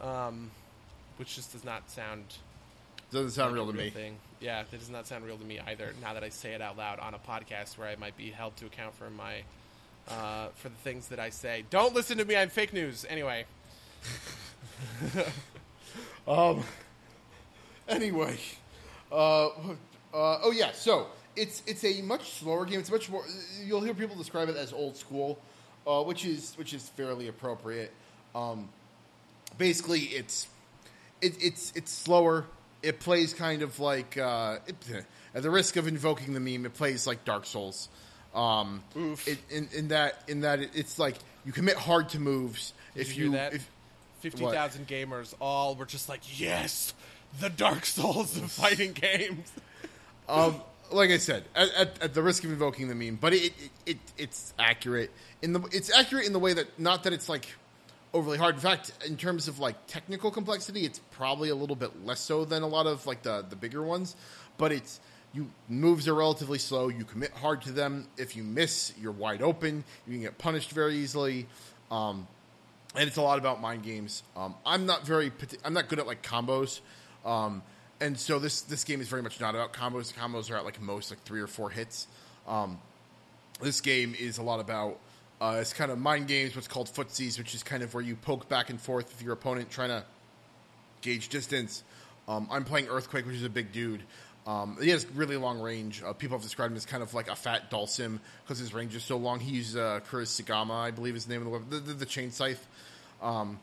um, 0.00 0.52
which 1.20 1.36
just 1.36 1.52
does 1.52 1.64
not 1.64 1.88
sound 1.90 2.24
Doesn't 3.12 3.30
sound 3.30 3.50
like 3.50 3.56
real 3.56 3.70
to 3.70 3.76
me. 3.76 3.90
Thing. 3.90 4.16
Yeah, 4.40 4.64
that 4.68 4.78
does 4.80 4.90
not 4.90 5.06
sound 5.06 5.24
real 5.24 5.36
to 5.36 5.44
me 5.44 5.60
either. 5.60 5.92
Now 6.00 6.14
that 6.14 6.24
I 6.24 6.30
say 6.30 6.54
it 6.54 6.62
out 6.62 6.78
loud 6.78 6.98
on 6.98 7.14
a 7.14 7.18
podcast 7.18 7.76
where 7.78 7.86
I 7.88 7.96
might 7.96 8.16
be 8.16 8.30
held 8.30 8.56
to 8.56 8.66
account 8.66 8.94
for 8.94 9.10
my 9.10 9.42
uh, 10.08 10.48
for 10.54 10.70
the 10.70 10.76
things 10.76 11.08
that 11.08 11.20
I 11.20 11.28
say. 11.28 11.64
Don't 11.68 11.94
listen 11.94 12.18
to 12.18 12.24
me. 12.24 12.36
I'm 12.36 12.48
fake 12.48 12.72
news. 12.72 13.04
Anyway, 13.08 13.44
Um. 16.26 16.62
Anyway, 17.88 18.38
uh, 19.10 19.46
uh, 19.46 19.50
oh 20.12 20.52
yeah. 20.54 20.72
So 20.72 21.08
it's 21.36 21.62
it's 21.66 21.84
a 21.84 22.02
much 22.02 22.38
slower 22.38 22.64
game. 22.64 22.80
It's 22.80 22.90
much 22.90 23.10
more. 23.10 23.24
You'll 23.62 23.80
hear 23.80 23.94
people 23.94 24.16
describe 24.16 24.48
it 24.48 24.56
as 24.56 24.72
old 24.72 24.96
school, 24.96 25.38
uh, 25.86 26.02
which 26.02 26.24
is 26.24 26.54
which 26.56 26.72
is 26.72 26.88
fairly 26.90 27.28
appropriate. 27.28 27.92
Um, 28.34 28.68
basically, 29.58 30.00
it's 30.00 30.46
it, 31.22 31.42
it's 31.42 31.72
it's 31.74 31.92
slower. 31.92 32.46
It 32.82 33.00
plays 33.00 33.34
kind 33.34 33.62
of 33.62 33.78
like 33.78 34.16
uh, 34.16 34.58
it, 34.66 34.76
at 35.34 35.42
the 35.42 35.50
risk 35.50 35.76
of 35.76 35.86
invoking 35.86 36.34
the 36.34 36.40
meme. 36.40 36.66
It 36.66 36.74
plays 36.74 37.06
like 37.06 37.24
Dark 37.24 37.46
Souls. 37.46 37.88
Um, 38.34 38.82
Oof. 38.96 39.26
It, 39.26 39.38
in, 39.50 39.68
in 39.72 39.88
that 39.88 40.22
in 40.28 40.40
that 40.42 40.60
it, 40.60 40.70
it's 40.74 40.98
like 40.98 41.16
you 41.44 41.52
commit 41.52 41.76
hard 41.76 42.08
to 42.10 42.20
moves. 42.20 42.72
Did 42.94 43.00
if 43.00 43.16
you 43.16 43.24
you, 43.24 43.30
that? 43.32 43.54
if, 43.54 43.68
fifty 44.20 44.44
thousand 44.44 44.86
gamers 44.86 45.34
all 45.40 45.74
were 45.74 45.86
just 45.86 46.08
like, 46.08 46.20
"Yes, 46.38 46.94
the 47.40 47.50
Dark 47.50 47.86
Souls 47.86 48.36
of 48.36 48.50
fighting 48.50 48.92
games." 48.92 49.52
Um, 50.28 50.62
like 50.92 51.10
I 51.10 51.18
said, 51.18 51.42
at, 51.56 51.74
at, 51.74 52.02
at 52.02 52.14
the 52.14 52.22
risk 52.22 52.44
of 52.44 52.52
invoking 52.52 52.86
the 52.86 52.94
meme, 52.94 53.16
but 53.16 53.32
it, 53.32 53.46
it, 53.46 53.70
it 53.84 53.98
it's 54.16 54.54
accurate 54.60 55.10
in 55.42 55.52
the 55.52 55.60
it's 55.72 55.92
accurate 55.92 56.24
in 56.26 56.32
the 56.32 56.38
way 56.38 56.52
that 56.52 56.78
not 56.78 57.02
that 57.02 57.12
it's 57.12 57.28
like 57.28 57.48
overly 58.12 58.38
hard. 58.38 58.54
In 58.56 58.60
fact, 58.60 58.92
in 59.06 59.16
terms 59.16 59.48
of 59.48 59.58
like 59.58 59.86
technical 59.86 60.30
complexity, 60.30 60.84
it's 60.84 61.00
probably 61.10 61.48
a 61.48 61.54
little 61.54 61.76
bit 61.76 62.04
less 62.04 62.20
so 62.20 62.44
than 62.44 62.62
a 62.62 62.66
lot 62.66 62.86
of 62.86 63.06
like 63.06 63.22
the 63.22 63.44
the 63.48 63.56
bigger 63.56 63.82
ones. 63.82 64.16
But 64.58 64.72
it's 64.72 65.00
you 65.32 65.50
moves 65.68 66.08
are 66.08 66.14
relatively 66.14 66.58
slow. 66.58 66.88
You 66.88 67.04
commit 67.04 67.32
hard 67.32 67.62
to 67.62 67.72
them. 67.72 68.08
If 68.16 68.36
you 68.36 68.42
miss, 68.42 68.92
you're 69.00 69.12
wide 69.12 69.42
open. 69.42 69.84
You 70.06 70.12
can 70.14 70.22
get 70.22 70.38
punished 70.38 70.70
very 70.72 70.96
easily. 70.96 71.46
Um, 71.90 72.26
and 72.94 73.06
it's 73.06 73.16
a 73.16 73.22
lot 73.22 73.38
about 73.38 73.60
mind 73.60 73.82
games. 73.82 74.22
Um, 74.36 74.54
I'm 74.66 74.86
not 74.86 75.06
very, 75.06 75.30
I'm 75.64 75.72
not 75.72 75.88
good 75.88 75.98
at 75.98 76.06
like 76.06 76.22
combos, 76.22 76.80
um, 77.24 77.62
and 78.00 78.18
so 78.18 78.38
this 78.38 78.62
this 78.62 78.84
game 78.84 79.00
is 79.00 79.08
very 79.08 79.22
much 79.22 79.40
not 79.40 79.54
about 79.54 79.72
combos. 79.72 80.12
Combos 80.12 80.50
are 80.50 80.56
at 80.56 80.64
like 80.64 80.80
most 80.80 81.10
like 81.10 81.22
three 81.22 81.40
or 81.40 81.46
four 81.46 81.70
hits. 81.70 82.08
Um, 82.48 82.78
this 83.62 83.80
game 83.80 84.14
is 84.18 84.38
a 84.38 84.42
lot 84.42 84.58
about 84.58 84.98
uh, 85.40 85.58
it's 85.60 85.72
kind 85.72 85.90
of 85.90 85.98
mind 85.98 86.28
games, 86.28 86.54
what's 86.54 86.68
called 86.68 86.88
footsies, 86.88 87.38
which 87.38 87.54
is 87.54 87.62
kind 87.62 87.82
of 87.82 87.94
where 87.94 88.02
you 88.02 88.14
poke 88.14 88.48
back 88.48 88.68
and 88.68 88.80
forth 88.80 89.10
with 89.10 89.22
your 89.22 89.32
opponent, 89.32 89.70
trying 89.70 89.88
to 89.88 90.04
gauge 91.00 91.28
distance. 91.28 91.82
Um, 92.28 92.46
I'm 92.50 92.64
playing 92.64 92.88
Earthquake, 92.88 93.26
which 93.26 93.36
is 93.36 93.44
a 93.44 93.50
big 93.50 93.72
dude. 93.72 94.02
Um, 94.46 94.76
he 94.80 94.90
has 94.90 95.06
really 95.14 95.36
long 95.36 95.60
range. 95.60 96.02
Uh, 96.02 96.12
people 96.12 96.36
have 96.36 96.42
described 96.42 96.72
him 96.72 96.76
as 96.76 96.86
kind 96.86 97.02
of 97.02 97.14
like 97.14 97.30
a 97.30 97.36
fat 97.36 97.70
Dhalsim 97.70 98.18
because 98.42 98.58
his 98.58 98.74
range 98.74 98.94
is 98.94 99.02
so 99.02 99.16
long. 99.16 99.40
He 99.40 99.56
uses 99.56 99.76
uh, 99.76 100.00
kusarigama, 100.10 100.72
I 100.72 100.90
believe 100.90 101.16
is 101.16 101.26
the 101.26 101.32
name 101.32 101.42
of 101.42 101.46
the 101.46 101.50
weapon, 101.50 101.70
the, 101.70 101.78
the, 101.78 101.92
the 101.94 102.06
chain 102.06 102.30
scythe. 102.30 102.66
Um, 103.22 103.58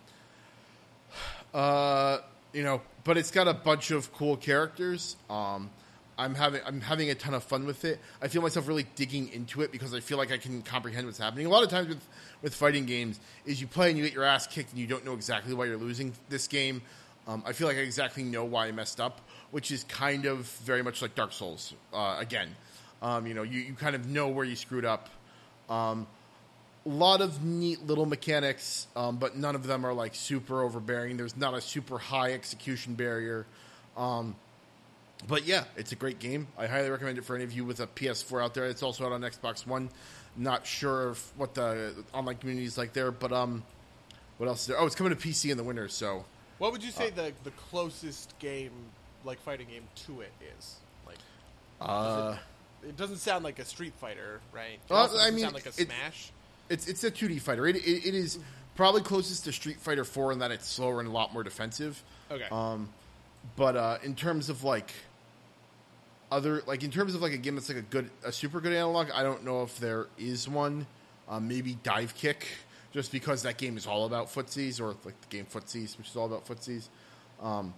uh, 1.53 2.19
you 2.53 2.63
know, 2.63 2.82
but 3.03 3.17
it's 3.17 3.32
got 3.32 3.47
a 3.47 3.53
bunch 3.53 3.91
of 3.91 4.11
cool 4.13 4.38
characters. 4.38 5.15
Um, 5.30 5.69
I'm 6.18 6.36
having 6.36 6.61
I'm 6.65 6.82
having 6.82 7.09
a 7.09 7.15
ton 7.15 7.34
of 7.34 7.43
fun 7.43 7.65
with 7.65 7.86
it. 7.86 7.99
I 8.22 8.28
feel 8.28 8.41
myself 8.41 8.68
really 8.68 8.88
digging 8.95 9.30
into 9.30 9.61
it 9.61 9.72
because 9.72 9.93
I 9.93 9.99
feel 9.99 10.18
like 10.18 10.32
I 10.32 10.38
can 10.38 10.61
comprehend 10.61 11.05
what's 11.05 11.20
happening. 11.20 11.45
A 11.45 11.49
lot 11.49 11.63
of 11.63 11.70
times 11.70 11.89
with 11.89 12.03
with 12.41 12.55
fighting 12.55 12.86
games 12.86 13.20
is 13.45 13.61
you 13.61 13.68
play 13.68 13.89
and 13.89 13.97
you 13.97 14.03
get 14.03 14.13
your 14.13 14.24
ass 14.24 14.47
kicked 14.47 14.72
and 14.72 14.80
you 14.80 14.88
don't 14.88 15.05
know 15.05 15.13
exactly 15.13 15.53
why 15.53 15.65
you're 15.65 15.78
losing 15.78 16.13
this 16.30 16.47
game. 16.47 16.82
Um, 17.28 17.43
I 17.45 17.51
feel 17.51 17.68
like 17.68 17.78
I 17.78 17.82
exactly 17.82 18.24
know 18.24 18.45
why 18.45 18.68
I 18.68 18.72
messed 18.72 19.01
up, 19.01 19.22
which 19.51 19.70
is 19.72 19.84
kind 19.84 20.26
of 20.26 20.47
very 20.63 20.82
much 20.82 21.01
like 21.01 21.13
Dark 21.13 21.34
Souls. 21.34 21.74
Uh, 21.93 22.15
again, 22.20 22.55
um, 23.01 23.28
you 23.28 23.34
know, 23.34 23.43
you, 23.43 23.59
you 23.59 23.74
kind 23.74 23.95
of 23.95 24.07
know 24.07 24.30
where 24.30 24.45
you 24.45 24.55
screwed 24.55 24.86
up. 24.86 25.09
Um, 25.70 26.07
a 26.86 26.89
lot 26.89 27.20
of 27.20 27.43
neat 27.43 27.86
little 27.86 28.05
mechanics, 28.05 28.88
um, 28.95 29.18
but 29.18 29.36
none 29.36 29.55
of 29.55 29.68
them 29.68 29.86
are 29.86 29.93
like 29.93 30.15
super 30.15 30.63
overbearing. 30.63 31.18
There's 31.18 31.36
not 31.36 31.53
a 31.53 31.59
super 31.59 31.97
high 31.97 32.32
execution 32.32 32.93
barrier. 32.93 33.45
Um, 33.97 34.36
but 35.28 35.45
yeah, 35.45 35.63
it's 35.76 35.91
a 35.91 35.95
great 35.95 36.20
game. 36.20 36.47
I 36.57 36.68
highly 36.68 36.89
recommend 36.89 37.18
it 37.18 37.26
for 37.26 37.36
any 37.36 37.43
of 37.43 37.51
you 37.53 37.65
with 37.65 37.80
a 37.80 37.88
PS4 37.88 38.43
out 38.43 38.53
there. 38.53 38.65
It's 38.65 38.84
also 38.84 39.05
out 39.05 39.11
on 39.11 39.22
Xbox 39.22 39.65
One. 39.65 39.89
Not 40.36 40.68
sure 40.68 41.11
if, 41.11 41.34
what 41.36 41.55
the 41.55 41.93
online 42.13 42.36
community 42.38 42.65
is 42.68 42.78
like 42.78 42.93
there, 42.93 43.11
but 43.11 43.32
um, 43.34 43.63
what 44.38 44.47
else 44.47 44.61
is 44.61 44.68
there? 44.68 44.80
Oh, 44.80 44.86
it's 44.86 44.93
coming 44.95 45.15
to 45.15 45.20
PC 45.28 45.49
in 45.49 45.57
the 45.57 45.63
winter, 45.63 45.88
so 45.88 46.26
What 46.59 46.72
would 46.72 46.84
you 46.84 46.91
say 46.91 47.09
the 47.09 47.34
the 47.43 47.51
closest 47.51 48.38
game, 48.39 48.72
like 49.26 49.39
fighting 49.39 49.68
game, 49.68 49.84
to 50.05 50.22
it 50.22 50.32
is? 50.57 50.76
Like, 51.07 51.18
uh, 51.82 52.38
it 52.88 52.95
doesn't 52.95 53.18
sound 53.18 53.43
like 53.43 53.57
a 53.57 53.65
Street 53.65 53.93
Fighter, 53.99 54.39
right? 54.53 54.74
It 54.74 54.80
Well, 54.89 55.09
I 55.20 55.32
mean, 55.32 55.39
sound 55.41 55.55
like 55.55 55.65
a 55.65 55.70
it- 55.70 55.88
Smash. 55.88 56.32
it's 56.70 56.88
it's 56.88 57.03
a 57.03 57.09
2D 57.09 57.41
fighter. 57.41 57.65
It, 57.65 57.78
it, 57.78 58.05
it 58.09 58.13
is 58.13 58.38
probably 58.76 59.01
closest 59.01 59.45
to 59.45 59.51
Street 59.51 59.80
Fighter 59.80 60.05
4 60.05 60.34
in 60.34 60.39
that 60.39 60.51
it's 60.51 60.68
slower 60.68 60.99
and 60.99 61.09
a 61.09 61.11
lot 61.11 61.34
more 61.34 61.41
defensive. 61.43 62.03
Okay. 62.30 62.45
Um, 62.51 62.89
but 63.55 63.76
uh, 63.76 63.97
in 64.03 64.13
terms 64.13 64.49
of 64.49 64.63
like 64.63 64.91
other 66.32 66.61
like 66.67 66.84
in 66.84 66.91
terms 66.91 67.15
of 67.15 67.21
like 67.21 67.34
a 67.34 67.38
game 67.38 67.55
that's 67.55 67.69
like 67.69 67.78
a 67.78 67.82
good 67.82 68.09
a 68.23 68.32
super 68.32 68.59
good 68.59 68.73
analog, 68.73 69.09
I 69.11 69.23
don't 69.23 69.43
know 69.45 69.63
if 69.63 69.80
there 69.80 70.07
is 70.17 70.47
one. 70.47 70.86
Um, 71.30 71.47
maybe 71.47 71.78
Divekick, 71.84 72.43
just 72.93 73.11
because 73.11 73.43
that 73.43 73.57
game 73.57 73.75
is 73.75 73.86
all 73.86 74.05
about 74.05 74.34
footsies, 74.34 74.80
or 74.80 74.95
like 75.03 75.19
the 75.21 75.28
game 75.30 75.45
Footsies, 75.45 75.97
which 75.97 76.07
is 76.07 76.15
all 76.15 76.25
about 76.25 76.47
footsies. 76.47 76.88
Um, 77.41 77.73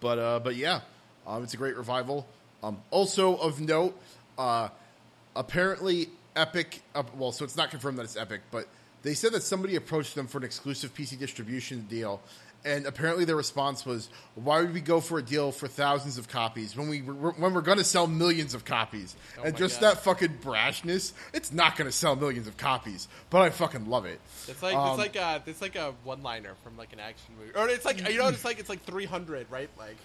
but 0.00 0.18
uh, 0.18 0.40
but 0.40 0.56
yeah, 0.56 0.80
um, 1.26 1.42
it's 1.42 1.54
a 1.54 1.56
great 1.56 1.76
revival. 1.76 2.26
Um, 2.62 2.78
also 2.90 3.36
of 3.36 3.60
note, 3.60 3.98
uh, 4.38 4.68
apparently 5.34 6.08
Epic. 6.36 6.82
Uh, 6.94 7.02
well, 7.16 7.32
so 7.32 7.44
it's 7.44 7.56
not 7.56 7.70
confirmed 7.70 7.98
that 7.98 8.04
it's 8.04 8.16
Epic, 8.16 8.42
but 8.50 8.68
they 9.02 9.14
said 9.14 9.32
that 9.32 9.42
somebody 9.42 9.76
approached 9.76 10.14
them 10.14 10.26
for 10.26 10.38
an 10.38 10.44
exclusive 10.44 10.94
PC 10.94 11.18
distribution 11.18 11.86
deal, 11.88 12.20
and 12.64 12.86
apparently 12.86 13.24
their 13.24 13.36
response 13.36 13.86
was, 13.86 14.08
"Why 14.34 14.60
would 14.60 14.74
we 14.74 14.80
go 14.80 15.00
for 15.00 15.18
a 15.18 15.22
deal 15.22 15.52
for 15.52 15.68
thousands 15.68 16.18
of 16.18 16.28
copies 16.28 16.76
when 16.76 16.88
we 16.88 16.98
when 17.00 17.54
we're 17.54 17.60
going 17.60 17.78
to 17.78 17.84
sell 17.84 18.06
millions 18.06 18.54
of 18.54 18.64
copies?" 18.64 19.16
and 19.42 19.56
just 19.56 19.80
God. 19.80 19.96
that 19.96 20.02
fucking 20.04 20.38
brashness, 20.42 21.12
it's 21.32 21.52
not 21.52 21.76
going 21.76 21.88
to 21.88 21.96
sell 21.96 22.16
millions 22.16 22.46
of 22.46 22.56
copies, 22.56 23.08
but 23.30 23.42
I 23.42 23.50
fucking 23.50 23.88
love 23.88 24.04
it. 24.04 24.20
It's 24.48 24.62
like 24.62 24.74
Um, 24.74 24.90
it's 24.90 24.98
like 24.98 25.16
a 25.16 25.42
it's 25.46 25.62
like 25.62 25.76
a 25.76 25.94
one 26.04 26.22
liner 26.22 26.54
from 26.62 26.76
like 26.76 26.92
an 26.92 27.00
action 27.00 27.34
movie, 27.38 27.52
or 27.54 27.68
it's 27.68 27.84
like 27.84 28.08
you 28.08 28.18
know 28.18 28.28
it's 28.28 28.44
like 28.44 28.58
it's 28.58 28.68
like 28.68 28.82
three 28.84 29.06
hundred, 29.06 29.46
right? 29.50 29.70
Like 29.78 29.96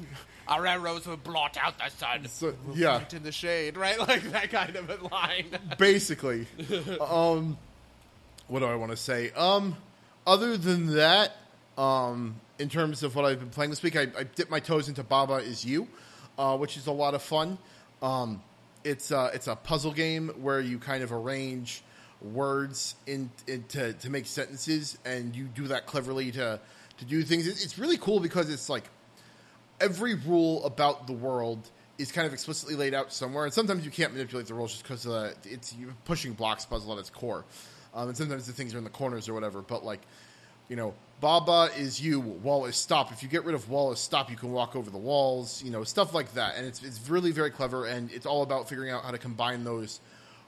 our 0.48 0.66
arrows 0.66 1.06
will 1.06 1.16
blot 1.16 1.56
out 1.56 1.78
the 1.78 1.90
sun. 1.90 2.26
So, 2.28 2.54
yeah. 2.74 3.02
In 3.12 3.22
the 3.22 3.32
shade, 3.32 3.76
right? 3.76 3.98
Like 4.08 4.22
that 4.32 4.50
kind 4.50 4.76
of 4.76 4.88
a 4.88 5.06
line. 5.08 5.58
basically. 5.78 6.46
um, 7.00 7.58
what 8.46 8.60
do 8.60 8.66
I 8.66 8.76
want 8.76 8.90
to 8.92 8.96
say? 8.96 9.30
Um, 9.32 9.76
other 10.26 10.56
than 10.56 10.94
that, 10.94 11.36
um, 11.78 12.34
in 12.58 12.68
terms 12.68 13.02
of 13.02 13.14
what 13.14 13.24
I've 13.24 13.38
been 13.38 13.50
playing 13.50 13.70
this 13.70 13.82
week, 13.82 13.96
I, 13.96 14.08
I 14.18 14.24
dipped 14.24 14.50
my 14.50 14.60
toes 14.60 14.88
into 14.88 15.02
Baba 15.02 15.36
Is 15.36 15.64
You. 15.64 15.88
uh, 16.38 16.56
which 16.56 16.76
is 16.76 16.86
a 16.86 16.92
lot 16.92 17.14
of 17.14 17.22
fun. 17.22 17.58
Um, 18.00 18.42
it's 18.84 19.10
uh, 19.10 19.30
it's 19.34 19.48
a 19.48 19.56
puzzle 19.56 19.92
game 19.92 20.28
where 20.40 20.60
you 20.60 20.78
kind 20.78 21.02
of 21.02 21.12
arrange 21.12 21.82
words 22.22 22.94
in, 23.06 23.30
in 23.46 23.64
to, 23.64 23.92
to 23.92 24.10
make 24.10 24.26
sentences, 24.26 24.98
and 25.04 25.34
you 25.34 25.44
do 25.44 25.66
that 25.68 25.86
cleverly 25.86 26.30
to 26.32 26.60
to 26.98 27.04
do 27.04 27.22
things. 27.22 27.46
It's 27.46 27.78
really 27.78 27.98
cool 27.98 28.20
because 28.20 28.50
it's 28.50 28.68
like 28.68 28.84
every 29.80 30.14
rule 30.14 30.64
about 30.64 31.06
the 31.06 31.12
world 31.12 31.58
is 31.98 32.12
kind 32.12 32.26
of 32.26 32.32
explicitly 32.32 32.76
laid 32.76 32.94
out 32.94 33.12
somewhere, 33.12 33.44
and 33.44 33.52
sometimes 33.52 33.84
you 33.84 33.90
can't 33.90 34.12
manipulate 34.12 34.46
the 34.46 34.54
rules 34.54 34.70
just 34.70 34.84
because 34.84 35.06
uh, 35.06 35.34
it's 35.44 35.74
pushing 36.04 36.32
blocks 36.32 36.64
puzzle 36.64 36.92
at 36.92 36.98
its 36.98 37.10
core, 37.10 37.44
um, 37.94 38.08
and 38.08 38.16
sometimes 38.16 38.46
the 38.46 38.52
things 38.52 38.74
are 38.74 38.78
in 38.78 38.84
the 38.84 38.90
corners 38.90 39.28
or 39.28 39.34
whatever. 39.34 39.60
But 39.60 39.84
like, 39.84 40.00
you 40.68 40.76
know, 40.76 40.94
Baba 41.20 41.70
is 41.76 42.00
you, 42.00 42.20
wall 42.20 42.66
is 42.66 42.76
stop. 42.76 43.10
If 43.12 43.22
you 43.22 43.28
get 43.28 43.44
rid 43.44 43.54
of 43.54 43.68
wall 43.68 43.92
is 43.92 43.98
stop, 43.98 44.30
you 44.30 44.36
can 44.36 44.52
walk 44.52 44.76
over 44.76 44.88
the 44.88 44.98
walls. 44.98 45.62
You 45.64 45.70
know, 45.70 45.82
stuff 45.84 46.14
like 46.14 46.32
that, 46.34 46.56
and 46.56 46.66
it's 46.66 46.82
it's 46.82 47.08
really 47.08 47.32
very 47.32 47.50
clever, 47.50 47.86
and 47.86 48.10
it's 48.12 48.26
all 48.26 48.42
about 48.42 48.68
figuring 48.68 48.90
out 48.90 49.04
how 49.04 49.10
to 49.10 49.18
combine 49.18 49.64
those 49.64 50.00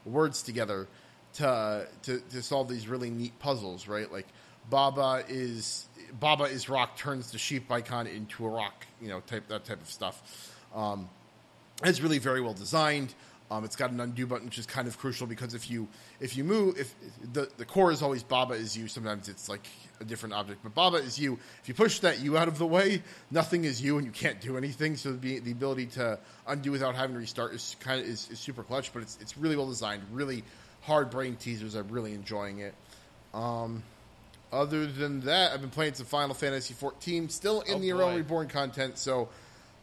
words 0.05 0.41
together 0.41 0.87
to 1.33 1.87
to, 2.03 2.19
to 2.19 2.41
solve 2.41 2.69
these 2.69 2.87
really 2.87 3.09
neat 3.09 3.37
puzzles, 3.39 3.87
right? 3.87 4.11
Like 4.11 4.27
Baba 4.69 5.23
is 5.27 5.87
Baba 6.19 6.45
is 6.45 6.69
rock 6.69 6.97
turns 6.97 7.31
the 7.31 7.37
sheep 7.37 7.69
icon 7.71 8.07
into 8.07 8.45
a 8.45 8.49
rock, 8.49 8.85
you 9.01 9.09
know, 9.09 9.19
type 9.21 9.47
that 9.49 9.65
type 9.65 9.81
of 9.81 9.89
stuff. 9.89 10.55
Um, 10.73 11.09
it's 11.83 11.99
really 11.99 12.19
very 12.19 12.41
well 12.41 12.53
designed. 12.53 13.13
Um, 13.51 13.65
it's 13.65 13.75
got 13.75 13.91
an 13.91 13.99
undo 13.99 14.25
button, 14.25 14.45
which 14.45 14.57
is 14.57 14.65
kind 14.65 14.87
of 14.87 14.97
crucial 14.97 15.27
because 15.27 15.53
if 15.53 15.69
you 15.69 15.89
if 16.21 16.37
you 16.37 16.45
move, 16.45 16.79
if 16.79 16.95
the 17.33 17.49
the 17.57 17.65
core 17.65 17.91
is 17.91 18.01
always 18.01 18.23
Baba 18.23 18.53
is 18.53 18.77
you. 18.77 18.87
Sometimes 18.87 19.27
it's 19.27 19.49
like 19.49 19.67
a 19.99 20.05
different 20.05 20.33
object, 20.35 20.61
but 20.63 20.73
Baba 20.73 20.97
is 20.97 21.19
you. 21.19 21.37
If 21.61 21.67
you 21.67 21.73
push 21.73 21.99
that 21.99 22.21
you 22.21 22.37
out 22.37 22.47
of 22.47 22.57
the 22.57 22.65
way, 22.65 23.03
nothing 23.29 23.65
is 23.65 23.81
you, 23.81 23.97
and 23.97 24.05
you 24.05 24.11
can't 24.13 24.39
do 24.39 24.55
anything. 24.55 24.95
So 24.95 25.11
the, 25.11 25.39
the 25.39 25.51
ability 25.51 25.87
to 25.87 26.17
undo 26.47 26.71
without 26.71 26.95
having 26.95 27.13
to 27.15 27.19
restart 27.19 27.53
is 27.53 27.75
kind 27.81 27.99
of 27.99 28.07
is, 28.07 28.29
is 28.31 28.39
super 28.39 28.63
clutch. 28.63 28.93
But 28.93 29.03
it's 29.03 29.17
it's 29.19 29.37
really 29.37 29.57
well 29.57 29.67
designed, 29.67 30.03
really 30.13 30.45
hard 30.83 31.09
brain 31.09 31.35
teasers. 31.35 31.75
I'm 31.75 31.89
really 31.89 32.13
enjoying 32.13 32.59
it. 32.59 32.73
Um, 33.33 33.83
other 34.53 34.85
than 34.85 35.21
that, 35.21 35.51
I've 35.51 35.59
been 35.61 35.69
playing 35.71 35.95
some 35.95 36.05
Final 36.05 36.35
Fantasy 36.35 36.73
14, 36.73 37.27
still 37.27 37.61
in 37.61 37.75
Oh, 37.75 37.79
the 37.79 37.91
boy. 37.91 37.99
Realm 37.99 38.15
Reborn 38.15 38.47
content. 38.47 38.97
So, 38.97 39.27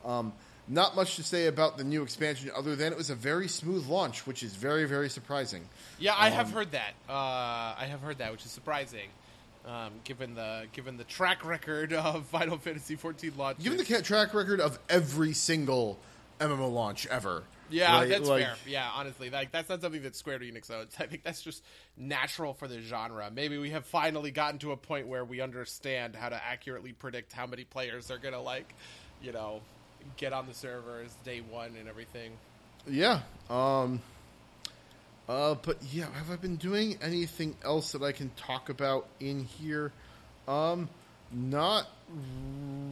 um, 0.04 0.32
not 0.68 0.94
much 0.94 1.16
to 1.16 1.22
say 1.22 1.46
about 1.46 1.78
the 1.78 1.84
new 1.84 2.02
expansion 2.02 2.50
other 2.54 2.76
than 2.76 2.92
it 2.92 2.98
was 2.98 3.10
a 3.10 3.14
very 3.14 3.48
smooth 3.48 3.86
launch, 3.86 4.26
which 4.26 4.42
is 4.42 4.54
very, 4.54 4.84
very 4.84 5.08
surprising. 5.08 5.68
Yeah, 5.98 6.14
I 6.16 6.30
have 6.30 6.50
heard 6.50 6.72
that. 6.72 6.92
Uh, 7.08 7.12
I 7.12 7.86
have 7.88 8.00
heard 8.00 8.18
that, 8.18 8.32
which 8.32 8.44
is 8.44 8.50
surprising, 8.50 9.08
um, 9.66 9.92
given 10.04 10.34
the 10.34 10.66
given 10.72 10.96
the 10.96 11.04
track 11.04 11.44
record 11.44 11.92
of 11.92 12.26
Final 12.30 12.58
Fantasy 12.58 12.96
XIV 12.96 13.36
launch. 13.36 13.58
Given 13.58 13.78
the 13.78 14.02
track 14.02 14.34
record 14.34 14.60
of 14.60 14.78
every 14.88 15.32
single 15.32 15.98
MMO 16.40 16.72
launch 16.72 17.06
ever. 17.08 17.42
yeah, 17.70 17.98
right? 18.00 18.08
that's 18.08 18.28
Like, 18.28 18.44
fair. 18.44 18.54
Yeah, 18.66 18.88
honestly, 18.94 19.30
like 19.30 19.50
that's 19.50 19.68
not 19.68 19.80
something 19.80 20.02
that 20.02 20.14
Square 20.16 20.40
Enix 20.40 20.70
owns. 20.70 20.94
I 20.98 21.06
think 21.06 21.24
that's 21.24 21.42
just 21.42 21.62
natural 21.96 22.54
for 22.54 22.68
the 22.68 22.80
genre. 22.80 23.30
Maybe 23.34 23.58
we 23.58 23.70
have 23.70 23.86
finally 23.86 24.30
gotten 24.30 24.58
to 24.60 24.72
a 24.72 24.76
point 24.76 25.08
where 25.08 25.24
we 25.24 25.40
understand 25.40 26.14
how 26.14 26.28
to 26.28 26.36
accurately 26.44 26.92
predict 26.92 27.32
how 27.32 27.46
many 27.46 27.64
players 27.64 28.10
are 28.10 28.18
gonna 28.18 28.40
like, 28.40 28.74
you 29.20 29.32
know, 29.32 29.62
get 30.16 30.32
on 30.32 30.46
the 30.46 30.54
servers 30.54 31.14
day 31.24 31.40
one 31.40 31.74
and 31.78 31.88
everything. 31.88 32.32
Yeah. 32.86 33.20
Um, 33.50 34.00
uh, 35.28 35.56
but 35.62 35.78
yeah, 35.92 36.06
have 36.14 36.30
I 36.30 36.36
been 36.36 36.56
doing 36.56 36.98
anything 37.02 37.54
else 37.62 37.92
that 37.92 38.02
I 38.02 38.12
can 38.12 38.30
talk 38.36 38.70
about 38.70 39.06
in 39.20 39.44
here? 39.44 39.92
Um, 40.46 40.88
not 41.30 41.86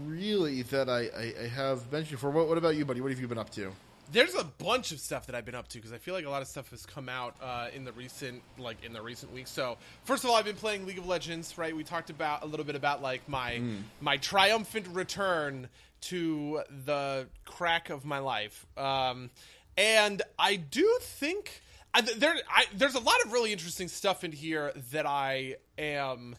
really 0.06 0.62
that 0.62 0.90
I, 0.90 1.08
I, 1.16 1.34
I 1.44 1.46
have 1.48 1.90
mentioned 1.90 2.18
before. 2.18 2.30
What, 2.30 2.48
what 2.48 2.58
about 2.58 2.76
you, 2.76 2.84
buddy? 2.84 3.00
What 3.00 3.10
have 3.10 3.20
you 3.20 3.28
been 3.28 3.38
up 3.38 3.50
to? 3.50 3.72
There's 4.12 4.34
a 4.36 4.44
bunch 4.44 4.92
of 4.92 5.00
stuff 5.00 5.26
that 5.26 5.34
I've 5.34 5.44
been 5.44 5.56
up 5.56 5.66
to 5.68 5.78
because 5.78 5.92
I 5.92 5.98
feel 5.98 6.14
like 6.14 6.26
a 6.26 6.30
lot 6.30 6.40
of 6.40 6.46
stuff 6.46 6.70
has 6.70 6.86
come 6.86 7.08
out 7.08 7.34
uh, 7.42 7.68
in 7.74 7.84
the 7.84 7.92
recent, 7.92 8.40
like 8.56 8.84
in 8.84 8.92
the 8.92 9.02
recent 9.02 9.32
weeks. 9.32 9.50
So 9.50 9.78
first 10.04 10.22
of 10.22 10.30
all, 10.30 10.36
I've 10.36 10.44
been 10.44 10.54
playing 10.54 10.86
League 10.86 10.98
of 10.98 11.06
Legends. 11.06 11.58
Right, 11.58 11.74
we 11.74 11.82
talked 11.82 12.10
about 12.10 12.44
a 12.44 12.46
little 12.46 12.64
bit 12.64 12.76
about 12.76 13.02
like 13.02 13.28
my 13.28 13.60
my 14.00 14.18
triumphant 14.18 14.86
return 14.92 15.68
to 16.02 16.62
the 16.84 17.28
crack 17.44 17.90
of 17.90 18.04
my 18.04 18.18
life, 18.18 18.66
um, 18.76 19.30
and 19.76 20.22
I 20.38 20.56
do 20.56 20.98
think 21.00 21.62
I, 21.96 22.02
there 22.02 22.34
I, 22.50 22.66
there's 22.74 22.94
a 22.94 23.00
lot 23.00 23.16
of 23.24 23.32
really 23.32 23.52
interesting 23.52 23.88
stuff 23.88 24.22
in 24.22 24.32
here 24.32 24.72
that 24.92 25.06
I 25.06 25.56
am. 25.78 26.36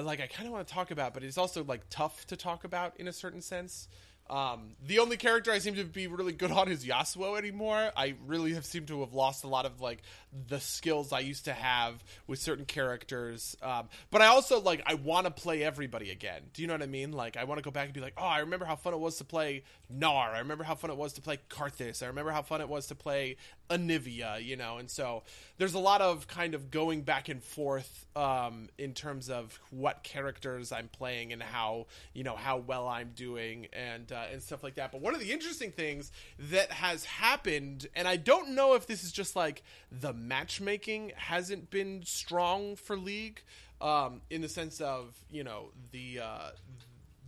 Like 0.00 0.20
I 0.20 0.26
kind 0.26 0.46
of 0.46 0.52
want 0.52 0.66
to 0.66 0.72
talk 0.72 0.90
about, 0.90 1.12
but 1.12 1.22
it's 1.22 1.36
also 1.36 1.64
like 1.64 1.82
tough 1.90 2.26
to 2.28 2.36
talk 2.36 2.64
about 2.64 2.98
in 2.98 3.08
a 3.08 3.12
certain 3.12 3.42
sense. 3.42 3.88
Um, 4.32 4.76
the 4.86 5.00
only 5.00 5.18
character 5.18 5.52
I 5.52 5.58
seem 5.58 5.74
to 5.74 5.84
be 5.84 6.06
really 6.06 6.32
good 6.32 6.50
on 6.50 6.70
is 6.70 6.86
Yasuo 6.86 7.36
anymore. 7.36 7.90
I 7.94 8.14
really 8.26 8.54
have 8.54 8.64
seemed 8.64 8.88
to 8.88 9.00
have 9.00 9.12
lost 9.12 9.44
a 9.44 9.46
lot 9.46 9.66
of 9.66 9.82
like 9.82 10.00
the 10.48 10.58
skills 10.58 11.12
I 11.12 11.18
used 11.18 11.44
to 11.44 11.52
have 11.52 12.02
with 12.26 12.38
certain 12.38 12.64
characters. 12.64 13.54
Um, 13.60 13.90
but 14.10 14.22
I 14.22 14.28
also 14.28 14.58
like 14.58 14.82
I 14.86 14.94
want 14.94 15.26
to 15.26 15.30
play 15.30 15.62
everybody 15.62 16.10
again. 16.10 16.40
Do 16.54 16.62
you 16.62 16.68
know 16.68 16.72
what 16.72 16.82
I 16.82 16.86
mean? 16.86 17.12
Like 17.12 17.36
I 17.36 17.44
want 17.44 17.58
to 17.58 17.62
go 17.62 17.70
back 17.70 17.84
and 17.84 17.92
be 17.92 18.00
like, 18.00 18.14
oh, 18.16 18.24
I 18.24 18.38
remember 18.38 18.64
how 18.64 18.74
fun 18.74 18.94
it 18.94 19.00
was 19.00 19.18
to 19.18 19.24
play 19.24 19.64
Gnar. 19.98 20.34
I 20.34 20.38
remember 20.38 20.64
how 20.64 20.74
fun 20.74 20.90
it 20.90 20.96
was 20.96 21.12
to 21.14 21.20
play 21.20 21.38
Karthus. 21.48 22.02
I 22.02 22.06
remember 22.06 22.30
how 22.30 22.42
fun 22.42 22.60
it 22.60 22.68
was 22.68 22.86
to 22.88 22.94
play 22.94 23.36
Anivia. 23.70 24.42
You 24.44 24.56
know, 24.56 24.78
and 24.78 24.90
so 24.90 25.22
there's 25.58 25.74
a 25.74 25.78
lot 25.78 26.00
of 26.00 26.26
kind 26.26 26.54
of 26.54 26.70
going 26.70 27.02
back 27.02 27.28
and 27.28 27.42
forth 27.42 28.06
um, 28.16 28.68
in 28.78 28.94
terms 28.94 29.30
of 29.30 29.58
what 29.70 30.02
characters 30.02 30.72
I'm 30.72 30.88
playing 30.88 31.32
and 31.32 31.42
how 31.42 31.86
you 32.14 32.24
know 32.24 32.36
how 32.36 32.58
well 32.58 32.88
I'm 32.88 33.10
doing 33.14 33.66
and 33.72 34.10
uh, 34.10 34.24
and 34.32 34.42
stuff 34.42 34.62
like 34.62 34.76
that. 34.76 34.92
But 34.92 35.00
one 35.00 35.14
of 35.14 35.20
the 35.20 35.32
interesting 35.32 35.70
things 35.70 36.12
that 36.38 36.70
has 36.72 37.04
happened, 37.04 37.86
and 37.94 38.06
I 38.08 38.16
don't 38.16 38.54
know 38.54 38.74
if 38.74 38.86
this 38.86 39.04
is 39.04 39.12
just 39.12 39.36
like 39.36 39.62
the 39.90 40.12
matchmaking 40.12 41.12
hasn't 41.16 41.70
been 41.70 42.02
strong 42.04 42.76
for 42.76 42.96
League, 42.96 43.42
um, 43.80 44.22
in 44.30 44.40
the 44.42 44.48
sense 44.48 44.80
of 44.80 45.14
you 45.30 45.44
know 45.44 45.70
the. 45.90 46.20
Uh, 46.20 46.50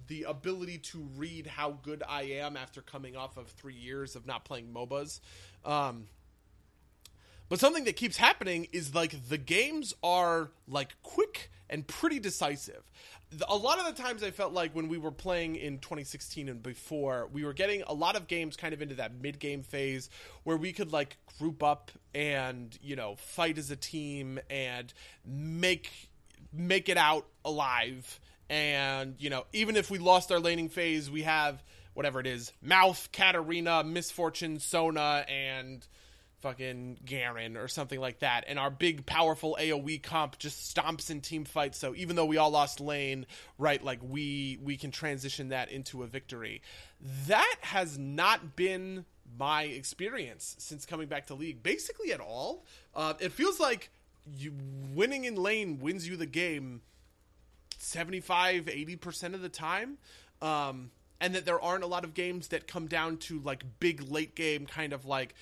the 0.09 0.25
ability 0.25 0.79
to 0.79 1.09
read 1.17 1.47
how 1.47 1.79
good 1.83 2.03
I 2.09 2.23
am 2.23 2.57
after 2.57 2.81
coming 2.81 3.17
off 3.17 3.37
of 3.37 3.49
three 3.49 3.75
years 3.75 4.17
of 4.17 4.27
not 4.27 4.45
playing 4.45 4.73
MOBAs. 4.73 5.21
Um, 5.65 6.07
but 7.49 7.61
something 7.61 7.85
that 7.85 7.97
keeps 7.97 8.17
happening 8.17 8.69
is 8.73 8.95
like 8.95 9.29
the 9.29 9.39
games 9.39 9.95
are 10.03 10.51
like 10.67 10.95
quick 11.03 11.51
and 11.69 11.87
pretty 11.87 12.19
decisive. 12.19 12.83
A 13.49 13.57
lot 13.57 13.79
of 13.79 13.87
the 13.87 14.01
times 14.01 14.23
I 14.23 14.31
felt 14.31 14.53
like 14.53 14.75
when 14.75 14.89
we 14.89 14.97
were 14.99 15.11
playing 15.11 15.57
in 15.57 15.79
2016 15.79 16.49
and 16.49 16.63
before, 16.63 17.29
we 17.33 17.45
were 17.45 17.53
getting 17.53 17.83
a 17.87 17.93
lot 17.93 18.17
of 18.17 18.29
games 18.29 18.57
kind 18.57 18.73
of 18.73 18.81
into 18.81 18.95
that 18.97 19.13
mid 19.21 19.39
game 19.39 19.63
phase 19.63 20.09
where 20.45 20.57
we 20.57 20.73
could 20.73 20.93
like 20.93 21.17
group 21.39 21.63
up 21.63 21.91
and, 22.15 22.79
you 22.83 22.97
know, 22.97 23.17
fight 23.17 23.59
as 23.59 23.71
a 23.71 23.77
team 23.77 24.39
and 24.49 24.93
make 25.27 25.91
make 26.53 26.89
it 26.89 26.97
out 26.97 27.27
alive. 27.45 28.21
And, 28.51 29.17
you 29.19 29.31
know, 29.31 29.45
even 29.53 29.77
if 29.77 29.91
we 29.91 29.99
lost 29.99 30.31
our 30.31 30.39
laning 30.39 30.69
phase, 30.69 31.11
we 31.11 31.23
have 31.23 31.63
whatever 31.95 32.21
it 32.21 32.27
is 32.27 32.53
Mouth, 32.61 33.09
Katarina, 33.13 33.85
Miss 33.85 34.11
Fortune, 34.11 34.59
Sona, 34.59 35.25
and 35.29 35.87
fucking 36.45 36.99
Garen 37.07 37.57
or 37.57 37.69
something 37.69 37.99
like 37.99 38.19
that. 38.19 38.45
And 38.47 38.59
our 38.59 38.71
big, 38.71 39.07
powerful 39.07 39.57
AoE 39.59 40.03
comp 40.03 40.39
just 40.39 40.75
stomps 40.75 41.11
in 41.11 41.23
team 41.23 41.47
fights. 41.47 41.79
So 41.79 41.95
even 41.97 42.17
though 42.17 42.27
we 42.27 42.37
all 42.37 42.51
lost 42.51 42.81
lane, 42.81 43.25
right, 43.59 43.83
like 43.83 44.01
we 44.03 44.59
we 44.63 44.77
can 44.77 44.91
transition 44.91 45.49
that 45.49 45.71
into 45.71 46.03
a 46.03 46.07
victory. 46.07 46.61
That 47.29 47.57
has 47.63 47.97
not 47.99 48.57
been 48.57 49.07
my 49.39 49.63
experience 49.63 50.55
since 50.59 50.85
coming 50.85 51.09
back 51.09 51.29
to 51.29 51.35
League, 51.35 51.63
basically 51.63 52.13
at 52.13 52.21
all. 52.21 52.67
Uh, 52.95 53.15
it 53.21 53.33
feels 53.33 53.59
like 53.59 53.91
you 54.37 54.53
winning 54.93 55.25
in 55.25 55.37
lane 55.37 55.79
wins 55.81 56.07
you 56.07 56.17
the 56.17 56.27
game 56.27 56.83
75 57.85 58.65
80% 58.65 59.35
of 59.35 59.43
the 59.43 59.49
time 59.49 59.99
um, 60.43 60.91
and 61.21 61.35
that 61.35 61.45
there 61.45 61.61
aren't 61.61 61.85
a 61.85 61.89
lot 61.89 62.05
of 62.05 62.15
games 62.15 62.49
that 62.49 62.67
come 62.67 62.87
down 62.87 63.17
to 63.19 63.41
like 63.41 63.65
big 63.81 64.03
late 64.11 64.35
game 64.35 64.67
kind 64.67 64.93
of 64.93 65.07
like 65.07 65.35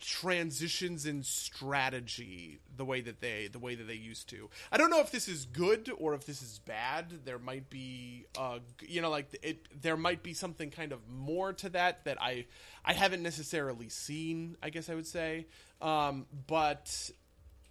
transitions 0.00 1.06
in 1.06 1.22
strategy 1.22 2.58
the 2.76 2.84
way 2.84 3.00
that 3.00 3.20
they 3.20 3.48
the 3.50 3.58
way 3.58 3.74
that 3.74 3.86
they 3.86 3.94
used 3.94 4.28
to. 4.28 4.50
I 4.70 4.76
don't 4.76 4.90
know 4.90 5.00
if 5.00 5.10
this 5.10 5.28
is 5.28 5.46
good 5.46 5.90
or 5.98 6.14
if 6.14 6.26
this 6.26 6.42
is 6.42 6.60
bad. 6.60 7.24
There 7.24 7.38
might 7.38 7.70
be 7.70 8.26
uh 8.38 8.58
you 8.80 9.00
know 9.00 9.10
like 9.10 9.38
it 9.42 9.66
there 9.82 9.96
might 9.96 10.22
be 10.22 10.34
something 10.34 10.70
kind 10.70 10.92
of 10.92 11.00
more 11.08 11.52
to 11.54 11.70
that 11.70 12.04
that 12.04 12.20
i 12.20 12.46
i 12.84 12.92
haven't 12.92 13.22
necessarily 13.22 13.88
seen 13.88 14.56
i 14.62 14.70
guess 14.70 14.88
i 14.88 14.94
would 14.94 15.06
say. 15.06 15.46
Um 15.80 16.26
but 16.46 17.10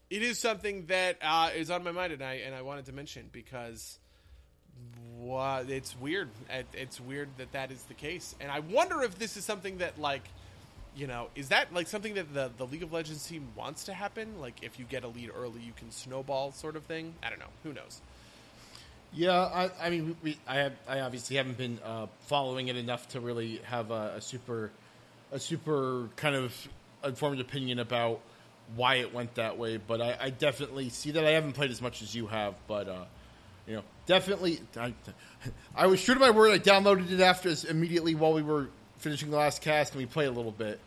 it 0.10 0.22
is 0.22 0.40
something 0.40 0.86
that 0.88 1.18
uh, 1.22 1.50
is 1.56 1.70
on 1.70 1.84
my 1.84 1.92
mind, 1.92 2.14
and 2.14 2.24
I 2.24 2.36
and 2.36 2.56
I 2.56 2.62
wanted 2.62 2.86
to 2.86 2.94
mention 2.94 3.30
because 3.32 4.00
it's 5.68 6.00
weird. 6.00 6.30
It, 6.50 6.68
it's 6.74 7.02
weird 7.02 7.30
that 7.38 7.52
that 7.52 7.72
is 7.72 7.84
the 7.84 7.94
case, 7.94 8.36
and 8.40 8.52
I 8.52 8.60
wonder 8.60 9.02
if 9.04 9.18
this 9.20 9.38
is 9.38 9.46
something 9.46 9.80
that 9.80 10.00
like, 10.00 10.24
you 10.96 11.08
know, 11.08 11.28
is 11.36 11.50
that 11.50 11.74
like 11.74 11.88
something 11.88 12.14
that 12.16 12.34
the 12.34 12.52
the 12.58 12.66
League 12.66 12.84
of 12.84 12.94
Legends 12.94 13.28
team 13.28 13.48
wants 13.56 13.86
to 13.86 13.94
happen? 13.94 14.40
Like, 14.40 14.64
if 14.64 14.80
you 14.80 14.86
get 14.86 15.04
a 15.04 15.08
lead 15.08 15.32
early, 15.36 15.62
you 15.62 15.74
can 15.76 15.92
snowball, 15.92 16.52
sort 16.52 16.76
of 16.76 16.84
thing. 16.84 17.14
I 17.24 17.30
don't 17.30 17.40
know. 17.40 17.46
Who 17.64 17.74
knows? 17.74 18.02
Yeah, 19.14 19.32
I, 19.32 19.72
I 19.82 19.90
mean, 19.90 20.06
we, 20.08 20.32
we, 20.32 20.38
I 20.46 20.58
have, 20.58 20.74
I 20.88 21.00
obviously 21.00 21.38
haven't 21.38 21.58
been 21.58 21.80
uh, 21.84 22.08
following 22.28 22.68
it 22.68 22.76
enough 22.76 23.08
to 23.10 23.22
really 23.22 23.62
have 23.64 23.90
a, 23.90 24.16
a 24.18 24.22
super, 24.22 24.70
a 25.32 25.40
super 25.40 26.10
kind 26.18 26.36
of 26.36 26.54
informed 27.06 27.40
opinion 27.40 27.80
about 27.80 28.20
why 28.76 28.96
it 28.96 29.14
went 29.14 29.36
that 29.36 29.58
way. 29.58 29.78
But 29.78 30.02
I, 30.02 30.18
I 30.20 30.30
definitely 30.30 30.90
see 30.90 31.12
that. 31.12 31.26
I 31.26 31.32
haven't 31.32 31.54
played 31.54 31.72
as 31.72 31.82
much 31.82 32.02
as 32.02 32.14
you 32.14 32.28
have, 32.28 32.56
but 32.68 32.88
uh, 32.88 33.06
you 33.68 33.76
know, 33.76 33.84
definitely. 34.06 34.60
I, 34.76 34.94
I 35.76 35.88
was 35.88 36.04
true 36.04 36.14
to 36.14 36.20
my 36.20 36.32
word. 36.32 36.52
I 36.52 36.60
downloaded 36.60 37.12
it 37.12 37.22
after 37.22 37.54
immediately 37.70 38.16
while 38.16 38.34
we 38.34 38.42
were 38.42 38.70
finishing 38.98 39.30
the 39.32 39.38
last 39.38 39.62
cast, 39.62 39.94
and 39.94 40.02
we 40.02 40.06
played 40.06 40.28
a 40.28 40.32
little 40.32 40.52
bit. 40.52 40.80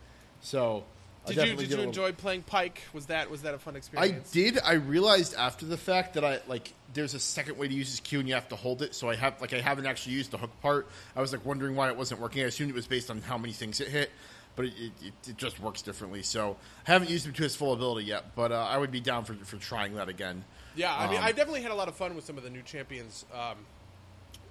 So 0.43 0.85
did 1.27 1.37
you 1.49 1.57
did 1.57 1.71
you 1.71 1.81
enjoy 1.81 2.13
playing 2.13 2.43
Pyke? 2.43 2.81
Was 2.93 3.07
that 3.07 3.31
was 3.31 3.43
that 3.43 3.55
a 3.55 3.59
fun 3.59 3.77
experience? 3.77 4.31
I 4.31 4.33
did. 4.33 4.59
I 4.65 4.75
realized 4.75 5.35
after 5.35 5.67
the 5.67 5.77
fact 5.77 6.15
that 6.15 6.25
I 6.25 6.41
like 6.49 6.73
there's 6.95 7.15
a 7.15 7.21
second 7.21 7.59
way 7.59 7.69
to 7.69 7.75
use 7.75 7.91
his 7.91 8.01
Q 8.01 8.21
and 8.21 8.29
you 8.29 8.35
have 8.35 8.49
to 8.49 8.57
hold 8.57 8.83
it. 8.83 8.95
So 8.95 9.09
I 9.09 9.17
have 9.17 9.41
like 9.41 9.53
I 9.53 9.61
haven't 9.61 9.87
actually 9.87 10.15
used 10.15 10.31
the 10.31 10.39
hook 10.39 10.51
part. 10.63 10.89
I 11.15 11.21
was 11.21 11.33
like 11.33 11.45
wondering 11.45 11.77
why 11.77 11.89
it 11.89 11.97
wasn't 11.97 12.21
working. 12.21 12.43
I 12.43 12.47
assumed 12.47 12.71
it 12.71 12.75
was 12.75 12.87
based 12.87 13.11
on 13.11 13.21
how 13.21 13.37
many 13.39 13.53
things 13.53 13.81
it 13.81 13.89
hit, 13.89 14.11
but 14.57 14.67
it, 14.67 14.75
it, 15.03 15.13
it 15.29 15.37
just 15.37 15.61
works 15.61 15.83
differently. 15.83 16.23
So 16.23 16.57
I 16.87 16.93
haven't 16.93 17.11
used 17.11 17.27
him 17.27 17.33
to 17.33 17.43
his 17.43 17.57
full 17.57 17.73
ability 17.73 18.07
yet, 18.07 18.35
but 18.35 18.53
uh, 18.53 18.67
I 18.69 18.79
would 18.79 18.91
be 18.91 19.01
down 19.01 19.25
for 19.25 19.35
for 19.35 19.57
trying 19.57 19.95
that 19.95 20.09
again. 20.09 20.45
Yeah, 20.77 20.95
I 20.95 21.09
mean, 21.09 21.19
um, 21.19 21.25
I 21.25 21.33
definitely 21.33 21.63
had 21.63 21.73
a 21.73 21.75
lot 21.75 21.89
of 21.89 21.97
fun 21.97 22.15
with 22.15 22.25
some 22.25 22.39
of 22.39 22.45
the 22.45 22.51
new 22.51 22.63
champions. 22.63 23.25
Um, 23.35 23.57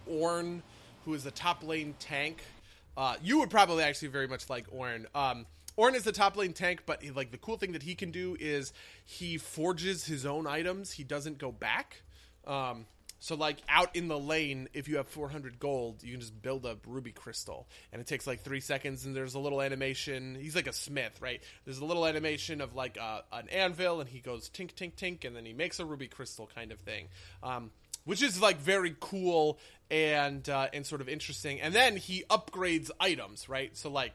Ornn, 0.09 0.61
who 1.05 1.13
is 1.13 1.23
the 1.23 1.31
top 1.31 1.63
lane 1.63 1.95
tank. 1.99 2.43
Uh, 2.97 3.15
you 3.23 3.39
would 3.39 3.49
probably 3.49 3.83
actually 3.83 4.09
very 4.09 4.27
much 4.27 4.49
like 4.49 4.69
Ornn. 4.71 5.05
Um, 5.15 5.45
Ornn 5.77 5.95
is 5.95 6.03
the 6.03 6.11
top 6.11 6.35
lane 6.35 6.51
tank, 6.51 6.83
but 6.85 7.01
he, 7.01 7.11
like 7.11 7.31
the 7.31 7.37
cool 7.37 7.57
thing 7.57 7.71
that 7.71 7.83
he 7.83 7.95
can 7.95 8.11
do 8.11 8.35
is 8.39 8.73
he 9.05 9.37
forges 9.37 10.05
his 10.05 10.25
own 10.25 10.45
items. 10.45 10.91
He 10.91 11.03
doesn't 11.03 11.37
go 11.37 11.51
back. 11.51 12.01
Um, 12.45 12.85
so 13.19 13.35
like 13.35 13.57
out 13.67 13.95
in 13.95 14.07
the 14.07 14.17
lane, 14.17 14.69
if 14.73 14.87
you 14.87 14.97
have 14.97 15.07
400 15.07 15.59
gold, 15.59 16.03
you 16.03 16.11
can 16.11 16.21
just 16.21 16.41
build 16.41 16.65
a 16.65 16.77
ruby 16.87 17.11
crystal, 17.11 17.67
and 17.91 18.01
it 18.01 18.07
takes 18.07 18.25
like 18.25 18.41
three 18.41 18.61
seconds. 18.61 19.05
And 19.05 19.15
there's 19.15 19.35
a 19.35 19.39
little 19.39 19.61
animation. 19.61 20.37
He's 20.39 20.55
like 20.55 20.67
a 20.67 20.73
smith, 20.73 21.19
right? 21.21 21.41
There's 21.65 21.79
a 21.79 21.85
little 21.85 22.05
animation 22.05 22.61
of 22.61 22.75
like 22.75 22.97
uh, 22.99 23.21
an 23.31 23.49
anvil, 23.49 23.99
and 23.99 24.09
he 24.09 24.19
goes 24.19 24.49
tink 24.49 24.73
tink 24.73 24.95
tink, 24.95 25.25
and 25.25 25.35
then 25.35 25.45
he 25.45 25.53
makes 25.53 25.79
a 25.79 25.85
ruby 25.85 26.07
crystal 26.07 26.49
kind 26.53 26.71
of 26.71 26.79
thing. 26.79 27.07
Um, 27.43 27.71
which 28.05 28.23
is 28.23 28.41
like 28.41 28.57
very 28.57 28.95
cool 28.99 29.59
and 29.91 30.47
uh, 30.49 30.67
and 30.73 30.85
sort 30.85 31.01
of 31.01 31.09
interesting. 31.09 31.61
And 31.61 31.73
then 31.73 31.97
he 31.97 32.23
upgrades 32.29 32.89
items, 32.99 33.49
right? 33.49 33.75
So 33.77 33.89
like 33.91 34.13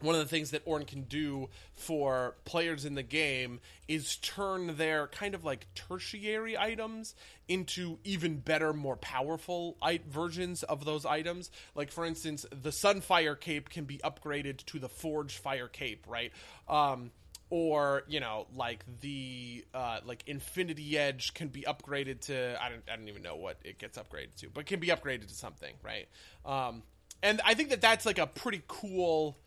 one 0.00 0.14
of 0.14 0.20
the 0.20 0.28
things 0.28 0.50
that 0.52 0.64
Ornn 0.64 0.86
can 0.86 1.02
do 1.02 1.48
for 1.74 2.36
players 2.44 2.84
in 2.84 2.94
the 2.94 3.02
game 3.02 3.60
is 3.88 4.16
turn 4.16 4.76
their 4.76 5.08
kind 5.08 5.34
of 5.34 5.44
like 5.44 5.66
tertiary 5.74 6.56
items 6.56 7.14
into 7.48 7.98
even 8.04 8.38
better, 8.38 8.72
more 8.72 8.96
powerful 8.96 9.76
versions 10.08 10.62
of 10.62 10.84
those 10.84 11.04
items. 11.04 11.50
Like, 11.74 11.90
for 11.90 12.04
instance, 12.04 12.46
the 12.50 12.70
Sunfire 12.70 13.38
Cape 13.38 13.70
can 13.70 13.84
be 13.84 13.98
upgraded 13.98 14.64
to 14.66 14.78
the 14.78 14.88
Forgefire 14.88 15.70
Cape, 15.70 16.04
right? 16.08 16.32
Um, 16.68 17.10
or 17.50 18.02
you 18.08 18.20
know 18.20 18.46
like 18.54 18.84
the 19.00 19.64
uh, 19.72 20.00
like 20.04 20.22
infinity 20.26 20.98
edge 20.98 21.32
can 21.34 21.48
be 21.48 21.62
upgraded 21.62 22.20
to 22.20 22.62
I 22.62 22.68
don't, 22.68 22.82
I 22.92 22.96
don't 22.96 23.08
even 23.08 23.22
know 23.22 23.36
what 23.36 23.56
it 23.64 23.78
gets 23.78 23.96
upgraded 23.96 24.34
to 24.40 24.50
but 24.50 24.66
can 24.66 24.80
be 24.80 24.88
upgraded 24.88 25.28
to 25.28 25.34
something 25.34 25.72
right 25.82 26.08
um, 26.44 26.82
and 27.22 27.40
i 27.46 27.54
think 27.54 27.70
that 27.70 27.80
that's 27.80 28.04
like 28.04 28.18
a 28.18 28.26
pretty 28.26 28.62
cool 28.68 29.38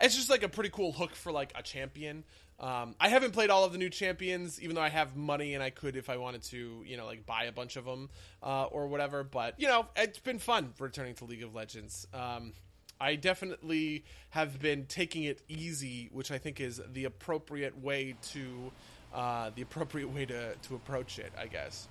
it's 0.00 0.14
just 0.14 0.30
like 0.30 0.42
a 0.42 0.48
pretty 0.48 0.70
cool 0.70 0.92
hook 0.92 1.14
for 1.14 1.32
like 1.32 1.52
a 1.56 1.62
champion. 1.62 2.24
Um, 2.60 2.96
I 3.00 3.08
haven't 3.08 3.32
played 3.32 3.50
all 3.50 3.64
of 3.64 3.72
the 3.72 3.78
new 3.78 3.88
champions, 3.88 4.60
even 4.60 4.74
though 4.74 4.82
I 4.82 4.88
have 4.88 5.16
money 5.16 5.54
and 5.54 5.62
I 5.62 5.70
could, 5.70 5.94
if 5.94 6.10
I 6.10 6.16
wanted 6.16 6.42
to, 6.44 6.82
you 6.84 6.96
know, 6.96 7.06
like 7.06 7.24
buy 7.24 7.44
a 7.44 7.52
bunch 7.52 7.76
of 7.76 7.84
them 7.84 8.10
uh, 8.42 8.64
or 8.64 8.88
whatever. 8.88 9.22
But 9.22 9.54
you 9.58 9.68
know, 9.68 9.86
it's 9.96 10.18
been 10.18 10.38
fun 10.38 10.74
returning 10.78 11.14
to 11.16 11.24
League 11.24 11.42
of 11.42 11.54
Legends. 11.54 12.06
Um, 12.12 12.52
I 13.00 13.14
definitely 13.14 14.04
have 14.30 14.58
been 14.60 14.86
taking 14.86 15.24
it 15.24 15.40
easy, 15.48 16.08
which 16.12 16.32
I 16.32 16.38
think 16.38 16.60
is 16.60 16.80
the 16.92 17.04
appropriate 17.04 17.80
way 17.80 18.16
to 18.32 18.72
uh, 19.14 19.50
the 19.54 19.62
appropriate 19.62 20.08
way 20.12 20.26
to 20.26 20.54
to 20.54 20.74
approach 20.74 21.18
it. 21.18 21.32
I 21.38 21.46
guess. 21.46 21.88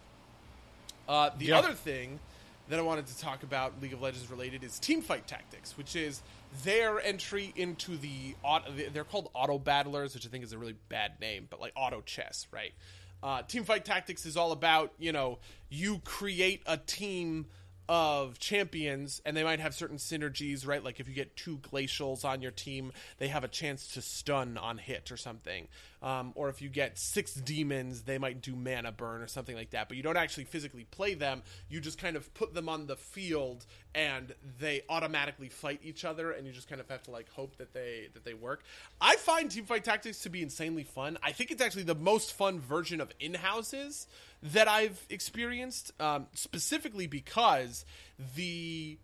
Uh, 1.07 1.29
the 1.37 1.45
yeah. 1.45 1.59
other 1.59 1.73
thing 1.73 2.19
that 2.69 2.79
I 2.79 2.81
wanted 2.81 3.07
to 3.07 3.17
talk 3.19 3.43
about 3.43 3.81
League 3.81 3.93
of 3.93 4.01
Legends 4.01 4.29
related 4.29 4.63
is 4.63 4.77
team 4.79 5.01
fight 5.01 5.25
tactics, 5.27 5.77
which 5.77 5.95
is 5.95 6.21
their 6.63 6.99
entry 6.99 7.53
into 7.55 7.97
the 7.97 8.35
they're 8.93 9.03
called 9.03 9.29
auto 9.33 9.59
battlers, 9.59 10.13
which 10.13 10.25
I 10.25 10.29
think 10.29 10.43
is 10.43 10.53
a 10.53 10.57
really 10.57 10.75
bad 10.89 11.19
name, 11.19 11.47
but 11.49 11.59
like 11.59 11.73
auto 11.75 12.01
chess, 12.01 12.47
right? 12.51 12.73
Uh, 13.21 13.41
team 13.41 13.63
fight 13.63 13.83
tactics 13.83 14.25
is 14.25 14.37
all 14.37 14.51
about 14.51 14.93
you 14.99 15.11
know 15.11 15.39
you 15.69 15.99
create 16.03 16.61
a 16.65 16.77
team 16.77 17.47
of 17.89 18.39
champions 18.39 19.21
and 19.25 19.35
they 19.35 19.43
might 19.43 19.59
have 19.59 19.73
certain 19.73 19.97
synergies 19.97 20.67
right? 20.67 20.83
Like 20.83 20.99
if 20.99 21.07
you 21.07 21.13
get 21.13 21.35
two 21.35 21.57
glacials 21.57 22.25
on 22.25 22.41
your 22.41 22.51
team 22.51 22.91
they 23.17 23.27
have 23.29 23.43
a 23.43 23.47
chance 23.47 23.87
to 23.93 24.01
stun 24.01 24.57
on 24.57 24.77
hit 24.77 25.11
or 25.11 25.17
something. 25.17 25.67
Um, 26.01 26.31
or 26.35 26.49
if 26.49 26.61
you 26.61 26.69
get 26.69 26.97
six 26.97 27.33
demons 27.33 28.03
they 28.03 28.17
might 28.17 28.41
do 28.41 28.55
mana 28.55 28.91
burn 28.91 29.21
or 29.21 29.27
something 29.27 29.55
like 29.55 29.71
that. 29.71 29.87
But 29.87 29.97
you 29.97 30.03
don't 30.03 30.17
actually 30.17 30.45
physically 30.45 30.85
play 30.85 31.13
them. 31.13 31.43
You 31.69 31.79
just 31.79 31.97
kind 31.97 32.15
of 32.15 32.33
put 32.33 32.53
them 32.53 32.69
on 32.69 32.87
the 32.87 32.95
field 32.95 33.65
and 33.95 34.33
they 34.59 34.83
automatically 34.89 35.49
fight 35.49 35.79
each 35.83 36.05
other 36.05 36.31
and 36.31 36.45
you 36.45 36.53
just 36.53 36.69
kind 36.69 36.79
of 36.79 36.89
have 36.89 37.03
to 37.03 37.11
like 37.11 37.29
hope 37.31 37.57
that 37.57 37.73
they 37.73 38.09
that 38.13 38.23
they 38.25 38.33
work. 38.33 38.63
I 39.01 39.15
find 39.15 39.49
team 39.49 39.65
fight 39.65 39.83
tactics 39.83 40.19
to 40.19 40.29
be 40.29 40.41
insanely 40.41 40.83
fun. 40.83 41.17
I 41.23 41.31
think 41.31 41.51
it's 41.51 41.61
actually 41.61 41.83
the 41.83 41.95
most 41.95 42.33
fun 42.33 42.59
version 42.59 43.01
of 43.01 43.11
in-houses 43.19 44.07
that 44.43 44.67
I've 44.67 45.05
experienced, 45.09 45.91
um, 45.99 46.27
specifically 46.33 47.07
because 47.07 47.85
the 48.35 48.97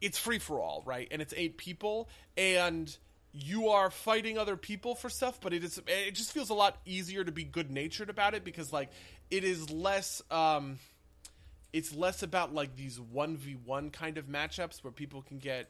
it's 0.00 0.18
free 0.18 0.38
for 0.38 0.60
all, 0.60 0.82
right? 0.86 1.08
And 1.10 1.20
it's 1.20 1.34
eight 1.36 1.58
people, 1.58 2.08
and 2.36 2.94
you 3.32 3.68
are 3.68 3.90
fighting 3.90 4.38
other 4.38 4.56
people 4.56 4.94
for 4.94 5.08
stuff, 5.08 5.40
but 5.40 5.52
it 5.52 5.62
is 5.62 5.80
it 5.86 6.14
just 6.14 6.32
feels 6.32 6.50
a 6.50 6.54
lot 6.54 6.76
easier 6.84 7.24
to 7.24 7.32
be 7.32 7.44
good 7.44 7.70
natured 7.70 8.10
about 8.10 8.34
it 8.34 8.44
because 8.44 8.72
like 8.72 8.90
it 9.30 9.44
is 9.44 9.70
less 9.70 10.22
um 10.30 10.78
it's 11.72 11.94
less 11.94 12.22
about 12.22 12.52
like 12.52 12.74
these 12.76 12.98
1v1 12.98 13.92
kind 13.92 14.18
of 14.18 14.26
matchups 14.26 14.82
where 14.82 14.90
people 14.90 15.22
can 15.22 15.38
get 15.38 15.68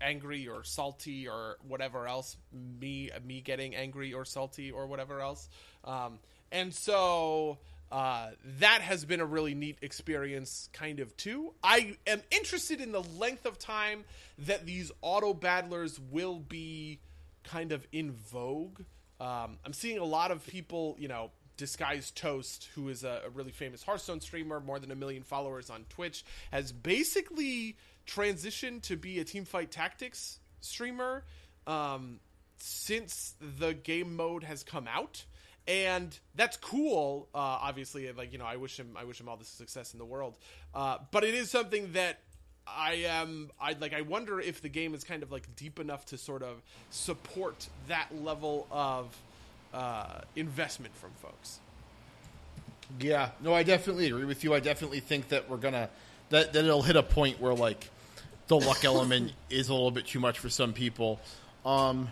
angry 0.00 0.48
or 0.48 0.64
salty 0.64 1.28
or 1.28 1.58
whatever 1.68 2.08
else 2.08 2.36
me 2.80 3.10
me 3.24 3.40
getting 3.40 3.74
angry 3.74 4.12
or 4.14 4.24
salty 4.24 4.70
or 4.70 4.86
whatever 4.86 5.20
else 5.20 5.48
um 5.84 6.18
and 6.50 6.74
so 6.74 7.58
uh, 7.92 8.30
that 8.58 8.80
has 8.80 9.04
been 9.04 9.20
a 9.20 9.24
really 9.26 9.54
neat 9.54 9.76
experience, 9.82 10.70
kind 10.72 10.98
of 10.98 11.14
too. 11.18 11.52
I 11.62 11.98
am 12.06 12.22
interested 12.30 12.80
in 12.80 12.90
the 12.90 13.02
length 13.02 13.44
of 13.44 13.58
time 13.58 14.04
that 14.38 14.64
these 14.64 14.90
auto 15.02 15.34
battlers 15.34 16.00
will 16.10 16.38
be 16.38 17.00
kind 17.44 17.70
of 17.70 17.86
in 17.92 18.12
vogue. 18.12 18.80
Um, 19.20 19.58
I'm 19.62 19.74
seeing 19.74 19.98
a 19.98 20.04
lot 20.04 20.30
of 20.30 20.44
people, 20.46 20.96
you 20.98 21.06
know, 21.06 21.32
Disguised 21.58 22.16
Toast, 22.16 22.70
who 22.74 22.88
is 22.88 23.04
a, 23.04 23.20
a, 23.26 23.30
really 23.30 23.52
famous 23.52 23.82
Hearthstone 23.82 24.22
streamer, 24.22 24.58
more 24.58 24.78
than 24.78 24.90
a 24.90 24.96
million 24.96 25.22
followers 25.22 25.68
on 25.68 25.84
Twitch, 25.90 26.24
has 26.50 26.72
basically 26.72 27.76
transitioned 28.06 28.82
to 28.84 28.96
be 28.96 29.20
a 29.20 29.24
teamfight 29.24 29.68
tactics 29.68 30.40
streamer 30.62 31.24
um, 31.66 32.20
since 32.56 33.34
the 33.58 33.74
game 33.74 34.16
mode 34.16 34.44
has 34.44 34.64
come 34.64 34.88
out 34.88 35.26
and 35.66 36.18
that's 36.34 36.56
cool. 36.56 37.28
Uh, 37.34 37.38
obviously, 37.38 38.10
like 38.12 38.32
you 38.32 38.38
know, 38.38 38.44
I 38.44 38.56
wish 38.56 38.78
him, 38.78 38.96
I 38.96 39.04
wish 39.04 39.20
him 39.20 39.28
all 39.28 39.36
the 39.36 39.44
success 39.44 39.92
in 39.92 39.98
the 39.98 40.04
world. 40.04 40.36
Uh, 40.74 40.98
but 41.10 41.24
it 41.24 41.34
is 41.34 41.50
something 41.50 41.92
that 41.92 42.18
I 42.66 43.04
am, 43.06 43.50
I 43.60 43.76
like. 43.80 43.94
I 43.94 44.02
wonder 44.02 44.40
if 44.40 44.60
the 44.60 44.68
game 44.68 44.94
is 44.94 45.04
kind 45.04 45.22
of 45.22 45.30
like 45.30 45.54
deep 45.56 45.78
enough 45.78 46.06
to 46.06 46.18
sort 46.18 46.42
of 46.42 46.62
support 46.90 47.68
that 47.88 48.08
level 48.22 48.66
of 48.70 49.16
uh, 49.72 50.20
investment 50.36 50.94
from 50.96 51.10
folks. 51.20 51.60
Yeah, 53.00 53.30
no, 53.40 53.54
I 53.54 53.62
definitely 53.62 54.06
agree 54.06 54.24
with 54.24 54.44
you. 54.44 54.54
I 54.54 54.60
definitely 54.60 55.00
think 55.00 55.28
that 55.28 55.48
we're 55.48 55.56
gonna 55.56 55.88
that 56.30 56.52
that 56.52 56.64
it'll 56.64 56.82
hit 56.82 56.96
a 56.96 57.02
point 57.02 57.40
where 57.40 57.54
like 57.54 57.88
the 58.48 58.56
luck 58.56 58.84
element 58.84 59.32
is 59.48 59.68
a 59.68 59.74
little 59.74 59.90
bit 59.90 60.06
too 60.06 60.20
much 60.20 60.38
for 60.38 60.48
some 60.48 60.72
people. 60.72 61.20
Um, 61.64 62.08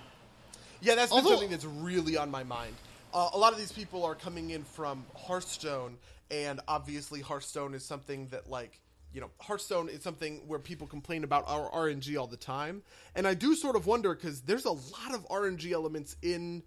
yeah, 0.80 0.94
that's 0.94 1.12
although, 1.12 1.30
something 1.30 1.50
that's 1.50 1.64
really 1.64 2.16
on 2.16 2.30
my 2.30 2.44
mind 2.44 2.74
uh, 3.12 3.30
a 3.32 3.38
lot 3.38 3.52
of 3.52 3.58
these 3.58 3.72
people 3.72 4.04
are 4.04 4.14
coming 4.14 4.50
in 4.50 4.64
from 4.64 5.04
Hearthstone, 5.16 5.98
and 6.30 6.60
obviously 6.68 7.20
Hearthstone 7.20 7.74
is 7.74 7.84
something 7.84 8.28
that 8.28 8.48
like 8.48 8.80
you 9.12 9.20
know 9.20 9.30
Hearthstone 9.40 9.88
is 9.88 10.02
something 10.02 10.42
where 10.46 10.58
people 10.58 10.86
complain 10.86 11.24
about 11.24 11.44
our 11.46 11.70
RNG 11.70 12.18
all 12.18 12.26
the 12.26 12.36
time, 12.36 12.82
and 13.14 13.26
I 13.26 13.34
do 13.34 13.54
sort 13.54 13.76
of 13.76 13.86
wonder 13.86 14.14
because 14.14 14.42
there's 14.42 14.64
a 14.64 14.72
lot 14.72 15.14
of 15.14 15.26
RNG 15.28 15.72
elements 15.72 16.16
in 16.22 16.62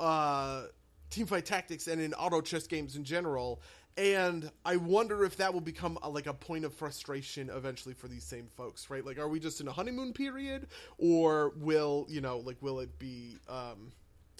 uh, 0.00 0.64
Teamfight 1.10 1.44
Tactics 1.44 1.86
and 1.86 2.00
in 2.00 2.14
auto 2.14 2.40
chess 2.40 2.66
games 2.66 2.96
in 2.96 3.04
general. 3.04 3.60
And 3.96 4.48
I 4.64 4.76
wonder 4.76 5.24
if 5.24 5.38
that 5.38 5.52
will 5.52 5.60
become 5.60 5.98
a, 6.02 6.08
like 6.08 6.28
a 6.28 6.32
point 6.32 6.64
of 6.64 6.72
frustration 6.72 7.50
eventually 7.50 7.96
for 7.96 8.06
these 8.06 8.22
same 8.22 8.46
folks, 8.56 8.90
right? 8.90 9.04
Like, 9.04 9.18
are 9.18 9.28
we 9.28 9.40
just 9.40 9.60
in 9.60 9.66
a 9.66 9.72
honeymoon 9.72 10.12
period, 10.12 10.68
or 10.98 11.52
will 11.56 12.06
you 12.08 12.20
know, 12.20 12.38
like, 12.38 12.58
will 12.60 12.78
it 12.78 12.96
be 13.00 13.38
um, 13.48 13.90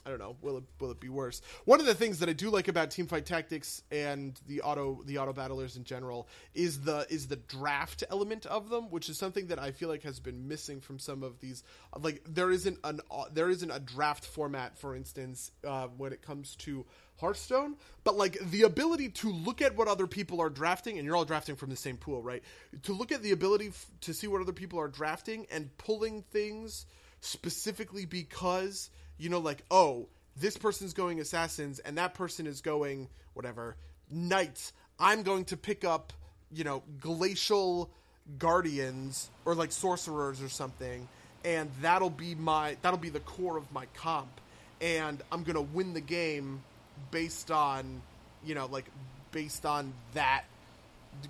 I 0.08 0.10
don't 0.10 0.20
know. 0.20 0.36
Will 0.40 0.56
it 0.56 0.64
will 0.80 0.90
it 0.90 1.00
be 1.00 1.10
worse? 1.10 1.42
One 1.66 1.80
of 1.80 1.86
the 1.86 1.94
things 1.94 2.20
that 2.20 2.30
I 2.30 2.32
do 2.32 2.48
like 2.48 2.66
about 2.66 2.88
Teamfight 2.88 3.26
Tactics 3.26 3.82
and 3.90 4.40
the 4.46 4.62
auto 4.62 5.02
the 5.04 5.18
auto 5.18 5.34
battlers 5.34 5.76
in 5.76 5.84
general 5.84 6.28
is 6.54 6.80
the 6.80 7.06
is 7.10 7.26
the 7.28 7.36
draft 7.36 8.04
element 8.08 8.46
of 8.46 8.70
them, 8.70 8.84
which 8.84 9.10
is 9.10 9.18
something 9.18 9.48
that 9.48 9.58
I 9.58 9.70
feel 9.70 9.90
like 9.90 10.04
has 10.04 10.18
been 10.18 10.48
missing 10.48 10.80
from 10.80 10.98
some 10.98 11.22
of 11.22 11.40
these. 11.40 11.62
Like 12.00 12.22
there 12.26 12.50
isn't 12.50 12.78
an 12.84 13.02
uh, 13.10 13.24
there 13.30 13.50
isn't 13.50 13.70
a 13.70 13.80
draft 13.80 14.24
format, 14.24 14.78
for 14.78 14.96
instance, 14.96 15.50
uh, 15.62 15.88
when 15.88 16.14
it 16.14 16.22
comes 16.22 16.56
to 16.56 16.86
Hearthstone, 17.20 17.76
but 18.02 18.16
like 18.16 18.38
the 18.50 18.62
ability 18.62 19.10
to 19.10 19.30
look 19.30 19.60
at 19.60 19.76
what 19.76 19.88
other 19.88 20.06
people 20.06 20.40
are 20.40 20.48
drafting, 20.48 20.96
and 20.96 21.04
you're 21.04 21.16
all 21.16 21.26
drafting 21.26 21.54
from 21.54 21.68
the 21.68 21.76
same 21.76 21.98
pool, 21.98 22.22
right? 22.22 22.42
To 22.84 22.94
look 22.94 23.12
at 23.12 23.22
the 23.22 23.32
ability 23.32 23.68
f- 23.68 23.90
to 24.02 24.14
see 24.14 24.26
what 24.26 24.40
other 24.40 24.54
people 24.54 24.80
are 24.80 24.88
drafting 24.88 25.46
and 25.50 25.76
pulling 25.76 26.22
things 26.22 26.86
specifically 27.20 28.06
because 28.06 28.90
you 29.18 29.28
know, 29.28 29.38
like 29.38 29.64
oh, 29.70 30.06
this 30.36 30.56
person's 30.56 30.92
going 30.92 31.20
assassins 31.20 31.78
and 31.80 31.98
that 31.98 32.14
person 32.14 32.46
is 32.46 32.60
going 32.60 33.08
whatever 33.34 33.76
knights. 34.10 34.72
I'm 34.98 35.22
going 35.22 35.44
to 35.46 35.56
pick 35.56 35.84
up 35.84 36.12
you 36.52 36.64
know 36.64 36.82
glacial 37.00 37.90
guardians 38.38 39.30
or 39.44 39.54
like 39.54 39.72
sorcerers 39.72 40.42
or 40.42 40.48
something, 40.48 41.08
and 41.44 41.70
that'll 41.80 42.10
be 42.10 42.34
my 42.34 42.76
that'll 42.82 42.98
be 42.98 43.10
the 43.10 43.20
core 43.20 43.56
of 43.56 43.70
my 43.72 43.86
comp, 43.94 44.40
and 44.80 45.22
I'm 45.30 45.42
gonna 45.42 45.62
win 45.62 45.94
the 45.94 46.00
game 46.00 46.62
based 47.10 47.50
on 47.50 48.02
you 48.44 48.54
know 48.54 48.66
like 48.66 48.86
based 49.32 49.66
on 49.66 49.92
that 50.14 50.44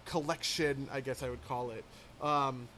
collection 0.04 0.88
i 0.92 1.00
guess 1.00 1.22
i 1.22 1.30
would 1.30 1.46
call 1.46 1.70
it 1.70 1.84
um, 2.20 2.68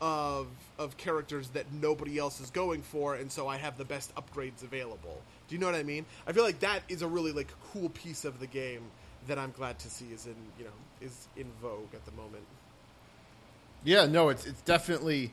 of 0.00 0.46
of 0.78 0.96
characters 0.96 1.48
that 1.50 1.72
nobody 1.72 2.18
else 2.18 2.40
is 2.40 2.50
going 2.50 2.82
for 2.82 3.14
and 3.14 3.32
so 3.32 3.48
i 3.48 3.56
have 3.56 3.78
the 3.78 3.84
best 3.84 4.14
upgrades 4.14 4.62
available 4.62 5.22
do 5.48 5.54
you 5.54 5.60
know 5.60 5.66
what 5.66 5.74
i 5.74 5.82
mean 5.82 6.04
i 6.26 6.32
feel 6.32 6.44
like 6.44 6.60
that 6.60 6.82
is 6.88 7.02
a 7.02 7.08
really 7.08 7.32
like 7.32 7.48
cool 7.72 7.88
piece 7.90 8.24
of 8.24 8.38
the 8.40 8.46
game 8.46 8.82
that 9.26 9.38
i'm 9.38 9.52
glad 9.52 9.78
to 9.78 9.88
see 9.88 10.06
is 10.12 10.26
in 10.26 10.34
you 10.58 10.64
know 10.64 10.70
is 11.00 11.28
in 11.36 11.46
vogue 11.62 11.94
at 11.94 12.04
the 12.04 12.12
moment 12.12 12.44
Yeah, 13.84 14.06
no, 14.06 14.30
it's 14.30 14.46
it's 14.46 14.60
definitely 14.62 15.32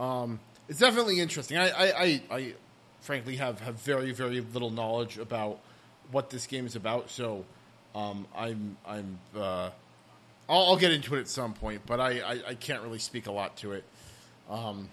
um, 0.00 0.40
it's 0.68 0.80
definitely 0.80 1.20
interesting. 1.20 1.56
I, 1.58 1.68
I, 1.70 1.84
I, 1.86 2.22
I 2.30 2.54
frankly 3.02 3.36
have, 3.36 3.60
have 3.60 3.76
very 3.76 4.12
very 4.12 4.40
little 4.40 4.70
knowledge 4.70 5.18
about 5.18 5.60
what 6.10 6.30
this 6.30 6.46
game 6.46 6.66
is 6.66 6.76
about, 6.76 7.10
so 7.10 7.44
um, 7.94 8.26
I'm 8.36 8.76
I'm 8.86 9.18
uh, 9.36 9.70
I'll, 10.48 10.62
I'll 10.70 10.76
get 10.76 10.92
into 10.92 11.14
it 11.14 11.20
at 11.20 11.28
some 11.28 11.54
point, 11.54 11.82
but 11.86 12.00
I, 12.00 12.20
I, 12.20 12.40
I 12.48 12.54
can't 12.54 12.82
really 12.82 12.98
speak 12.98 13.26
a 13.28 13.32
lot 13.32 13.56
to 13.58 13.72
it. 13.72 13.84
Um, 14.48 14.88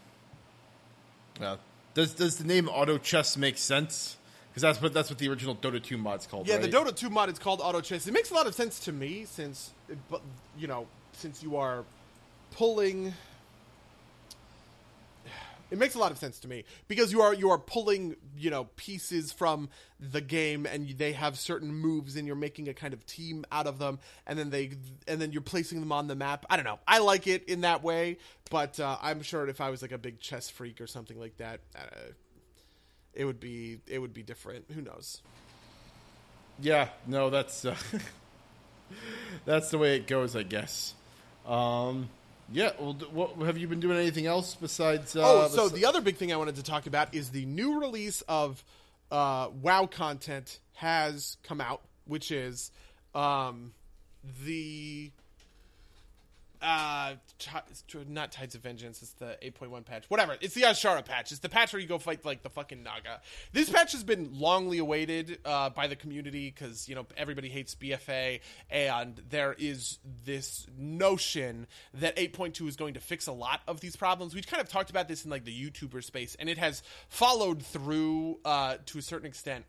uh, 1.42 1.58
does 1.94 2.14
does 2.14 2.38
the 2.38 2.46
name 2.46 2.70
Auto 2.70 2.98
Chess 2.98 3.38
make 3.38 3.58
sense? 3.58 4.18
Because 4.50 4.64
that's 4.64 4.82
what 4.82 4.94
that's 4.94 5.10
what 5.10 5.18
the 5.18 5.30
original 5.30 5.56
Dota 5.56 5.82
two 5.82 5.98
mod's 5.98 6.28
called. 6.28 6.48
Yeah, 6.48 6.56
right? 6.56 6.70
the 6.70 6.78
Dota 6.78 6.94
2 6.94 7.10
mod 7.10 7.30
is 7.30 7.40
called 7.40 7.62
Auto 7.62 7.80
Chess. 7.80 8.06
It 8.06 8.14
makes 8.14 8.32
a 8.32 8.34
lot 8.34 8.48
of 8.48 8.54
sense 8.54 8.80
to 8.82 8.92
me 8.92 9.24
since, 9.26 9.72
but 10.10 10.22
you 10.58 10.68
know, 10.68 10.88
since 11.14 11.42
you 11.42 11.56
are 11.56 11.86
pulling. 12.52 13.14
It 15.72 15.78
makes 15.78 15.96
a 15.96 16.00
lot 16.00 16.12
of 16.12 16.18
sense 16.18 16.40
to 16.42 16.50
me 16.50 16.66
because 16.90 17.14
you 17.14 17.22
are 17.22 17.34
you 17.34 17.50
are 17.50 17.58
pulling 17.58 18.18
you 18.38 18.50
know 18.50 18.66
pieces 18.76 19.32
from 19.32 19.70
the 20.00 20.20
game 20.20 20.66
and 20.66 20.90
they 20.98 21.14
have 21.14 21.40
certain 21.40 21.74
moves 21.74 22.18
and 22.18 22.28
you're 22.28 22.36
making 22.36 22.68
a 22.68 22.74
kind 22.74 22.94
of 22.94 23.06
team 23.06 23.46
out 23.52 23.68
of 23.68 23.80
them 23.80 24.00
and 24.28 24.38
then 24.38 24.50
they 24.50 24.72
and 25.08 25.22
then 25.22 25.32
you're 25.32 25.42
placing 25.42 25.80
them 25.80 25.94
on 25.94 26.08
the 26.08 26.16
map. 26.16 26.46
I 26.50 26.58
don't 26.58 26.66
know. 26.66 26.80
I 26.86 27.00
like 27.00 27.26
it 27.26 27.46
in 27.46 27.62
that 27.62 27.84
way, 27.84 28.18
but 28.50 28.80
uh, 28.80 28.98
I'm 29.02 29.22
sure 29.22 29.48
if 29.48 29.62
I 29.62 29.70
was 29.70 29.82
like 29.82 29.94
a 29.94 29.98
big 29.98 30.20
chess 30.20 30.50
freak 30.50 30.82
or 30.82 30.88
something 30.88 31.18
like 31.18 31.38
that, 31.38 31.62
uh, 31.76 32.12
it 33.14 33.24
would 33.24 33.40
be 33.40 33.80
it 33.88 34.00
would 34.00 34.14
be 34.14 34.24
different. 34.24 34.66
Who 34.76 34.82
knows? 34.82 35.22
Yeah, 36.60 36.90
no, 37.08 37.30
that's 37.30 37.66
uh, 37.66 37.76
that's 39.46 39.70
the 39.72 39.78
way 39.78 39.96
it 39.96 40.06
goes, 40.06 40.36
I 40.36 40.44
guess. 40.44 40.94
Um, 41.46 42.10
yeah, 42.54 42.72
well, 42.80 42.94
what, 43.12 43.36
have 43.46 43.58
you 43.58 43.68
been 43.68 43.80
doing 43.80 43.98
anything 43.98 44.26
else 44.26 44.56
besides? 44.56 45.16
Uh, 45.16 45.22
Oh, 45.24 45.48
so 45.48 45.70
bes- 45.70 45.80
the 45.80 45.86
other 45.86 46.02
big 46.02 46.18
thing 46.18 46.32
I 46.34 46.38
wanted 46.38 46.56
to 46.56 46.64
talk 46.64 46.88
about 46.88 47.14
is 47.14 47.30
the 47.30 47.46
new 47.46 47.80
release 47.80 48.22
of 48.28 48.64
uh, 49.12 49.50
WoW 49.62 49.86
content 49.88 50.60
has 50.74 51.38
come 51.44 51.62
out, 51.62 51.82
which 52.06 52.32
is 52.32 52.72
um, 53.16 53.74
the 54.46 55.12
uh, 56.62 57.14
ti- 57.40 57.98
not 58.08 58.32
Tides 58.32 58.56
of 58.56 58.62
Vengeance. 58.62 59.02
It's 59.02 59.14
the 59.14 59.38
8.1 59.44 59.86
patch. 59.86 60.06
Whatever. 60.10 60.38
It's 60.42 60.54
the 60.54 60.62
Azshara 60.62 61.04
patch. 61.04 61.32
It's 61.32 61.40
the 61.40 61.50
patch 61.50 61.74
where 61.74 61.82
you 61.82 61.88
go 61.88 61.98
fight 61.98 62.24
like 62.26 62.44
the 62.44 62.50
fucking 62.50 62.84
Naga. 62.84 63.22
This 63.52 63.70
patch 63.70 63.92
has 63.94 64.04
been 64.04 64.30
longly 64.30 64.80
awaited 64.80 65.40
uh, 65.46 65.70
by 65.72 65.88
the 65.88 65.96
community 65.96 66.54
because 66.56 66.88
you 66.88 66.96
know 66.96 67.06
everybody 67.18 67.50
hates 67.50 67.76
BFA, 67.76 68.42
and 68.70 69.22
there 69.30 69.56
is 69.58 70.00
this 70.26 70.68
notion 70.78 71.68
that 71.96 72.16
8.2 72.16 72.68
is 72.68 72.76
going 72.76 72.94
to 72.94 73.00
fix 73.00 73.28
a 73.28 73.32
lot 73.32 73.62
of 73.68 73.82
these 73.82 73.96
problems. 73.96 74.36
We've 74.36 74.48
kind 74.48 74.62
of 74.62 74.70
talked 74.70 74.90
about 74.90 75.08
this 75.08 75.26
in 75.26 75.32
like 75.32 75.46
the 75.46 75.70
YouTuber 75.70 76.04
space, 76.04 76.36
and 76.40 76.50
it 76.50 76.58
has 76.58 76.84
followed 77.10 77.64
through 77.64 78.40
uh, 78.46 78.76
to 78.88 79.00
a 79.00 79.02
certain 79.02 79.28
extent 79.28 79.66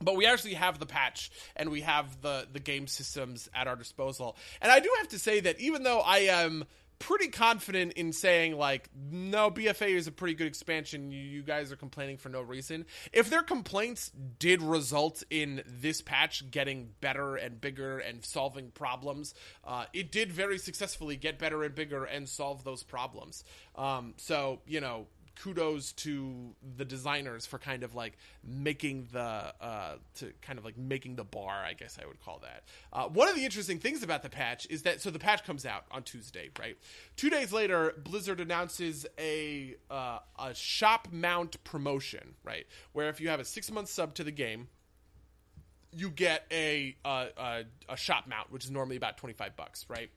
but 0.00 0.16
we 0.16 0.26
actually 0.26 0.54
have 0.54 0.78
the 0.78 0.86
patch 0.86 1.30
and 1.56 1.70
we 1.70 1.82
have 1.82 2.20
the 2.22 2.46
the 2.52 2.60
game 2.60 2.86
systems 2.86 3.48
at 3.54 3.66
our 3.66 3.76
disposal. 3.76 4.36
And 4.60 4.72
i 4.72 4.80
do 4.80 4.90
have 4.98 5.08
to 5.08 5.18
say 5.18 5.40
that 5.40 5.60
even 5.60 5.82
though 5.82 6.00
i 6.00 6.18
am 6.18 6.64
pretty 6.98 7.28
confident 7.28 7.94
in 7.94 8.12
saying 8.12 8.58
like 8.58 8.90
no 8.94 9.50
bfa 9.50 9.88
is 9.88 10.06
a 10.06 10.12
pretty 10.12 10.34
good 10.34 10.46
expansion 10.46 11.10
you, 11.10 11.42
guys 11.42 11.72
are 11.72 11.76
complaining 11.76 12.18
for 12.18 12.28
no 12.28 12.42
reason. 12.42 12.84
If 13.10 13.30
their 13.30 13.42
complaints 13.42 14.12
did 14.38 14.62
result 14.62 15.22
in 15.30 15.62
this 15.66 16.02
patch 16.02 16.50
getting 16.50 16.90
better 17.00 17.36
and 17.36 17.58
bigger 17.58 17.98
and 17.98 18.22
solving 18.22 18.70
problems 18.70 19.34
uh, 19.64 19.86
it 19.94 20.12
did 20.12 20.30
very 20.30 20.58
successfully 20.58 21.16
get 21.16 21.38
better 21.38 21.62
and 21.64 21.74
bigger 21.74 22.04
and 22.04 22.28
solve 22.28 22.64
those 22.64 22.82
problems. 22.82 23.44
Um, 23.76 24.14
so 24.18 24.60
you 24.66 24.80
know 24.82 25.06
kudos 25.36 25.92
to 25.92 26.54
the 26.76 26.84
designers 26.84 27.46
for 27.46 27.58
kind 27.58 27.82
of 27.82 27.94
like 27.94 28.16
making 28.44 29.08
the 29.12 29.20
uh, 29.60 29.96
to 30.14 30.32
kind 30.42 30.58
of 30.58 30.64
like 30.64 30.76
making 30.76 31.16
the 31.16 31.24
bar 31.24 31.62
i 31.64 31.72
guess 31.72 31.98
i 32.02 32.06
would 32.06 32.20
call 32.20 32.40
that. 32.40 32.64
Uh, 32.92 33.08
one 33.08 33.28
of 33.28 33.34
the 33.34 33.44
interesting 33.44 33.78
things 33.78 34.02
about 34.02 34.22
the 34.22 34.28
patch 34.28 34.66
is 34.70 34.82
that 34.82 35.00
so 35.00 35.10
the 35.10 35.18
patch 35.18 35.44
comes 35.44 35.64
out 35.64 35.84
on 35.90 36.02
tuesday 36.02 36.50
right? 36.58 36.76
Two 37.16 37.30
days 37.30 37.52
later 37.52 37.94
blizzard 38.02 38.40
announces 38.40 39.06
a 39.18 39.76
uh, 39.90 40.18
a 40.38 40.54
shop 40.54 41.08
mount 41.10 41.62
promotion 41.64 42.34
right? 42.44 42.66
Where 42.92 43.08
if 43.08 43.20
you 43.20 43.28
have 43.28 43.40
a 43.40 43.44
six 43.44 43.70
month 43.70 43.88
sub 43.88 44.14
to 44.14 44.24
the 44.24 44.32
game 44.32 44.68
you 45.92 46.10
get 46.10 46.44
a, 46.52 46.96
uh, 47.04 47.26
a 47.36 47.64
a 47.88 47.96
shop 47.96 48.26
mount 48.28 48.52
which 48.52 48.64
is 48.64 48.70
normally 48.70 48.96
about 48.96 49.16
25 49.18 49.56
bucks 49.56 49.86
right 49.88 50.10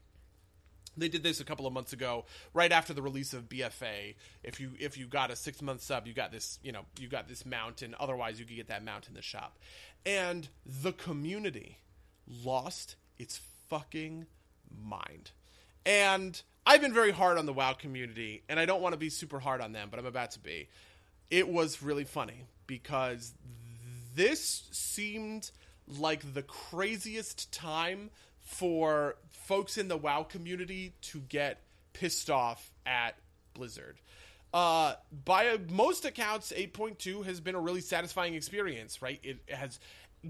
they 0.98 1.10
did 1.10 1.24
this 1.24 1.40
a 1.40 1.46
couple 1.46 1.66
of 1.66 1.74
months 1.74 1.94
ago, 1.94 2.26
right 2.54 2.72
after 2.72 2.94
the 2.94 3.02
release 3.02 3.34
of 3.34 3.50
BFA. 3.50 4.16
If 4.44 4.60
you 4.60 4.72
if 4.80 4.98
you 4.98 5.08
got 5.08 5.32
a 5.32 5.36
six 5.36 5.62
month 5.62 5.82
sub, 5.82 6.08
you 6.08 6.14
got 6.14 6.32
this 6.32 6.60
you 6.64 6.72
know 6.72 6.86
you 7.00 7.08
got 7.08 7.28
this 7.28 7.46
mount, 7.46 7.82
and 7.82 7.96
otherwise 7.96 8.40
you 8.40 8.46
could 8.46 8.56
get 8.56 8.68
that 8.68 8.84
mount 8.84 9.08
in 9.08 9.14
the 9.14 9.22
shop. 9.22 9.58
And 10.06 10.48
the 10.66 10.92
community 10.92 11.80
lost 12.28 12.96
its 13.18 13.40
fucking 13.70 14.28
mind. 14.82 15.32
And 15.86 16.42
I've 16.66 16.82
been 16.82 16.94
very 16.94 17.12
hard 17.12 17.38
on 17.38 17.46
the 17.46 17.54
WoW 17.54 17.74
community, 17.74 18.44
and 18.48 18.60
I 18.60 18.66
don't 18.66 18.82
want 18.82 18.94
to 18.94 19.00
be 19.00 19.10
super 19.10 19.40
hard 19.40 19.62
on 19.62 19.74
them, 19.74 19.90
but 19.90 20.00
I'm 20.00 20.06
about 20.06 20.32
to 20.32 20.40
be. 20.40 20.70
It 21.30 21.50
was 21.50 21.82
really 21.82 22.04
funny 22.06 22.46
because 22.68 23.34
this 24.16 24.70
seemed 24.72 25.52
like 25.88 26.34
the 26.34 26.44
craziest 26.44 27.52
time 27.52 28.12
for 28.40 29.16
folks 29.44 29.78
in 29.78 29.88
the 29.88 29.98
WoW 29.98 30.24
community 30.24 30.94
to 31.02 31.20
get 31.20 31.62
pissed 31.94 32.30
off 32.30 32.72
at 32.86 33.16
Blizzard. 33.54 33.98
Uh, 34.54 34.94
by 35.26 35.58
most 35.70 36.06
accounts, 36.06 36.54
8.2 36.56 37.26
has 37.26 37.40
been 37.40 37.56
a 37.56 37.60
really 37.60 37.82
satisfying 37.82 38.36
experience, 38.36 39.02
right? 39.02 39.20
It 39.24 39.40
has 39.50 39.80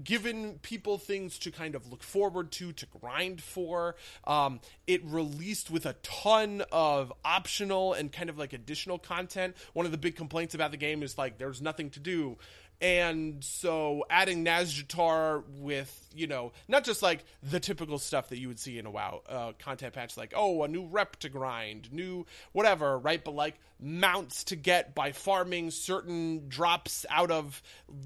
given 0.02 0.58
people 0.62 0.98
things 0.98 1.38
to 1.38 1.50
kind 1.50 1.74
of 1.74 1.86
look 1.90 2.02
forward 2.02 2.50
to, 2.52 2.72
to 2.72 2.86
grind 3.00 3.40
for. 3.40 3.94
Um, 4.26 4.60
it 4.86 5.04
released 5.04 5.70
with 5.70 5.86
a 5.86 5.92
ton 6.02 6.64
of 6.72 7.12
optional 7.24 7.92
and 7.92 8.10
kind 8.10 8.28
of 8.28 8.36
like 8.36 8.52
additional 8.52 8.98
content. 8.98 9.56
One 9.72 9.86
of 9.86 9.92
the 9.92 9.98
big 9.98 10.16
complaints 10.16 10.54
about 10.54 10.72
the 10.72 10.76
game 10.76 11.02
is 11.02 11.16
like 11.16 11.38
there's 11.38 11.62
nothing 11.62 11.90
to 11.90 12.00
do. 12.00 12.38
And 12.80 13.42
so 13.42 14.04
adding 14.10 14.44
Nazjatar 14.44 15.42
with, 15.58 16.06
you 16.14 16.26
know, 16.26 16.52
not 16.68 16.84
just 16.84 17.02
like 17.02 17.24
the 17.42 17.58
typical 17.58 17.98
stuff 17.98 18.28
that 18.28 18.38
you 18.38 18.48
would 18.48 18.58
see 18.58 18.78
in 18.78 18.84
a 18.84 18.90
WoW 18.90 19.22
uh, 19.26 19.52
content 19.58 19.94
patch, 19.94 20.16
like, 20.16 20.34
oh, 20.36 20.62
a 20.64 20.68
new 20.68 20.86
rep 20.86 21.16
to 21.20 21.30
grind, 21.30 21.90
new 21.92 22.26
whatever, 22.52 22.98
right? 22.98 23.24
But 23.24 23.34
like 23.34 23.54
mounts 23.80 24.44
to 24.44 24.56
get 24.56 24.94
by 24.94 25.12
farming 25.12 25.70
certain 25.70 26.48
drops 26.48 27.06
out 27.08 27.30
of, 27.30 27.62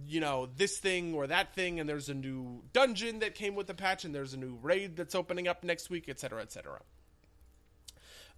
you 0.07 0.21
know, 0.21 0.49
this 0.57 0.79
thing 0.79 1.15
or 1.15 1.27
that 1.27 1.55
thing. 1.55 1.81
And 1.81 1.89
there's 1.89 2.09
a 2.09 2.15
new 2.15 2.63
dungeon 2.73 3.21
that 3.21 3.35
came 3.35 3.57
with 3.57 3.67
the 3.67 3.75
patch, 3.75 4.05
and 4.05 4.15
there's 4.15 4.35
a 4.35 4.39
new 4.39 4.59
raid 4.63 4.97
that's 4.97 5.15
opening 5.15 5.49
up 5.49 5.65
next 5.65 5.91
week, 5.91 6.05
et 6.09 6.21
cetera, 6.21 6.43
et 6.43 6.53
cetera. 6.53 6.81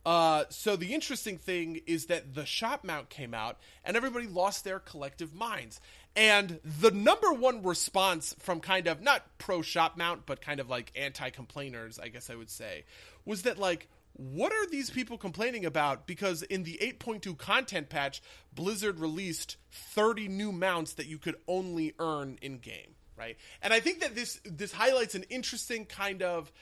Uh, 0.07 0.45
so 0.49 0.77
the 0.77 0.95
interesting 0.95 1.37
thing 1.37 1.83
is 1.87 2.07
that 2.07 2.35
the 2.35 2.47
shop 2.47 2.85
mount 2.85 3.11
came 3.11 3.35
out 3.35 3.59
and 3.85 3.99
everybody 3.99 4.27
lost 4.27 4.65
their 4.65 4.79
collective 4.79 5.35
minds. 5.35 5.79
And 6.17 6.59
the 6.65 6.91
number 6.91 7.33
one 7.33 7.63
response 7.63 8.35
from 8.39 8.61
kind 8.61 8.87
of 8.89 9.01
not 9.01 9.25
pro 9.39 9.63
shop 9.63 9.97
mount, 9.97 10.27
but 10.27 10.41
kind 10.41 10.61
of 10.61 10.69
like 10.69 10.93
anti 10.97 11.31
complainers, 11.31 11.99
I 11.99 12.09
guess 12.09 12.31
I 12.31 12.35
would 12.35 12.51
say, 12.51 12.85
was 13.25 13.43
that 13.43 13.59
like, 13.59 13.89
what 14.15 14.53
are 14.53 14.67
these 14.67 14.91
people 14.91 15.17
complaining 15.17 15.65
about? 15.65 16.07
Because 16.07 16.43
in 16.43 16.65
the 16.65 16.79
8.2 16.83 17.39
content 17.39 17.89
patch, 17.89 18.21
Blizzard 18.53 18.99
released 18.99 19.57
30 19.71 20.29
new 20.29 20.53
mounts 20.53 20.95
that 20.95 21.07
you 21.07 21.17
could 21.17 21.37
only 21.47 21.95
earn 21.99 22.39
in 22.43 22.59
game, 22.59 22.97
right? 23.17 23.37
And 23.63 23.73
I 23.73 23.81
think 23.81 24.01
that 24.01 24.15
this 24.15 24.41
this 24.45 24.73
highlights 24.73 25.15
an 25.15 25.25
interesting 25.31 25.87
kind 25.87 26.23
of 26.23 26.53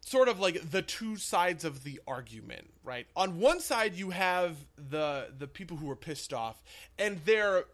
sort 0.00 0.28
of 0.28 0.38
like 0.38 0.70
the 0.70 0.82
two 0.82 1.16
sides 1.16 1.64
of 1.64 1.82
the 1.82 2.00
argument, 2.06 2.70
right? 2.84 3.06
On 3.16 3.38
one 3.38 3.60
side 3.60 3.94
you 3.94 4.10
have 4.10 4.56
the 4.76 5.28
the 5.36 5.46
people 5.46 5.76
who 5.76 5.90
are 5.90 5.96
pissed 5.96 6.32
off 6.32 6.62
and 6.98 7.24
their 7.24 7.64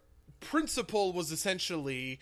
principle 0.40 1.12
was 1.12 1.32
essentially 1.32 2.18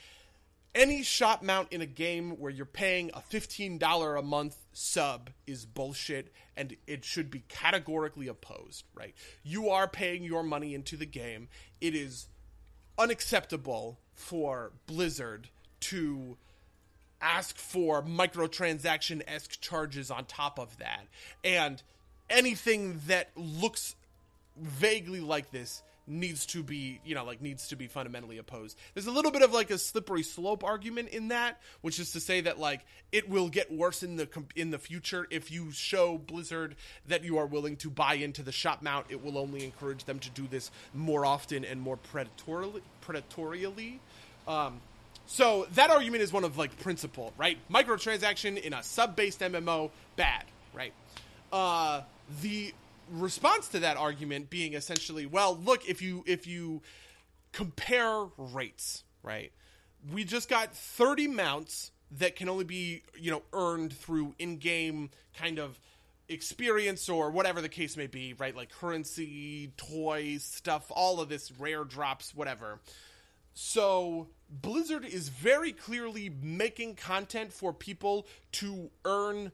any 0.74 1.02
shop 1.02 1.42
mount 1.42 1.72
in 1.72 1.80
a 1.80 1.86
game 1.86 2.32
where 2.32 2.50
you're 2.50 2.66
paying 2.66 3.10
a 3.14 3.20
$15 3.20 4.18
a 4.18 4.22
month 4.22 4.56
sub 4.72 5.30
is 5.46 5.64
bullshit 5.64 6.32
and 6.56 6.76
it 6.86 7.04
should 7.04 7.30
be 7.30 7.44
categorically 7.48 8.26
opposed, 8.26 8.84
right? 8.94 9.14
You 9.42 9.70
are 9.70 9.86
paying 9.86 10.24
your 10.24 10.42
money 10.42 10.74
into 10.74 10.96
the 10.96 11.06
game. 11.06 11.48
It 11.80 11.94
is 11.94 12.28
unacceptable 12.98 13.98
for 14.14 14.72
Blizzard 14.86 15.48
to 15.80 16.36
ask 17.20 17.56
for 17.56 18.02
microtransaction 18.02 19.22
esque 19.26 19.60
charges 19.60 20.10
on 20.10 20.24
top 20.24 20.58
of 20.58 20.76
that. 20.78 21.06
And 21.42 21.82
anything 22.28 23.00
that 23.06 23.30
looks 23.36 23.94
vaguely 24.56 25.20
like 25.20 25.50
this 25.50 25.82
needs 26.06 26.46
to 26.46 26.62
be 26.62 27.00
you 27.04 27.14
know 27.14 27.24
like 27.24 27.40
needs 27.40 27.68
to 27.68 27.76
be 27.76 27.86
fundamentally 27.86 28.38
opposed. 28.38 28.76
There's 28.94 29.06
a 29.06 29.10
little 29.10 29.30
bit 29.30 29.42
of 29.42 29.52
like 29.52 29.70
a 29.70 29.78
slippery 29.78 30.22
slope 30.22 30.64
argument 30.64 31.10
in 31.10 31.28
that 31.28 31.60
which 31.80 31.98
is 31.98 32.12
to 32.12 32.20
say 32.20 32.42
that 32.42 32.58
like 32.58 32.84
it 33.12 33.28
will 33.28 33.48
get 33.48 33.72
worse 33.72 34.02
in 34.02 34.16
the 34.16 34.28
in 34.54 34.70
the 34.70 34.78
future 34.78 35.26
if 35.30 35.50
you 35.50 35.70
show 35.72 36.18
blizzard 36.18 36.76
that 37.08 37.24
you 37.24 37.38
are 37.38 37.46
willing 37.46 37.76
to 37.76 37.90
buy 37.90 38.14
into 38.14 38.42
the 38.42 38.52
shop 38.52 38.82
mount. 38.82 39.06
It 39.08 39.24
will 39.24 39.38
only 39.38 39.64
encourage 39.64 40.04
them 40.04 40.18
to 40.20 40.30
do 40.30 40.46
this 40.46 40.70
more 40.92 41.24
often 41.24 41.64
and 41.64 41.80
more 41.80 41.98
predatorily 42.12 42.82
predatorially. 43.06 43.98
Um, 44.46 44.80
so 45.26 45.66
that 45.74 45.90
argument 45.90 46.22
is 46.22 46.32
one 46.32 46.44
of 46.44 46.58
like 46.58 46.78
principle 46.80 47.32
right? 47.38 47.58
Microtransaction 47.70 48.60
in 48.60 48.72
a 48.72 48.82
sub-based 48.82 49.40
mmo 49.40 49.90
bad 50.16 50.44
right? 50.74 50.92
Uh, 51.52 52.02
the 52.42 52.74
response 53.10 53.68
to 53.68 53.80
that 53.80 53.96
argument 53.96 54.50
being 54.50 54.74
essentially, 54.74 55.26
well, 55.26 55.56
look, 55.56 55.88
if 55.88 56.02
you 56.02 56.24
if 56.26 56.46
you 56.46 56.82
compare 57.52 58.26
rates, 58.36 59.04
right? 59.22 59.52
We 60.12 60.24
just 60.24 60.48
got 60.48 60.74
30 60.74 61.28
mounts 61.28 61.90
that 62.18 62.36
can 62.36 62.48
only 62.48 62.64
be, 62.64 63.02
you 63.18 63.30
know, 63.30 63.42
earned 63.52 63.92
through 63.92 64.34
in-game 64.38 65.10
kind 65.36 65.58
of 65.58 65.78
experience 66.28 67.08
or 67.08 67.30
whatever 67.30 67.60
the 67.60 67.68
case 67.68 67.96
may 67.96 68.06
be, 68.06 68.34
right? 68.34 68.54
Like 68.54 68.70
currency, 68.70 69.72
toys, 69.76 70.42
stuff, 70.42 70.86
all 70.90 71.20
of 71.20 71.28
this 71.28 71.52
rare 71.58 71.84
drops, 71.84 72.34
whatever. 72.34 72.80
So 73.54 74.28
Blizzard 74.50 75.04
is 75.04 75.28
very 75.28 75.72
clearly 75.72 76.30
making 76.42 76.96
content 76.96 77.52
for 77.52 77.72
people 77.72 78.26
to 78.52 78.90
earn 79.04 79.52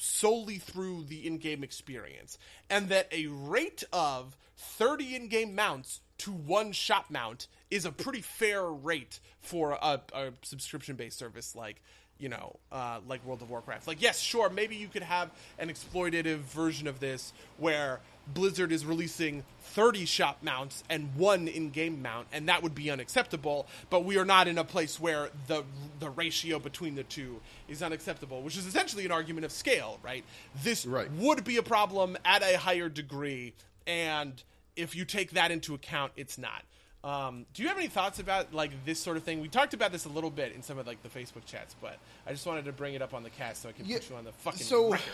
solely 0.00 0.58
through 0.58 1.04
the 1.04 1.26
in-game 1.26 1.62
experience 1.62 2.38
and 2.70 2.88
that 2.88 3.08
a 3.12 3.26
rate 3.26 3.84
of 3.92 4.36
30 4.56 5.14
in-game 5.14 5.54
mounts 5.54 6.00
to 6.18 6.32
one 6.32 6.72
shop 6.72 7.06
mount 7.10 7.46
is 7.70 7.84
a 7.84 7.92
pretty 7.92 8.20
fair 8.20 8.64
rate 8.64 9.20
for 9.40 9.72
a, 9.80 10.00
a 10.14 10.32
subscription-based 10.42 11.18
service 11.18 11.54
like 11.54 11.82
you 12.18 12.28
know, 12.28 12.56
uh, 12.72 13.00
like 13.06 13.24
World 13.24 13.42
of 13.42 13.50
Warcraft. 13.50 13.86
Like, 13.86 14.02
yes, 14.02 14.18
sure, 14.18 14.50
maybe 14.50 14.76
you 14.76 14.88
could 14.88 15.02
have 15.02 15.30
an 15.58 15.68
exploitative 15.68 16.38
version 16.38 16.86
of 16.86 17.00
this 17.00 17.32
where 17.58 18.00
Blizzard 18.34 18.72
is 18.72 18.84
releasing 18.84 19.44
30 19.60 20.04
shop 20.04 20.42
mounts 20.42 20.84
and 20.90 21.14
one 21.14 21.48
in-game 21.48 22.02
mount, 22.02 22.26
and 22.32 22.48
that 22.48 22.62
would 22.62 22.74
be 22.74 22.90
unacceptable. 22.90 23.66
But 23.90 24.04
we 24.04 24.18
are 24.18 24.24
not 24.24 24.48
in 24.48 24.58
a 24.58 24.64
place 24.64 25.00
where 25.00 25.30
the 25.46 25.64
the 25.98 26.10
ratio 26.10 26.58
between 26.58 26.94
the 26.94 27.04
two 27.04 27.40
is 27.68 27.82
unacceptable, 27.82 28.42
which 28.42 28.56
is 28.56 28.66
essentially 28.66 29.04
an 29.04 29.12
argument 29.12 29.44
of 29.44 29.52
scale, 29.52 29.98
right? 30.02 30.24
This 30.62 30.84
right. 30.84 31.10
would 31.12 31.44
be 31.44 31.56
a 31.56 31.62
problem 31.62 32.18
at 32.24 32.42
a 32.42 32.58
higher 32.58 32.88
degree, 32.88 33.54
and 33.86 34.42
if 34.76 34.94
you 34.94 35.04
take 35.04 35.32
that 35.32 35.50
into 35.50 35.74
account, 35.74 36.12
it's 36.16 36.38
not. 36.38 36.62
Um, 37.04 37.46
do 37.54 37.62
you 37.62 37.68
have 37.68 37.78
any 37.78 37.86
thoughts 37.86 38.18
about 38.18 38.52
like 38.52 38.84
this 38.84 38.98
sort 38.98 39.16
of 39.16 39.22
thing? 39.22 39.40
We 39.40 39.48
talked 39.48 39.72
about 39.72 39.92
this 39.92 40.04
a 40.04 40.08
little 40.08 40.30
bit 40.30 40.52
in 40.52 40.62
some 40.62 40.78
of 40.78 40.86
like 40.86 41.02
the 41.02 41.08
Facebook 41.08 41.44
chats, 41.46 41.76
but 41.80 41.98
I 42.26 42.32
just 42.32 42.46
wanted 42.46 42.64
to 42.64 42.72
bring 42.72 42.94
it 42.94 43.02
up 43.02 43.14
on 43.14 43.22
the 43.22 43.30
cast 43.30 43.62
so 43.62 43.68
I 43.68 43.72
can 43.72 43.86
yeah, 43.86 43.98
put 43.98 44.10
you 44.10 44.16
on 44.16 44.24
the 44.24 44.32
fucking 44.32 44.60
so, 44.60 44.92
record. 44.92 45.04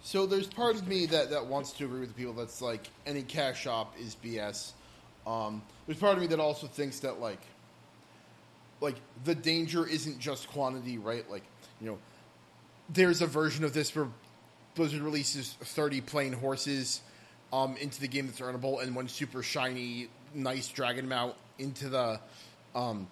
So 0.00 0.26
there's 0.26 0.46
part 0.46 0.76
of 0.76 0.86
me 0.86 1.06
that, 1.06 1.30
that 1.30 1.46
wants 1.46 1.72
to 1.72 1.84
agree 1.84 1.98
with 2.00 2.10
the 2.10 2.14
people 2.14 2.32
that's 2.32 2.62
like 2.62 2.88
any 3.04 3.22
cash 3.22 3.60
shop 3.60 3.94
is 3.98 4.16
BS. 4.24 4.72
Um, 5.26 5.60
there's 5.86 5.98
part 5.98 6.14
of 6.14 6.20
me 6.20 6.28
that 6.28 6.38
also 6.38 6.68
thinks 6.68 7.00
that 7.00 7.20
like 7.20 7.40
like 8.80 8.94
the 9.24 9.34
danger 9.34 9.86
isn't 9.86 10.20
just 10.20 10.48
quantity, 10.50 10.98
right? 10.98 11.28
Like 11.28 11.42
you 11.80 11.88
know, 11.88 11.98
there's 12.88 13.22
a 13.22 13.26
version 13.26 13.64
of 13.64 13.72
this 13.72 13.94
where 13.94 14.06
Blizzard 14.74 15.00
releases 15.00 15.54
30 15.60 16.00
plain 16.02 16.32
horses 16.32 17.02
um, 17.52 17.76
into 17.78 18.00
the 18.00 18.08
game 18.08 18.26
that's 18.26 18.40
earnable, 18.40 18.82
and 18.82 18.94
one 18.94 19.08
super 19.08 19.42
shiny 19.42 20.08
nice 20.34 20.68
dragon 20.68 21.08
mount 21.08 21.34
into 21.58 21.88
the 21.88 22.20
um, 22.74 23.08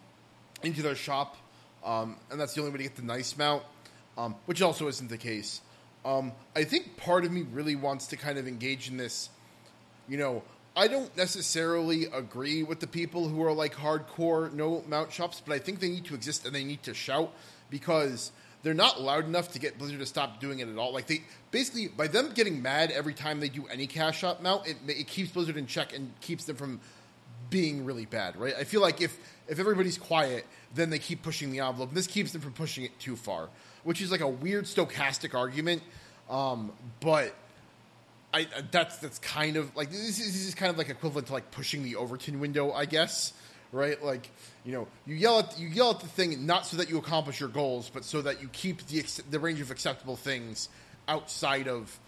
into 0.63 0.83
their 0.83 0.95
shop, 0.95 1.37
um, 1.85 2.17
and 2.31 2.41
that's 2.41 2.55
the 2.55 2.61
only 2.61 2.73
way 2.73 2.79
to 2.79 2.83
get 2.85 2.97
the 2.97 3.03
nice 3.03 3.37
mount, 3.37 3.63
um, 4.17 4.35
which 4.47 4.63
also 4.63 4.89
isn't 4.89 5.09
the 5.09 5.19
case. 5.19 5.61
Um, 6.05 6.33
I 6.55 6.65
think 6.65 6.97
part 6.97 7.25
of 7.25 7.33
me 7.33 7.43
really 7.53 7.75
wants 7.75 8.07
to 8.09 8.17
kind 8.17 8.39
of 8.39 8.47
engage 8.47 8.89
in 8.89 8.97
this. 8.97 9.29
You 10.09 10.19
know, 10.19 10.43
I 10.77 10.89
don't 10.89 11.15
necessarily 11.17 12.05
agree 12.05 12.63
with 12.63 12.81
the 12.81 12.87
people 12.87 13.29
who 13.29 13.43
are 13.43 13.53
like 13.53 13.75
hardcore 13.75 14.53
no 14.53 14.85
mount 14.87 15.11
shops, 15.11 15.43
but 15.45 15.55
I 15.55 15.59
think 15.59 15.81
they 15.81 15.89
need 15.89 16.05
to 16.07 16.15
exist 16.15 16.47
and 16.47 16.55
they 16.55 16.65
need 16.65 16.83
to 16.85 16.95
shout 16.95 17.33
because 17.71 18.31
they're 18.63 18.75
not 18.75 19.01
loud 19.01 19.25
enough 19.25 19.53
to 19.53 19.59
get 19.59 19.79
Blizzard 19.79 20.01
to 20.01 20.07
stop 20.07 20.41
doing 20.41 20.59
it 20.59 20.69
at 20.69 20.77
all. 20.77 20.93
Like 20.93 21.07
they 21.07 21.23
basically 21.51 21.89
by 21.89 22.09
them 22.09 22.33
getting 22.35 22.61
mad 22.61 22.91
every 22.91 23.15
time 23.15 23.41
they 23.41 23.49
do 23.49 23.67
any 23.69 23.87
cash 23.87 24.19
shop 24.19 24.43
mount, 24.43 24.67
it, 24.67 24.77
it 24.87 25.07
keeps 25.07 25.31
Blizzard 25.31 25.57
in 25.57 25.67
check 25.67 25.95
and 25.95 26.13
keeps 26.21 26.45
them 26.45 26.57
from 26.57 26.81
being 27.51 27.85
really 27.85 28.07
bad, 28.07 28.37
right? 28.37 28.55
I 28.59 28.65
feel 28.65 28.81
like 28.81 29.01
if 29.01 29.17
if 29.49 29.59
everybody's 29.59 29.99
quiet, 29.99 30.45
then 30.75 30.91
they 30.91 30.99
keep 30.99 31.23
pushing 31.23 31.53
the 31.53 31.61
envelope. 31.61 31.93
This 31.93 32.07
keeps 32.07 32.33
them 32.33 32.41
from 32.41 32.53
pushing 32.53 32.85
it 32.85 32.99
too 32.99 33.17
far, 33.17 33.49
which 33.85 34.01
is 34.01 34.11
like 34.11 34.21
a 34.21 34.29
weird 34.29 34.65
stochastic 34.65 35.35
argument. 35.35 35.83
Um, 36.29 36.73
but 37.01 37.35
I 38.35 38.47
that's 38.71 38.99
that's 38.99 39.19
kind 39.19 39.57
of 39.57 39.75
like 39.77 39.91
this 39.91 40.21
is, 40.21 40.33
this 40.33 40.47
is 40.47 40.55
kind 40.55 40.71
of 40.71 40.79
like 40.79 40.89
equivalent 40.89 41.29
to 41.29 41.33
like 41.33 41.51
pushing 41.51 41.83
the 41.83 41.97
Overton 41.97 42.41
window, 42.41 42.73
I 42.73 42.85
guess, 42.85 43.33
right? 43.73 44.03
Like 44.03 44.29
you 44.65 44.73
know, 44.73 44.89
you 45.07 45.15
yell 45.15 45.39
at 45.39 45.59
you 45.59 45.69
yell 45.69 45.91
at 45.91 46.01
the 46.01 46.09
thing 46.09 46.45
not 46.47 46.67
so 46.67 46.77
that 46.79 46.91
you 46.91 46.99
accomplish 46.99 47.41
your 47.41 47.49
goals, 47.49 47.91
but 47.93 48.05
so 48.05 48.23
that 48.23 48.43
you 48.43 48.49
keep 48.49 48.87
the 48.89 49.05
the 49.31 49.39
range 49.39 49.61
of 49.61 49.71
acceptable 49.71 50.17
things 50.17 50.69
outside 51.09 51.69
of 51.69 51.99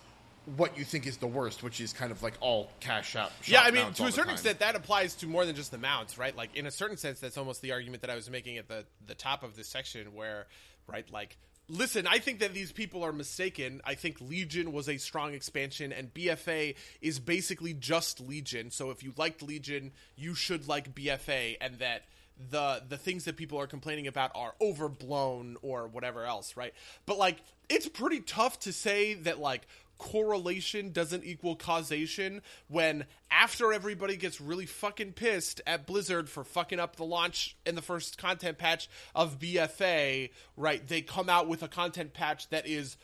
what 0.57 0.79
you 0.79 0.85
think 0.85 1.07
is 1.07 1.19
the 1.19 1.27
worst, 1.27 1.63
which 1.63 1.81
is 1.81 1.93
kind 1.93 2.11
of 2.11 2.23
like 2.23 2.35
all 2.41 2.71
cash 2.81 3.17
out. 3.17 3.33
Yeah, 3.45 3.63
I 3.63 3.71
mean, 3.71 3.93
to 3.95 4.05
a 4.05 4.13
certain 4.13 4.33
extent, 4.33 4.61
that 4.61 4.77
applies 4.77 5.15
to 5.17 5.27
more 5.27 5.45
than 5.45 5.55
just 5.55 5.71
the 5.71 5.79
mounts, 5.79 6.19
right? 6.19 6.37
Like 6.37 6.57
in 6.57 6.67
a 6.67 6.71
certain 6.71 6.97
sense, 6.97 7.21
that's 7.21 7.37
almost 7.37 7.63
the 7.63 7.73
argument 7.73 8.03
that 8.03 8.11
I 8.11 8.15
was 8.15 8.31
making 8.31 8.59
at 8.59 8.69
the 8.69 8.85
the 9.07 9.15
top 9.15 9.43
of 9.43 9.57
this 9.57 9.69
section, 9.69 10.15
where 10.15 10.47
right, 10.87 11.11
like. 11.13 11.37
Listen, 11.71 12.07
I 12.07 12.19
think 12.19 12.39
that 12.39 12.55
these 12.55 12.73
people 12.73 13.05
are 13.05 13.13
mistaken. 13.13 13.83
I 13.85 13.95
think 13.95 14.23
Legion 14.23 14.73
was 14.73 14.89
a 14.89 14.97
strong 14.97 15.35
expansion, 15.35 15.93
and 15.93 16.15
BFA 16.15 16.77
is 17.03 17.21
basically 17.21 17.75
just 17.75 18.23
Legion. 18.23 18.71
So 18.71 18.91
if 18.91 19.03
you 19.03 19.13
liked 19.19 19.43
Legion, 19.43 19.93
you 20.17 20.35
should 20.35 20.67
like 20.67 20.95
BFA, 20.95 21.59
and 21.61 21.79
that 21.81 22.05
the 22.51 22.83
the 22.89 22.97
things 22.97 23.25
that 23.25 23.37
people 23.37 23.59
are 23.59 23.67
complaining 23.67 24.07
about 24.07 24.31
are 24.35 24.55
overblown 24.61 25.57
or 25.63 25.89
whatever 25.89 26.25
else, 26.25 26.57
right? 26.57 26.73
But 27.07 27.19
like 27.19 27.37
it's 27.69 27.89
pretty 27.89 28.21
tough 28.21 28.61
to 28.61 28.73
say 28.73 29.15
that 29.15 29.39
like 29.39 29.67
correlation 29.99 30.93
doesn't 30.93 31.25
equal 31.25 31.57
causation 31.57 32.41
when 32.69 33.05
after 33.31 33.73
everybody 33.73 34.17
gets 34.17 34.41
really 34.41 34.67
fucking 34.67 35.13
pissed 35.13 35.61
at 35.67 35.87
Blizzard 35.87 36.29
for 36.29 36.45
fucking 36.45 36.81
up 36.81 36.97
the 36.97 37.05
launch 37.05 37.57
in 37.67 37.75
the 37.75 37.83
first 37.83 38.17
content 38.17 38.59
patch 38.59 38.89
of 39.15 39.39
BFA, 39.39 40.31
right? 40.57 40.87
They 40.87 41.03
come 41.03 41.29
out 41.29 41.49
with 41.49 41.63
a 41.63 41.69
content 41.69 42.15
patch 42.15 42.49
that 42.51 42.67
is 42.67 42.97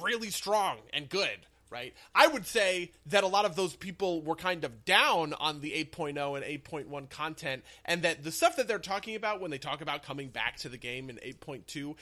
really 0.00 0.30
strong 0.30 0.78
and 0.92 1.08
good, 1.08 1.46
right? 1.68 1.92
I 2.14 2.28
would 2.28 2.46
say 2.46 2.92
that 3.06 3.24
a 3.24 3.28
lot 3.28 3.44
of 3.44 3.56
those 3.56 3.74
people 3.74 4.22
were 4.22 4.36
kind 4.36 4.64
of 4.64 4.84
down 4.84 5.34
on 5.34 5.60
the 5.60 5.72
8.0 5.72 6.36
and 6.36 6.62
8.1 6.64 7.10
content 7.10 7.64
and 7.84 8.02
that 8.02 8.22
the 8.22 8.32
stuff 8.32 8.56
that 8.56 8.68
they're 8.68 8.78
talking 8.78 9.16
about 9.16 9.40
when 9.40 9.50
they 9.50 9.58
talk 9.58 9.80
about 9.80 10.04
coming 10.04 10.28
back 10.28 10.56
to 10.58 10.68
the 10.68 10.78
game 10.78 11.10
in 11.10 11.16
8.2 11.16 11.96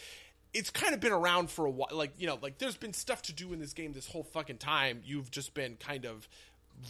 it's 0.55 0.70
kind 0.70 0.95
of 0.95 1.01
been 1.01 1.12
around 1.12 1.51
for 1.51 1.66
a 1.66 1.70
while. 1.70 1.89
Like 1.93 2.12
you 2.19 2.27
know, 2.27 2.39
like 2.41 2.59
there's 2.59 2.77
been 2.77 2.93
stuff 2.93 3.23
to 3.23 3.33
do 3.33 3.53
in 3.53 3.59
this 3.59 3.73
game 3.73 3.93
this 3.93 4.09
whole 4.09 4.24
fucking 4.24 4.59
time. 4.59 5.01
You've 5.05 5.31
just 5.31 5.55
been 5.55 5.77
kind 5.77 6.05
of 6.05 6.29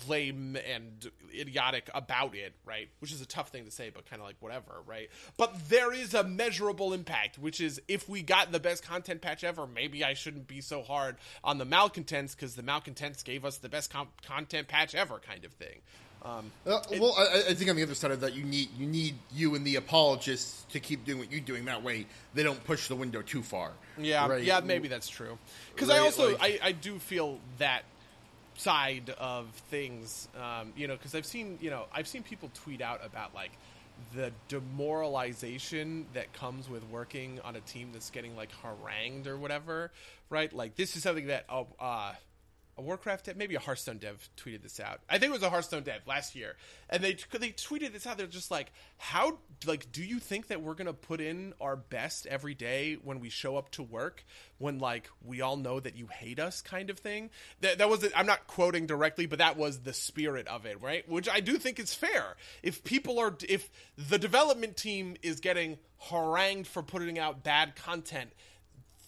lame 0.09 0.57
and 0.57 1.11
idiotic 1.35 1.91
about 1.95 2.35
it, 2.35 2.55
right? 2.65 2.89
Which 3.01 3.13
is 3.13 3.21
a 3.21 3.27
tough 3.27 3.51
thing 3.51 3.65
to 3.65 3.71
say, 3.71 3.91
but 3.91 4.09
kind 4.09 4.21
of 4.21 4.27
like 4.27 4.37
whatever, 4.41 4.83
right? 4.87 5.11
But 5.37 5.69
there 5.69 5.93
is 5.93 6.15
a 6.15 6.25
measurable 6.25 6.93
impact, 6.93 7.39
which 7.39 7.61
is 7.61 7.81
if 7.89 8.09
we 8.09 8.23
got 8.23 8.53
the 8.53 8.61
best 8.61 8.83
content 8.83 9.21
patch 9.21 9.45
ever, 9.45 9.67
maybe 9.67 10.05
I 10.05 10.15
shouldn't 10.15 10.47
be 10.47 10.61
so 10.61 10.83
hard 10.83 11.17
on 11.45 11.59
the 11.59 11.65
malcontents 11.65 12.35
because 12.35 12.55
the 12.55 12.63
malcontents 12.63 13.23
gave 13.23 13.45
us 13.45 13.59
the 13.59 13.69
best 13.69 13.93
com- 13.93 14.09
content 14.27 14.69
patch 14.69 14.95
ever, 14.95 15.19
kind 15.19 15.45
of 15.45 15.53
thing. 15.53 15.81
Um, 16.25 16.53
Uh, 16.67 16.81
well, 17.01 17.15
I, 17.19 17.51
I 17.51 17.55
think 17.55 17.69
on 17.69 17.77
the 17.77 17.83
other 17.83 17.95
side 17.95 18.13
of 18.13 18.21
that, 18.21 18.35
you 18.35 18.45
need 18.45 18.69
you 18.79 18.87
need 18.87 19.17
you 19.35 19.55
and 19.55 19.67
the 19.67 19.77
apologists 19.77 20.65
to 20.73 20.79
keep 20.81 21.05
doing 21.05 21.19
what 21.19 21.33
you're 21.33 21.41
doing. 21.41 21.65
That 21.65 21.83
way, 21.83 22.07
they 22.35 22.43
don't 22.43 22.63
push 22.65 22.89
the 22.89 22.95
window 22.97 23.23
too 23.23 23.43
far. 23.43 23.73
Yeah, 23.99 24.29
Right? 24.29 24.43
yeah, 24.45 24.61
maybe 24.61 24.89
that's 24.89 25.09
true. 25.09 25.39
Because 25.75 25.91
I 25.91 25.99
also 25.99 26.33
like- 26.39 26.63
I, 26.63 26.69
I 26.69 26.73
do 26.73 26.99
feel 26.99 27.41
that 27.59 27.83
side 28.57 29.11
of 29.19 29.49
things. 29.71 30.29
Um, 30.41 30.73
you 30.77 30.87
know, 30.87 30.97
because 30.97 31.15
I've 31.15 31.27
seen 31.27 31.59
you 31.61 31.71
know 31.71 31.87
I've 31.93 32.07
seen 32.07 32.23
people 32.23 32.51
tweet 32.55 32.81
out 32.81 33.05
about 33.05 33.35
like 33.35 33.51
the 34.15 34.33
demoralization 34.49 36.07
that 36.15 36.33
comes 36.33 36.69
with 36.69 36.83
working 36.85 37.41
on 37.45 37.57
a 37.57 37.61
team 37.61 37.91
that's 37.93 38.11
getting 38.11 38.37
like 38.37 38.51
harangued 38.63 39.27
or 39.27 39.37
whatever. 39.37 39.91
Right? 40.31 40.53
Like 40.53 40.77
this 40.77 40.97
is 40.97 41.03
something 41.03 41.27
that 41.27 41.47
oh. 41.49 41.67
Uh, 41.81 42.13
a 42.79 42.83
Warcraft 42.83 43.27
dev, 43.27 43.37
maybe 43.37 43.55
a 43.55 43.61
Hearthstone 43.61 43.99
dev 43.99 44.29
tweeted 44.37 44.63
this 44.63 44.81
out. 44.81 45.01
I 45.09 45.19
think 45.19 45.31
it 45.31 45.33
was 45.33 45.43
a 45.43 45.51
Hearthstone 45.51 45.83
dev 45.83 46.01
last 46.07 46.35
year, 46.35 46.57
and 46.89 47.03
they 47.03 47.13
they 47.33 47.51
tweeted 47.51 47.93
this 47.93 48.07
out. 48.07 48.17
They're 48.17 48.27
just 48.27 48.51
like, 48.51 48.73
"How 48.97 49.39
like 49.67 49.93
do 49.93 50.03
you 50.03 50.19
think 50.19 50.47
that 50.47 50.63
we're 50.63 50.75
gonna 50.75 50.95
put 50.95 51.21
in 51.21 51.53
our 51.61 51.77
best 51.77 52.27
every 52.27 52.55
day 52.55 52.95
when 52.95 53.21
we 53.21 53.29
show 53.29 53.57
up 53.57 53.71
to 53.73 53.83
work 53.83 54.25
when 54.59 54.79
like 54.79 55.11
we 55.23 55.43
all 55.43 55.57
know 55.57 55.81
that 55.81 55.97
you 55.97 56.07
hate 56.07 56.39
us?" 56.39 56.63
Kind 56.63 56.89
of 56.89 56.99
thing. 56.99 57.31
That 57.61 57.79
that 57.79 57.91
was 57.91 58.09
I'm 58.17 58.27
not 58.27 58.47
quoting 58.47 58.87
directly, 58.87 59.27
but 59.27 59.39
that 59.39 59.59
was 59.59 59.81
the 59.81 59.93
spirit 59.93 60.49
of 60.49 60.65
it, 60.65 60.81
right? 60.81 61.07
Which 61.09 61.29
I 61.29 61.41
do 61.41 61.59
think 61.59 61.79
is 61.79 61.93
fair. 61.93 62.37
If 62.63 62.85
people 62.85 63.19
are 63.19 63.37
if 63.47 63.71
the 63.99 64.19
development 64.19 64.79
team 64.79 65.17
is 65.23 65.41
getting 65.41 65.79
harangued 65.99 66.67
for 66.67 66.83
putting 66.83 67.19
out 67.19 67.45
bad 67.45 67.77
content 67.77 68.33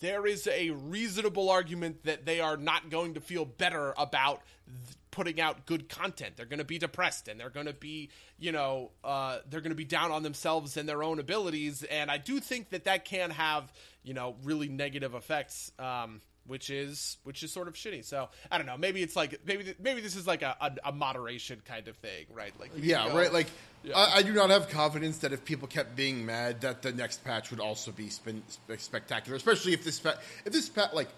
there 0.00 0.26
is 0.26 0.46
a 0.46 0.70
reasonable 0.70 1.50
argument 1.50 2.04
that 2.04 2.26
they 2.26 2.40
are 2.40 2.56
not 2.56 2.90
going 2.90 3.14
to 3.14 3.20
feel 3.20 3.44
better 3.44 3.94
about 3.96 4.42
th- 4.66 4.96
putting 5.10 5.40
out 5.40 5.66
good 5.66 5.88
content. 5.88 6.36
They're 6.36 6.46
going 6.46 6.58
to 6.58 6.64
be 6.64 6.78
depressed 6.78 7.28
and 7.28 7.38
they're 7.38 7.50
going 7.50 7.66
to 7.66 7.72
be, 7.72 8.10
you 8.38 8.52
know, 8.52 8.90
uh, 9.04 9.38
they're 9.48 9.60
going 9.60 9.70
to 9.70 9.76
be 9.76 9.84
down 9.84 10.10
on 10.10 10.22
themselves 10.22 10.76
and 10.76 10.88
their 10.88 11.02
own 11.02 11.20
abilities. 11.20 11.84
And 11.84 12.10
I 12.10 12.18
do 12.18 12.40
think 12.40 12.70
that 12.70 12.84
that 12.84 13.04
can 13.04 13.30
have, 13.30 13.72
you 14.02 14.14
know, 14.14 14.36
really 14.42 14.68
negative 14.68 15.14
effects. 15.14 15.70
Um, 15.78 16.20
which 16.46 16.70
is 16.70 17.18
which 17.24 17.42
is 17.42 17.52
sort 17.52 17.68
of 17.68 17.74
shitty. 17.74 18.04
So 18.04 18.28
I 18.50 18.58
don't 18.58 18.66
know. 18.66 18.76
Maybe 18.76 19.02
it's 19.02 19.16
like 19.16 19.40
maybe 19.46 19.74
maybe 19.82 20.00
this 20.00 20.16
is 20.16 20.26
like 20.26 20.42
a, 20.42 20.56
a, 20.60 20.88
a 20.88 20.92
moderation 20.92 21.62
kind 21.66 21.88
of 21.88 21.96
thing, 21.96 22.26
right? 22.32 22.52
Like 22.60 22.70
Yeah, 22.76 23.08
go- 23.08 23.16
right. 23.16 23.32
Like, 23.32 23.46
Yeah. 23.82 23.96
I, 23.96 24.16
I 24.18 24.22
do 24.22 24.32
not 24.32 24.50
have 24.50 24.68
confidence 24.68 25.18
that 25.18 25.32
if 25.32 25.44
people 25.44 25.68
kept 25.68 25.96
being 25.96 26.24
mad, 26.24 26.60
that 26.62 26.82
the 26.82 26.92
next 26.92 27.24
patch 27.24 27.50
would 27.50 27.60
also 27.60 27.90
be 27.92 28.08
spin, 28.10 28.42
spectacular. 28.78 29.36
Especially 29.36 29.72
if 29.72 29.84
this 29.84 30.00
pa- 30.00 30.18
if 30.44 30.52
this 30.52 30.68
pa- 30.68 30.90
like 30.92 31.08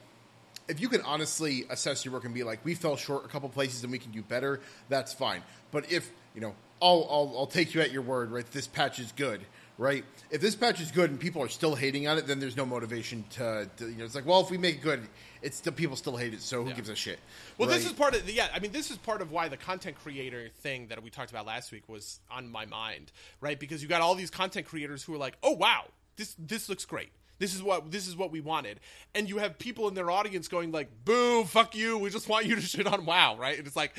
if 0.68 0.80
you 0.80 0.88
can 0.88 1.00
honestly 1.02 1.64
assess 1.70 2.04
your 2.04 2.12
work 2.12 2.24
and 2.24 2.34
be 2.34 2.42
like, 2.42 2.64
we 2.64 2.74
fell 2.74 2.96
short 2.96 3.24
a 3.24 3.28
couple 3.28 3.48
places 3.48 3.82
and 3.84 3.92
we 3.92 3.98
can 3.98 4.10
do 4.10 4.22
better. 4.22 4.60
That's 4.88 5.12
fine. 5.14 5.42
But 5.70 5.90
if 5.92 6.10
you 6.34 6.40
know, 6.40 6.54
I'll 6.82 7.06
I'll, 7.10 7.34
I'll 7.38 7.46
take 7.46 7.74
you 7.74 7.80
at 7.80 7.92
your 7.92 8.02
word. 8.02 8.30
Right, 8.30 8.50
this 8.52 8.66
patch 8.66 8.98
is 8.98 9.12
good. 9.12 9.40
Right. 9.78 10.04
If 10.30 10.40
this 10.40 10.56
patch 10.56 10.80
is 10.80 10.90
good 10.90 11.10
and 11.10 11.20
people 11.20 11.42
are 11.42 11.48
still 11.50 11.74
hating 11.74 12.08
on 12.08 12.16
it, 12.16 12.26
then 12.26 12.40
there's 12.40 12.56
no 12.56 12.64
motivation 12.64 13.24
to, 13.32 13.68
to 13.76 13.88
you 13.90 13.96
know. 13.98 14.04
It's 14.06 14.14
like, 14.14 14.24
well, 14.24 14.40
if 14.40 14.50
we 14.50 14.56
make 14.56 14.76
it 14.76 14.80
good, 14.82 15.06
it's 15.42 15.58
still 15.58 15.74
people 15.74 15.96
still 15.96 16.16
hate 16.16 16.32
it. 16.32 16.40
So 16.40 16.62
who 16.62 16.70
Yeah. 16.70 16.76
gives 16.76 16.88
a 16.88 16.96
shit? 16.96 17.18
Well, 17.58 17.68
this 17.68 17.84
is 17.84 17.92
part 17.92 18.14
of 18.14 18.24
the, 18.24 18.32
yeah. 18.32 18.48
I 18.54 18.58
mean, 18.58 18.72
this 18.72 18.90
is 18.90 18.96
part 18.96 19.20
of 19.20 19.30
why 19.32 19.48
the 19.48 19.58
content 19.58 19.96
creator 20.02 20.48
thing 20.60 20.86
that 20.88 21.02
we 21.02 21.10
talked 21.10 21.30
about 21.30 21.44
last 21.44 21.72
week 21.72 21.88
was 21.90 22.20
on 22.30 22.48
my 22.50 22.64
mind, 22.64 23.12
right? 23.42 23.60
Because 23.60 23.82
you 23.82 23.88
got 23.88 24.00
all 24.00 24.14
these 24.14 24.30
content 24.30 24.66
creators 24.66 25.02
who 25.02 25.12
are 25.14 25.18
like, 25.18 25.36
"Oh 25.42 25.52
wow, 25.52 25.84
this 26.16 26.34
this 26.38 26.70
looks 26.70 26.86
great. 26.86 27.10
This 27.38 27.54
is 27.54 27.62
what 27.62 27.90
this 27.90 28.08
is 28.08 28.16
what 28.16 28.30
we 28.32 28.40
wanted," 28.40 28.80
and 29.14 29.28
you 29.28 29.36
have 29.38 29.58
people 29.58 29.88
in 29.88 29.94
their 29.94 30.10
audience 30.10 30.48
going 30.48 30.72
like, 30.72 30.88
"Boo, 31.04 31.44
fuck 31.44 31.74
you. 31.76 31.98
We 31.98 32.08
just 32.08 32.30
want 32.30 32.46
you 32.46 32.54
to 32.56 32.62
shit 32.62 32.86
on 32.86 33.04
WoW," 33.04 33.36
right? 33.36 33.58
And 33.58 33.66
it's 33.66 33.76
like, 33.76 33.94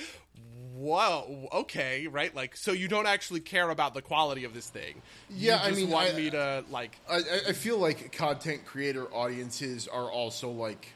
whoa, 0.77 1.49
okay, 1.53 2.07
right? 2.07 2.33
Like, 2.35 2.55
so 2.57 2.71
you 2.71 2.87
don't 2.87 3.07
actually 3.07 3.39
care 3.39 3.69
about 3.69 3.93
the 3.93 4.01
quality 4.01 4.43
of 4.43 4.53
this 4.53 4.69
thing. 4.69 5.01
Yeah, 5.29 5.59
I 5.61 5.71
mean, 5.71 5.89
want 5.89 6.13
I- 6.13 6.17
me 6.17 6.29
to 6.31 6.63
like. 6.69 6.97
I, 7.09 7.15
I- 7.17 7.41
I 7.49 7.53
feel 7.53 7.77
like 7.77 8.11
content 8.11 8.65
creator 8.65 9.05
audiences 9.13 9.87
are 9.87 10.09
also 10.11 10.49
like 10.51 10.87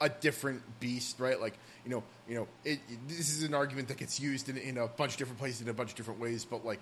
a 0.00 0.08
different 0.08 0.62
beast, 0.80 1.18
right? 1.20 1.40
Like 1.40 1.58
you 1.84 1.90
know, 1.90 2.02
you 2.28 2.34
know, 2.36 2.48
it, 2.64 2.80
it- 2.88 3.08
this 3.08 3.30
is 3.30 3.42
an 3.42 3.54
argument 3.54 3.88
that 3.88 3.96
gets 3.98 4.20
used 4.20 4.48
in, 4.48 4.56
in 4.56 4.78
a 4.78 4.86
bunch 4.88 5.12
of 5.12 5.18
different 5.18 5.38
places 5.38 5.60
in 5.62 5.68
a 5.68 5.74
bunch 5.74 5.90
of 5.90 5.96
different 5.96 6.20
ways, 6.20 6.44
but 6.44 6.64
like. 6.64 6.80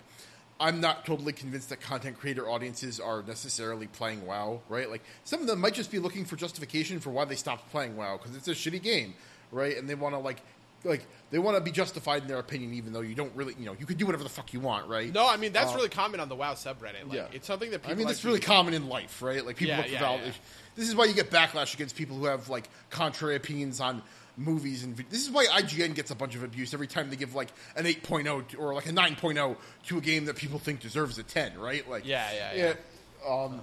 I'm 0.59 0.81
not 0.81 1.05
totally 1.05 1.35
convinced 1.35 1.69
that 1.69 1.83
content 1.83 2.19
creator 2.19 2.49
audiences 2.49 2.99
are 2.99 3.23
necessarily 3.23 3.89
playing 3.89 4.25
WoW, 4.25 4.63
right? 4.71 4.89
Like 4.89 5.03
some 5.23 5.43
of 5.43 5.47
them 5.47 5.61
might 5.61 5.75
just 5.75 5.91
be 5.91 5.99
looking 5.99 6.25
for 6.25 6.37
justification 6.37 6.99
for 6.99 7.11
why 7.11 7.27
they 7.27 7.35
stopped 7.35 7.71
playing 7.71 7.95
WoW 7.95 8.17
because 8.17 8.35
it's 8.35 8.49
a 8.49 8.53
shitty 8.53 8.83
game, 8.83 9.13
right? 9.53 9.77
And 9.77 9.87
they 9.87 9.95
want 9.95 10.15
to 10.15 10.19
like, 10.19 10.39
like 10.87 11.07
they 11.31 11.39
want 11.39 11.57
to 11.57 11.63
be 11.63 11.71
justified 11.71 12.23
in 12.23 12.29
their 12.29 12.39
opinion, 12.39 12.73
even 12.75 12.93
though 12.93 13.01
you 13.01 13.15
don't 13.15 13.35
really, 13.35 13.55
you 13.59 13.67
know, 13.67 13.77
you 13.79 13.87
can 13.87 13.97
do 13.97 14.07
whatever 14.07 14.23
the 14.25 14.31
fuck 14.31 14.53
you 14.53 14.61
want, 14.61 14.89
right? 14.89 15.13
No, 15.13 15.29
I 15.29 15.37
mean 15.37 15.53
that's 15.53 15.73
Uh, 15.73 15.77
really 15.77 15.89
common 15.89 16.21
on 16.21 16.29
the 16.29 16.37
WoW 16.37 16.55
subreddit. 16.55 17.05
Like, 17.09 17.13
Yeah. 17.13 17.27
it's 17.33 17.47
something 17.47 17.71
that 17.71 17.81
people. 17.81 17.93
I 17.93 17.95
mean, 17.97 18.07
that's 18.07 18.19
actually- 18.21 18.29
really 18.31 18.41
common 18.41 18.75
in 18.75 18.89
life, 18.89 19.21
right? 19.23 19.45
Like 19.45 19.57
people 19.57 19.71
Yeah, 19.73 19.77
look 19.79 19.87
for 19.87 19.93
yeah, 19.93 19.99
valid. 19.99 20.21
yeah. 20.27 20.33
This 20.77 20.89
is 20.89 20.95
why 20.95 21.07
you 21.07 21.15
get 21.15 21.31
backlash 21.31 21.75
against 21.75 21.97
people 21.97 22.17
who 22.17 22.27
have 22.27 22.49
like 22.49 22.69
contrary 22.91 23.35
opinions 23.37 23.81
on 23.81 24.03
movies 24.39 24.85
and 24.85 24.95
this 25.09 25.23
is 25.23 25.31
why 25.31 25.47
IGN 25.47 25.95
gets 25.95 26.11
a 26.11 26.15
bunch 26.15 26.35
of 26.35 26.43
abuse 26.43 26.75
every 26.75 26.87
time 26.87 27.09
they 27.09 27.17
give 27.17 27.35
like 27.35 27.49
an 27.75 27.87
8.0 27.87 28.47
to- 28.49 28.57
or 28.59 28.75
like 28.75 28.85
a 28.87 28.93
9.0 28.93 29.57
to 29.87 29.97
a 29.97 30.01
game 30.03 30.27
that 30.27 30.37
people 30.37 30.59
think 30.59 30.81
deserves 30.81 31.17
a 31.19 31.23
10, 31.23 31.59
right? 31.59 31.89
Like 31.89 32.05
Yeah, 32.05 32.31
yeah, 32.33 32.55
yeah. 32.55 33.29
Um, 33.29 33.63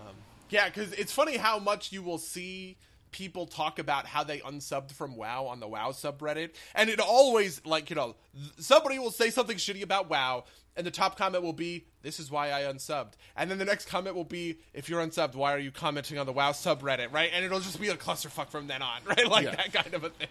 Yeah, 0.49 0.67
because 0.69 0.91
it's 0.93 1.11
funny 1.11 1.37
how 1.37 1.57
much 1.59 1.91
you 1.91 2.01
will 2.03 2.17
see 2.19 2.75
people 3.13 3.45
talk 3.47 3.79
about 3.79 4.05
how 4.05 4.25
they 4.25 4.39
unsubbed 4.39 4.91
from 4.91 5.15
WoW 5.15 5.45
on 5.45 5.61
the 5.61 5.67
WoW 5.69 5.91
subreddit, 5.91 6.49
and 6.75 6.89
it 6.89 6.99
always 6.99 7.65
like 7.65 7.89
you 7.89 7.95
know 7.95 8.15
somebody 8.59 8.99
will 8.99 9.11
say 9.11 9.29
something 9.29 9.55
shitty 9.55 9.81
about 9.83 10.09
WoW, 10.09 10.43
and 10.75 10.85
the 10.85 10.91
top 10.91 11.17
comment 11.17 11.43
will 11.43 11.53
be, 11.53 11.85
"This 12.01 12.19
is 12.19 12.29
why 12.29 12.51
I 12.51 12.63
unsubbed," 12.63 13.13
and 13.37 13.49
then 13.49 13.57
the 13.57 13.65
next 13.65 13.87
comment 13.87 14.15
will 14.17 14.25
be, 14.25 14.57
"If 14.73 14.89
you're 14.89 15.01
unsubbed, 15.01 15.35
why 15.35 15.53
are 15.53 15.59
you 15.59 15.71
commenting 15.71 16.17
on 16.17 16.25
the 16.25 16.33
WoW 16.33 16.51
subreddit?" 16.51 17.13
Right, 17.13 17.29
and 17.33 17.45
it'll 17.45 17.61
just 17.61 17.79
be 17.79 17.87
a 17.87 17.95
clusterfuck 17.95 18.49
from 18.49 18.67
then 18.67 18.81
on, 18.81 18.99
right? 19.05 19.25
Like 19.27 19.45
Yeah. 19.45 19.55
that 19.55 19.71
kind 19.71 19.93
of 19.93 20.03
a 20.03 20.09
thing. 20.09 20.27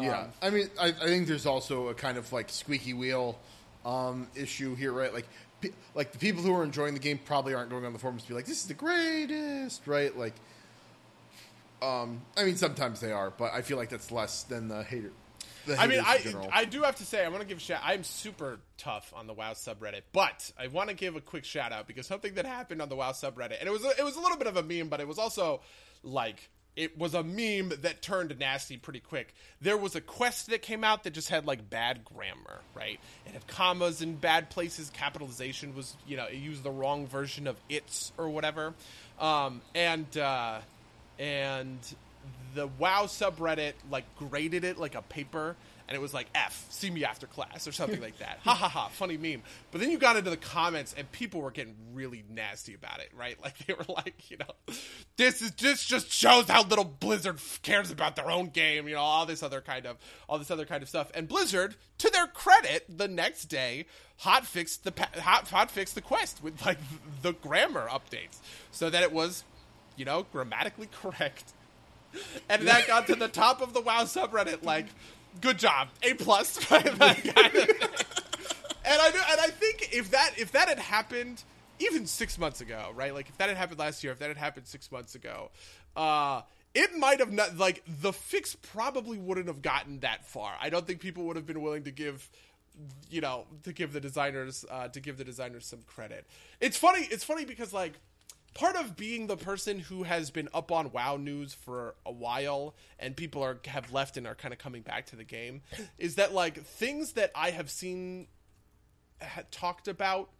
Yeah, 0.00 0.20
Um, 0.20 0.26
I 0.40 0.48
mean, 0.50 0.70
I, 0.80 0.86
I 0.88 0.92
think 1.06 1.26
there's 1.28 1.44
also 1.44 1.88
a 1.88 1.94
kind 1.94 2.16
of 2.16 2.32
like 2.32 2.48
squeaky 2.48 2.94
wheel 2.94 3.38
um, 3.84 4.26
issue 4.34 4.74
here, 4.74 4.90
right? 4.92 5.12
Like, 5.12 5.26
pe- 5.60 5.68
like 5.94 6.12
the 6.12 6.18
people 6.18 6.42
who 6.42 6.54
are 6.54 6.64
enjoying 6.64 6.94
the 6.94 7.00
game 7.00 7.18
probably 7.22 7.52
aren't 7.52 7.68
going 7.68 7.84
on 7.84 7.92
the 7.92 7.98
forums 7.98 8.22
to 8.22 8.28
be 8.28 8.34
like, 8.34 8.46
"This 8.46 8.58
is 8.62 8.66
the 8.68 8.74
greatest," 8.74 9.86
right? 9.86 10.16
Like, 10.16 10.32
um, 11.82 12.22
I 12.36 12.44
mean, 12.44 12.56
sometimes 12.56 13.00
they 13.00 13.12
are, 13.12 13.30
but 13.30 13.52
I 13.52 13.62
feel 13.62 13.76
like 13.76 13.88
that's 13.88 14.12
less 14.12 14.44
than 14.44 14.68
the 14.68 14.82
hater. 14.84 15.12
The 15.66 15.76
I 15.76 15.86
mean, 15.86 16.00
I. 16.04 16.20
I 16.52 16.64
do 16.64 16.82
have 16.82 16.96
to 16.96 17.04
say 17.04 17.24
I 17.24 17.28
want 17.28 17.42
to 17.42 17.46
give 17.46 17.58
a 17.58 17.60
shout. 17.60 17.80
I'm 17.84 18.02
super 18.04 18.58
tough 18.78 19.12
on 19.14 19.26
the 19.26 19.32
WoW 19.32 19.52
subreddit, 19.52 20.02
but 20.12 20.50
I 20.58 20.68
want 20.68 20.88
to 20.88 20.94
give 20.94 21.14
a 21.14 21.20
quick 21.20 21.44
shout 21.44 21.72
out 21.72 21.86
because 21.86 22.06
something 22.06 22.34
that 22.34 22.46
happened 22.46 22.82
on 22.82 22.88
the 22.88 22.96
WoW 22.96 23.12
subreddit, 23.12 23.60
and 23.60 23.68
it 23.68 23.72
was 23.72 23.84
a, 23.84 23.90
it 23.98 24.04
was 24.04 24.16
a 24.16 24.20
little 24.20 24.38
bit 24.38 24.48
of 24.48 24.56
a 24.56 24.62
meme, 24.62 24.88
but 24.88 25.00
it 25.00 25.06
was 25.06 25.18
also 25.18 25.60
like 26.02 26.50
it 26.74 26.96
was 26.96 27.14
a 27.14 27.22
meme 27.22 27.72
that 27.82 28.00
turned 28.00 28.36
nasty 28.38 28.76
pretty 28.76 29.00
quick. 29.00 29.34
There 29.60 29.76
was 29.76 29.94
a 29.94 30.00
quest 30.00 30.48
that 30.50 30.62
came 30.62 30.84
out 30.84 31.04
that 31.04 31.12
just 31.12 31.28
had 31.28 31.46
like 31.46 31.68
bad 31.68 32.04
grammar, 32.04 32.60
right? 32.74 32.98
It 33.26 33.32
had 33.32 33.46
commas 33.46 34.02
in 34.02 34.16
bad 34.16 34.50
places. 34.50 34.90
Capitalization 34.90 35.74
was 35.74 35.94
you 36.06 36.16
know 36.16 36.24
it 36.26 36.36
used 36.36 36.62
the 36.62 36.70
wrong 36.70 37.06
version 37.06 37.46
of 37.46 37.56
its 37.68 38.12
or 38.16 38.30
whatever, 38.30 38.74
um, 39.20 39.60
and 39.74 40.16
uh, 40.16 40.58
and 41.22 41.78
the 42.54 42.66
WoW 42.66 43.04
subreddit 43.04 43.74
like 43.90 44.04
graded 44.16 44.64
it 44.64 44.76
like 44.76 44.96
a 44.96 45.02
paper, 45.02 45.56
and 45.88 45.96
it 45.96 46.00
was 46.00 46.12
like 46.12 46.26
F, 46.34 46.66
see 46.68 46.90
me 46.90 47.04
after 47.04 47.26
class 47.26 47.68
or 47.68 47.72
something 47.72 48.00
like 48.00 48.18
that. 48.18 48.40
Ha 48.44 48.54
ha 48.54 48.68
ha, 48.68 48.88
funny 48.88 49.16
meme. 49.16 49.42
But 49.70 49.80
then 49.80 49.90
you 49.90 49.98
got 49.98 50.16
into 50.16 50.30
the 50.30 50.36
comments, 50.36 50.94
and 50.98 51.10
people 51.12 51.40
were 51.40 51.52
getting 51.52 51.76
really 51.94 52.24
nasty 52.28 52.74
about 52.74 52.98
it, 53.00 53.10
right? 53.16 53.36
Like 53.42 53.56
they 53.66 53.74
were 53.74 53.84
like, 53.88 54.30
you 54.30 54.38
know, 54.38 54.74
this 55.16 55.42
is 55.42 55.52
this 55.52 55.84
just 55.84 56.10
shows 56.10 56.48
how 56.48 56.64
little 56.64 56.84
Blizzard 56.84 57.38
cares 57.62 57.90
about 57.92 58.16
their 58.16 58.30
own 58.30 58.48
game, 58.48 58.88
you 58.88 58.94
know, 58.94 59.00
all 59.00 59.24
this 59.24 59.42
other 59.42 59.60
kind 59.60 59.86
of 59.86 59.96
all 60.28 60.38
this 60.38 60.50
other 60.50 60.66
kind 60.66 60.82
of 60.82 60.88
stuff. 60.88 61.10
And 61.14 61.28
Blizzard, 61.28 61.76
to 61.98 62.10
their 62.10 62.26
credit, 62.26 62.84
the 62.88 63.08
next 63.08 63.44
day 63.44 63.86
hot 64.18 64.44
fixed 64.44 64.84
the 64.84 64.92
hot 65.20 65.48
hot 65.48 65.70
fixed 65.70 65.94
the 65.94 66.00
quest 66.00 66.42
with 66.42 66.64
like 66.66 66.78
the 67.22 67.32
grammar 67.32 67.88
updates, 67.88 68.38
so 68.72 68.90
that 68.90 69.02
it 69.02 69.12
was, 69.12 69.44
you 69.96 70.04
know, 70.04 70.26
grammatically 70.32 70.88
correct 71.02 71.52
and 72.48 72.66
that 72.68 72.86
got 72.86 73.06
to 73.06 73.14
the 73.14 73.28
top 73.28 73.60
of 73.60 73.72
the 73.72 73.80
WoW 73.80 74.02
subreddit. 74.04 74.62
Like, 74.64 74.86
good 75.40 75.58
job, 75.58 75.88
A 76.02 76.14
plus. 76.14 76.70
right? 76.70 76.84
That 76.84 77.46
of 77.46 77.54
and 78.84 79.00
I 79.00 79.06
and 79.06 79.40
I 79.40 79.48
think 79.48 79.90
if 79.92 80.10
that 80.10 80.32
if 80.38 80.52
that 80.52 80.68
had 80.68 80.78
happened 80.78 81.42
even 81.78 82.06
six 82.06 82.38
months 82.38 82.60
ago, 82.60 82.90
right? 82.94 83.14
Like 83.14 83.28
if 83.28 83.38
that 83.38 83.48
had 83.48 83.56
happened 83.56 83.78
last 83.78 84.02
year, 84.04 84.12
if 84.12 84.18
that 84.18 84.28
had 84.28 84.36
happened 84.36 84.66
six 84.66 84.90
months 84.90 85.14
ago, 85.14 85.50
uh, 85.96 86.42
it 86.74 86.96
might 86.98 87.20
have 87.20 87.32
not 87.32 87.56
like 87.56 87.82
the 87.86 88.12
fix 88.12 88.56
probably 88.56 89.18
wouldn't 89.18 89.46
have 89.46 89.62
gotten 89.62 90.00
that 90.00 90.26
far. 90.26 90.52
I 90.60 90.68
don't 90.68 90.86
think 90.86 91.00
people 91.00 91.24
would 91.24 91.36
have 91.36 91.46
been 91.46 91.62
willing 91.62 91.84
to 91.84 91.90
give 91.90 92.28
you 93.10 93.20
know 93.20 93.46
to 93.64 93.72
give 93.72 93.92
the 93.92 94.00
designers 94.00 94.64
uh, 94.70 94.88
to 94.88 95.00
give 95.00 95.16
the 95.16 95.24
designers 95.24 95.64
some 95.64 95.80
credit. 95.86 96.26
It's 96.60 96.76
funny. 96.76 97.06
It's 97.10 97.24
funny 97.24 97.44
because 97.44 97.72
like 97.72 97.94
part 98.54 98.76
of 98.76 98.96
being 98.96 99.26
the 99.26 99.36
person 99.36 99.78
who 99.78 100.02
has 100.02 100.30
been 100.30 100.48
up 100.52 100.70
on 100.70 100.92
WoW 100.92 101.16
news 101.16 101.54
for 101.54 101.94
a 102.04 102.12
while 102.12 102.74
and 102.98 103.16
people 103.16 103.42
are 103.42 103.58
have 103.66 103.92
left 103.92 104.16
and 104.16 104.26
are 104.26 104.34
kind 104.34 104.52
of 104.52 104.58
coming 104.58 104.82
back 104.82 105.06
to 105.06 105.16
the 105.16 105.24
game 105.24 105.62
is 105.98 106.16
that 106.16 106.34
like 106.34 106.62
things 106.62 107.12
that 107.12 107.30
I 107.34 107.50
have 107.50 107.70
seen 107.70 108.26
ha- 109.20 109.42
talked 109.50 109.88
about 109.88 110.30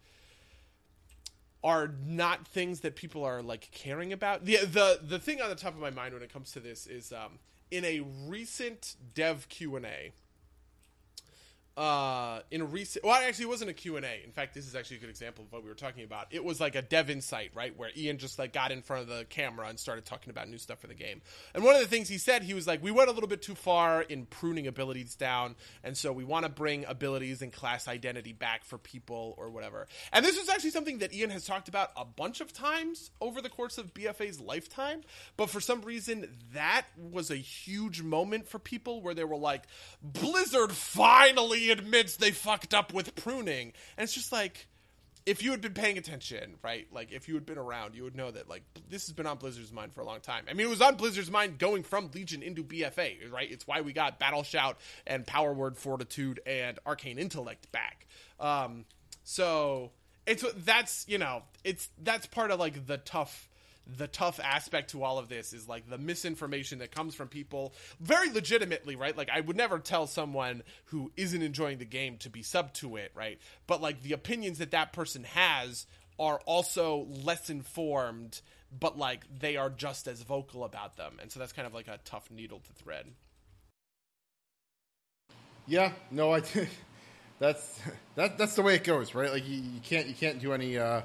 are 1.63 1.91
not 2.05 2.45
things 2.47 2.81
that 2.81 2.95
people 2.95 3.23
are 3.23 3.41
like 3.41 3.69
caring 3.71 4.11
about. 4.11 4.45
The 4.45 4.57
the 4.57 4.99
the 5.01 5.19
thing 5.19 5.41
on 5.41 5.49
the 5.49 5.55
top 5.55 5.73
of 5.73 5.79
my 5.79 5.91
mind 5.91 6.13
when 6.13 6.21
it 6.21 6.31
comes 6.31 6.51
to 6.51 6.59
this 6.59 6.85
is 6.87 7.11
um 7.13 7.39
in 7.71 7.85
a 7.85 8.01
recent 8.27 8.95
dev 9.15 9.49
Q&A 9.49 10.11
uh 11.75 12.39
in 12.51 12.61
a 12.61 12.65
recent 12.65 13.03
well 13.03 13.15
actually 13.15 13.45
it 13.45 13.49
wasn't 13.49 13.67
a 13.67 13.73
q&a 13.73 13.97
in 13.97 14.31
fact 14.31 14.53
this 14.53 14.67
is 14.67 14.75
actually 14.75 14.97
a 14.97 14.99
good 14.99 15.09
example 15.09 15.43
of 15.43 15.51
what 15.51 15.63
we 15.63 15.69
were 15.69 15.75
talking 15.75 16.03
about. 16.03 16.27
It 16.29 16.43
was 16.43 16.59
like 16.59 16.75
a 16.75 16.83
dev 16.83 17.09
insight 17.09 17.51
right 17.55 17.75
where 17.75 17.89
ian 17.97 18.19
just 18.19 18.37
like 18.37 18.53
got 18.53 18.71
in 18.71 18.83
front 18.83 19.03
of 19.03 19.07
the 19.09 19.25
camera 19.25 19.67
and 19.67 19.79
started 19.79 20.05
talking 20.05 20.29
about 20.29 20.47
new 20.49 20.59
stuff 20.59 20.79
for 20.79 20.87
the 20.87 20.93
game. 20.93 21.21
And 21.55 21.63
one 21.63 21.73
of 21.73 21.81
the 21.81 21.87
things 21.87 22.09
he 22.09 22.19
said 22.19 22.43
he 22.43 22.53
was 22.53 22.67
like 22.67 22.83
we 22.83 22.91
went 22.91 23.09
a 23.09 23.11
little 23.11 23.27
bit 23.27 23.41
too 23.41 23.55
far 23.55 24.03
in 24.03 24.25
pruning 24.27 24.67
abilities 24.67 25.15
down 25.15 25.55
and 25.83 25.97
so 25.97 26.11
we 26.11 26.23
want 26.23 26.45
to 26.45 26.49
bring 26.49 26.85
abilities 26.85 27.41
and 27.41 27.51
class 27.51 27.87
identity 27.87 28.33
back 28.33 28.65
for 28.65 28.77
people 28.77 29.33
or 29.37 29.49
whatever. 29.49 29.87
And 30.11 30.23
this 30.23 30.37
is 30.37 30.49
actually 30.49 30.71
something 30.71 30.99
that 30.99 31.11
ian 31.11 31.31
has 31.31 31.45
talked 31.45 31.69
about 31.69 31.89
a 31.97 32.05
bunch 32.05 32.39
of 32.39 32.53
times 32.53 33.09
over 33.19 33.41
the 33.41 33.49
course 33.49 33.77
of 33.77 33.93
bfa's 33.93 34.39
lifetime 34.39 35.01
but 35.37 35.49
for 35.49 35.59
some 35.59 35.81
reason 35.81 36.27
that 36.53 36.85
was 36.97 37.31
a 37.31 37.35
huge 37.35 38.01
moment 38.01 38.47
for 38.47 38.59
people 38.59 39.01
where 39.01 39.13
they 39.13 39.23
were 39.23 39.37
like 39.37 39.63
blizzard 40.01 40.71
finally 40.71 41.62
admits 41.71 42.17
they 42.17 42.31
fucked 42.31 42.73
up 42.73 42.93
with 42.93 43.15
pruning. 43.15 43.73
And 43.97 44.03
it's 44.03 44.13
just 44.13 44.31
like, 44.31 44.67
if 45.25 45.41
you 45.41 45.51
had 45.51 45.61
been 45.61 45.73
paying 45.73 45.97
attention, 45.97 46.55
right? 46.61 46.87
Like, 46.91 47.11
if 47.11 47.27
you 47.27 47.35
had 47.35 47.45
been 47.45 47.57
around, 47.57 47.95
you 47.95 48.03
would 48.03 48.15
know 48.15 48.29
that, 48.29 48.49
like, 48.49 48.63
this 48.89 49.07
has 49.07 49.13
been 49.13 49.25
on 49.25 49.37
Blizzard's 49.37 49.71
mind 49.71 49.93
for 49.93 50.01
a 50.01 50.05
long 50.05 50.19
time. 50.19 50.45
I 50.49 50.53
mean, 50.53 50.67
it 50.67 50.69
was 50.69 50.81
on 50.81 50.95
Blizzard's 50.95 51.31
mind 51.31 51.59
going 51.59 51.83
from 51.83 52.11
Legion 52.13 52.43
into 52.43 52.63
BFA, 52.63 53.31
right? 53.31 53.49
It's 53.49 53.65
why 53.65 53.81
we 53.81 53.93
got 53.93 54.19
Battle 54.19 54.43
Shout 54.43 54.77
and 55.07 55.25
Power 55.25 55.53
Word 55.53 55.77
Fortitude 55.77 56.41
and 56.45 56.77
Arcane 56.85 57.17
Intellect 57.17 57.71
back. 57.71 58.05
Um, 58.39 58.85
so 59.23 59.91
it's 60.25 60.43
that's 60.57 61.05
you 61.07 61.17
know 61.17 61.43
it's 61.63 61.89
that's 62.01 62.27
part 62.27 62.51
of 62.51 62.59
like 62.59 62.87
the 62.87 62.97
tough 62.97 63.49
the 63.85 64.07
tough 64.07 64.39
aspect 64.41 64.91
to 64.91 65.03
all 65.03 65.17
of 65.17 65.27
this 65.29 65.53
is 65.53 65.67
like 65.67 65.89
the 65.89 65.97
misinformation 65.97 66.79
that 66.79 66.91
comes 66.91 67.15
from 67.15 67.27
people 67.27 67.73
very 67.99 68.31
legitimately, 68.31 68.95
right? 68.95 69.17
Like 69.17 69.29
I 69.29 69.41
would 69.41 69.57
never 69.57 69.79
tell 69.79 70.07
someone 70.07 70.63
who 70.85 71.11
isn't 71.17 71.41
enjoying 71.41 71.79
the 71.79 71.85
game 71.85 72.17
to 72.19 72.29
be 72.29 72.43
sub 72.43 72.73
to 72.75 72.95
it, 72.95 73.11
right? 73.15 73.39
But 73.67 73.81
like 73.81 74.01
the 74.01 74.13
opinions 74.13 74.59
that 74.59 74.71
that 74.71 74.93
person 74.93 75.25
has 75.25 75.85
are 76.19 76.39
also 76.45 77.07
less 77.23 77.49
informed, 77.49 78.41
but 78.77 78.97
like 78.97 79.25
they 79.39 79.57
are 79.57 79.69
just 79.69 80.07
as 80.07 80.21
vocal 80.21 80.63
about 80.63 80.95
them. 80.95 81.17
And 81.21 81.31
so 81.31 81.39
that's 81.39 81.53
kind 81.53 81.67
of 81.67 81.73
like 81.73 81.87
a 81.87 81.99
tough 82.05 82.31
needle 82.31 82.59
to 82.59 82.73
thread. 82.73 83.07
Yeah, 85.65 85.91
no, 86.11 86.33
I. 86.33 86.41
that's 87.39 87.79
that. 88.15 88.37
That's 88.37 88.55
the 88.55 88.61
way 88.61 88.75
it 88.75 88.83
goes, 88.83 89.15
right? 89.15 89.31
Like 89.31 89.47
you, 89.47 89.57
you 89.57 89.79
can't 89.81 90.07
you 90.07 90.13
can't 90.13 90.39
do 90.39 90.53
any. 90.53 90.77
Uh, 90.77 91.01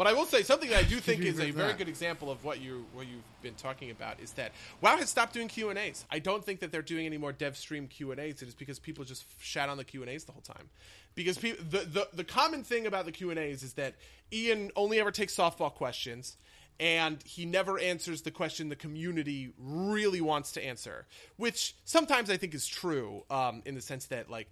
But 0.00 0.06
I 0.06 0.14
will 0.14 0.24
say 0.24 0.42
something 0.42 0.70
that 0.70 0.78
I 0.78 0.82
do 0.84 0.98
think 0.98 1.20
is 1.20 1.38
a 1.38 1.50
very 1.50 1.74
good 1.74 1.86
example 1.86 2.30
of 2.30 2.42
what 2.42 2.58
you 2.58 2.86
what 2.94 3.06
you've 3.06 3.20
been 3.42 3.52
talking 3.52 3.90
about 3.90 4.18
is 4.18 4.32
that 4.32 4.52
WoW 4.80 4.96
has 4.96 5.10
stopped 5.10 5.34
doing 5.34 5.46
Q 5.46 5.68
and 5.68 5.78
A's. 5.78 6.06
I 6.10 6.20
don't 6.20 6.42
think 6.42 6.60
that 6.60 6.72
they're 6.72 6.80
doing 6.80 7.04
any 7.04 7.18
more 7.18 7.32
dev 7.32 7.54
stream 7.54 7.86
Q 7.86 8.10
and 8.10 8.18
A's. 8.18 8.40
It 8.40 8.48
is 8.48 8.54
because 8.54 8.78
people 8.78 9.04
just 9.04 9.26
shat 9.38 9.68
on 9.68 9.76
the 9.76 9.84
Q 9.84 10.00
and 10.00 10.10
A's 10.10 10.24
the 10.24 10.32
whole 10.32 10.40
time. 10.40 10.70
Because 11.14 11.36
pe- 11.36 11.52
the, 11.52 11.80
the 11.80 12.08
the 12.14 12.24
common 12.24 12.64
thing 12.64 12.86
about 12.86 13.04
the 13.04 13.12
Q 13.12 13.28
and 13.28 13.38
A's 13.38 13.62
is 13.62 13.74
that 13.74 13.96
Ion 14.34 14.70
only 14.74 14.98
ever 15.00 15.10
takes 15.10 15.36
softball 15.36 15.70
questions. 15.70 16.38
And 16.78 17.22
he 17.24 17.44
never 17.44 17.78
answers 17.78 18.22
the 18.22 18.30
question 18.30 18.70
the 18.70 18.76
community 18.76 19.52
really 19.58 20.22
wants 20.22 20.52
to 20.52 20.64
answer, 20.64 21.04
which 21.36 21.74
sometimes 21.84 22.30
I 22.30 22.38
think 22.38 22.54
is 22.54 22.66
true, 22.66 23.24
um, 23.28 23.60
in 23.66 23.74
the 23.74 23.82
sense 23.82 24.06
that 24.06 24.30
like 24.30 24.48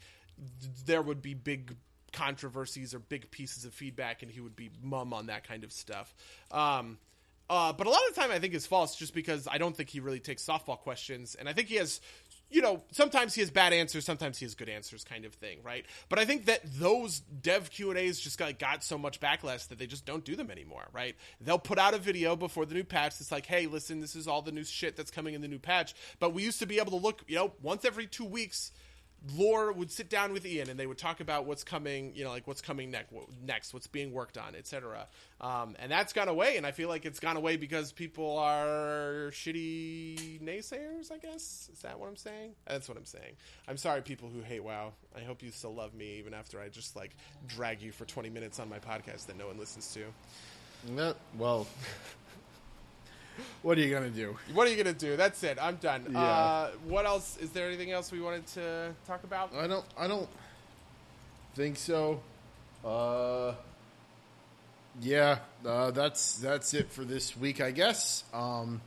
th- 0.60 0.72
there 0.84 1.00
would 1.00 1.22
be 1.22 1.32
big 1.32 1.74
controversies 2.12 2.94
or 2.94 2.98
big 2.98 3.30
pieces 3.30 3.64
of 3.64 3.72
feedback 3.74 4.22
and 4.22 4.30
he 4.30 4.40
would 4.40 4.56
be 4.56 4.70
mum 4.82 5.12
on 5.12 5.26
that 5.26 5.46
kind 5.46 5.64
of 5.64 5.72
stuff. 5.72 6.14
Um, 6.50 6.98
uh, 7.50 7.72
but 7.72 7.86
a 7.86 7.90
lot 7.90 8.00
of 8.08 8.14
the 8.14 8.20
time 8.20 8.30
i 8.30 8.38
think 8.38 8.52
is 8.54 8.66
false 8.66 8.94
just 8.94 9.14
because 9.14 9.48
i 9.50 9.56
don't 9.56 9.74
think 9.74 9.88
he 9.88 10.00
really 10.00 10.20
takes 10.20 10.44
softball 10.44 10.78
questions. 10.78 11.34
And 11.34 11.48
i 11.48 11.52
think 11.52 11.68
he 11.68 11.76
has 11.76 12.00
you 12.50 12.62
know 12.62 12.82
sometimes 12.92 13.34
he 13.34 13.40
has 13.42 13.50
bad 13.50 13.72
answers 13.72 14.04
sometimes 14.04 14.38
he 14.38 14.44
has 14.44 14.54
good 14.54 14.68
answers 14.68 15.04
kind 15.04 15.24
of 15.24 15.34
thing 15.34 15.58
right? 15.62 15.84
But 16.08 16.18
i 16.18 16.24
think 16.24 16.46
that 16.46 16.60
those 16.64 17.20
dev 17.20 17.70
q 17.70 17.90
and 17.90 17.98
a's 17.98 18.20
just 18.20 18.38
got, 18.38 18.58
got 18.58 18.84
so 18.84 18.98
much 18.98 19.20
backlash 19.20 19.68
that 19.68 19.78
they 19.78 19.86
just 19.86 20.04
don't 20.04 20.24
do 20.24 20.36
them 20.36 20.50
anymore 20.50 20.86
right? 20.92 21.16
They'll 21.40 21.58
put 21.58 21.78
out 21.78 21.94
a 21.94 21.98
video 21.98 22.36
before 22.36 22.66
the 22.66 22.74
new 22.74 22.84
patch 22.84 23.14
it's 23.20 23.32
like 23.32 23.46
hey 23.46 23.66
listen 23.66 24.00
this 24.00 24.14
is 24.14 24.28
all 24.28 24.42
the 24.42 24.52
new 24.52 24.64
shit 24.64 24.96
that's 24.96 25.10
coming 25.10 25.34
in 25.34 25.40
the 25.40 25.48
new 25.48 25.58
patch. 25.58 25.94
But 26.18 26.34
we 26.34 26.42
used 26.42 26.58
to 26.60 26.66
be 26.66 26.78
able 26.78 26.92
to 26.92 27.04
look 27.04 27.22
you 27.26 27.36
know 27.36 27.52
once 27.62 27.84
every 27.84 28.06
two 28.06 28.24
weeks 28.24 28.72
Lore 29.36 29.72
would 29.72 29.90
sit 29.90 30.08
down 30.08 30.32
with 30.32 30.46
Ion 30.46 30.70
and 30.70 30.78
they 30.78 30.86
would 30.86 30.98
talk 30.98 31.20
about 31.20 31.44
what's 31.44 31.64
coming, 31.64 32.12
you 32.14 32.24
know, 32.24 32.30
like 32.30 32.46
what's 32.46 32.60
coming 32.60 32.90
next, 32.90 33.12
next, 33.44 33.74
what's 33.74 33.86
being 33.88 34.12
worked 34.12 34.38
on, 34.38 34.54
etc. 34.54 35.06
Um, 35.40 35.74
and 35.78 35.90
that's 35.90 36.12
gone 36.12 36.28
away, 36.28 36.56
and 36.56 36.64
I 36.66 36.70
feel 36.70 36.88
like 36.88 37.04
it's 37.04 37.20
gone 37.20 37.36
away 37.36 37.56
because 37.56 37.92
people 37.92 38.38
are 38.38 39.30
shitty 39.32 40.40
naysayers. 40.40 41.10
I 41.12 41.18
guess 41.18 41.68
is 41.72 41.80
that 41.82 41.98
what 41.98 42.08
I'm 42.08 42.16
saying? 42.16 42.52
That's 42.66 42.88
what 42.88 42.96
I'm 42.96 43.04
saying. 43.04 43.34
I'm 43.66 43.76
sorry, 43.76 44.02
people 44.02 44.28
who 44.28 44.40
hate 44.40 44.62
WoW. 44.62 44.92
I 45.16 45.20
hope 45.20 45.42
you 45.42 45.50
still 45.50 45.74
love 45.74 45.94
me 45.94 46.16
even 46.18 46.32
after 46.32 46.60
I 46.60 46.68
just 46.68 46.94
like 46.94 47.16
drag 47.48 47.82
you 47.82 47.92
for 47.92 48.04
20 48.04 48.30
minutes 48.30 48.60
on 48.60 48.68
my 48.68 48.78
podcast 48.78 49.26
that 49.26 49.36
no 49.36 49.48
one 49.48 49.58
listens 49.58 49.92
to. 49.94 50.04
no, 50.92 51.14
well, 51.36 51.66
what 53.62 53.78
are 53.78 53.80
you 53.80 53.92
gonna 53.92 54.10
do? 54.10 54.36
What 54.52 54.66
are 54.66 54.70
you 54.70 54.76
gonna 54.76 54.96
do? 54.96 55.16
That's 55.16 55.42
it. 55.42 55.58
I'm 55.60 55.76
done. 55.76 56.06
Yeah. 56.10 56.20
Uh, 56.20 56.70
what 56.86 57.06
else? 57.06 57.36
Is 57.38 57.50
there 57.50 57.66
anything 57.66 57.92
else 57.92 58.12
we 58.12 58.20
wanted 58.20 58.46
to 58.48 58.94
talk 59.06 59.24
about? 59.24 59.54
I 59.54 59.66
don't. 59.66 59.84
I 59.96 60.06
don't 60.06 60.28
think 61.54 61.76
so. 61.76 62.20
Uh, 62.84 63.54
yeah, 65.00 65.38
uh, 65.64 65.90
that's 65.90 66.38
that's 66.38 66.74
it 66.74 66.90
for 66.90 67.04
this 67.04 67.36
week, 67.36 67.60
I 67.60 67.70
guess. 67.70 68.24
Um, 68.32 68.80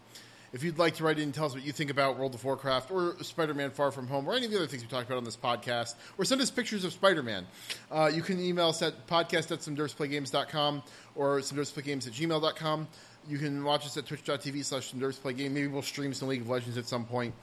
if 0.54 0.64
you'd 0.64 0.78
like 0.78 0.96
to 0.96 1.06
write 1.06 1.18
in 1.18 1.24
and 1.24 1.34
tell 1.34 1.46
us 1.46 1.54
what 1.54 1.64
you 1.64 1.72
think 1.72 1.90
about 1.90 2.18
World 2.18 2.36
of 2.36 2.44
Warcraft 2.44 2.92
or 2.92 3.16
Spider-Man: 3.22 3.72
Far 3.72 3.92
From 3.92 4.08
Home 4.08 4.28
or 4.28 4.34
any 4.34 4.46
of 4.46 4.52
the 4.52 4.58
other 4.58 4.68
things 4.68 4.84
we 4.84 4.90
talked 4.90 5.08
about 5.08 5.18
on 5.18 5.24
this 5.24 5.38
podcast, 5.38 5.96
or 6.18 6.26
send 6.26 6.42
us 6.42 6.52
pictures 6.52 6.84
of 6.84 6.92
Spider-Man, 6.92 7.48
uh, 7.90 8.12
you 8.14 8.22
can 8.22 8.40
email 8.42 8.70
us 8.70 8.82
at 8.82 9.08
podcast 9.08 9.52
at 9.52 9.60
somederpsplaygames.com 9.60 10.84
or 11.16 11.40
somederpsplaygames 11.40 12.08
at 12.08 12.14
gmail.com. 12.14 12.88
You 13.30 13.38
can 13.38 13.64
watch 13.64 13.86
us 13.86 13.96
at 13.98 14.06
twitch.tv 14.08 14.64
slash 14.66 14.92
somederpsplaygames. 14.94 15.52
Maybe 15.52 15.68
we'll 15.68 15.82
stream 15.82 16.14
some 16.14 16.28
League 16.28 16.42
of 16.42 16.50
Legends 16.50 16.78
at 16.78 16.88
some 16.88 17.06
point. 17.06 17.34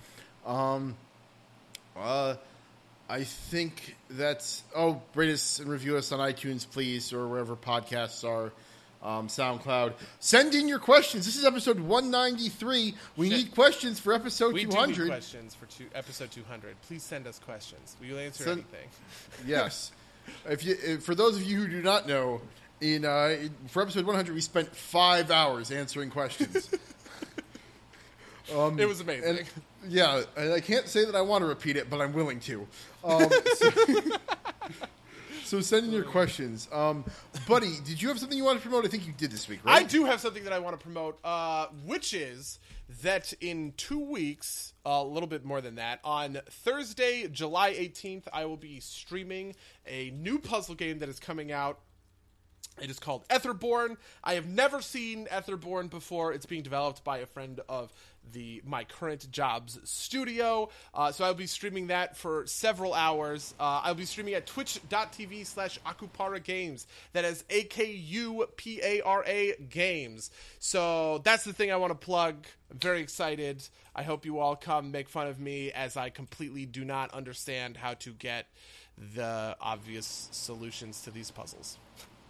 Um, 0.45 0.97
uh, 1.97 2.35
I 3.09 3.25
think 3.25 3.97
that's 4.11 4.63
oh, 4.77 5.01
rate 5.15 5.33
us 5.33 5.61
and 5.61 5.69
review 5.71 5.97
us 5.97 6.13
on 6.13 6.19
iTunes, 6.21 6.69
please, 6.69 7.13
or 7.13 7.27
wherever 7.29 7.57
podcasts 7.57 8.25
are. 8.25 8.53
Um, 9.01 9.29
SoundCloud. 9.29 9.93
Send 10.19 10.57
in 10.57 10.67
your 10.67 10.81
questions. 10.81 11.25
This 11.25 11.37
is 11.37 11.45
episode 11.45 11.79
193. 11.79 12.95
We 13.17 13.29
Shit. 13.31 13.39
need 13.39 13.55
questions 13.55 14.01
for 14.01 14.13
episode 14.13 14.55
We 14.55 14.63
do 14.63 14.67
need 14.67 14.73
200. 14.75 15.07
questions 15.09 15.55
for 15.55 15.67
two, 15.67 15.87
episode 15.95 16.33
200. 16.33 16.75
Please 16.83 17.05
send 17.05 17.29
us 17.29 17.39
questions. 17.39 17.97
We 18.01 18.11
will 18.11 18.19
answer 18.19 18.43
Send- 18.43 18.65
anything. 18.73 18.89
yes. 19.47 19.93
If 20.47 20.63
you, 20.63 20.77
if, 20.85 21.05
for 21.05 21.15
those 21.15 21.37
of 21.37 21.43
you 21.45 21.59
who 21.61 21.69
do 21.69 21.81
not 21.81 22.07
know, 22.07 22.43
in, 22.81 23.05
uh, 23.05 23.37
for 23.69 23.83
episode 23.83 24.07
100, 24.07 24.35
we 24.35 24.41
spent 24.41 24.75
five 24.75 25.31
hours 25.31 25.71
answering 25.71 26.11
questions. 26.11 26.71
it 28.49 28.89
was 28.89 29.01
amazing. 29.01 29.29
and 29.29 29.45
yeah, 29.89 30.23
and 30.37 30.53
I 30.53 30.61
can't 30.61 30.87
say 30.89 31.05
that 31.05 31.15
I 31.15 31.21
want 31.21 31.43
to 31.43 31.47
repeat 31.47 31.77
it, 31.77 31.89
but 31.91 32.01
I'm 32.01 32.13
willing 32.13 32.41
to. 32.41 32.67
Um, 33.05 33.29
so, 33.55 33.71
so 35.45 35.61
send 35.61 35.87
in 35.87 35.93
your 35.93 36.05
questions. 36.05 36.69
Um, 36.73 37.05
buddy, 37.47 37.77
did 37.85 38.01
you 38.01 38.09
have 38.09 38.19
something 38.19 38.37
you 38.37 38.45
want 38.45 38.59
to 38.59 38.63
promote? 38.63 38.85
I 38.85 38.89
think 38.89 39.07
you 39.07 39.13
did 39.17 39.31
this 39.31 39.49
week, 39.49 39.61
right? 39.65 39.83
I 39.83 39.87
do 39.87 40.05
have 40.05 40.21
something 40.21 40.45
that 40.45 40.53
I 40.53 40.59
want 40.59 40.79
to 40.79 40.83
promote, 40.83 41.19
uh, 41.25 41.67
which 41.85 42.13
is 42.13 42.59
that 43.03 43.33
in 43.41 43.73
two 43.77 43.99
weeks, 43.99 44.73
a 44.85 45.03
little 45.03 45.29
bit 45.29 45.45
more 45.45 45.61
than 45.61 45.77
that, 45.77 46.01
on 46.05 46.41
Thursday, 46.51 47.29
July 47.29 47.75
18th, 47.75 48.25
I 48.33 48.47
will 48.47 48.57
be 48.57 48.81
streaming 48.81 49.55
a 49.87 50.11
new 50.11 50.39
puzzle 50.39 50.75
game 50.75 50.99
that 50.99 51.09
is 51.09 51.21
coming 51.21 51.53
out 51.53 51.81
It 52.81 52.91
is 52.91 52.99
called 52.99 53.27
Etherborn. 53.29 53.97
I 54.23 54.35
have 54.35 54.47
never 54.47 54.81
seen 54.81 55.27
Etherborn 55.27 55.91
before. 55.91 56.33
It's 56.33 56.47
being 56.47 56.63
developed 56.63 57.05
by 57.05 57.19
a 57.19 57.27
friend 57.27 57.61
of 57.69 57.93
the 58.33 58.61
my 58.65 58.85
current 58.85 59.31
job's 59.31 59.79
studio. 59.85 60.69
Uh, 60.93 61.13
so 61.13 61.25
I'll 61.25 61.35
be 61.35 61.47
streaming 61.47 61.89
that 61.89 62.17
for 62.17 62.47
several 62.47 62.95
hours. 62.95 63.55
Uh, 63.59 63.81
I'll 63.85 63.95
be 63.95 64.05
streaming 64.05 64.35
at 64.35 64.47
twitch.tv 64.47 65.47
slash 65.47 65.79
Akupara 65.87 66.43
Games. 66.43 66.87
That 67.13 67.25
is 67.25 67.45
A 67.51 67.65
K 67.65 67.91
U 67.91 68.47
P 68.57 68.81
A 68.83 69.01
R 69.01 69.25
A 69.27 69.55
Games. 69.71 70.31
So 70.59 71.19
that's 71.25 71.45
the 71.45 71.53
thing 71.53 71.73
I 71.73 71.77
want 71.77 71.99
to 71.99 72.07
plug. 72.07 72.47
I'm 72.71 72.79
very 72.79 73.01
excited. 73.01 73.67
I 73.95 74.03
hope 74.03 74.25
you 74.25 74.39
all 74.39 74.57
come 74.57 74.93
make 74.93 75.09
fun 75.09 75.27
of 75.27 75.41
me 75.41 75.73
as 75.73 75.97
I 75.97 76.11
completely 76.11 76.67
do 76.67 76.85
not 76.85 77.13
understand 77.15 77.77
how 77.79 77.95
to 77.95 78.11
get 78.13 78.47
the 79.15 79.57
obvious 79.61 80.29
solutions 80.33 81.03
to 81.03 81.11
these 81.11 81.31
puzzles. 81.31 81.79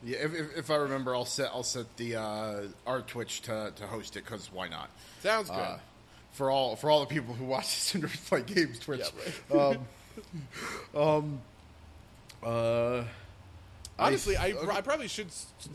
Yeah, 0.05 0.19
if, 0.19 0.35
if, 0.35 0.59
if 0.59 0.71
I 0.71 0.77
remember, 0.77 1.15
I'll 1.15 1.25
set 1.25 1.51
I'll 1.53 1.63
set 1.63 1.97
the 1.97 2.17
uh, 2.17 2.61
our 2.87 3.01
Twitch 3.03 3.43
to, 3.43 3.73
to 3.75 3.87
host 3.87 4.17
it 4.17 4.25
because 4.25 4.53
why 4.53 4.69
not? 4.69 4.91
Sounds 5.21 5.51
good. 5.51 5.57
Uh, 5.57 5.79
for 6.33 6.51
all 6.51 6.77
for 6.77 6.91
all 6.91 7.01
the 7.01 7.07
people 7.07 7.35
who 7.35 7.45
watch 7.45 7.67
Cinders 7.67 8.17
play 8.29 8.43
games 8.43 8.79
Twitch. 8.79 9.03
Yeah, 9.53 9.57
um, 9.61 9.89
um, 10.95 11.41
uh, 12.43 13.03
Honestly, 13.99 14.37
I, 14.37 14.53
okay. 14.53 14.77
I 14.77 14.81
probably 14.81 15.09
should 15.09 15.29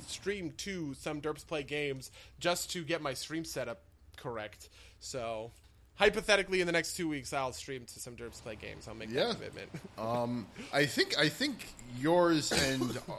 stream 0.07 0.53
to 0.57 0.93
some 0.93 1.19
Derps 1.19 1.45
play 1.45 1.63
games 1.63 2.09
just 2.39 2.71
to 2.71 2.83
get 2.83 3.01
my 3.01 3.13
stream 3.13 3.43
setup 3.43 3.81
correct. 4.15 4.69
So, 5.01 5.51
hypothetically, 5.95 6.59
in 6.61 6.67
the 6.67 6.73
next 6.73 6.95
two 6.97 7.07
weeks, 7.07 7.33
I'll 7.33 7.51
stream 7.53 7.85
to 7.85 7.99
some 7.99 8.15
Derps 8.15 8.41
play 8.41 8.55
games. 8.55 8.87
I'll 8.87 8.95
make 8.95 9.09
Yeah. 9.09 9.27
that 9.27 9.35
commitment. 9.35 9.69
Um, 9.97 10.47
I 10.73 10.85
think 10.85 11.17
I 11.17 11.29
think 11.29 11.65
yours 11.99 12.51
and 12.51 12.97
uh, 13.07 13.11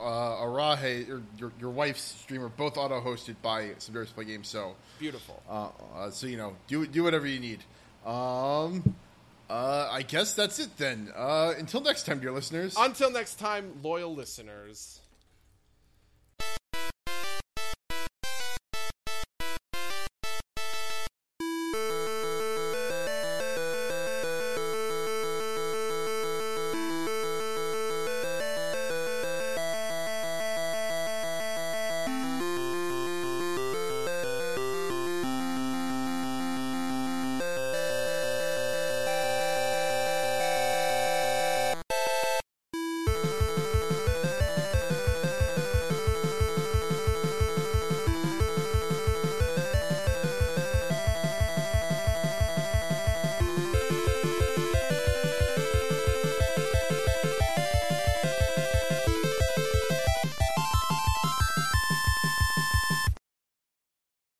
Arahe, 0.43 1.09
or 1.09 1.23
your 1.39 1.53
your 1.61 1.71
wife's 1.71 2.03
stream, 2.03 2.43
are 2.43 2.49
both 2.49 2.77
auto 2.77 3.01
hosted 3.01 3.37
by 3.43 3.71
Cinders 3.79 4.11
play 4.11 4.25
games. 4.25 4.49
So, 4.49 4.75
Beautiful. 4.99 5.43
uh, 5.49 5.69
uh, 5.97 6.11
so 6.11 6.27
you 6.27 6.37
know, 6.37 6.55
do 6.67 6.87
do 6.87 7.03
whatever 7.05 7.27
you 7.27 7.41
need. 7.41 7.61
Um, 8.05 8.95
uh, 9.49 9.89
I 9.91 10.03
guess 10.03 10.35
that's 10.35 10.59
it 10.59 10.77
then. 10.79 11.11
Uh, 11.15 11.55
until 11.59 11.81
next 11.81 12.05
time, 12.07 12.19
dear 12.21 12.33
listeners. 12.33 12.75
Until 12.79 13.11
next 13.11 13.39
time, 13.39 13.79
loyal 13.83 14.15
listeners. 14.15 15.01